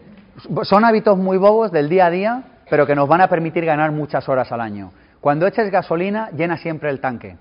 Son 0.62 0.86
hábitos 0.86 1.18
muy 1.18 1.36
bobos 1.36 1.74
del 1.74 1.90
día 1.90 2.06
a 2.06 2.10
día, 2.10 2.44
pero 2.70 2.88
que 2.88 2.96
nos 2.96 3.10
van 3.10 3.20
a 3.20 3.28
permitir 3.28 3.66
ganar 3.66 3.92
muchas 3.92 4.30
horas 4.30 4.54
al 4.54 4.62
año. 4.62 4.94
Cuando 5.20 5.46
eches 5.48 5.70
gasolina, 5.70 6.30
llena 6.32 6.56
siempre 6.56 6.90
el 6.90 7.02
tanque. 7.02 7.36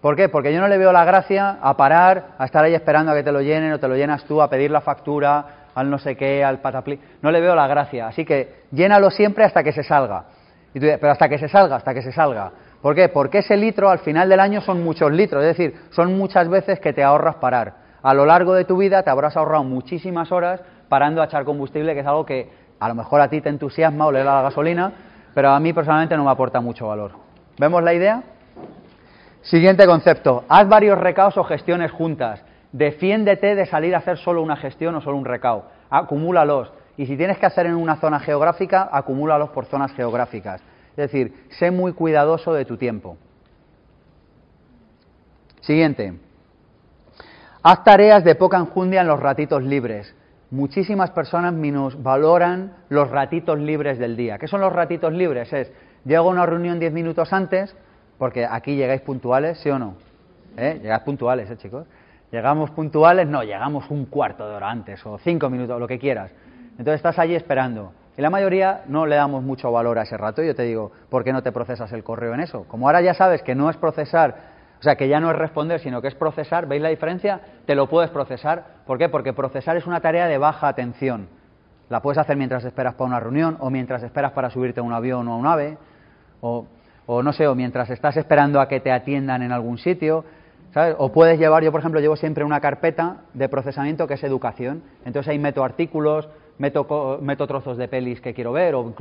¿Por 0.00 0.16
qué? 0.16 0.30
Porque 0.30 0.54
yo 0.54 0.62
no 0.62 0.68
le 0.68 0.78
veo 0.78 0.92
la 0.92 1.04
gracia 1.04 1.58
a 1.60 1.76
parar, 1.76 2.28
a 2.38 2.46
estar 2.46 2.64
ahí 2.64 2.74
esperando 2.74 3.12
a 3.12 3.14
que 3.14 3.22
te 3.22 3.32
lo 3.32 3.42
llenen 3.42 3.70
o 3.70 3.78
te 3.78 3.86
lo 3.86 3.96
llenas 3.96 4.24
tú, 4.24 4.40
a 4.40 4.48
pedir 4.48 4.70
la 4.70 4.80
factura, 4.80 5.59
al 5.80 5.90
no 5.90 5.98
sé 5.98 6.16
qué, 6.16 6.44
al 6.44 6.60
patapli. 6.60 6.98
No 7.22 7.30
le 7.30 7.40
veo 7.40 7.54
la 7.54 7.66
gracia. 7.66 8.08
Así 8.08 8.24
que 8.24 8.64
llénalo 8.70 9.10
siempre 9.10 9.44
hasta 9.44 9.62
que 9.62 9.72
se 9.72 9.82
salga. 9.82 10.24
Y 10.72 10.80
tú 10.80 10.86
pero 11.00 11.12
hasta 11.12 11.28
que 11.28 11.38
se 11.38 11.48
salga, 11.48 11.76
hasta 11.76 11.92
que 11.94 12.02
se 12.02 12.12
salga. 12.12 12.52
¿Por 12.80 12.94
qué? 12.94 13.08
Porque 13.08 13.38
ese 13.38 13.56
litro 13.56 13.90
al 13.90 13.98
final 13.98 14.28
del 14.28 14.40
año 14.40 14.60
son 14.60 14.82
muchos 14.82 15.10
litros. 15.12 15.42
Es 15.42 15.56
decir, 15.56 15.74
son 15.90 16.16
muchas 16.16 16.48
veces 16.48 16.80
que 16.80 16.92
te 16.92 17.02
ahorras 17.02 17.36
parar. 17.36 17.74
A 18.02 18.14
lo 18.14 18.24
largo 18.24 18.54
de 18.54 18.64
tu 18.64 18.76
vida 18.76 19.02
te 19.02 19.10
habrás 19.10 19.36
ahorrado 19.36 19.64
muchísimas 19.64 20.32
horas 20.32 20.60
parando 20.88 21.20
a 21.20 21.26
echar 21.26 21.44
combustible, 21.44 21.94
que 21.94 22.00
es 22.00 22.06
algo 22.06 22.24
que 22.24 22.50
a 22.78 22.88
lo 22.88 22.94
mejor 22.94 23.20
a 23.20 23.28
ti 23.28 23.40
te 23.40 23.50
entusiasma 23.50 24.06
o 24.06 24.12
le 24.12 24.20
da 24.20 24.36
la 24.36 24.42
gasolina, 24.42 24.92
pero 25.34 25.50
a 25.50 25.60
mí 25.60 25.72
personalmente 25.72 26.16
no 26.16 26.24
me 26.24 26.30
aporta 26.30 26.60
mucho 26.60 26.88
valor. 26.88 27.12
¿Vemos 27.58 27.82
la 27.82 27.92
idea? 27.92 28.22
Siguiente 29.42 29.86
concepto. 29.86 30.44
Haz 30.48 30.68
varios 30.68 30.98
recaos 30.98 31.36
o 31.36 31.44
gestiones 31.44 31.90
juntas. 31.92 32.42
Defiéndete 32.72 33.54
de 33.54 33.66
salir 33.66 33.94
a 33.94 33.98
hacer 33.98 34.18
solo 34.18 34.42
una 34.42 34.56
gestión 34.56 34.94
o 34.94 35.00
solo 35.00 35.16
un 35.16 35.24
recao. 35.24 35.64
Acumúlalos. 35.90 36.72
Y 36.96 37.06
si 37.06 37.16
tienes 37.16 37.38
que 37.38 37.46
hacer 37.46 37.66
en 37.66 37.74
una 37.74 37.96
zona 37.96 38.20
geográfica, 38.20 38.88
acumúlalos 38.92 39.50
por 39.50 39.64
zonas 39.66 39.92
geográficas. 39.94 40.60
Es 40.90 41.10
decir, 41.10 41.46
sé 41.58 41.70
muy 41.70 41.92
cuidadoso 41.92 42.52
de 42.52 42.64
tu 42.64 42.76
tiempo. 42.76 43.16
Siguiente. 45.60 46.14
Haz 47.62 47.84
tareas 47.84 48.24
de 48.24 48.34
poca 48.34 48.58
enjundia 48.58 49.02
en 49.02 49.06
los 49.06 49.20
ratitos 49.20 49.62
libres. 49.62 50.14
Muchísimas 50.50 51.10
personas 51.10 51.54
valoran 52.02 52.74
los 52.88 53.10
ratitos 53.10 53.58
libres 53.58 53.98
del 53.98 54.16
día. 54.16 54.38
¿Qué 54.38 54.48
son 54.48 54.60
los 54.60 54.72
ratitos 54.72 55.12
libres? 55.12 55.52
Es, 55.52 55.72
llego 56.04 56.28
a 56.28 56.32
una 56.32 56.46
reunión 56.46 56.80
diez 56.80 56.92
minutos 56.92 57.32
antes, 57.32 57.76
porque 58.18 58.44
aquí 58.44 58.76
llegáis 58.76 59.02
puntuales, 59.02 59.58
¿sí 59.58 59.70
o 59.70 59.78
no? 59.78 59.94
¿Eh? 60.56 60.80
Llegáis 60.82 61.02
puntuales, 61.02 61.50
¿eh, 61.50 61.56
chicos? 61.56 61.86
Llegamos 62.32 62.70
puntuales, 62.70 63.26
no, 63.26 63.42
llegamos 63.42 63.90
un 63.90 64.06
cuarto 64.06 64.48
de 64.48 64.54
hora 64.54 64.70
antes, 64.70 65.04
o 65.04 65.18
cinco 65.18 65.50
minutos, 65.50 65.80
lo 65.80 65.88
que 65.88 65.98
quieras. 65.98 66.30
Entonces 66.72 66.94
estás 66.94 67.18
allí 67.18 67.34
esperando. 67.34 67.92
Y 68.16 68.22
la 68.22 68.30
mayoría 68.30 68.82
no 68.86 69.06
le 69.06 69.16
damos 69.16 69.42
mucho 69.42 69.72
valor 69.72 69.98
a 69.98 70.02
ese 70.02 70.16
rato. 70.16 70.42
Yo 70.42 70.54
te 70.54 70.62
digo, 70.62 70.92
¿por 71.08 71.24
qué 71.24 71.32
no 71.32 71.42
te 71.42 71.52
procesas 71.52 71.92
el 71.92 72.04
correo 72.04 72.34
en 72.34 72.40
eso? 72.40 72.64
Como 72.68 72.86
ahora 72.86 73.00
ya 73.00 73.14
sabes 73.14 73.42
que 73.42 73.54
no 73.54 73.68
es 73.70 73.76
procesar, 73.76 74.36
o 74.78 74.82
sea, 74.82 74.96
que 74.96 75.08
ya 75.08 75.20
no 75.20 75.30
es 75.30 75.36
responder, 75.36 75.80
sino 75.80 76.00
que 76.00 76.08
es 76.08 76.14
procesar, 76.14 76.66
¿veis 76.66 76.82
la 76.82 76.88
diferencia? 76.88 77.40
Te 77.66 77.74
lo 77.74 77.88
puedes 77.88 78.10
procesar. 78.10 78.64
¿Por 78.86 78.98
qué? 78.98 79.08
Porque 79.08 79.32
procesar 79.32 79.76
es 79.76 79.86
una 79.86 80.00
tarea 80.00 80.26
de 80.26 80.38
baja 80.38 80.68
atención. 80.68 81.28
La 81.88 82.00
puedes 82.00 82.18
hacer 82.18 82.36
mientras 82.36 82.64
esperas 82.64 82.94
para 82.94 83.08
una 83.08 83.20
reunión, 83.20 83.56
o 83.60 83.70
mientras 83.70 84.02
esperas 84.02 84.32
para 84.32 84.50
subirte 84.50 84.80
a 84.80 84.82
un 84.82 84.92
avión 84.92 85.26
o 85.26 85.32
a 85.32 85.36
un 85.36 85.46
ave, 85.46 85.78
o 86.40 86.66
o 87.12 87.24
no 87.24 87.32
sé, 87.32 87.48
o 87.48 87.56
mientras 87.56 87.90
estás 87.90 88.16
esperando 88.16 88.60
a 88.60 88.68
que 88.68 88.78
te 88.78 88.92
atiendan 88.92 89.42
en 89.42 89.50
algún 89.50 89.78
sitio, 89.78 90.24
¿sabes? 90.72 90.94
O 90.98 91.12
puedes 91.12 91.38
llevar, 91.38 91.62
yo 91.62 91.70
por 91.70 91.80
ejemplo 91.80 92.00
llevo 92.00 92.16
siempre 92.16 92.44
una 92.44 92.60
carpeta 92.60 93.18
de 93.34 93.48
procesamiento 93.48 94.06
que 94.06 94.14
es 94.14 94.24
educación, 94.24 94.82
entonces 95.04 95.30
ahí 95.30 95.38
meto 95.38 95.64
artículos, 95.64 96.28
meto, 96.58 97.18
meto 97.22 97.46
trozos 97.46 97.76
de 97.76 97.88
pelis 97.88 98.20
que 98.20 98.34
quiero 98.34 98.52
ver, 98.52 98.74
o, 98.74 98.94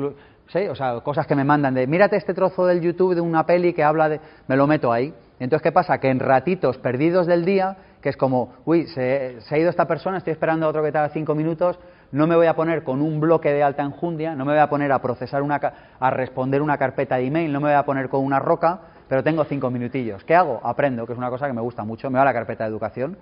¿sí? 0.48 0.68
o 0.68 0.76
sea, 0.76 1.00
cosas 1.02 1.28
que 1.28 1.36
me 1.36 1.44
mandan 1.44 1.74
de, 1.74 1.86
mírate 1.88 2.16
este 2.16 2.34
trozo 2.34 2.66
del 2.66 2.82
YouTube 2.82 3.16
de 3.16 3.22
una 3.22 3.46
peli 3.46 3.74
que 3.74 3.84
habla 3.84 4.10
de, 4.10 4.20
me 4.48 4.56
lo 4.56 4.66
meto 4.66 4.92
ahí. 4.92 5.14
Entonces, 5.40 5.64
¿qué 5.64 5.72
pasa? 5.72 6.00
Que 6.00 6.10
en 6.10 6.20
ratitos 6.20 6.78
perdidos 6.80 7.26
del 7.26 7.46
día, 7.46 7.78
que 8.02 8.10
es 8.10 8.18
como, 8.18 8.56
uy, 8.66 8.88
se, 8.88 9.40
ha 9.50 9.58
ido 9.58 9.70
esta 9.70 9.86
persona, 9.86 10.18
estoy 10.18 10.32
esperando 10.32 10.66
a 10.66 10.70
otro 10.70 10.84
que 10.84 10.92
tarda 10.92 11.10
cinco 11.10 11.36
minutos, 11.36 11.80
no 12.12 12.28
me 12.28 12.36
voy 12.36 12.48
a 12.48 12.56
poner 12.56 12.84
con 12.84 13.02
un 13.02 13.20
bloque 13.20 13.54
de 13.54 13.64
alta 13.64 13.84
enjundia, 13.84 14.36
no 14.36 14.44
me 14.44 14.54
voy 14.54 14.62
a 14.62 14.70
poner 14.70 14.92
a 14.92 15.02
procesar 15.02 15.42
una, 15.42 15.60
a 16.00 16.10
responder 16.10 16.62
una 16.62 16.78
carpeta 16.78 17.18
de 17.18 17.28
email, 17.28 17.54
no 17.54 17.60
me 17.60 17.70
voy 17.70 17.78
a 17.78 17.86
poner 17.86 18.10
con 18.10 18.24
una 18.24 18.40
roca, 18.40 18.82
pero 19.10 19.24
tengo 19.24 19.44
cinco 19.44 19.72
minutillos. 19.72 20.24
¿Qué 20.24 20.36
hago? 20.36 20.62
Aprendo, 20.64 21.06
que 21.06 21.14
es 21.14 21.18
una 21.18 21.32
cosa 21.32 21.48
que 21.48 21.54
me 21.54 21.62
gusta 21.62 21.84
mucho, 21.84 22.10
me 22.10 22.18
va 22.18 22.22
a 22.22 22.26
la 22.26 22.34
carpeta 22.34 22.64
de 22.64 22.70
educación 22.70 23.18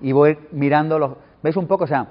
y 0.00 0.12
voy 0.12 0.38
mirando 0.52 0.98
los... 0.98 1.12
¿Veis 1.42 1.56
un 1.56 1.66
poco? 1.66 1.84
O 1.84 1.88
sea, 1.88 2.06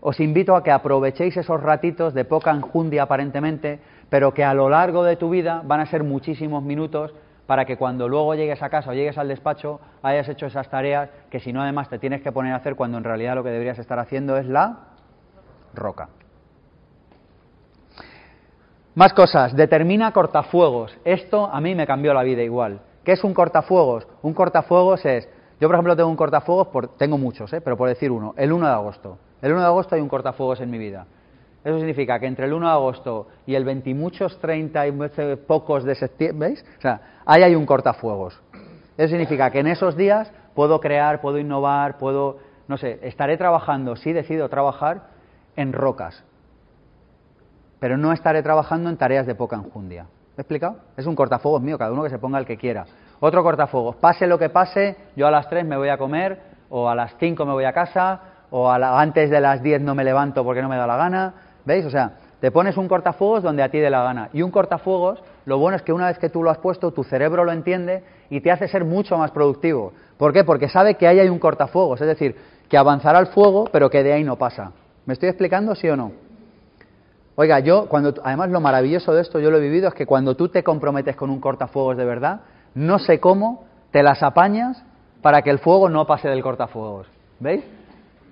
os 0.00 0.18
invito 0.18 0.56
a 0.56 0.64
que 0.64 0.70
aprovechéis 0.70 1.36
esos 1.36 1.62
ratitos 1.62 2.14
de 2.14 2.24
poca 2.24 2.50
enjundia 2.50 3.02
aparentemente, 3.02 3.80
pero 4.08 4.32
que 4.32 4.44
a 4.44 4.54
lo 4.54 4.70
largo 4.70 5.04
de 5.04 5.16
tu 5.16 5.28
vida 5.28 5.62
van 5.64 5.80
a 5.80 5.86
ser 5.86 6.02
muchísimos 6.02 6.62
minutos 6.62 7.14
para 7.46 7.66
que 7.66 7.76
cuando 7.76 8.08
luego 8.08 8.34
llegues 8.34 8.62
a 8.62 8.70
casa 8.70 8.90
o 8.90 8.94
llegues 8.94 9.18
al 9.18 9.28
despacho 9.28 9.80
hayas 10.02 10.28
hecho 10.28 10.46
esas 10.46 10.70
tareas 10.70 11.10
que 11.30 11.40
si 11.40 11.52
no 11.52 11.60
además 11.60 11.88
te 11.88 11.98
tienes 11.98 12.22
que 12.22 12.32
poner 12.32 12.52
a 12.52 12.56
hacer 12.56 12.76
cuando 12.76 12.96
en 12.96 13.04
realidad 13.04 13.34
lo 13.34 13.42
que 13.42 13.50
deberías 13.50 13.78
estar 13.78 13.98
haciendo 13.98 14.38
es 14.38 14.46
la 14.46 14.78
roca. 15.74 16.08
Más 19.00 19.14
cosas. 19.14 19.56
Determina 19.56 20.12
cortafuegos. 20.12 20.94
Esto 21.06 21.46
a 21.46 21.58
mí 21.62 21.74
me 21.74 21.86
cambió 21.86 22.12
la 22.12 22.22
vida 22.22 22.42
igual. 22.42 22.82
¿Qué 23.02 23.12
es 23.12 23.24
un 23.24 23.32
cortafuegos? 23.32 24.06
Un 24.20 24.34
cortafuegos 24.34 25.02
es. 25.06 25.26
Yo, 25.58 25.68
por 25.68 25.76
ejemplo, 25.76 25.96
tengo 25.96 26.10
un 26.10 26.16
cortafuegos, 26.16 26.66
por, 26.66 26.98
tengo 26.98 27.16
muchos, 27.16 27.50
¿eh? 27.54 27.62
pero 27.62 27.78
por 27.78 27.88
decir 27.88 28.10
uno, 28.10 28.34
el 28.36 28.52
1 28.52 28.66
de 28.66 28.72
agosto. 28.74 29.16
El 29.40 29.52
1 29.52 29.60
de 29.62 29.66
agosto 29.66 29.94
hay 29.94 30.02
un 30.02 30.08
cortafuegos 30.10 30.60
en 30.60 30.70
mi 30.70 30.76
vida. 30.76 31.06
Eso 31.64 31.78
significa 31.78 32.20
que 32.20 32.26
entre 32.26 32.44
el 32.44 32.52
1 32.52 32.66
de 32.66 32.72
agosto 32.72 33.28
y 33.46 33.54
el 33.54 33.64
20 33.64 33.88
y 33.88 33.94
muchos 33.94 34.38
30 34.38 34.88
y 34.88 34.92
pocos 35.46 35.84
de 35.84 35.94
septiembre, 35.94 36.48
¿veis? 36.48 36.64
O 36.76 36.82
sea, 36.82 37.22
ahí 37.24 37.42
hay 37.42 37.54
un 37.54 37.64
cortafuegos. 37.64 38.38
Eso 38.98 39.08
significa 39.08 39.50
que 39.50 39.60
en 39.60 39.68
esos 39.68 39.96
días 39.96 40.30
puedo 40.54 40.78
crear, 40.78 41.22
puedo 41.22 41.38
innovar, 41.38 41.96
puedo, 41.96 42.36
no 42.68 42.76
sé, 42.76 42.98
estaré 43.00 43.38
trabajando, 43.38 43.96
si 43.96 44.12
decido 44.12 44.50
trabajar, 44.50 45.04
en 45.56 45.72
rocas. 45.72 46.22
Pero 47.80 47.96
no 47.96 48.12
estaré 48.12 48.42
trabajando 48.42 48.90
en 48.90 48.96
tareas 48.96 49.26
de 49.26 49.34
poca 49.34 49.56
enjundia. 49.56 50.04
¿Me 50.04 50.38
he 50.38 50.42
explicado? 50.42 50.76
Es 50.96 51.06
un 51.06 51.16
cortafuegos 51.16 51.62
mío, 51.62 51.76
cada 51.76 51.92
uno 51.92 52.02
que 52.04 52.10
se 52.10 52.18
ponga 52.18 52.38
el 52.38 52.46
que 52.46 52.56
quiera. 52.56 52.84
Otro 53.18 53.42
cortafuegos, 53.42 53.96
pase 53.96 54.26
lo 54.26 54.38
que 54.38 54.48
pase, 54.48 54.96
yo 55.16 55.26
a 55.26 55.30
las 55.30 55.48
3 55.48 55.64
me 55.64 55.76
voy 55.76 55.88
a 55.88 55.98
comer, 55.98 56.38
o 56.68 56.88
a 56.88 56.94
las 56.94 57.16
5 57.18 57.44
me 57.44 57.52
voy 57.52 57.64
a 57.64 57.72
casa, 57.72 58.20
o 58.50 58.70
antes 58.70 59.30
de 59.30 59.40
las 59.40 59.62
10 59.62 59.82
no 59.82 59.94
me 59.94 60.04
levanto 60.04 60.44
porque 60.44 60.62
no 60.62 60.68
me 60.68 60.76
da 60.76 60.86
la 60.86 60.96
gana. 60.96 61.34
¿Veis? 61.64 61.84
O 61.84 61.90
sea, 61.90 62.12
te 62.40 62.50
pones 62.50 62.76
un 62.76 62.88
cortafuegos 62.88 63.42
donde 63.42 63.62
a 63.62 63.68
ti 63.68 63.78
dé 63.78 63.90
la 63.90 64.02
gana. 64.02 64.30
Y 64.32 64.42
un 64.42 64.50
cortafuegos, 64.50 65.22
lo 65.44 65.58
bueno 65.58 65.76
es 65.76 65.82
que 65.82 65.92
una 65.92 66.06
vez 66.06 66.18
que 66.18 66.30
tú 66.30 66.42
lo 66.42 66.50
has 66.50 66.58
puesto, 66.58 66.92
tu 66.92 67.04
cerebro 67.04 67.44
lo 67.44 67.52
entiende 67.52 68.02
y 68.30 68.40
te 68.40 68.50
hace 68.50 68.68
ser 68.68 68.84
mucho 68.84 69.18
más 69.18 69.30
productivo. 69.30 69.92
¿Por 70.16 70.32
qué? 70.32 70.44
Porque 70.44 70.68
sabe 70.68 70.94
que 70.94 71.06
ahí 71.06 71.18
hay 71.18 71.28
un 71.28 71.38
cortafuegos, 71.38 72.00
es 72.00 72.06
decir, 72.06 72.36
que 72.68 72.78
avanzará 72.78 73.18
el 73.18 73.26
fuego, 73.26 73.64
pero 73.70 73.90
que 73.90 74.02
de 74.02 74.12
ahí 74.12 74.24
no 74.24 74.36
pasa. 74.36 74.72
¿Me 75.04 75.14
estoy 75.14 75.28
explicando, 75.28 75.74
sí 75.74 75.88
o 75.88 75.96
no? 75.96 76.12
Oiga, 77.36 77.60
yo, 77.60 77.86
cuando, 77.88 78.14
además 78.22 78.50
lo 78.50 78.60
maravilloso 78.60 79.14
de 79.14 79.22
esto, 79.22 79.38
yo 79.40 79.50
lo 79.50 79.58
he 79.58 79.60
vivido, 79.60 79.88
es 79.88 79.94
que 79.94 80.06
cuando 80.06 80.36
tú 80.36 80.48
te 80.48 80.62
comprometes 80.62 81.16
con 81.16 81.30
un 81.30 81.40
cortafuegos 81.40 81.96
de 81.96 82.04
verdad, 82.04 82.40
no 82.74 82.98
sé 82.98 83.20
cómo, 83.20 83.64
te 83.90 84.02
las 84.02 84.22
apañas 84.22 84.82
para 85.22 85.42
que 85.42 85.50
el 85.50 85.58
fuego 85.58 85.88
no 85.88 86.06
pase 86.06 86.28
del 86.28 86.42
cortafuegos. 86.42 87.06
¿Veis? 87.38 87.64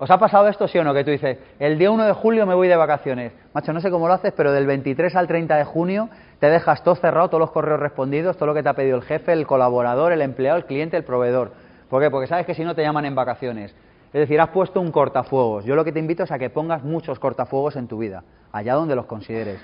¿Os 0.00 0.10
ha 0.10 0.18
pasado 0.18 0.46
esto, 0.46 0.68
sí 0.68 0.78
o 0.78 0.84
no? 0.84 0.94
Que 0.94 1.02
tú 1.02 1.10
dices, 1.10 1.38
el 1.58 1.76
día 1.76 1.90
1 1.90 2.06
de 2.06 2.12
julio 2.12 2.46
me 2.46 2.54
voy 2.54 2.68
de 2.68 2.76
vacaciones. 2.76 3.32
Macho, 3.52 3.72
no 3.72 3.80
sé 3.80 3.90
cómo 3.90 4.06
lo 4.06 4.14
haces, 4.14 4.32
pero 4.36 4.52
del 4.52 4.64
23 4.66 5.14
al 5.16 5.26
30 5.26 5.56
de 5.56 5.64
junio 5.64 6.08
te 6.38 6.48
dejas 6.48 6.84
todo 6.84 6.94
cerrado, 6.94 7.28
todos 7.28 7.40
los 7.40 7.50
correos 7.50 7.80
respondidos, 7.80 8.36
todo 8.36 8.46
lo 8.46 8.54
que 8.54 8.62
te 8.62 8.68
ha 8.68 8.74
pedido 8.74 8.96
el 8.96 9.02
jefe, 9.02 9.32
el 9.32 9.46
colaborador, 9.46 10.12
el 10.12 10.22
empleado, 10.22 10.56
el 10.56 10.66
cliente, 10.66 10.96
el 10.96 11.02
proveedor. 11.02 11.50
¿Por 11.90 12.00
qué? 12.00 12.10
Porque 12.10 12.28
sabes 12.28 12.46
que 12.46 12.54
si 12.54 12.62
no 12.62 12.76
te 12.76 12.82
llaman 12.82 13.06
en 13.06 13.16
vacaciones. 13.16 13.74
Es 14.08 14.20
decir, 14.20 14.40
has 14.40 14.48
puesto 14.48 14.80
un 14.80 14.90
cortafuegos. 14.90 15.64
Yo 15.64 15.76
lo 15.76 15.84
que 15.84 15.92
te 15.92 15.98
invito 15.98 16.22
es 16.22 16.32
a 16.32 16.38
que 16.38 16.50
pongas 16.50 16.82
muchos 16.82 17.18
cortafuegos 17.18 17.76
en 17.76 17.88
tu 17.88 17.98
vida, 17.98 18.22
allá 18.52 18.74
donde 18.74 18.96
los 18.96 19.06
consideres. 19.06 19.60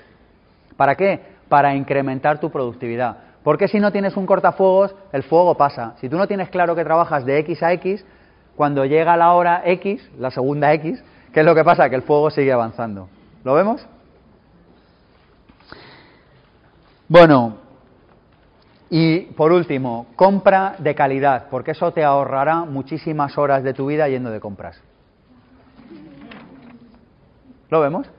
¿Para 0.77 0.95
qué? 0.95 1.19
Para 1.49 1.73
incrementar 1.75 2.39
tu 2.39 2.51
productividad. 2.51 3.17
Porque 3.43 3.67
si 3.67 3.79
no 3.79 3.91
tienes 3.91 4.17
un 4.17 4.25
cortafuegos, 4.25 4.95
el 5.11 5.23
fuego 5.23 5.55
pasa. 5.55 5.93
Si 5.99 6.09
tú 6.09 6.17
no 6.17 6.27
tienes 6.27 6.49
claro 6.49 6.75
que 6.75 6.83
trabajas 6.83 7.25
de 7.25 7.39
X 7.39 7.63
a 7.63 7.73
X, 7.73 8.05
cuando 8.55 8.85
llega 8.85 9.17
la 9.17 9.33
hora 9.33 9.61
X, 9.65 10.09
la 10.17 10.31
segunda 10.31 10.73
X, 10.73 11.03
¿qué 11.33 11.39
es 11.41 11.45
lo 11.45 11.55
que 11.55 11.63
pasa? 11.63 11.89
Que 11.89 11.95
el 11.95 12.01
fuego 12.03 12.29
sigue 12.29 12.51
avanzando. 12.51 13.07
¿Lo 13.43 13.53
vemos? 13.53 13.85
Bueno, 17.07 17.57
y 18.97 19.19
por 19.35 19.51
último, 19.51 20.05
compra 20.15 20.77
de 20.79 20.95
calidad, 20.95 21.47
porque 21.51 21.71
eso 21.71 21.91
te 21.91 22.05
ahorrará 22.05 22.63
muchísimas 22.63 23.37
horas 23.37 23.61
de 23.61 23.73
tu 23.73 23.87
vida 23.87 24.07
yendo 24.07 24.31
de 24.31 24.39
compras. 24.39 24.81
¿Lo 27.69 27.81
vemos? 27.81 28.09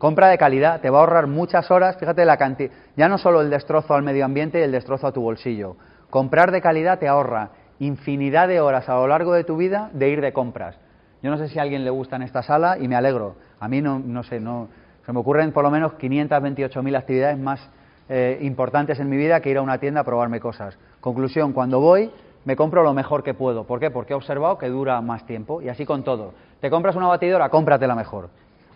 Compra 0.00 0.26
de 0.26 0.36
calidad, 0.36 0.80
te 0.80 0.90
va 0.90 0.98
a 0.98 1.00
ahorrar 1.02 1.28
muchas 1.28 1.70
horas, 1.70 1.96
fíjate 1.96 2.24
la 2.24 2.38
cantidad, 2.38 2.72
ya 2.96 3.08
no 3.08 3.18
solo 3.18 3.40
el 3.40 3.50
destrozo 3.50 3.94
al 3.94 4.02
medio 4.02 4.24
ambiente 4.24 4.58
y 4.58 4.62
el 4.62 4.72
destrozo 4.72 5.06
a 5.06 5.12
tu 5.12 5.20
bolsillo. 5.20 5.76
Comprar 6.10 6.50
de 6.50 6.60
calidad 6.60 6.98
te 6.98 7.06
ahorra 7.06 7.50
infinidad 7.78 8.48
de 8.48 8.60
horas 8.60 8.88
a 8.88 8.94
lo 8.94 9.06
largo 9.06 9.32
de 9.32 9.44
tu 9.44 9.58
vida 9.58 9.90
de 9.92 10.08
ir 10.08 10.20
de 10.20 10.32
compras. 10.32 10.76
Yo 11.22 11.30
no 11.30 11.38
sé 11.38 11.46
si 11.46 11.60
a 11.60 11.62
alguien 11.62 11.84
le 11.84 11.90
gusta 11.90 12.16
en 12.16 12.22
esta 12.22 12.42
sala 12.42 12.78
y 12.78 12.88
me 12.88 12.96
alegro. 12.96 13.36
A 13.60 13.68
mí 13.68 13.80
no, 13.80 14.00
no 14.00 14.24
sé, 14.24 14.40
no, 14.40 14.70
Se 15.06 15.12
me 15.12 15.20
ocurren 15.20 15.52
por 15.52 15.62
lo 15.62 15.70
menos 15.70 15.92
528.000 15.92 16.96
actividades 16.96 17.38
más 17.38 17.70
eh, 18.12 18.38
importantes 18.42 18.98
en 18.98 19.08
mi 19.08 19.16
vida 19.16 19.40
que 19.40 19.50
ir 19.50 19.56
a 19.56 19.62
una 19.62 19.78
tienda 19.78 20.00
a 20.00 20.04
probarme 20.04 20.40
cosas. 20.40 20.76
Conclusión, 21.00 21.52
cuando 21.52 21.78
voy 21.78 22.10
me 22.44 22.56
compro 22.56 22.82
lo 22.82 22.92
mejor 22.92 23.22
que 23.22 23.34
puedo. 23.34 23.64
¿Por 23.64 23.78
qué? 23.78 23.90
Porque 23.90 24.14
he 24.14 24.16
observado 24.16 24.58
que 24.58 24.68
dura 24.68 25.00
más 25.00 25.24
tiempo 25.26 25.62
y 25.62 25.68
así 25.68 25.86
con 25.86 26.02
todo. 26.02 26.32
Te 26.60 26.70
compras 26.70 26.96
una 26.96 27.06
batidora, 27.06 27.48
cómprate 27.50 27.86
la 27.86 27.94
mejor. 27.94 28.30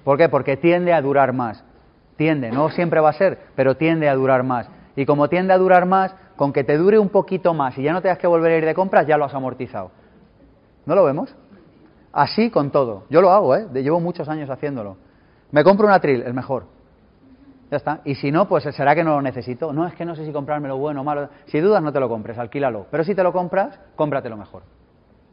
¿Por 0.04 0.18
qué? 0.18 0.28
Porque 0.28 0.56
tiende 0.56 0.92
a 0.92 1.02
durar 1.02 1.32
más. 1.32 1.64
Tiende, 2.16 2.52
no 2.52 2.70
siempre 2.70 3.00
va 3.00 3.10
a 3.10 3.14
ser, 3.14 3.38
pero 3.56 3.76
tiende 3.76 4.08
a 4.08 4.14
durar 4.14 4.44
más. 4.44 4.70
Y 4.94 5.04
como 5.04 5.28
tiende 5.28 5.52
a 5.52 5.58
durar 5.58 5.84
más, 5.86 6.14
con 6.36 6.52
que 6.52 6.62
te 6.62 6.76
dure 6.76 6.98
un 6.98 7.08
poquito 7.08 7.54
más 7.54 7.76
y 7.76 7.82
ya 7.82 7.92
no 7.92 8.02
tengas 8.02 8.18
que 8.18 8.28
volver 8.28 8.52
a 8.52 8.58
ir 8.58 8.64
de 8.64 8.74
compras, 8.74 9.06
ya 9.06 9.16
lo 9.16 9.24
has 9.24 9.34
amortizado. 9.34 9.90
¿No 10.86 10.94
lo 10.94 11.04
vemos? 11.04 11.34
Así 12.12 12.50
con 12.50 12.70
todo. 12.70 13.04
Yo 13.10 13.20
lo 13.20 13.30
hago, 13.30 13.56
¿eh? 13.56 13.66
Llevo 13.72 13.98
muchos 13.98 14.28
años 14.28 14.48
haciéndolo. 14.50 14.96
Me 15.50 15.64
compro 15.64 15.86
un 15.86 15.92
atril, 15.92 16.22
el 16.22 16.34
mejor. 16.34 16.73
Ya 17.70 17.76
está. 17.76 18.00
Y 18.04 18.14
si 18.14 18.30
no, 18.30 18.46
pues 18.48 18.64
será 18.64 18.94
que 18.94 19.02
no 19.02 19.16
lo 19.16 19.22
necesito. 19.22 19.72
No, 19.72 19.86
es 19.86 19.94
que 19.94 20.04
no 20.04 20.14
sé 20.14 20.24
si 20.24 20.32
comprármelo 20.32 20.76
bueno 20.76 21.00
o 21.00 21.04
malo. 21.04 21.28
Si 21.46 21.60
dudas, 21.60 21.82
no 21.82 21.92
te 21.92 22.00
lo 22.00 22.08
compres, 22.08 22.38
alquílalo. 22.38 22.86
Pero 22.90 23.04
si 23.04 23.14
te 23.14 23.22
lo 23.22 23.32
compras, 23.32 23.78
cómpratelo 23.96 24.36
mejor. 24.36 24.62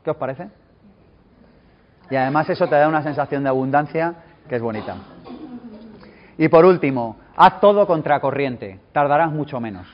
¿Qué 0.03 0.11
os 0.11 0.17
parece? 0.17 0.49
Y 2.09 2.15
además 2.15 2.49
eso 2.49 2.67
te 2.67 2.75
da 2.75 2.87
una 2.87 3.03
sensación 3.03 3.43
de 3.43 3.49
abundancia 3.49 4.15
que 4.49 4.55
es 4.55 4.61
bonita. 4.61 4.95
Y 6.37 6.47
por 6.49 6.65
último, 6.65 7.17
haz 7.35 7.59
todo 7.59 7.85
contracorriente. 7.85 8.79
Tardarás 8.91 9.31
mucho 9.31 9.59
menos. 9.59 9.87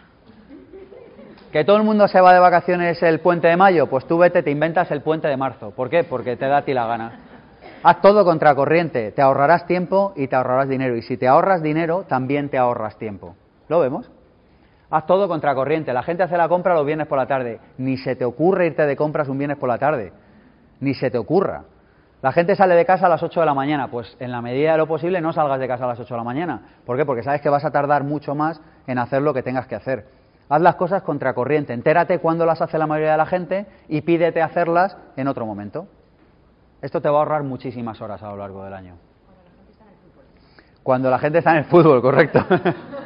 ¿Que 1.52 1.64
todo 1.64 1.78
el 1.78 1.84
mundo 1.84 2.08
se 2.08 2.22
va 2.22 2.34
de 2.34 2.40
vacaciones 2.40 3.02
el 3.04 3.20
puente 3.20 3.48
de 3.48 3.58
mayo? 3.58 3.88
Pues 3.88 4.06
tú 4.06 4.18
vete, 4.18 4.44
te 4.44 4.52
inventas 4.52 4.90
el 4.92 5.02
puente 5.02 5.28
de 5.28 5.38
marzo. 5.38 5.72
¿Por 5.72 5.90
qué? 5.90 6.04
Porque 6.04 6.36
te 6.36 6.48
da 6.48 6.58
a 6.58 6.62
ti 6.64 6.74
la 6.74 6.88
gana. 6.88 7.20
Haz 7.84 8.02
todo 8.02 8.26
contracorriente, 8.26 9.12
te 9.12 9.22
ahorrarás 9.22 9.68
tiempo 9.68 10.14
y 10.16 10.28
te 10.28 10.36
ahorrarás 10.36 10.68
dinero. 10.68 10.96
Y 10.98 11.04
si 11.04 11.18
te 11.18 11.28
ahorras 11.28 11.62
dinero, 11.62 12.04
también 12.04 12.50
te 12.50 12.58
ahorras 12.58 12.98
tiempo. 12.98 13.36
¿Lo 13.70 13.80
vemos? 13.80 14.10
Haz 14.90 15.06
todo 15.06 15.28
contracorriente. 15.28 15.94
La 15.94 16.04
gente 16.04 16.24
hace 16.24 16.38
la 16.38 16.48
compra 16.48 16.74
los 16.74 16.86
viernes 16.86 17.08
por 17.08 17.18
la 17.18 17.28
tarde. 17.28 17.60
Ni 17.78 17.98
se 17.98 18.16
te 18.16 18.26
ocurre 18.26 18.68
irte 18.68 18.86
de 18.86 18.96
compras 18.96 19.30
un 19.30 19.38
viernes 19.38 19.58
por 19.58 19.70
la 19.70 19.78
tarde. 19.78 20.12
Ni 20.80 20.94
se 20.94 21.12
te 21.12 21.18
ocurra. 21.18 21.64
La 22.22 22.32
gente 22.32 22.56
sale 22.56 22.74
de 22.74 22.86
casa 22.86 23.06
a 23.06 23.10
las 23.10 23.22
8 23.22 23.42
de 23.42 23.46
la 23.46 23.54
mañana. 23.54 23.90
Pues 23.92 24.18
en 24.20 24.32
la 24.32 24.42
medida 24.42 24.72
de 24.72 24.78
lo 24.80 24.88
posible 24.88 25.22
no 25.22 25.32
salgas 25.32 25.60
de 25.60 25.68
casa 25.68 25.84
a 25.84 25.88
las 25.88 26.00
8 26.00 26.14
de 26.14 26.18
la 26.18 26.24
mañana. 26.24 26.62
¿Por 26.86 26.98
qué? 26.98 27.06
Porque 27.06 27.22
sabes 27.22 27.42
que 27.42 27.50
vas 27.50 27.64
a 27.64 27.72
tardar 27.72 28.04
mucho 28.04 28.34
más 28.34 28.60
en 28.88 28.98
hacer 28.98 29.22
lo 29.22 29.34
que 29.34 29.44
tengas 29.44 29.68
que 29.68 29.76
hacer. 29.76 30.06
Haz 30.50 30.62
las 30.62 30.76
cosas 30.76 31.04
contracorriente. 31.04 31.74
Entérate 31.74 32.20
cuándo 32.20 32.46
las 32.46 32.62
hace 32.62 32.78
la 32.78 32.88
mayoría 32.88 33.12
de 33.12 33.18
la 33.18 33.26
gente 33.26 33.66
y 33.88 34.02
pídete 34.02 34.42
hacerlas 34.42 34.98
en 35.18 35.28
otro 35.28 35.46
momento. 35.46 35.88
Esto 36.82 37.02
te 37.02 37.10
va 37.10 37.18
a 37.18 37.20
ahorrar 37.20 37.44
muchísimas 37.44 38.00
horas 38.02 38.22
a 38.22 38.30
lo 38.30 38.38
largo 38.38 38.64
del 38.64 38.74
año. 38.74 38.96
Cuando 40.84 41.10
la 41.10 41.20
gente 41.20 41.40
está 41.40 41.52
en 41.52 41.58
el 41.58 41.66
fútbol, 41.66 42.02
correcto. 42.02 42.46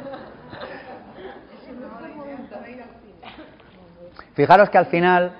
Fijaros 4.34 4.70
que 4.70 4.78
al 4.78 4.86
final 4.86 5.32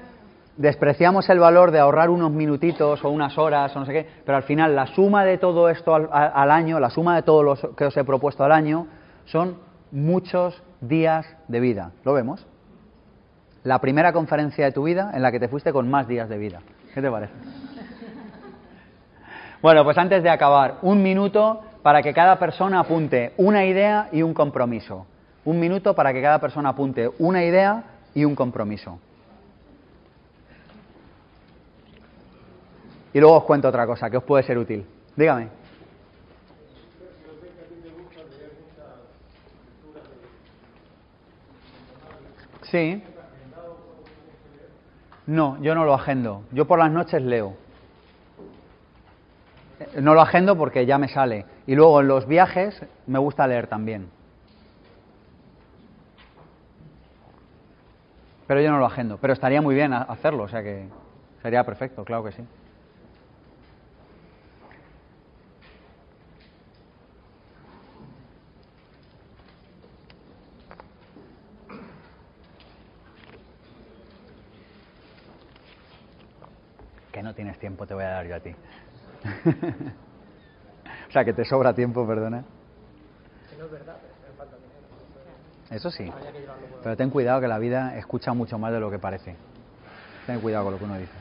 despreciamos 0.56 1.28
el 1.30 1.38
valor 1.38 1.70
de 1.70 1.78
ahorrar 1.78 2.10
unos 2.10 2.30
minutitos 2.30 3.02
o 3.04 3.10
unas 3.10 3.38
horas 3.38 3.74
o 3.74 3.80
no 3.80 3.86
sé 3.86 3.92
qué, 3.92 4.06
pero 4.24 4.36
al 4.36 4.42
final 4.42 4.76
la 4.76 4.86
suma 4.86 5.24
de 5.24 5.38
todo 5.38 5.68
esto 5.68 5.94
al, 5.94 6.50
año, 6.50 6.78
la 6.78 6.90
suma 6.90 7.16
de 7.16 7.22
todo 7.22 7.42
lo 7.42 7.56
que 7.74 7.86
os 7.86 7.96
he 7.96 8.04
propuesto 8.04 8.44
al 8.44 8.52
año, 8.52 8.86
son 9.24 9.56
muchos 9.90 10.62
días 10.80 11.26
de 11.48 11.60
vida. 11.60 11.92
¿Lo 12.04 12.12
vemos? 12.12 12.46
La 13.64 13.78
primera 13.80 14.12
conferencia 14.12 14.64
de 14.64 14.72
tu 14.72 14.82
vida 14.82 15.12
en 15.14 15.22
la 15.22 15.32
que 15.32 15.40
te 15.40 15.48
fuiste 15.48 15.72
con 15.72 15.88
más 15.90 16.06
días 16.06 16.28
de 16.28 16.36
vida. 16.36 16.60
¿Qué 16.92 17.00
te 17.00 17.10
parece? 17.10 17.32
Bueno, 19.62 19.84
pues 19.84 19.96
antes 19.96 20.24
de 20.24 20.28
acabar, 20.28 20.78
un 20.82 21.00
minuto 21.04 21.60
para 21.82 22.02
que 22.02 22.12
cada 22.12 22.36
persona 22.36 22.80
apunte 22.80 23.32
una 23.36 23.64
idea 23.64 24.08
y 24.10 24.22
un 24.22 24.34
compromiso. 24.34 25.06
Un 25.44 25.60
minuto 25.60 25.94
para 25.94 26.12
que 26.12 26.20
cada 26.20 26.40
persona 26.40 26.70
apunte 26.70 27.08
una 27.20 27.44
idea 27.44 27.84
y 28.12 28.24
un 28.24 28.34
compromiso. 28.34 28.98
Y 33.12 33.20
luego 33.20 33.36
os 33.36 33.44
cuento 33.44 33.68
otra 33.68 33.86
cosa 33.86 34.10
que 34.10 34.16
os 34.16 34.24
puede 34.24 34.42
ser 34.42 34.58
útil. 34.58 34.84
Dígame. 35.14 35.48
Sí. 42.62 43.00
No, 45.26 45.62
yo 45.62 45.76
no 45.76 45.84
lo 45.84 45.94
agendo. 45.94 46.42
Yo 46.50 46.66
por 46.66 46.80
las 46.80 46.90
noches 46.90 47.22
leo. 47.22 47.54
No 50.00 50.14
lo 50.14 50.20
agendo 50.20 50.56
porque 50.56 50.86
ya 50.86 50.98
me 50.98 51.08
sale. 51.08 51.44
Y 51.66 51.74
luego 51.74 52.00
en 52.00 52.08
los 52.08 52.26
viajes 52.26 52.82
me 53.06 53.18
gusta 53.18 53.46
leer 53.46 53.66
también. 53.66 54.08
Pero 58.46 58.60
yo 58.60 58.70
no 58.70 58.78
lo 58.78 58.86
agendo. 58.86 59.18
Pero 59.18 59.32
estaría 59.32 59.62
muy 59.62 59.74
bien 59.74 59.92
hacerlo, 59.92 60.44
o 60.44 60.48
sea 60.48 60.62
que 60.62 60.86
sería 61.42 61.64
perfecto, 61.64 62.04
claro 62.04 62.24
que 62.24 62.32
sí. 62.32 62.42
Que 77.10 77.22
no 77.22 77.34
tienes 77.34 77.58
tiempo, 77.58 77.86
te 77.86 77.94
voy 77.94 78.04
a 78.04 78.08
dar 78.08 78.26
yo 78.26 78.36
a 78.36 78.40
ti. 78.40 78.54
o 81.08 81.12
sea, 81.12 81.24
que 81.24 81.32
te 81.32 81.44
sobra 81.44 81.74
tiempo, 81.74 82.06
perdona. 82.06 82.44
no 83.58 83.64
es 83.64 83.70
verdad, 83.70 83.96
me 84.28 84.36
falta 84.36 84.56
Eso 85.70 85.90
sí. 85.90 86.10
Pero 86.82 86.96
ten 86.96 87.10
cuidado 87.10 87.40
que 87.40 87.48
la 87.48 87.58
vida 87.58 87.96
escucha 87.96 88.32
mucho 88.32 88.58
más 88.58 88.72
de 88.72 88.80
lo 88.80 88.90
que 88.90 88.98
parece. 88.98 89.36
Ten 90.26 90.40
cuidado 90.40 90.64
con 90.64 90.72
lo 90.74 90.78
que 90.78 90.84
uno 90.84 90.98
dice. 90.98 91.12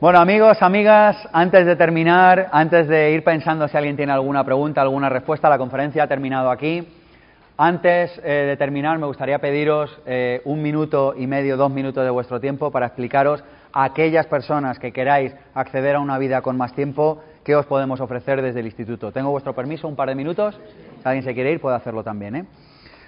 Bueno, 0.00 0.18
amigos, 0.18 0.62
amigas, 0.62 1.28
antes 1.30 1.66
de 1.66 1.76
terminar, 1.76 2.48
antes 2.52 2.88
de 2.88 3.10
ir 3.10 3.22
pensando 3.22 3.68
si 3.68 3.76
alguien 3.76 3.96
tiene 3.96 4.12
alguna 4.12 4.44
pregunta, 4.44 4.80
alguna 4.80 5.10
respuesta, 5.10 5.50
la 5.50 5.58
conferencia 5.58 6.04
ha 6.04 6.08
terminado 6.08 6.50
aquí. 6.50 6.88
Antes 7.58 8.18
eh, 8.24 8.46
de 8.48 8.56
terminar, 8.56 8.98
me 8.98 9.04
gustaría 9.04 9.38
pediros 9.38 9.94
eh, 10.06 10.40
un 10.46 10.62
minuto 10.62 11.12
y 11.14 11.26
medio, 11.26 11.58
dos 11.58 11.70
minutos 11.70 12.02
de 12.02 12.08
vuestro 12.08 12.40
tiempo 12.40 12.70
para 12.70 12.86
explicaros 12.86 13.44
a 13.72 13.84
aquellas 13.84 14.26
personas 14.26 14.78
que 14.78 14.92
queráis 14.92 15.34
acceder 15.54 15.96
a 15.96 16.00
una 16.00 16.18
vida 16.18 16.42
con 16.42 16.56
más 16.56 16.74
tiempo, 16.74 17.22
qué 17.44 17.54
os 17.56 17.66
podemos 17.66 18.00
ofrecer 18.00 18.42
desde 18.42 18.60
el 18.60 18.66
instituto. 18.66 19.12
Tengo 19.12 19.30
vuestro 19.30 19.54
permiso, 19.54 19.88
un 19.88 19.96
par 19.96 20.08
de 20.08 20.14
minutos. 20.14 20.58
Si 21.02 21.08
alguien 21.08 21.24
se 21.24 21.34
quiere 21.34 21.52
ir, 21.52 21.60
puede 21.60 21.76
hacerlo 21.76 22.02
también. 22.02 22.36
¿eh? 22.36 22.44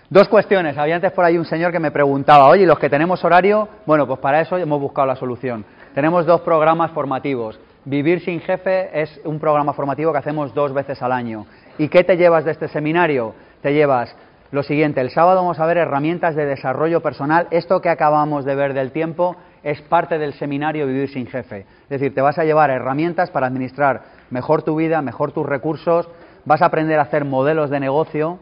Dos 0.09 0.29
cuestiones. 0.29 0.77
Había 0.79 0.97
antes 0.97 1.13
por 1.13 1.25
ahí 1.25 1.39
un 1.39 1.45
señor 1.45 1.73
que 1.73 1.81
me 1.81 1.91
preguntaba, 1.91 2.49
oye, 2.49 2.67
los 2.67 2.79
que 2.79 2.91
tenemos 2.91 3.25
horario? 3.25 3.69
Bueno, 3.87 4.07
pues 4.07 4.21
para 4.21 4.41
eso 4.41 4.57
hemos 4.57 4.81
buscado 4.81 5.07
la 5.07 5.17
solución. 5.17 5.65
Tenemos 5.95 6.27
dos 6.27 6.41
programas 6.43 6.91
formativos. 6.93 7.59
Vivir 7.85 8.21
sin 8.21 8.41
jefe 8.41 8.91
es 9.01 9.21
un 9.25 9.41
programa 9.41 9.73
formativo 9.73 10.13
que 10.13 10.19
hacemos 10.19 10.55
dos 10.55 10.73
veces 10.73 11.03
al 11.03 11.13
año. 11.13 11.47
¿Y 11.79 11.89
qué 11.89 12.05
te 12.05 12.17
llevas 12.17 12.45
de 12.45 12.53
este 12.53 12.69
seminario? 12.69 13.35
Te 13.61 13.73
llevas 13.73 14.15
lo 14.53 14.63
siguiente, 14.63 15.01
el 15.01 15.09
sábado 15.09 15.41
vamos 15.41 15.59
a 15.61 15.65
ver 15.65 15.79
herramientas 15.79 16.37
de 16.37 16.45
desarrollo 16.45 17.01
personal. 17.01 17.49
Esto 17.51 17.81
que 17.81 17.89
acabamos 17.89 18.45
de 18.45 18.55
ver 18.55 18.75
del 18.75 18.93
tiempo 18.93 19.35
es 19.63 19.81
parte 19.83 20.19
del 20.19 20.35
seminario 20.35 20.87
Vivir 20.87 21.09
sin 21.09 21.27
Jefe. 21.27 21.67
Es 21.85 21.89
decir, 21.89 22.15
te 22.15 22.21
vas 22.21 22.39
a 22.39 22.45
llevar 22.45 22.71
herramientas 22.71 23.31
para 23.31 23.47
administrar 23.47 24.03
mejor 24.31 24.63
tu 24.63 24.77
vida, 24.77 25.03
mejor 25.03 25.33
tus 25.33 25.47
recursos, 25.47 26.09
vas 26.45 26.63
a 26.63 26.67
aprender 26.67 26.99
a 26.99 27.03
hacer 27.03 27.25
modelos 27.25 27.71
de 27.71 27.81
negocio, 27.81 28.39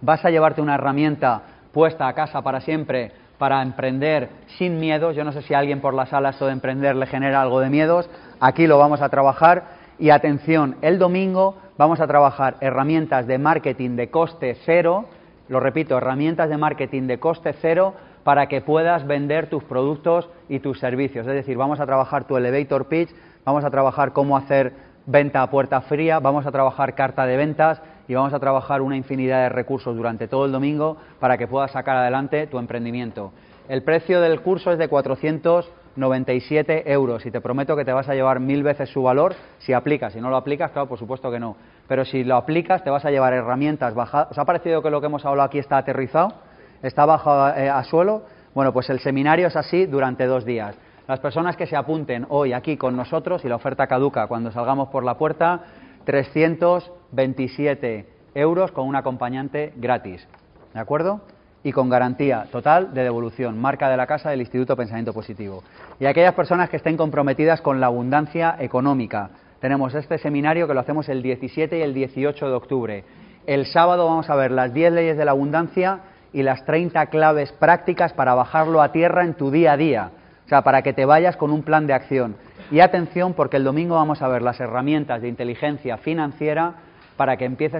vas 0.00 0.24
a 0.24 0.30
llevarte 0.30 0.60
una 0.60 0.74
herramienta 0.74 1.42
puesta 1.72 2.08
a 2.08 2.14
casa 2.14 2.42
para 2.42 2.60
siempre 2.60 3.12
para 3.38 3.62
emprender 3.62 4.28
sin 4.58 4.78
miedos. 4.80 5.16
Yo 5.16 5.24
no 5.24 5.32
sé 5.32 5.42
si 5.42 5.54
alguien 5.54 5.80
por 5.80 5.94
la 5.94 6.06
sala 6.06 6.30
esto 6.30 6.46
de 6.46 6.52
emprender 6.52 6.96
le 6.96 7.06
genera 7.06 7.40
algo 7.40 7.60
de 7.60 7.70
miedos. 7.70 8.10
Aquí 8.38 8.66
lo 8.66 8.78
vamos 8.78 9.00
a 9.00 9.08
trabajar. 9.08 9.80
Y 9.98 10.10
atención, 10.10 10.76
el 10.82 10.98
domingo 10.98 11.56
vamos 11.78 12.00
a 12.00 12.06
trabajar 12.06 12.56
herramientas 12.60 13.26
de 13.26 13.38
marketing 13.38 13.96
de 13.96 14.10
coste 14.10 14.56
cero 14.64 15.06
lo 15.50 15.58
repito, 15.58 15.98
herramientas 15.98 16.48
de 16.48 16.56
marketing 16.56 17.08
de 17.08 17.18
coste 17.18 17.52
cero 17.60 17.94
para 18.24 18.46
que 18.46 18.60
puedas 18.60 19.06
vender 19.06 19.48
tus 19.48 19.64
productos 19.64 20.28
y 20.48 20.60
tus 20.60 20.78
servicios. 20.78 21.26
Es 21.26 21.34
decir, 21.34 21.56
vamos 21.56 21.80
a 21.80 21.86
trabajar 21.86 22.26
tu 22.26 22.36
elevator 22.36 22.88
pitch, 22.88 23.10
vamos 23.44 23.64
a 23.64 23.70
trabajar 23.70 24.12
cómo 24.12 24.36
hacer 24.36 24.72
venta 25.06 25.42
a 25.42 25.50
puerta 25.50 25.80
fría, 25.80 26.20
vamos 26.20 26.46
a 26.46 26.52
trabajar 26.52 26.94
carta 26.94 27.26
de 27.26 27.36
ventas 27.36 27.82
y 28.06 28.14
vamos 28.14 28.34
a 28.34 28.38
trabajar 28.38 28.82
una 28.82 28.96
infinidad 28.96 29.42
de 29.42 29.48
recursos 29.48 29.96
durante 29.96 30.28
todo 30.28 30.44
el 30.44 30.52
domingo 30.52 30.98
para 31.18 31.38
que 31.38 31.48
puedas 31.48 31.70
sacar 31.70 31.96
adelante 31.96 32.46
tu 32.46 32.58
emprendimiento. 32.58 33.32
El 33.68 33.82
precio 33.82 34.20
del 34.20 34.40
curso 34.40 34.72
es 34.72 34.78
de 34.78 34.88
497 34.88 36.92
euros 36.92 37.24
y 37.24 37.30
te 37.30 37.40
prometo 37.40 37.76
que 37.76 37.84
te 37.84 37.92
vas 37.92 38.08
a 38.08 38.14
llevar 38.14 38.40
mil 38.40 38.62
veces 38.62 38.90
su 38.90 39.02
valor 39.02 39.34
si 39.58 39.72
aplicas. 39.72 40.12
Si 40.12 40.20
no 40.20 40.28
lo 40.28 40.36
aplicas, 40.36 40.72
claro, 40.72 40.88
por 40.88 40.98
supuesto 40.98 41.30
que 41.30 41.38
no 41.38 41.56
pero 41.90 42.04
si 42.04 42.22
lo 42.22 42.36
aplicas 42.36 42.84
te 42.84 42.90
vas 42.90 43.04
a 43.04 43.10
llevar 43.10 43.32
herramientas 43.32 43.94
bajadas. 43.94 44.30
¿Os 44.30 44.38
ha 44.38 44.44
parecido 44.44 44.80
que 44.80 44.90
lo 44.90 45.00
que 45.00 45.08
hemos 45.08 45.26
hablado 45.26 45.48
aquí 45.48 45.58
está 45.58 45.76
aterrizado? 45.76 46.34
¿Está 46.82 47.04
bajo 47.04 47.48
eh, 47.48 47.68
a 47.68 47.84
suelo? 47.84 48.22
Bueno, 48.54 48.72
pues 48.72 48.88
el 48.90 49.00
seminario 49.00 49.48
es 49.48 49.56
así 49.56 49.86
durante 49.86 50.26
dos 50.26 50.44
días. 50.44 50.76
Las 51.06 51.20
personas 51.20 51.56
que 51.56 51.66
se 51.66 51.76
apunten 51.76 52.26
hoy 52.28 52.52
aquí 52.52 52.76
con 52.76 52.96
nosotros 52.96 53.44
y 53.44 53.48
la 53.48 53.56
oferta 53.56 53.86
caduca 53.86 54.26
cuando 54.28 54.50
salgamos 54.50 54.88
por 54.88 55.04
la 55.04 55.18
puerta, 55.18 55.60
327 56.04 58.06
euros 58.34 58.72
con 58.72 58.86
un 58.86 58.96
acompañante 58.96 59.72
gratis. 59.76 60.26
¿De 60.72 60.80
acuerdo? 60.80 61.20
Y 61.62 61.72
con 61.72 61.90
garantía 61.90 62.46
total 62.50 62.94
de 62.94 63.02
devolución, 63.02 63.58
marca 63.58 63.90
de 63.90 63.96
la 63.96 64.06
casa 64.06 64.30
del 64.30 64.40
Instituto 64.40 64.76
Pensamiento 64.76 65.12
Positivo. 65.12 65.62
Y 65.98 66.06
aquellas 66.06 66.34
personas 66.34 66.70
que 66.70 66.78
estén 66.78 66.96
comprometidas 66.96 67.60
con 67.60 67.80
la 67.80 67.88
abundancia 67.88 68.56
económica. 68.58 69.30
Tenemos 69.60 69.94
este 69.94 70.16
seminario 70.16 70.66
que 70.66 70.74
lo 70.74 70.80
hacemos 70.80 71.10
el 71.10 71.22
17 71.22 71.78
y 71.78 71.82
el 71.82 71.92
18 71.92 72.48
de 72.48 72.54
octubre. 72.54 73.04
El 73.46 73.66
sábado 73.66 74.06
vamos 74.06 74.30
a 74.30 74.36
ver 74.36 74.52
las 74.52 74.72
10 74.72 74.92
leyes 74.92 75.18
de 75.18 75.24
la 75.24 75.32
abundancia 75.32 76.00
y 76.32 76.42
las 76.42 76.64
30 76.64 77.06
claves 77.06 77.52
prácticas 77.52 78.12
para 78.12 78.34
bajarlo 78.34 78.82
a 78.82 78.92
tierra 78.92 79.24
en 79.24 79.34
tu 79.34 79.50
día 79.50 79.72
a 79.72 79.76
día. 79.76 80.10
O 80.46 80.48
sea, 80.48 80.62
para 80.62 80.82
que 80.82 80.92
te 80.92 81.04
vayas 81.04 81.36
con 81.36 81.50
un 81.52 81.62
plan 81.62 81.86
de 81.86 81.92
acción. 81.92 82.36
Y 82.70 82.80
atención, 82.80 83.34
porque 83.34 83.56
el 83.56 83.64
domingo 83.64 83.96
vamos 83.96 84.22
a 84.22 84.28
ver 84.28 84.42
las 84.42 84.60
herramientas 84.60 85.22
de 85.22 85.28
inteligencia 85.28 85.96
financiera 85.96 86.74
para 87.16 87.36
que 87.36 87.44
empieces 87.44 87.74
a 87.74 87.78